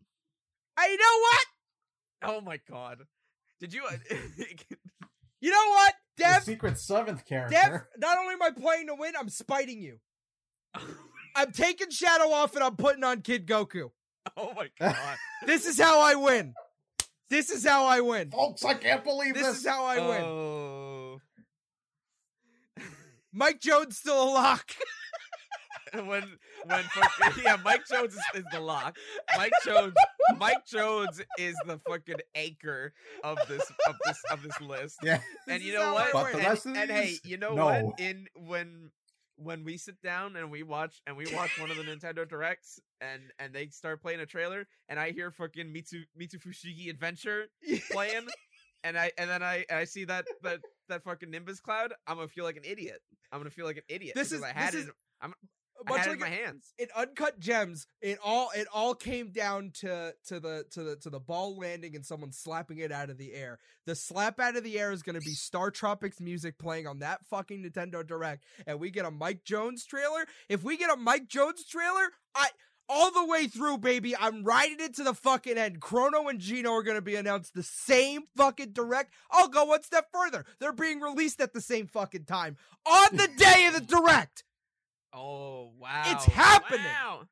Hey, 0.78 0.92
you 0.92 0.96
know 0.98 1.18
what? 1.20 2.36
Oh 2.36 2.40
my 2.40 2.60
god. 2.70 3.02
Did 3.60 3.72
you 3.74 3.84
uh, 3.84 3.96
You 5.40 5.50
know 5.50 5.68
what? 5.70 5.94
The 6.16 6.22
Dev 6.24 6.42
secret 6.44 6.78
seventh 6.78 7.24
character. 7.24 7.54
Dev, 7.54 7.80
not 7.98 8.18
only 8.18 8.34
am 8.34 8.42
I 8.42 8.50
playing 8.50 8.88
to 8.88 8.94
win, 8.96 9.14
I'm 9.18 9.28
spiting 9.28 9.80
you. 9.80 9.98
I'm 11.36 11.52
taking 11.52 11.90
Shadow 11.90 12.30
off 12.32 12.54
and 12.54 12.64
I'm 12.64 12.76
putting 12.76 13.04
on 13.04 13.22
Kid 13.22 13.46
Goku. 13.46 13.90
Oh 14.36 14.52
my 14.54 14.68
god. 14.78 15.16
This 15.46 15.64
is 15.64 15.80
how 15.80 16.00
I 16.00 16.14
win. 16.14 16.52
This 17.30 17.50
is 17.50 17.66
how 17.66 17.84
I 17.86 18.00
win. 18.00 18.30
Folks, 18.30 18.64
I 18.64 18.74
can't 18.74 19.04
believe 19.04 19.34
This 19.34 19.46
this. 19.46 19.58
is 19.58 19.66
how 19.66 19.84
I 19.84 19.98
win. 19.98 20.22
Oh. 20.22 21.20
Mike 23.32 23.60
Jones 23.60 23.98
still 23.98 24.22
a 24.22 24.30
lock. 24.30 24.70
when 25.92 26.24
when 26.64 26.82
fucking, 26.84 27.42
yeah, 27.44 27.56
Mike 27.64 27.86
Jones 27.90 28.14
is, 28.14 28.22
is 28.34 28.44
the 28.52 28.60
lock. 28.60 28.96
Mike 29.36 29.52
Jones 29.64 29.94
Mike 30.38 30.66
Jones 30.66 31.20
is 31.38 31.54
the 31.66 31.78
fucking 31.88 32.16
anchor 32.34 32.92
of 33.24 33.38
this 33.48 33.62
of 33.88 33.96
this 34.04 34.18
of 34.30 34.42
this 34.42 34.60
list. 34.60 34.96
yeah. 35.02 35.20
and 35.46 35.60
This 35.60 35.62
you 35.62 35.74
know 35.74 35.92
what? 35.94 36.08
I 36.08 36.12
But 36.12 36.32
the 36.32 36.38
and, 36.38 36.46
rest 36.46 36.66
of 36.66 36.76
and 36.76 36.90
hey, 36.90 37.16
you 37.24 37.36
know 37.38 37.54
no. 37.54 37.64
what? 37.66 38.00
In 38.00 38.26
when 38.36 38.90
when 39.40 39.64
we 39.64 39.76
sit 39.76 40.00
down 40.02 40.36
and 40.36 40.50
we 40.50 40.62
watch 40.62 41.00
and 41.06 41.16
we 41.16 41.24
watch 41.32 41.58
one 41.60 41.70
of 41.70 41.76
the 41.76 41.82
Nintendo 41.90 42.28
Directs 42.28 42.78
and 43.00 43.22
and 43.38 43.54
they 43.54 43.68
start 43.68 44.02
playing 44.02 44.20
a 44.20 44.26
trailer 44.26 44.66
and 44.88 44.98
I 44.98 45.12
hear 45.12 45.30
fucking 45.30 45.72
Mitsu 45.72 46.02
Mitsu 46.16 46.38
Fushigi 46.38 46.90
Adventure 46.90 47.46
playing 47.92 48.26
and 48.84 48.98
I 48.98 49.12
and 49.16 49.30
then 49.30 49.42
I 49.42 49.64
I 49.70 49.84
see 49.84 50.04
that 50.06 50.24
that 50.42 50.58
that 50.88 51.04
fucking 51.04 51.30
Nimbus 51.30 51.60
cloud, 51.60 51.92
I'm 52.06 52.16
gonna 52.16 52.28
feel 52.28 52.44
like 52.44 52.56
an 52.56 52.64
idiot. 52.64 53.00
I'm 53.30 53.38
gonna 53.40 53.50
feel 53.50 53.66
like 53.66 53.76
an 53.76 53.82
idiot. 53.88 54.14
This 54.16 54.32
is- 54.32 54.42
I 54.42 54.48
had 54.52 54.72
this 54.72 54.74
it. 54.74 54.78
is- 54.84 54.86
in- 54.86 54.92
I 55.20 55.28
Much 55.86 56.06
like 56.06 56.14
in 56.14 56.18
my 56.18 56.28
hands. 56.28 56.72
in 56.78 56.88
Uncut 56.96 57.38
Gems, 57.38 57.86
it 58.00 58.18
all 58.24 58.50
it 58.54 58.66
all 58.72 58.94
came 58.94 59.30
down 59.30 59.70
to 59.80 60.14
to 60.26 60.40
the 60.40 60.64
to 60.72 60.82
the 60.82 60.96
to 60.96 61.10
the 61.10 61.20
ball 61.20 61.56
landing 61.56 61.94
and 61.94 62.04
someone 62.04 62.32
slapping 62.32 62.78
it 62.78 62.90
out 62.90 63.10
of 63.10 63.18
the 63.18 63.34
air. 63.34 63.58
The 63.86 63.94
slap 63.94 64.40
out 64.40 64.56
of 64.56 64.64
the 64.64 64.78
air 64.78 64.92
is 64.92 65.02
going 65.02 65.14
to 65.14 65.24
be 65.24 65.34
StarTropics 65.34 66.20
music 66.20 66.58
playing 66.58 66.86
on 66.86 66.98
that 66.98 67.20
fucking 67.30 67.62
Nintendo 67.62 68.06
Direct, 68.06 68.44
and 68.66 68.80
we 68.80 68.90
get 68.90 69.04
a 69.04 69.10
Mike 69.10 69.44
Jones 69.44 69.84
trailer. 69.84 70.26
If 70.48 70.64
we 70.64 70.76
get 70.76 70.90
a 70.90 70.96
Mike 70.96 71.28
Jones 71.28 71.64
trailer, 71.64 72.10
I 72.34 72.48
all 72.88 73.10
the 73.10 73.26
way 73.26 73.46
through, 73.46 73.78
baby. 73.78 74.16
I'm 74.16 74.42
riding 74.44 74.80
it 74.80 74.94
to 74.96 75.04
the 75.04 75.14
fucking 75.14 75.58
end. 75.58 75.80
Chrono 75.80 76.28
and 76.28 76.40
Geno 76.40 76.72
are 76.72 76.82
going 76.82 76.96
to 76.96 77.02
be 77.02 77.16
announced 77.16 77.54
the 77.54 77.62
same 77.62 78.22
fucking 78.36 78.72
direct. 78.72 79.12
I'll 79.30 79.48
go 79.48 79.64
one 79.66 79.82
step 79.82 80.06
further. 80.12 80.44
They're 80.58 80.72
being 80.72 81.00
released 81.00 81.40
at 81.40 81.52
the 81.52 81.60
same 81.60 81.86
fucking 81.86 82.24
time 82.24 82.56
on 82.86 83.16
the 83.16 83.28
day 83.36 83.66
of 83.66 83.74
the 83.74 83.80
direct. 83.80 84.44
Oh 85.12 85.72
wow. 85.78 86.04
It's 86.06 86.24
happening. 86.26 86.84
Wow. 86.84 87.22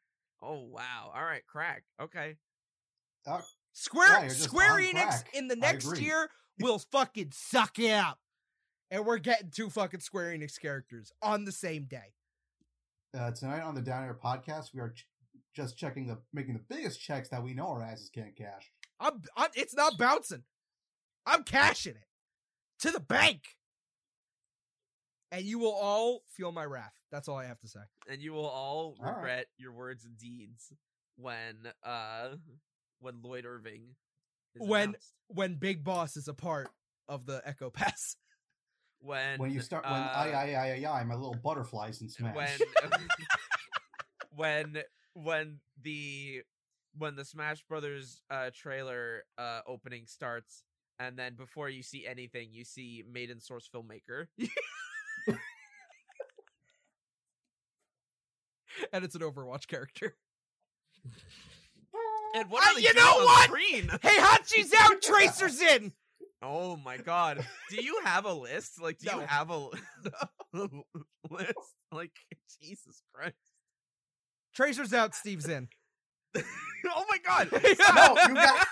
Oh 0.43 0.63
wow. 0.71 1.13
All 1.15 1.25
right, 1.25 1.43
crack. 1.47 1.85
Okay. 2.01 2.37
Square 3.73 4.09
Yeah, 4.25 4.29
Square 4.29 4.79
Enix 4.81 4.93
crack. 4.95 5.31
in 5.35 5.49
the 5.49 5.57
next 5.57 5.99
year 6.01 6.31
will 6.61 6.79
fucking 6.79 7.31
suck 7.33 7.79
it 7.79 7.91
up. 7.93 8.19
And 8.91 9.05
we're 9.05 9.19
getting 9.19 9.51
two 9.51 9.69
fucking 9.69 10.01
Square 10.01 10.37
Enix 10.37 10.61
characters 10.61 11.13
on 11.21 11.45
the 11.45 11.53
same 11.53 11.85
day. 11.85 12.15
Uh, 13.19 13.33
tonight 13.33 13.63
on 13.63 13.75
the 13.75 13.81
Down 13.83 14.05
Air 14.05 14.17
podcast, 14.23 14.67
we 14.73 14.81
are 14.81 14.91
ch- 14.91 15.07
just 15.55 15.77
checking 15.77 16.07
the 16.07 16.19
making 16.33 16.55
the 16.55 16.65
biggest 16.75 17.01
checks 17.01 17.29
that 17.31 17.43
we 17.43 17.53
know 17.55 17.69
our 17.69 17.83
asses 17.83 18.11
can't 18.15 18.37
cash. 18.37 18.71
I'm, 19.01 19.23
I'm 19.37 19.51
it's 19.55 19.75
not 19.75 19.99
bouncing. 19.99 20.45
I'm 21.27 21.43
cashing 21.43 21.97
it 21.97 22.07
to 22.81 22.91
the 22.91 23.01
bank. 23.01 23.41
And 25.37 25.45
you 25.45 25.59
will 25.59 25.75
all 25.75 26.23
feel 26.31 26.51
my 26.53 26.65
wrath. 26.65 26.95
That's 27.13 27.29
all 27.29 27.37
I 27.37 27.45
have 27.47 27.61
to 27.61 27.69
say. 27.69 27.81
and 28.09 28.21
you 28.23 28.33
will 28.33 28.47
all 28.47 28.97
All 28.99 29.05
right. 29.05 29.17
regret 29.17 29.47
your 29.59 29.73
words 29.73 30.05
and 30.05 30.17
deeds 30.19 30.73
when 31.17 31.57
uh 31.85 32.29
when 33.01 33.21
Lloyd 33.23 33.45
Irving 33.47 33.95
is 34.55 34.67
When- 34.69 34.91
announced. 34.91 35.13
When 35.29 35.55
Big 35.57 35.83
Boss 35.85 36.17
is 36.17 36.29
a 36.29 36.35
part 36.35 36.69
of 37.09 37.27
the 37.27 37.43
Echo 37.45 37.69
Pass. 37.71 38.17
when 39.01 39.39
when 39.39 39.51
you 39.51 39.61
start 39.61 39.85
when 39.85 39.93
uh, 39.93 40.13
I 40.15 40.31
I 40.31 40.45
I 40.53 40.83
I 40.87 41.01
I 41.01 41.05
my 41.05 41.15
little 41.15 41.35
butterflies 41.43 42.01
in 42.01 42.09
Smash. 42.09 42.35
when 42.35 42.49
when 44.35 44.79
when 45.15 45.61
the 45.83 46.43
when 46.99 47.17
the 47.17 47.25
Smash 47.25 47.63
Brothers 47.65 48.21
uh 48.31 48.51
trailer 48.55 49.25
uh 49.39 49.61
opening 49.67 50.05
starts 50.07 50.63
and 50.99 51.19
then 51.19 51.35
before 51.35 51.69
you 51.69 51.83
see 51.83 52.07
anything 52.07 52.49
you 52.53 52.65
see 52.65 53.05
Maiden 53.11 53.41
Source 53.41 53.69
filmmaker 53.75 54.27
and 58.93 59.05
it's 59.05 59.15
an 59.15 59.23
Overwatch 59.23 59.67
character. 59.69 60.15
and 62.35 62.51
what 62.51 62.67
Uh, 62.67 62.79
you 62.79 62.93
know 62.95 63.25
what? 63.25 63.45
screen? 63.49 63.87
Heihachi's 63.89 64.73
out, 64.79 65.01
Tracer's 65.03 65.61
in! 65.61 65.93
Oh 66.43 66.77
my 66.77 66.99
god. 66.99 67.45
Do 67.71 67.83
you 67.83 68.01
have 68.05 68.25
a 68.27 68.33
list? 68.33 68.81
Like 68.81 68.99
do 68.99 69.09
No. 69.11 69.21
you 69.21 69.27
have 69.27 69.51
a 69.51 69.69
list? 71.31 71.55
Like 71.91 72.13
Jesus 72.61 73.03
Christ. 73.15 73.37
Tracer's 74.55 74.93
out, 74.93 75.15
Steve's 75.15 75.49
in. 75.49 75.69
oh 76.37 77.05
my 77.09 77.19
god. 77.25 77.49
no, 77.53 77.59
you 77.63 77.75
got 77.77 78.67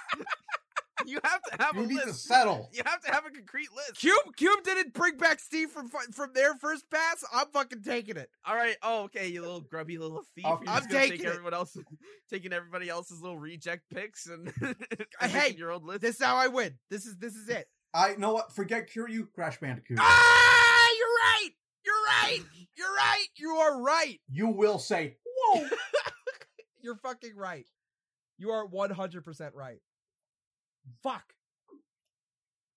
You 1.07 1.19
have 1.25 1.43
to 1.43 1.63
have 1.63 1.77
you 1.77 1.83
a 1.83 1.87
need 1.87 2.01
to 2.03 2.13
settle. 2.13 2.71
You 2.73 2.83
have 2.87 3.01
to 3.03 3.13
have 3.13 3.27
a 3.27 3.31
concrete 3.31 3.69
list. 3.75 3.97
Cube 4.01 4.37
Cube 4.37 4.63
didn't 4.65 4.95
bring 4.95 5.17
back 5.17 5.41
Steve 5.41 5.71
from 5.71 5.89
from 5.89 6.33
their 6.35 6.55
first 6.55 6.89
pass. 6.91 7.25
I'm 7.33 7.47
fucking 7.49 7.83
taking 7.83 8.17
it. 8.17 8.31
All 8.47 8.55
right. 8.55 8.77
Oh, 8.83 9.05
okay. 9.05 9.29
You 9.29 9.43
little 9.43 9.61
grubby 9.61 9.99
little 9.99 10.23
thief. 10.35 10.45
Okay. 10.45 10.65
You're 10.65 10.75
I'm 10.75 10.79
just 10.79 10.89
gonna 10.89 11.01
take 11.01 11.11
taking 11.13 11.27
everyone 11.27 11.55
else, 11.55 11.77
taking 12.31 12.53
everybody 12.53 12.89
else's 12.89 13.21
little 13.21 13.39
reject 13.39 13.83
picks 13.93 14.27
and, 14.27 14.53
and 14.61 14.77
Hey, 15.21 15.39
making 15.39 15.59
your 15.59 15.73
own 15.73 15.85
list. 15.85 16.01
This 16.01 16.17
is 16.17 16.25
how 16.25 16.37
I 16.37 16.47
win. 16.49 16.75
This 16.91 17.07
is 17.07 17.17
this 17.17 17.35
is 17.35 17.49
it. 17.49 17.67
I 17.93 18.15
know 18.17 18.35
what. 18.35 18.55
Forget 18.55 18.89
Kiryu, 18.91 19.31
Crash 19.35 19.61
Bandicoot. 19.61 19.99
Ah, 20.01 20.89
you're 20.99 21.07
right. 21.07 21.51
You're 21.85 21.95
right. 21.95 22.41
You're 22.77 22.95
right. 22.95 23.27
You 23.37 23.51
are 23.57 23.81
right. 23.83 24.21
You 24.31 24.49
will 24.49 24.79
say, 24.79 25.17
"Whoa." 25.25 25.69
You're 26.83 26.97
fucking 26.97 27.35
right. 27.35 27.65
You 28.37 28.51
are 28.51 28.69
100% 28.69 29.55
right. 29.55 29.79
Fuck. 31.03 31.35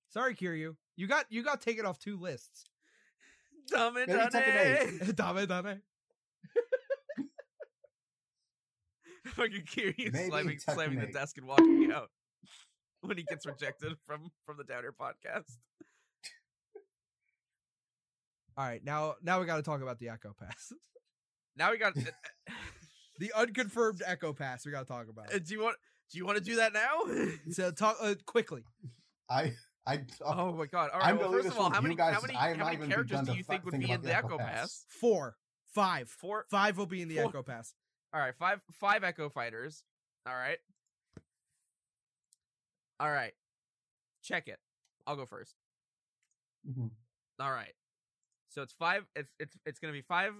Sorry, 0.10 0.36
Kiryu. 0.36 0.76
You 0.96 1.08
got 1.08 1.26
you 1.30 1.44
got 1.44 1.62
taken 1.62 1.86
off 1.86 2.00
two 2.00 2.18
lists. 2.18 2.66
Dame, 3.72 3.94
Maybe 3.96 4.12
Tekken 4.14 4.32
dame. 5.16 5.46
dame, 5.48 5.64
dame. 5.64 5.82
Fucking 9.36 9.64
Kiryu 9.66 10.14
Maybe 10.14 10.30
slamming, 10.30 10.60
slamming 10.60 11.00
the 11.00 11.08
desk 11.08 11.38
and 11.38 11.46
walking 11.48 11.92
out 11.94 12.10
when 13.02 13.18
he 13.18 13.24
gets 13.24 13.46
rejected 13.46 13.94
from 14.06 14.32
from 14.46 14.58
the 14.58 14.64
Down 14.64 14.84
Air 14.84 14.94
podcast. 14.94 15.58
All 18.58 18.66
right, 18.66 18.84
now 18.84 19.16
now 19.22 19.40
we 19.40 19.46
got 19.46 19.58
to 19.58 19.64
talk 19.64 19.82
about 19.82 20.00
the 20.00 20.10
Echo 20.10 20.34
Pass. 20.40 20.72
Now 21.58 21.72
we 21.72 21.78
got. 21.78 21.94
the 23.20 23.34
unconfirmed 23.36 24.02
Echo 24.06 24.32
Pass. 24.34 24.66
We 24.66 24.72
got 24.72 24.82
to 24.82 24.86
talk 24.92 25.10
about. 25.10 25.26
Uh, 25.32 25.36
It. 25.36 25.46
do 25.46 25.54
you 25.54 25.62
want? 25.62 25.76
Do 26.12 26.18
you 26.18 26.26
want 26.26 26.38
to 26.38 26.44
do 26.44 26.56
that 26.58 26.74
now? 26.74 27.02
So 27.52 27.72
talk 27.72 27.98
uh, 28.02 28.16
quickly. 28.26 28.64
I 29.30 29.54
I 29.86 30.02
oh 30.22 30.54
my 30.54 30.66
god! 30.66 30.90
All 30.94 31.00
right. 31.00 31.18
Well, 31.18 31.32
first 31.32 31.48
of 31.48 31.58
all, 31.58 31.70
how 31.70 31.82
many 31.82 31.96
guys, 31.96 32.16
how 32.16 32.22
many, 32.22 32.34
how 32.34 32.54
many 32.54 32.88
characters 32.88 33.22
do 33.22 33.34
you 33.34 33.44
think 33.44 33.64
would 33.64 33.72
think 33.72 33.86
be 33.86 33.92
in 33.92 34.02
the 34.02 34.08
the 34.08 34.16
Echo 34.16 34.28
Echo 34.36 34.38
Pass? 34.38 34.60
Pass. 34.60 34.86
Four, 34.90 35.38
five, 35.74 36.10
Four. 36.10 36.46
five 36.52 36.78
will 36.78 36.86
be 36.86 37.02
in 37.02 37.08
the 37.08 37.16
Four. 37.16 37.30
Echo 37.30 37.44
Pass. 37.44 37.74
All 38.14 38.20
right, 38.20 38.36
five 38.38 38.60
five 38.80 39.04
Echo 39.04 39.30
Fighters. 39.30 39.84
All 40.28 40.36
right. 40.36 40.58
All 43.00 43.12
right. 43.12 43.34
Check 44.24 44.48
it. 44.48 44.60
I'll 45.06 45.16
go 45.16 45.26
first. 45.26 45.56
Mhm. 46.70 46.92
All 47.40 47.52
right. 47.52 47.74
So 48.50 48.62
it's 48.62 48.74
five. 48.74 49.06
It's 49.16 49.32
it's 49.40 49.58
it's 49.66 49.80
gonna 49.80 49.94
be 49.94 50.02
five. 50.02 50.34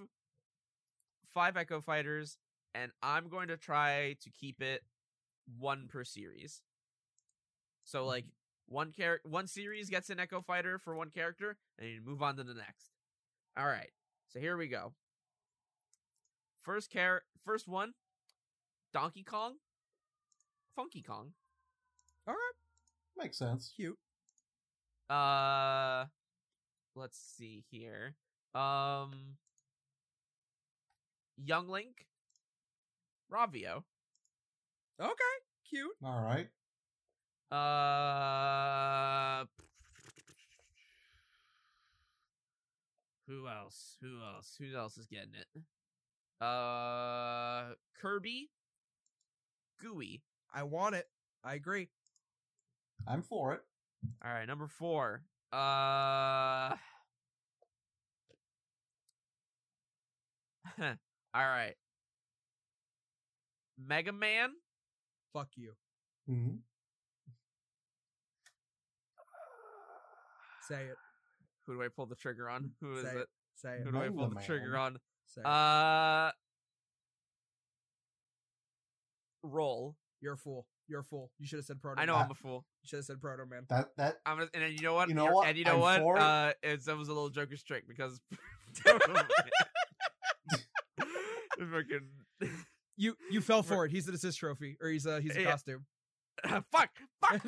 Five 1.32 1.56
Echo 1.56 1.80
Fighters, 1.80 2.36
and 2.74 2.90
I'm 3.02 3.28
going 3.28 3.48
to 3.48 3.56
try 3.56 4.16
to 4.22 4.30
keep 4.30 4.60
it 4.60 4.82
one 5.58 5.86
per 5.88 6.04
series. 6.04 6.62
So 7.84 8.04
like 8.04 8.26
one 8.66 8.92
char- 8.92 9.20
one 9.24 9.46
series 9.46 9.88
gets 9.88 10.10
an 10.10 10.20
Echo 10.20 10.40
Fighter 10.42 10.78
for 10.78 10.94
one 10.94 11.10
character, 11.10 11.56
and 11.78 11.88
you 11.88 12.00
move 12.04 12.22
on 12.22 12.36
to 12.36 12.44
the 12.44 12.54
next. 12.54 12.90
All 13.56 13.66
right. 13.66 13.90
So 14.28 14.40
here 14.40 14.56
we 14.56 14.68
go. 14.68 14.92
First 16.62 16.92
char- 16.92 17.22
first 17.44 17.66
one, 17.66 17.94
Donkey 18.92 19.22
Kong, 19.24 19.54
Funky 20.76 21.02
Kong. 21.02 21.32
All 22.26 22.34
right, 22.34 23.22
Makes 23.24 23.38
sense. 23.38 23.72
cute. 23.74 23.98
Uh, 25.08 26.04
let's 26.94 27.18
see 27.18 27.64
here. 27.70 28.16
Um, 28.54 29.38
Young 31.42 31.68
Link, 31.68 32.06
Ravio. 33.32 33.84
Okay, 35.00 35.12
cute. 35.70 35.94
All 36.04 36.20
right. 36.20 36.48
Uh, 37.50 39.44
who 43.28 43.46
else? 43.46 43.96
Who 44.02 44.20
else? 44.22 44.56
Who 44.58 44.76
else 44.76 44.98
is 44.98 45.06
getting 45.06 45.34
it? 45.34 45.46
Uh, 46.44 47.74
Kirby, 48.00 48.50
Gooey. 49.80 50.22
I 50.52 50.64
want 50.64 50.96
it. 50.96 51.06
I 51.44 51.54
agree. 51.54 51.88
I'm 53.06 53.22
for 53.22 53.54
it. 53.54 53.62
All 54.24 54.32
right, 54.32 54.46
number 54.46 54.66
four. 54.66 55.22
Uh. 55.52 55.56
All 60.80 60.96
right. 61.34 61.74
Mega 63.78 64.12
Man. 64.12 64.50
Fuck 65.32 65.48
you. 65.56 65.72
Mm-hmm. 66.30 66.56
Say 70.68 70.82
it. 70.84 70.96
Who 71.66 71.74
do 71.74 71.82
I 71.82 71.88
pull 71.94 72.06
the 72.06 72.14
trigger 72.16 72.48
on? 72.48 72.70
Who 72.80 72.96
is 72.96 73.02
Say 73.02 73.08
it? 73.10 73.26
Say 73.56 73.68
it. 73.76 73.82
Who 73.84 73.92
do 73.92 73.98
I 73.98 74.02
Mega 74.04 74.14
pull 74.16 74.28
the 74.30 74.40
trigger 74.40 74.70
Man. 74.70 74.80
on? 74.80 74.96
Say 75.26 75.40
it. 75.40 75.46
Uh. 75.46 76.30
Roll. 79.42 79.96
You're 80.20 80.34
a 80.34 80.38
fool. 80.38 80.66
You're 80.88 81.00
a 81.00 81.04
fool. 81.04 81.30
You 81.38 81.46
should 81.46 81.58
have 81.58 81.66
said 81.66 81.80
Proto. 81.80 82.00
I 82.00 82.04
know 82.06 82.14
Man. 82.14 82.24
I'm 82.24 82.30
a 82.30 82.34
fool. 82.34 82.64
You 82.82 82.88
should 82.88 82.96
have 82.96 83.04
said 83.04 83.20
Proto 83.20 83.44
Man. 83.46 83.64
That 83.68 83.88
that 83.98 84.16
I'm 84.26 84.38
gonna, 84.38 84.50
and 84.54 84.62
then 84.62 84.72
you 84.72 84.80
know 84.82 84.94
what? 84.94 85.08
You 85.08 85.14
know 85.14 85.24
You're- 85.24 85.34
what? 85.34 85.48
And 85.48 85.58
you 85.58 85.64
know 85.64 85.74
I'm 85.74 85.80
what? 85.80 86.00
for 86.00 86.16
it. 86.16 86.22
Uh, 86.22 86.52
it's, 86.62 86.86
that 86.86 86.96
was 86.96 87.08
a 87.08 87.12
little 87.12 87.30
Joker's 87.30 87.62
trick 87.62 87.84
because. 87.88 88.20
Fucking. 91.58 92.08
You 93.00 93.16
you 93.30 93.40
fell 93.40 93.62
for 93.62 93.84
it. 93.86 93.92
He's 93.92 94.08
an 94.08 94.14
assist 94.14 94.38
trophy, 94.40 94.76
or 94.82 94.88
he's 94.88 95.06
a 95.06 95.20
he's 95.20 95.36
a 95.36 95.42
Yeah. 95.42 95.52
costume. 95.52 95.86
fuck! 96.72 96.90
Fuck! 97.20 97.40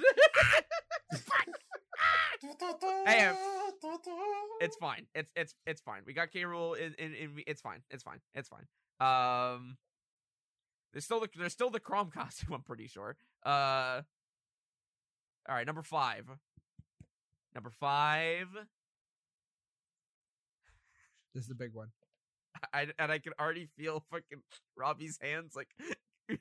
Hey, 3.06 3.26
um, 3.26 3.36
it's 4.60 4.76
fine. 4.76 5.06
It's 5.14 5.30
it's 5.36 5.54
it's 5.66 5.80
fine. 5.80 6.02
We 6.06 6.12
got 6.12 6.30
K 6.30 6.42
Rool 6.42 6.76
in, 6.78 6.94
in 6.98 7.14
in 7.14 7.42
it's 7.46 7.60
fine. 7.60 7.82
It's 7.90 8.02
fine. 8.02 8.20
It's 8.34 8.48
fine. 8.48 8.66
Um 9.00 9.76
there's 10.92 11.04
still 11.04 11.20
the 11.20 11.28
there's 11.36 11.52
still 11.52 11.70
the 11.70 11.80
Chrome 11.80 12.10
costume, 12.14 12.52
I'm 12.54 12.62
pretty 12.62 12.86
sure. 12.86 13.16
Uh 13.44 14.02
all 15.48 15.54
right, 15.56 15.66
number 15.66 15.82
five. 15.82 16.26
Number 17.54 17.70
five. 17.70 18.46
This 21.34 21.42
is 21.44 21.48
the 21.48 21.54
big 21.54 21.74
one. 21.74 21.88
I 22.72 22.88
and 22.98 23.10
I 23.12 23.18
can 23.18 23.32
already 23.40 23.68
feel 23.78 24.04
fucking 24.10 24.42
Robby's 24.76 25.18
hands 25.22 25.54
like 25.56 25.68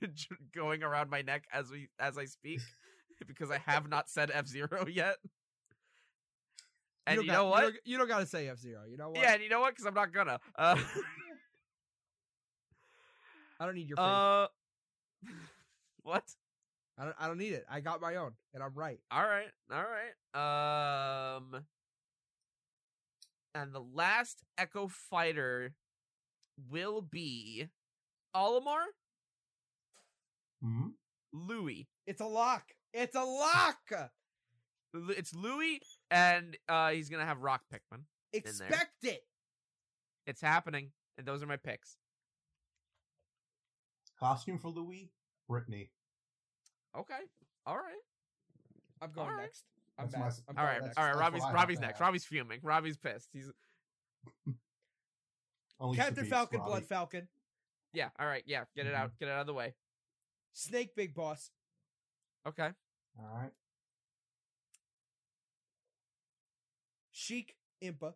going 0.55 0.83
around 0.83 1.09
my 1.09 1.21
neck 1.21 1.45
as 1.53 1.69
we 1.71 1.89
as 1.99 2.17
I 2.17 2.25
speak 2.25 2.59
because 3.27 3.49
I 3.51 3.59
have 3.65 3.87
not 3.89 4.09
said 4.09 4.31
F 4.33 4.47
Zero 4.47 4.85
yet. 4.91 5.15
And 7.07 7.15
don't 7.17 7.25
you, 7.25 7.31
got- 7.31 7.37
know 7.37 7.45
what? 7.47 7.61
don't- 7.61 7.75
You 7.85 7.97
don't, 7.97 8.07
got 8.07 8.19
to 8.19 8.25
say 8.25 8.47
F 8.49 8.57
Zero. 8.59 8.81
You 8.89 8.97
know 8.97 9.09
what? 9.09 9.19
Yeah, 9.19 9.33
and 9.33 9.43
you 9.43 9.49
know 9.49 9.61
what? 9.61 9.71
Because 9.71 9.85
I'm 9.85 9.93
not 9.93 10.13
gonna. 10.13 10.39
Uh, 10.57 10.75
I 13.59 13.65
don't 13.65 13.75
need 13.75 13.89
your 13.89 13.97
faith. 13.97 14.05
uh, 14.05 14.47
what? 16.03 16.23
I 16.97 17.05
don't. 17.05 17.15
I 17.19 17.27
don't 17.27 17.37
need 17.37 17.53
it. 17.53 17.65
I 17.69 17.79
got 17.81 18.01
my 18.01 18.15
own, 18.15 18.31
and 18.53 18.63
I'm 18.63 18.73
right. 18.73 18.99
All 19.11 19.23
right, 19.23 19.49
all 19.71 19.83
right. 20.33 21.35
Um, 21.35 21.65
and 23.55 23.73
the 23.73 23.81
last 23.93 24.43
Echo 24.57 24.87
Fighter 24.87 25.73
will 26.69 27.01
be 27.01 27.67
Olimar 28.35 28.85
Mhm. 30.63 30.93
Louis. 31.31 31.87
It's 32.05 32.21
a 32.21 32.25
lock. 32.25 32.73
It's 32.93 33.15
a 33.15 33.23
lock. 33.23 33.91
It's 34.93 35.33
Louis, 35.33 35.81
and 36.09 36.57
uh, 36.67 36.89
he's 36.91 37.09
gonna 37.09 37.25
have 37.25 37.41
Rock 37.41 37.63
Pikmin. 37.71 38.03
Expect 38.33 39.03
it. 39.03 39.21
It's 40.25 40.41
happening, 40.41 40.91
and 41.17 41.25
those 41.27 41.41
are 41.43 41.47
my 41.47 41.57
picks. 41.57 41.97
Costume 44.19 44.57
for 44.57 44.69
Louis, 44.69 45.11
Brittany. 45.47 45.91
Okay, 46.95 47.19
all 47.65 47.77
right, 47.77 48.01
I'm 49.01 49.11
going 49.11 49.27
Alright. 49.29 49.43
next. 49.43 49.65
I'm 49.97 50.05
That's 50.09 50.13
back. 50.15 50.21
my- 50.23 50.27
I'm 50.27 50.57
all 50.57 50.65
going 50.65 50.67
right, 50.67 50.83
next. 50.85 50.97
all 50.97 51.05
right. 51.05 51.15
Robby's 51.15 51.43
Robby's 51.53 51.79
next. 51.79 51.99
Robby's 51.99 52.25
fuming. 52.25 52.59
Robbie's 52.63 52.97
pissed. 52.97 53.29
He's 53.33 53.51
Unleash 55.79 55.97
the 55.97 56.03
Captain 56.03 56.25
Falcon, 56.25 56.59
Robby. 56.59 56.69
Blood 56.71 56.85
Falcon, 56.85 57.27
yeah. 57.93 58.09
All 58.19 58.27
right, 58.27 58.43
yeah. 58.45 58.65
Get 58.75 58.85
it 58.85 58.93
Mhm. 58.93 58.97
out. 58.97 59.17
Get 59.19 59.27
it 59.29 59.31
out 59.31 59.41
of 59.41 59.47
the 59.47 59.53
way. 59.53 59.75
Snake 60.53 60.95
Big 60.95 61.13
Boss, 61.13 61.51
Okay. 62.45 62.73
All 63.19 63.25
right. 63.35 63.51
Sheik 67.11 67.55
Impa, 67.81 68.13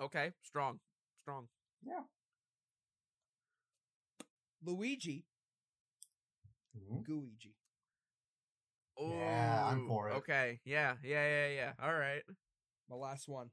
Okay. 0.00 0.32
Strong. 0.42 0.80
Strong. 1.22 1.48
Yeah. 1.82 2.04
Luigi, 4.62 5.26
Mhm. 6.76 7.04
Guigi. 7.04 7.54
Yeah, 8.98 9.66
I'm 9.66 9.80
Ooh, 9.84 9.88
for 9.88 10.10
it. 10.10 10.14
Okay. 10.16 10.60
Yeah. 10.64 10.96
Yeah. 11.02 11.26
Yeah. 11.26 11.48
Yeah. 11.48 11.74
All 11.78 11.94
right. 11.94 12.22
My 12.88 12.96
last 12.96 13.28
one. 13.28 13.50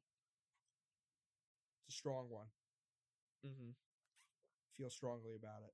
It's 1.87 1.95
a 1.95 1.97
strong 1.97 2.27
one. 2.29 2.47
Mm-hmm. 3.45 3.71
Feel 4.75 4.89
strongly 4.89 5.35
about 5.35 5.63
it. 5.65 5.73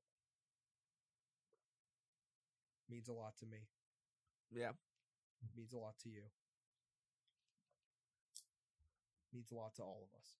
Means 2.89 3.07
a 3.07 3.13
lot 3.13 3.35
to 3.39 3.45
me. 3.45 3.57
Yeah. 4.51 4.71
Means 5.57 5.73
a 5.73 5.77
lot 5.77 5.95
to 6.03 6.09
you. 6.09 6.23
Means 9.33 9.51
a 9.51 9.55
lot 9.55 9.73
to 9.75 9.81
all 9.81 10.07
of 10.07 10.19
us. 10.19 10.35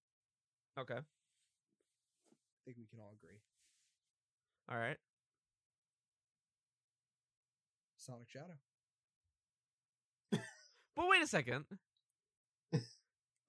Okay. 0.80 1.00
I 1.00 2.60
think 2.66 2.78
we 2.78 2.86
can 2.86 3.00
all 3.00 3.16
agree. 3.22 3.40
All 4.70 4.78
right. 4.78 4.98
Sonic 7.98 8.30
Shadow. 8.30 8.60
But 10.96 11.08
wait 11.10 11.24
a 11.24 11.28
second. 11.28 11.66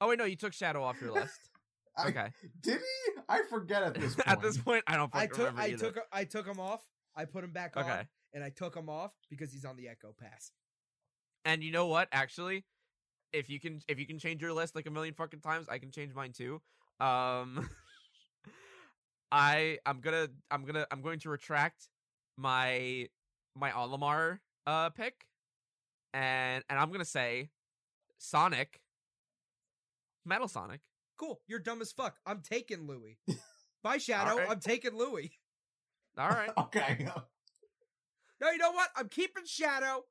oh 0.01 0.09
wait, 0.09 0.19
no, 0.19 0.25
you 0.25 0.37
took 0.37 0.55
Shadow 0.55 0.83
off 0.83 1.01
your 1.01 1.13
list. 1.13 1.51
I- 1.97 2.09
Okay. 2.09 2.29
Did 2.61 2.79
he? 2.81 3.21
I 3.29 3.43
forget 3.49 3.83
at 3.83 3.95
this 3.95 4.15
point. 4.15 4.27
At 4.29 4.43
this 4.43 4.59
point, 4.59 4.85
I 4.87 4.97
don't 4.97 5.11
I 5.15 5.27
took 5.27 5.39
remember 5.39 5.61
I 5.63 5.67
either. 5.69 5.91
took 5.93 5.99
I 6.13 6.25
took 6.25 6.47
him 6.47 6.61
off. 6.61 6.83
I 7.17 7.25
put 7.25 7.45
him 7.45 7.53
back 7.53 7.77
on, 7.77 7.85
Okay. 7.85 8.03
and 8.33 8.43
I 8.43 8.51
took 8.51 8.77
him 8.77 8.89
off 8.91 9.13
because 9.31 9.53
he's 9.53 9.65
on 9.65 9.77
the 9.77 9.89
Echo 9.89 10.13
Pass. 10.19 10.51
And 11.45 11.63
you 11.63 11.71
know 11.71 11.87
what? 11.87 12.09
Actually, 12.13 12.65
if 13.33 13.49
you 13.49 13.61
can 13.61 13.81
if 13.89 13.99
you 13.99 14.07
can 14.07 14.19
change 14.19 14.43
your 14.43 14.53
list 14.53 14.75
like 14.75 14.87
a 14.87 14.91
million 14.91 15.15
fucking 15.15 15.41
times, 15.41 15.69
I 15.69 15.79
can 15.79 15.91
change 15.91 16.15
mine 16.15 16.33
too. 16.33 16.61
Um 17.01 17.69
I 19.33 19.79
I'm 19.87 20.01
gonna 20.01 20.29
I'm 20.51 20.65
gonna 20.65 20.87
I'm 20.91 21.03
going 21.03 21.19
to 21.21 21.31
retract 21.31 21.89
my 22.37 23.09
my 23.57 23.71
Olimar 23.71 24.39
uh 24.67 24.91
pick. 24.91 25.15
And 26.13 26.63
and 26.69 26.79
I'm 26.79 26.91
gonna 26.93 27.05
say 27.05 27.51
Sonic 28.19 28.81
Metal 30.25 30.49
Sonic. 30.49 30.81
Cool. 31.19 31.41
You're 31.47 31.59
dumb 31.61 31.81
as 31.81 31.93
fuck. 31.93 32.17
I'm 32.27 32.41
taking 32.43 32.87
Louis. 32.87 33.19
Bye, 33.83 33.99
Shadow. 33.99 34.33
Alright. 34.33 34.51
I'm 34.51 34.61
taking 34.61 34.97
Louis. 34.97 35.33
All 36.19 36.29
right. 36.29 36.51
Okay. 36.59 37.07
No, 38.41 38.51
you 38.51 38.59
know 38.59 38.73
what? 38.73 38.89
I'm 38.97 39.09
keeping 39.09 39.45
Shadow. 39.47 40.05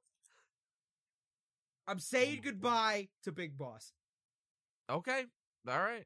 I'm 1.88 2.00
saying 2.00 2.38
my 2.38 2.50
goodbye 2.52 3.08
to 3.24 3.32
Big 3.34 3.58
Boss. 3.58 3.92
Okay. 4.90 5.26
All 5.68 5.80
right. 5.80 6.06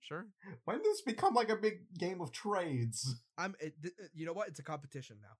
Sure. 0.00 0.26
when 0.64 0.76
did 0.78 0.84
this 0.86 1.02
become 1.02 1.34
like 1.34 1.48
a 1.48 1.56
big 1.56 1.80
game 1.98 2.20
of 2.20 2.30
trades? 2.30 3.16
I'm. 3.38 3.54
It, 3.60 3.74
th- 3.82 3.94
uh, 4.00 4.06
you 4.14 4.24
know 4.26 4.32
what? 4.32 4.46
It's 4.48 4.60
a 4.60 4.62
competition 4.62 5.16
now. 5.20 5.34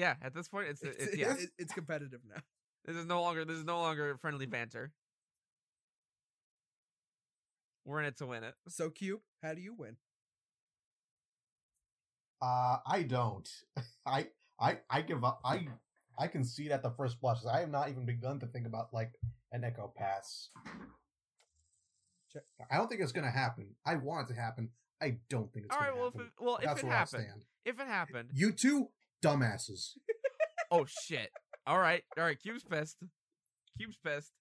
Yeah, 0.00 0.14
at 0.22 0.34
this 0.34 0.48
point 0.48 0.68
it's 0.68 0.82
It's, 0.82 1.02
it's, 1.04 1.16
yeah. 1.16 1.34
it- 1.36 1.50
it's 1.58 1.72
competitive 1.72 2.20
now. 2.28 2.40
This 2.84 2.96
is 2.96 3.06
no 3.06 3.22
longer 3.22 3.44
this 3.44 3.56
is 3.56 3.64
no 3.64 3.80
longer 3.80 4.16
friendly 4.20 4.46
banter. 4.46 4.92
We're 7.84 8.00
in 8.00 8.06
it 8.06 8.16
to 8.18 8.26
win 8.26 8.44
it. 8.44 8.54
So, 8.68 8.90
Cube, 8.90 9.20
how 9.42 9.54
do 9.54 9.60
you 9.60 9.74
win? 9.74 9.96
Uh, 12.40 12.78
I 12.86 13.02
don't. 13.02 13.48
I 14.06 14.28
I 14.60 14.78
I 14.90 15.02
give 15.02 15.24
up. 15.24 15.40
I 15.44 15.66
I 16.18 16.26
concede 16.28 16.70
at 16.72 16.82
the 16.82 16.90
first 16.90 17.20
blush. 17.20 17.38
I 17.50 17.60
have 17.60 17.70
not 17.70 17.88
even 17.88 18.06
begun 18.06 18.40
to 18.40 18.46
think 18.46 18.66
about 18.66 18.92
like 18.92 19.12
an 19.52 19.64
Echo 19.64 19.92
Pass. 19.96 20.48
I 22.70 22.76
don't 22.76 22.88
think 22.88 23.00
it's 23.00 23.12
gonna 23.12 23.30
happen. 23.30 23.74
I 23.86 23.94
want 23.96 24.28
it 24.28 24.34
to 24.34 24.40
happen. 24.40 24.70
I 25.00 25.18
don't 25.28 25.52
think 25.52 25.66
it's 25.66 25.74
All 25.74 25.80
right, 25.80 25.90
gonna 25.90 26.00
well 26.00 26.08
if 26.08 26.14
happen. 26.14 26.26
it, 26.38 26.44
well 26.44 26.56
if 26.56 26.64
That's 26.64 26.80
it 26.80 26.84
where 26.86 26.94
I 26.94 26.98
happened, 26.98 27.24
stand. 27.26 27.44
if 27.64 27.80
it 27.80 27.86
happened, 27.86 28.28
You 28.32 28.52
two 28.52 28.88
dumbasses. 29.22 29.90
oh 30.70 30.84
shit. 30.86 31.30
All 31.66 31.78
right, 31.78 32.02
all 32.18 32.24
right. 32.24 32.38
Cube's 32.40 32.64
pissed. 32.64 32.96
Cube's 33.78 33.96
pissed. 34.04 34.32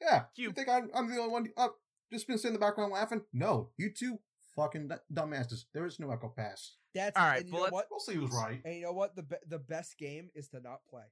Yeah. 0.00 0.20
Cube. 0.20 0.26
You 0.36 0.44
Cube. 0.52 0.54
think 0.56 0.68
I'm 0.68 0.90
I'm 0.94 1.08
the 1.10 1.18
only 1.18 1.30
one 1.32 1.48
uh, 1.56 1.68
just 2.12 2.26
been 2.28 2.38
sitting 2.38 2.54
in 2.54 2.60
the 2.60 2.64
background 2.64 2.92
laughing? 2.92 3.22
No, 3.32 3.70
you 3.76 3.90
two 3.90 4.18
fucking 4.54 4.88
du- 4.88 5.00
dumbasses. 5.12 5.64
There 5.72 5.86
is 5.86 5.98
no 5.98 6.10
Echo 6.10 6.28
Pass. 6.28 6.76
That's 6.94 7.16
All 7.18 7.24
right, 7.26 7.40
And 7.40 7.48
you 7.48 7.54
know 7.54 7.68
what? 7.70 7.86
We'll 7.90 8.00
see 8.00 8.14
who's 8.14 8.30
right. 8.32 8.60
And 8.64 8.74
you 8.76 8.82
know 8.82 8.92
what? 8.92 9.16
The 9.16 9.22
be- 9.22 9.36
the 9.48 9.58
best 9.58 9.96
game 9.98 10.28
is 10.34 10.48
to 10.48 10.60
not 10.60 10.80
play. 10.90 11.04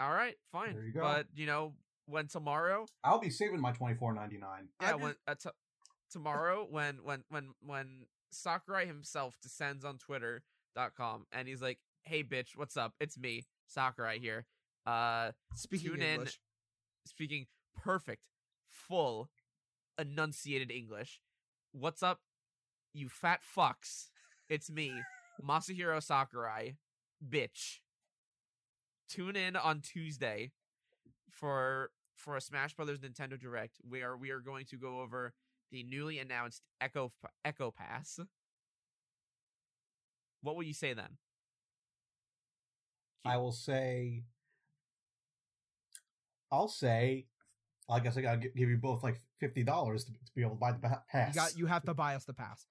All 0.00 0.10
right, 0.12 0.34
fine. 0.50 0.74
There 0.74 0.84
you 0.84 0.92
go. 0.92 1.00
But 1.02 1.26
you 1.36 1.46
know 1.46 1.74
when 2.06 2.26
tomorrow, 2.26 2.86
I'll 3.04 3.20
be 3.20 3.30
saving 3.30 3.60
my 3.60 3.72
twenty 3.72 3.94
four 3.94 4.12
ninety 4.12 4.38
nine. 4.38 4.68
yeah, 4.80 4.94
I'm 4.94 5.00
when 5.00 5.14
uh, 5.28 5.36
t- 5.36 5.50
tomorrow 6.10 6.66
when 6.68 6.96
when 7.04 7.22
when 7.28 7.50
when 7.64 8.06
Sakurai 8.32 8.86
himself 8.86 9.36
descends 9.40 9.84
on 9.84 9.98
Twitter.com 9.98 11.26
and 11.32 11.46
he's 11.46 11.62
like, 11.62 11.78
"Hey, 12.02 12.24
bitch, 12.24 12.56
what's 12.56 12.76
up? 12.76 12.94
It's 12.98 13.16
me, 13.16 13.46
Sakurai 13.68 14.18
here. 14.18 14.46
Uh, 14.84 15.30
Speaking 15.54 15.92
tune 15.92 16.02
English. 16.02 16.40
in, 17.06 17.08
speaking 17.10 17.46
perfect, 17.76 18.22
full, 18.68 19.30
enunciated 19.98 20.70
English. 20.70 21.20
What's 21.72 22.02
up, 22.02 22.20
you 22.92 23.08
fat 23.08 23.40
fucks? 23.56 24.08
It's 24.48 24.70
me, 24.70 24.92
Masahiro 25.42 26.02
Sakurai, 26.02 26.76
bitch. 27.26 27.78
Tune 29.08 29.36
in 29.36 29.56
on 29.56 29.80
Tuesday 29.80 30.52
for 31.30 31.90
for 32.14 32.36
a 32.36 32.40
Smash 32.40 32.74
Brothers 32.74 33.00
Nintendo 33.00 33.38
Direct. 33.38 33.78
where 33.82 34.16
we 34.16 34.30
are 34.30 34.40
going 34.40 34.66
to 34.66 34.76
go 34.76 35.00
over 35.00 35.34
the 35.70 35.82
newly 35.82 36.18
announced 36.18 36.62
Echo 36.80 37.12
Echo 37.44 37.70
Pass. 37.70 38.20
What 40.42 40.56
will 40.56 40.62
you 40.62 40.74
say 40.74 40.92
then? 40.92 41.18
I 43.24 43.36
will 43.36 43.52
say. 43.52 44.24
I'll 46.50 46.68
say. 46.68 47.26
I 47.92 48.00
guess 48.00 48.16
I 48.16 48.22
gotta 48.22 48.38
give 48.38 48.68
you 48.68 48.76
both 48.76 49.02
like 49.02 49.20
fifty 49.38 49.62
dollars 49.62 50.04
to, 50.04 50.12
to 50.12 50.18
be 50.34 50.42
able 50.42 50.52
to 50.52 50.60
buy 50.60 50.72
the 50.72 50.78
pass. 51.10 51.34
You 51.34 51.40
got. 51.40 51.56
You 51.58 51.66
have 51.66 51.84
to 51.84 51.94
buy 51.94 52.14
us 52.14 52.24
the 52.24 52.34
pass. 52.34 52.66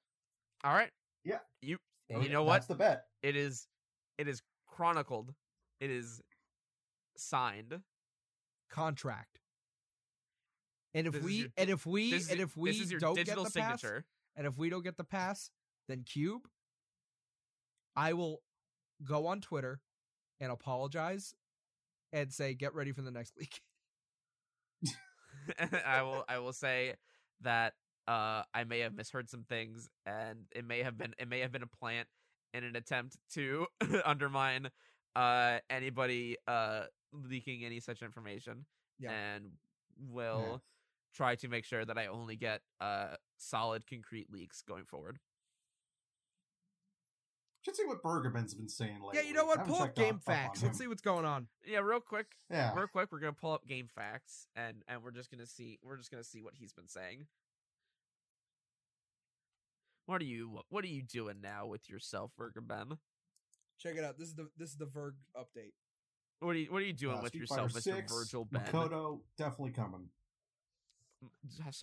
All 0.64 0.73
right. 0.73 0.89
Yeah. 1.23 1.39
You 1.61 1.77
you 2.10 2.30
know 2.30 2.43
what? 2.43 2.53
That's 2.53 2.65
the 2.68 2.76
bet. 2.76 3.06
it 3.23 3.35
is 3.35 3.68
it 4.18 4.27
is 4.27 4.41
chronicled. 4.68 5.34
It 5.80 5.89
is 5.91 6.22
signed. 7.18 7.80
Contract. 8.69 9.39
And 10.93 11.07
if 11.07 11.14
This 11.14 11.23
we 11.23 11.34
your- 11.35 11.48
and 11.57 11.69
if 11.69 11.85
we 11.85 12.14
is, 12.14 12.30
and 12.30 12.39
if 12.41 12.56
we 12.57 12.72
this 12.72 12.81
is 12.81 12.91
your 12.91 12.99
don't 12.99 13.15
digital 13.15 13.43
get 13.45 13.53
the 13.53 13.60
pass, 13.60 13.81
signature. 13.81 14.06
and 14.35 14.45
if 14.48 14.57
we 14.57 14.69
don't 14.69 14.84
get 14.84 14.98
the 14.98 15.03
pass, 15.06 15.49
then 15.88 16.03
Cube, 16.03 16.48
I 17.95 18.14
will 18.14 18.41
go 19.03 19.27
on 19.27 19.41
Twitter 19.41 19.80
and 20.39 20.52
apologize 20.52 21.34
and 22.11 22.31
say, 22.34 22.53
"Get 22.53 22.73
ready 22.76 22.91
for 22.91 23.02
the 23.02 23.11
next 23.11 23.35
leak." 23.39 23.61
I 25.85 26.01
will 26.01 26.23
I 26.27 26.39
will 26.39 26.53
say 26.53 26.95
that 27.41 27.73
uh 28.07 28.43
I 28.53 28.63
may 28.65 28.80
have 28.80 28.93
misheard 28.95 29.30
some 29.30 29.43
things 29.43 29.89
and 30.05 30.39
it 30.55 30.65
may 30.65 30.84
have 30.84 30.97
been 30.97 31.13
it 31.19 31.27
may 31.27 31.39
have 31.39 31.51
been 31.51 31.63
a 31.63 31.68
plant 31.68 32.07
in 32.53 32.63
an 32.63 32.76
attempt 32.76 33.18
to 33.34 33.68
undermine 34.05 34.69
uh 35.15 35.59
anybody 35.69 36.38
uh 36.47 36.84
leaking 37.13 37.63
any 37.65 37.80
such 37.80 38.01
information 38.01 38.65
Yeah. 38.99 39.11
and 39.11 39.51
will 40.09 40.61
try 41.13 41.35
to 41.35 41.47
make 41.47 41.65
sure 41.65 41.85
that 41.85 41.97
I 41.97 42.07
only 42.07 42.35
get 42.35 42.61
uh 42.80 43.15
solid 43.38 43.85
concrete 43.88 44.31
leaks 44.31 44.61
going 44.61 44.85
forward. 44.85 45.19
Should 47.63 47.75
see 47.75 47.85
what 47.85 48.01
Vergeben's 48.01 48.55
been 48.55 48.67
saying 48.67 49.01
lately. 49.03 49.19
yeah, 49.21 49.21
you 49.21 49.33
know 49.35 49.45
what? 49.45 49.63
Pull 49.65 49.75
up 49.75 49.81
checked 49.89 49.99
up- 49.99 50.05
game 50.05 50.15
up 50.15 50.23
facts. 50.23 50.63
Let's 50.63 50.77
see 50.79 50.88
what's 50.88 51.01
going 51.01 51.25
on. 51.25 51.47
Yeah, 51.65 51.79
real 51.79 51.99
quick, 51.99 52.25
Yeah. 52.49 52.73
real 52.75 52.88
quick, 52.88 53.11
we're 53.11 53.19
gonna 53.19 53.33
pull 53.33 53.51
up 53.53 53.67
game 53.67 53.88
facts 53.88 54.47
and 54.55 54.83
and 54.88 55.03
we're 55.03 55.11
just 55.11 55.29
gonna 55.29 55.45
see 55.45 55.77
we're 55.83 55.97
just 55.97 56.09
gonna 56.09 56.23
see 56.23 56.41
what 56.41 56.55
he's 56.55 56.73
been 56.73 56.88
saying. 56.88 57.27
What 60.07 60.21
are 60.21 60.25
you 60.25 60.61
what 60.69 60.83
are 60.83 60.88
you 60.89 61.03
doing 61.03 61.39
now 61.41 61.67
with 61.67 61.88
yourself, 61.89 62.31
Vergeben? 62.38 62.97
Check 63.77 63.95
it 63.95 64.03
out. 64.03 64.17
This 64.17 64.29
is 64.29 64.35
the 64.35 64.49
this 64.57 64.69
is 64.71 64.77
the 64.77 64.88
Verg 64.88 65.13
update. 65.38 65.73
What 66.39 66.55
are 66.55 66.59
you 66.59 66.71
What 66.71 66.81
are 66.81 66.85
you 66.85 66.93
doing 66.93 67.17
Uh, 67.17 67.21
with 67.21 67.29
Street 67.29 67.41
yourself, 67.41 67.71
Fighter 67.73 67.79
Mr. 67.91 67.95
6, 68.09 68.11
Vergeben? 68.11 68.49
Makoto 68.49 69.21
definitely 69.38 69.71
coming. 69.71 70.09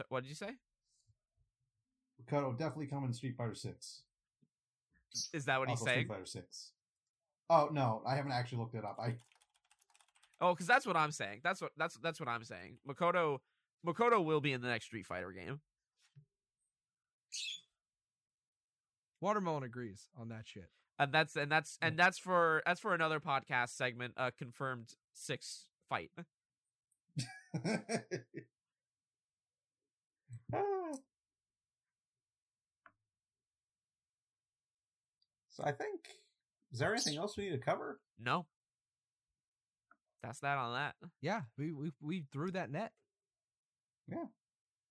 What 0.08 0.22
did 0.24 0.28
you 0.28 0.34
say? 0.34 0.56
Makoto 2.20 2.58
definitely 2.58 2.88
coming. 2.88 3.12
Street 3.12 3.36
Fighter 3.36 3.54
Six. 3.54 4.02
Is 5.32 5.44
that 5.46 5.58
what 5.58 5.68
he's 5.70 5.80
saying? 5.80 6.04
Street 6.04 6.08
Fighter 6.08 6.26
Six. 6.26 6.72
Oh 7.50 7.68
no, 7.72 8.02
I 8.06 8.14
haven't 8.16 8.32
actually 8.32 8.58
looked 8.58 8.74
it 8.74 8.84
up. 8.84 8.98
I 9.00 9.14
Oh, 10.40 10.52
because 10.54 10.66
that's 10.66 10.86
what 10.86 10.96
I'm 10.96 11.10
saying. 11.10 11.40
That's 11.42 11.60
what 11.60 11.72
that's 11.76 11.96
that's 11.98 12.20
what 12.20 12.28
I'm 12.28 12.44
saying. 12.44 12.78
Makoto 12.88 13.38
Makoto 13.86 14.24
will 14.24 14.40
be 14.40 14.52
in 14.52 14.60
the 14.60 14.68
next 14.68 14.86
Street 14.86 15.06
Fighter 15.06 15.32
game. 15.32 15.60
Watermelon 19.20 19.64
agrees 19.64 20.08
on 20.16 20.28
that 20.28 20.46
shit. 20.46 20.68
and 20.98 21.12
that's 21.12 21.34
and 21.36 21.50
that's 21.50 21.76
and 21.82 21.98
that's 21.98 22.18
for 22.18 22.62
that's 22.66 22.80
for 22.80 22.94
another 22.94 23.18
podcast 23.18 23.70
segment. 23.70 24.14
A 24.16 24.30
confirmed 24.30 24.94
six 25.12 25.64
fight. 25.88 26.10
Ah. 30.52 30.92
So 35.58 35.64
I 35.66 35.72
think 35.72 36.00
is 36.72 36.78
there 36.78 36.92
anything 36.92 37.16
else 37.16 37.36
we 37.36 37.44
need 37.44 37.50
to 37.52 37.58
cover? 37.58 37.98
No, 38.18 38.46
that's 40.22 40.40
that 40.40 40.58
on 40.58 40.74
that. 40.74 40.94
Yeah, 41.20 41.42
we 41.56 41.72
we 41.72 41.90
we 42.00 42.24
threw 42.32 42.50
that 42.52 42.70
net. 42.70 42.92
Yeah. 44.08 44.24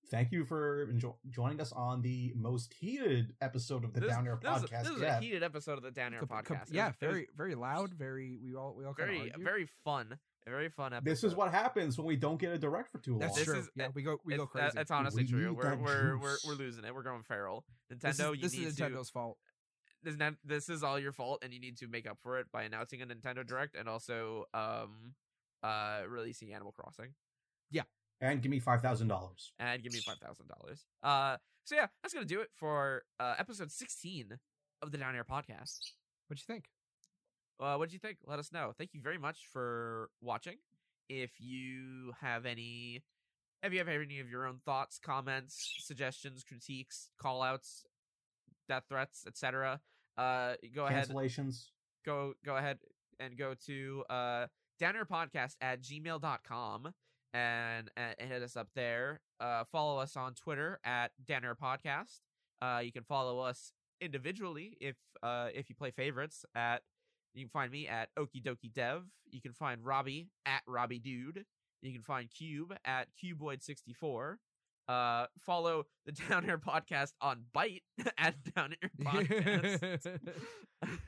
Thank 0.10 0.32
you 0.32 0.46
for 0.46 0.88
enjo- 0.88 1.18
joining 1.30 1.60
us 1.60 1.74
on 1.74 2.02
the 2.02 2.32
most 2.36 2.74
heated 2.80 3.34
episode 3.42 3.84
of 3.84 3.92
the 3.94 4.00
this, 4.00 4.10
Down 4.10 4.26
Air 4.26 4.40
this 4.42 4.56
is 4.58 4.64
a- 4.64 4.68
podcast. 4.68 4.84
this 4.84 4.92
is 4.96 5.02
yet. 5.02 5.18
a 5.18 5.22
heated 5.22 5.44
episode 5.44 5.78
of 5.78 5.84
the 5.84 5.92
Down 5.92 6.14
Air 6.14 6.22
Com- 6.22 6.30
com- 6.44 6.58
podcast. 6.58 6.70
It 6.70 6.76
yeah, 6.76 6.88
was- 6.88 6.96
very 7.02 7.28
very 7.36 7.56
loud. 7.56 7.94
Very 7.94 8.38
we 8.42 8.56
all 8.56 8.74
we 8.78 8.86
all 8.86 8.94
very 8.94 9.32
of 9.32 9.42
very 9.42 9.68
fun. 9.84 10.18
A 10.46 10.50
very 10.50 10.70
fun 10.70 10.94
episode. 10.94 11.12
This 11.12 11.24
is 11.26 11.36
what 11.36 11.52
happens 11.52 11.98
when 11.98 12.08
we 12.08 12.16
don't 12.16 12.40
get 12.40 12.54
a 12.54 12.58
direct 12.58 12.90
for 12.90 13.00
too 13.00 13.12
long. 13.12 13.20
That's 13.20 13.36
This 13.36 13.44
true. 13.46 13.60
is- 13.60 13.70
yeah, 13.76 13.90
we 13.94 14.02
go 14.02 14.18
we 14.24 14.38
go 14.38 14.48
crazy. 14.48 14.78
It's 14.80 14.92
honestly 14.92 15.24
we 15.24 15.30
true. 15.30 15.54
We're 15.54 15.76
we're, 15.76 16.18
we're 16.18 16.38
we're 16.48 16.54
losing 16.54 16.86
it. 16.86 16.96
We're 16.96 17.04
going 17.04 17.24
feral. 17.24 17.66
Nintendo, 17.92 18.02
this 18.02 18.20
is, 18.20 18.26
you 18.32 18.38
this 18.44 18.54
need 18.54 18.68
is 18.68 18.76
to. 18.78 18.84
Nintendo's 18.84 19.10
fault. 19.10 19.38
This, 20.08 20.14
is 20.14 20.20
not- 20.20 20.36
this 20.46 20.70
is 20.70 20.84
all 20.84 20.98
your 20.98 21.12
fault, 21.12 21.44
and 21.44 21.54
you 21.54 21.60
need 21.60 21.76
to 21.80 21.88
make 21.90 22.08
up 22.10 22.18
for 22.24 22.40
it 22.40 22.48
by 22.50 22.64
announcing 22.64 23.02
a 23.02 23.06
Nintendo 23.06 23.46
Direct 23.46 23.76
and 23.76 23.90
also 23.90 24.46
um 24.54 25.16
uh 25.62 26.04
releasing 26.08 26.54
Animal 26.54 26.72
Crossing. 26.72 27.14
Yeah. 27.70 27.82
And 28.22 28.42
give 28.42 28.50
me 28.50 28.60
five 28.62 28.82
thousand 28.82 29.10
dollars. 29.10 29.52
and 29.60 29.84
give 29.84 29.92
me 29.92 30.00
five 30.00 30.18
thousand 30.20 30.48
dollars. 30.48 30.86
Uh, 31.04 31.36
so 31.66 31.76
yeah, 31.76 31.88
that's 32.02 32.14
gonna 32.14 32.26
do 32.26 32.40
it 32.40 32.48
for 32.56 33.04
uh 33.20 33.36
episode 33.38 33.70
sixteen 33.70 34.40
of 34.82 34.94
the 34.94 34.98
Down 34.98 35.14
Air 35.14 35.26
podcast. 35.26 35.92
What'd 36.30 36.42
you 36.48 36.54
think? 36.54 36.70
Uh, 37.60 37.76
what 37.76 37.90
do 37.90 37.94
you 37.94 38.00
think? 38.00 38.20
Let 38.26 38.40
us 38.40 38.54
know. 38.54 38.72
Thank 38.78 38.94
you 38.94 39.02
very 39.02 39.18
much 39.18 39.40
for 39.52 40.10
watching. 40.22 40.56
If 41.10 41.32
you 41.38 42.14
have 42.22 42.46
any, 42.46 43.04
if 43.62 43.74
you 43.74 43.80
have 43.80 43.90
any 43.90 44.22
of 44.22 44.30
your 44.30 44.48
own 44.48 44.60
thoughts, 44.64 45.00
comments, 45.04 45.76
suggestions, 45.80 46.46
critiques, 46.48 47.10
call 47.20 47.42
outs, 47.42 47.84
death 48.70 48.84
threats, 48.88 49.26
etc., 49.28 49.82
uh, 50.18 50.54
go 50.74 50.86
ahead, 50.86 51.08
Cancellations. 51.10 51.70
go 52.06 52.34
go 52.46 52.56
ahead 52.58 52.78
and 53.20 53.38
go 53.38 53.54
to 53.66 54.04
uh 54.10 54.48
downairpodcast 54.82 55.56
at 55.62 55.82
gmail.com 55.82 56.94
and, 57.34 57.90
and 57.98 58.16
hit 58.20 58.42
us 58.44 58.56
up 58.56 58.68
there. 58.76 59.20
Uh 59.40 59.64
follow 59.72 60.00
us 60.00 60.16
on 60.16 60.34
twitter 60.34 60.80
at 60.84 61.12
downair 61.28 61.56
podcast 61.56 62.20
uh 62.62 62.80
you 62.84 62.92
can 62.92 63.04
follow 63.04 63.40
us 63.40 63.72
individually 64.02 64.78
if 64.80 64.96
uh 65.24 65.48
if 65.54 65.70
you 65.70 65.76
play 65.76 65.92
favorites 65.92 66.46
at 66.56 66.82
you 67.34 67.44
can 67.44 67.50
find 67.50 67.72
me 67.72 67.88
at 67.88 68.10
okie 68.18 68.42
dokie 68.44 68.74
dev. 68.74 69.04
You 69.30 69.42
can 69.42 69.54
find 69.54 69.84
robby 69.86 70.30
at 70.46 70.62
robby 70.68 70.98
dude. 71.00 71.46
You 71.84 71.94
can 71.94 72.02
find 72.02 72.30
cube 72.32 72.74
at 72.86 73.08
cuboid64 73.24 74.38
uh 74.88 75.26
follow 75.46 75.86
the 76.06 76.12
down 76.30 76.50
air 76.50 76.58
podcast 76.58 77.12
on 77.22 77.44
Byte 77.56 77.82
at 78.18 78.36
down 78.56 78.74
air 78.82 78.90
podcast 79.02 80.20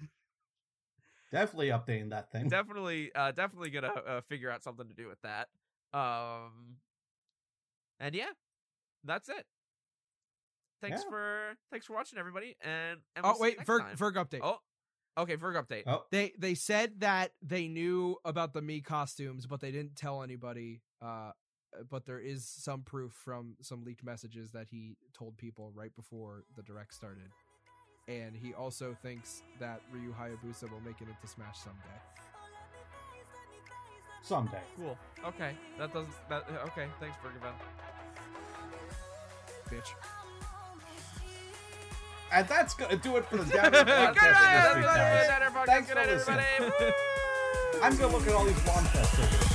Definitely 1.32 1.68
updating 1.68 2.10
that 2.10 2.32
thing. 2.32 2.50
definitely 2.50 3.12
uh 3.14 3.32
definitely 3.32 3.70
gonna 3.70 3.88
uh, 3.90 4.22
figure 4.22 4.50
out 4.50 4.64
something 4.64 4.88
to 4.88 4.96
do 4.96 5.08
with 5.08 5.22
that 5.22 5.48
um 5.94 6.78
and 8.00 8.16
yeah 8.16 8.30
that's 9.04 9.30
it 9.30 9.46
thanks 10.82 11.04
Yeah. 11.06 11.10
for 11.10 11.40
thanks 11.72 11.86
for 11.86 11.94
watching 11.94 12.18
everybody 12.18 12.56
and, 12.62 12.98
and 13.16 13.24
oh 13.26 13.30
we'll 13.30 13.34
see 13.36 13.40
you 13.40 13.44
wait, 13.44 13.58
next 13.60 13.68
Verg, 13.70 13.80
time. 13.82 13.96
Verg 13.96 14.14
update. 14.16 14.40
oh 14.44 14.58
okay 15.20 15.36
Verg 15.38 15.56
update 15.64 15.84
oh, 15.86 16.04
They 16.12 16.34
they 16.40 16.56
said 16.56 17.00
that 17.02 17.32
they 17.44 17.68
knew 17.68 18.18
about 18.26 18.54
the 18.54 18.62
Mii 18.62 18.84
costumes, 18.84 19.46
but 19.46 19.62
they 19.62 19.72
didn't 19.72 19.96
tell 19.96 20.24
anybody. 20.24 20.82
Uh, 21.02 21.32
Uh, 21.78 21.84
but 21.90 22.06
there 22.06 22.20
is 22.20 22.46
some 22.46 22.82
proof 22.82 23.12
from 23.14 23.56
some 23.62 23.84
leaked 23.84 24.04
messages 24.04 24.52
that 24.52 24.68
he 24.70 24.96
told 25.14 25.38
people 25.38 25.72
right 25.76 25.96
before 25.96 26.44
the 26.56 26.64
direct 26.64 26.94
started. 26.94 27.30
And 28.08 28.36
he 28.36 28.54
also 28.54 28.96
thinks 29.04 29.44
that 29.60 29.82
Ryu 29.92 30.14
Hayabusa 30.14 30.72
will 30.72 30.82
make 30.82 31.00
it 31.02 31.08
into 31.08 31.28
Smash 31.28 31.60
someday. 31.60 32.00
someday. 34.22 34.62
cool 34.76 34.98
okay 35.26 35.54
that 35.78 35.94
doesn't 35.94 36.14
that 36.30 36.44
okay 36.68 36.88
thanks 37.00 37.16
Vergeben 37.24 37.54
Bitch. 39.70 39.94
And 42.32 42.48
that's 42.48 42.74
gonna 42.74 42.98
do 42.98 43.16
it 43.18 43.26
for 43.26 43.38
the 43.38 43.46
Down 43.46 43.66
Air 43.76 43.84
good 43.84 43.88
night 43.88 44.18
everybody 44.70 44.84
guys. 45.00 45.28
Down 45.28 45.42
Air 45.44 45.50
Podcast. 45.52 45.66
Thanks 45.66 45.88
Good 45.88 45.98
for 45.98 46.06
night, 46.06 46.10
listening. 46.12 46.46
everybody 46.58 46.94
I'm 47.82 47.96
gonna 47.98 48.14
look 48.14 48.28
at 48.28 48.34
all 48.34 48.44
these 48.46 48.56
Blonfest 48.60 49.16
tickets. 49.16 49.49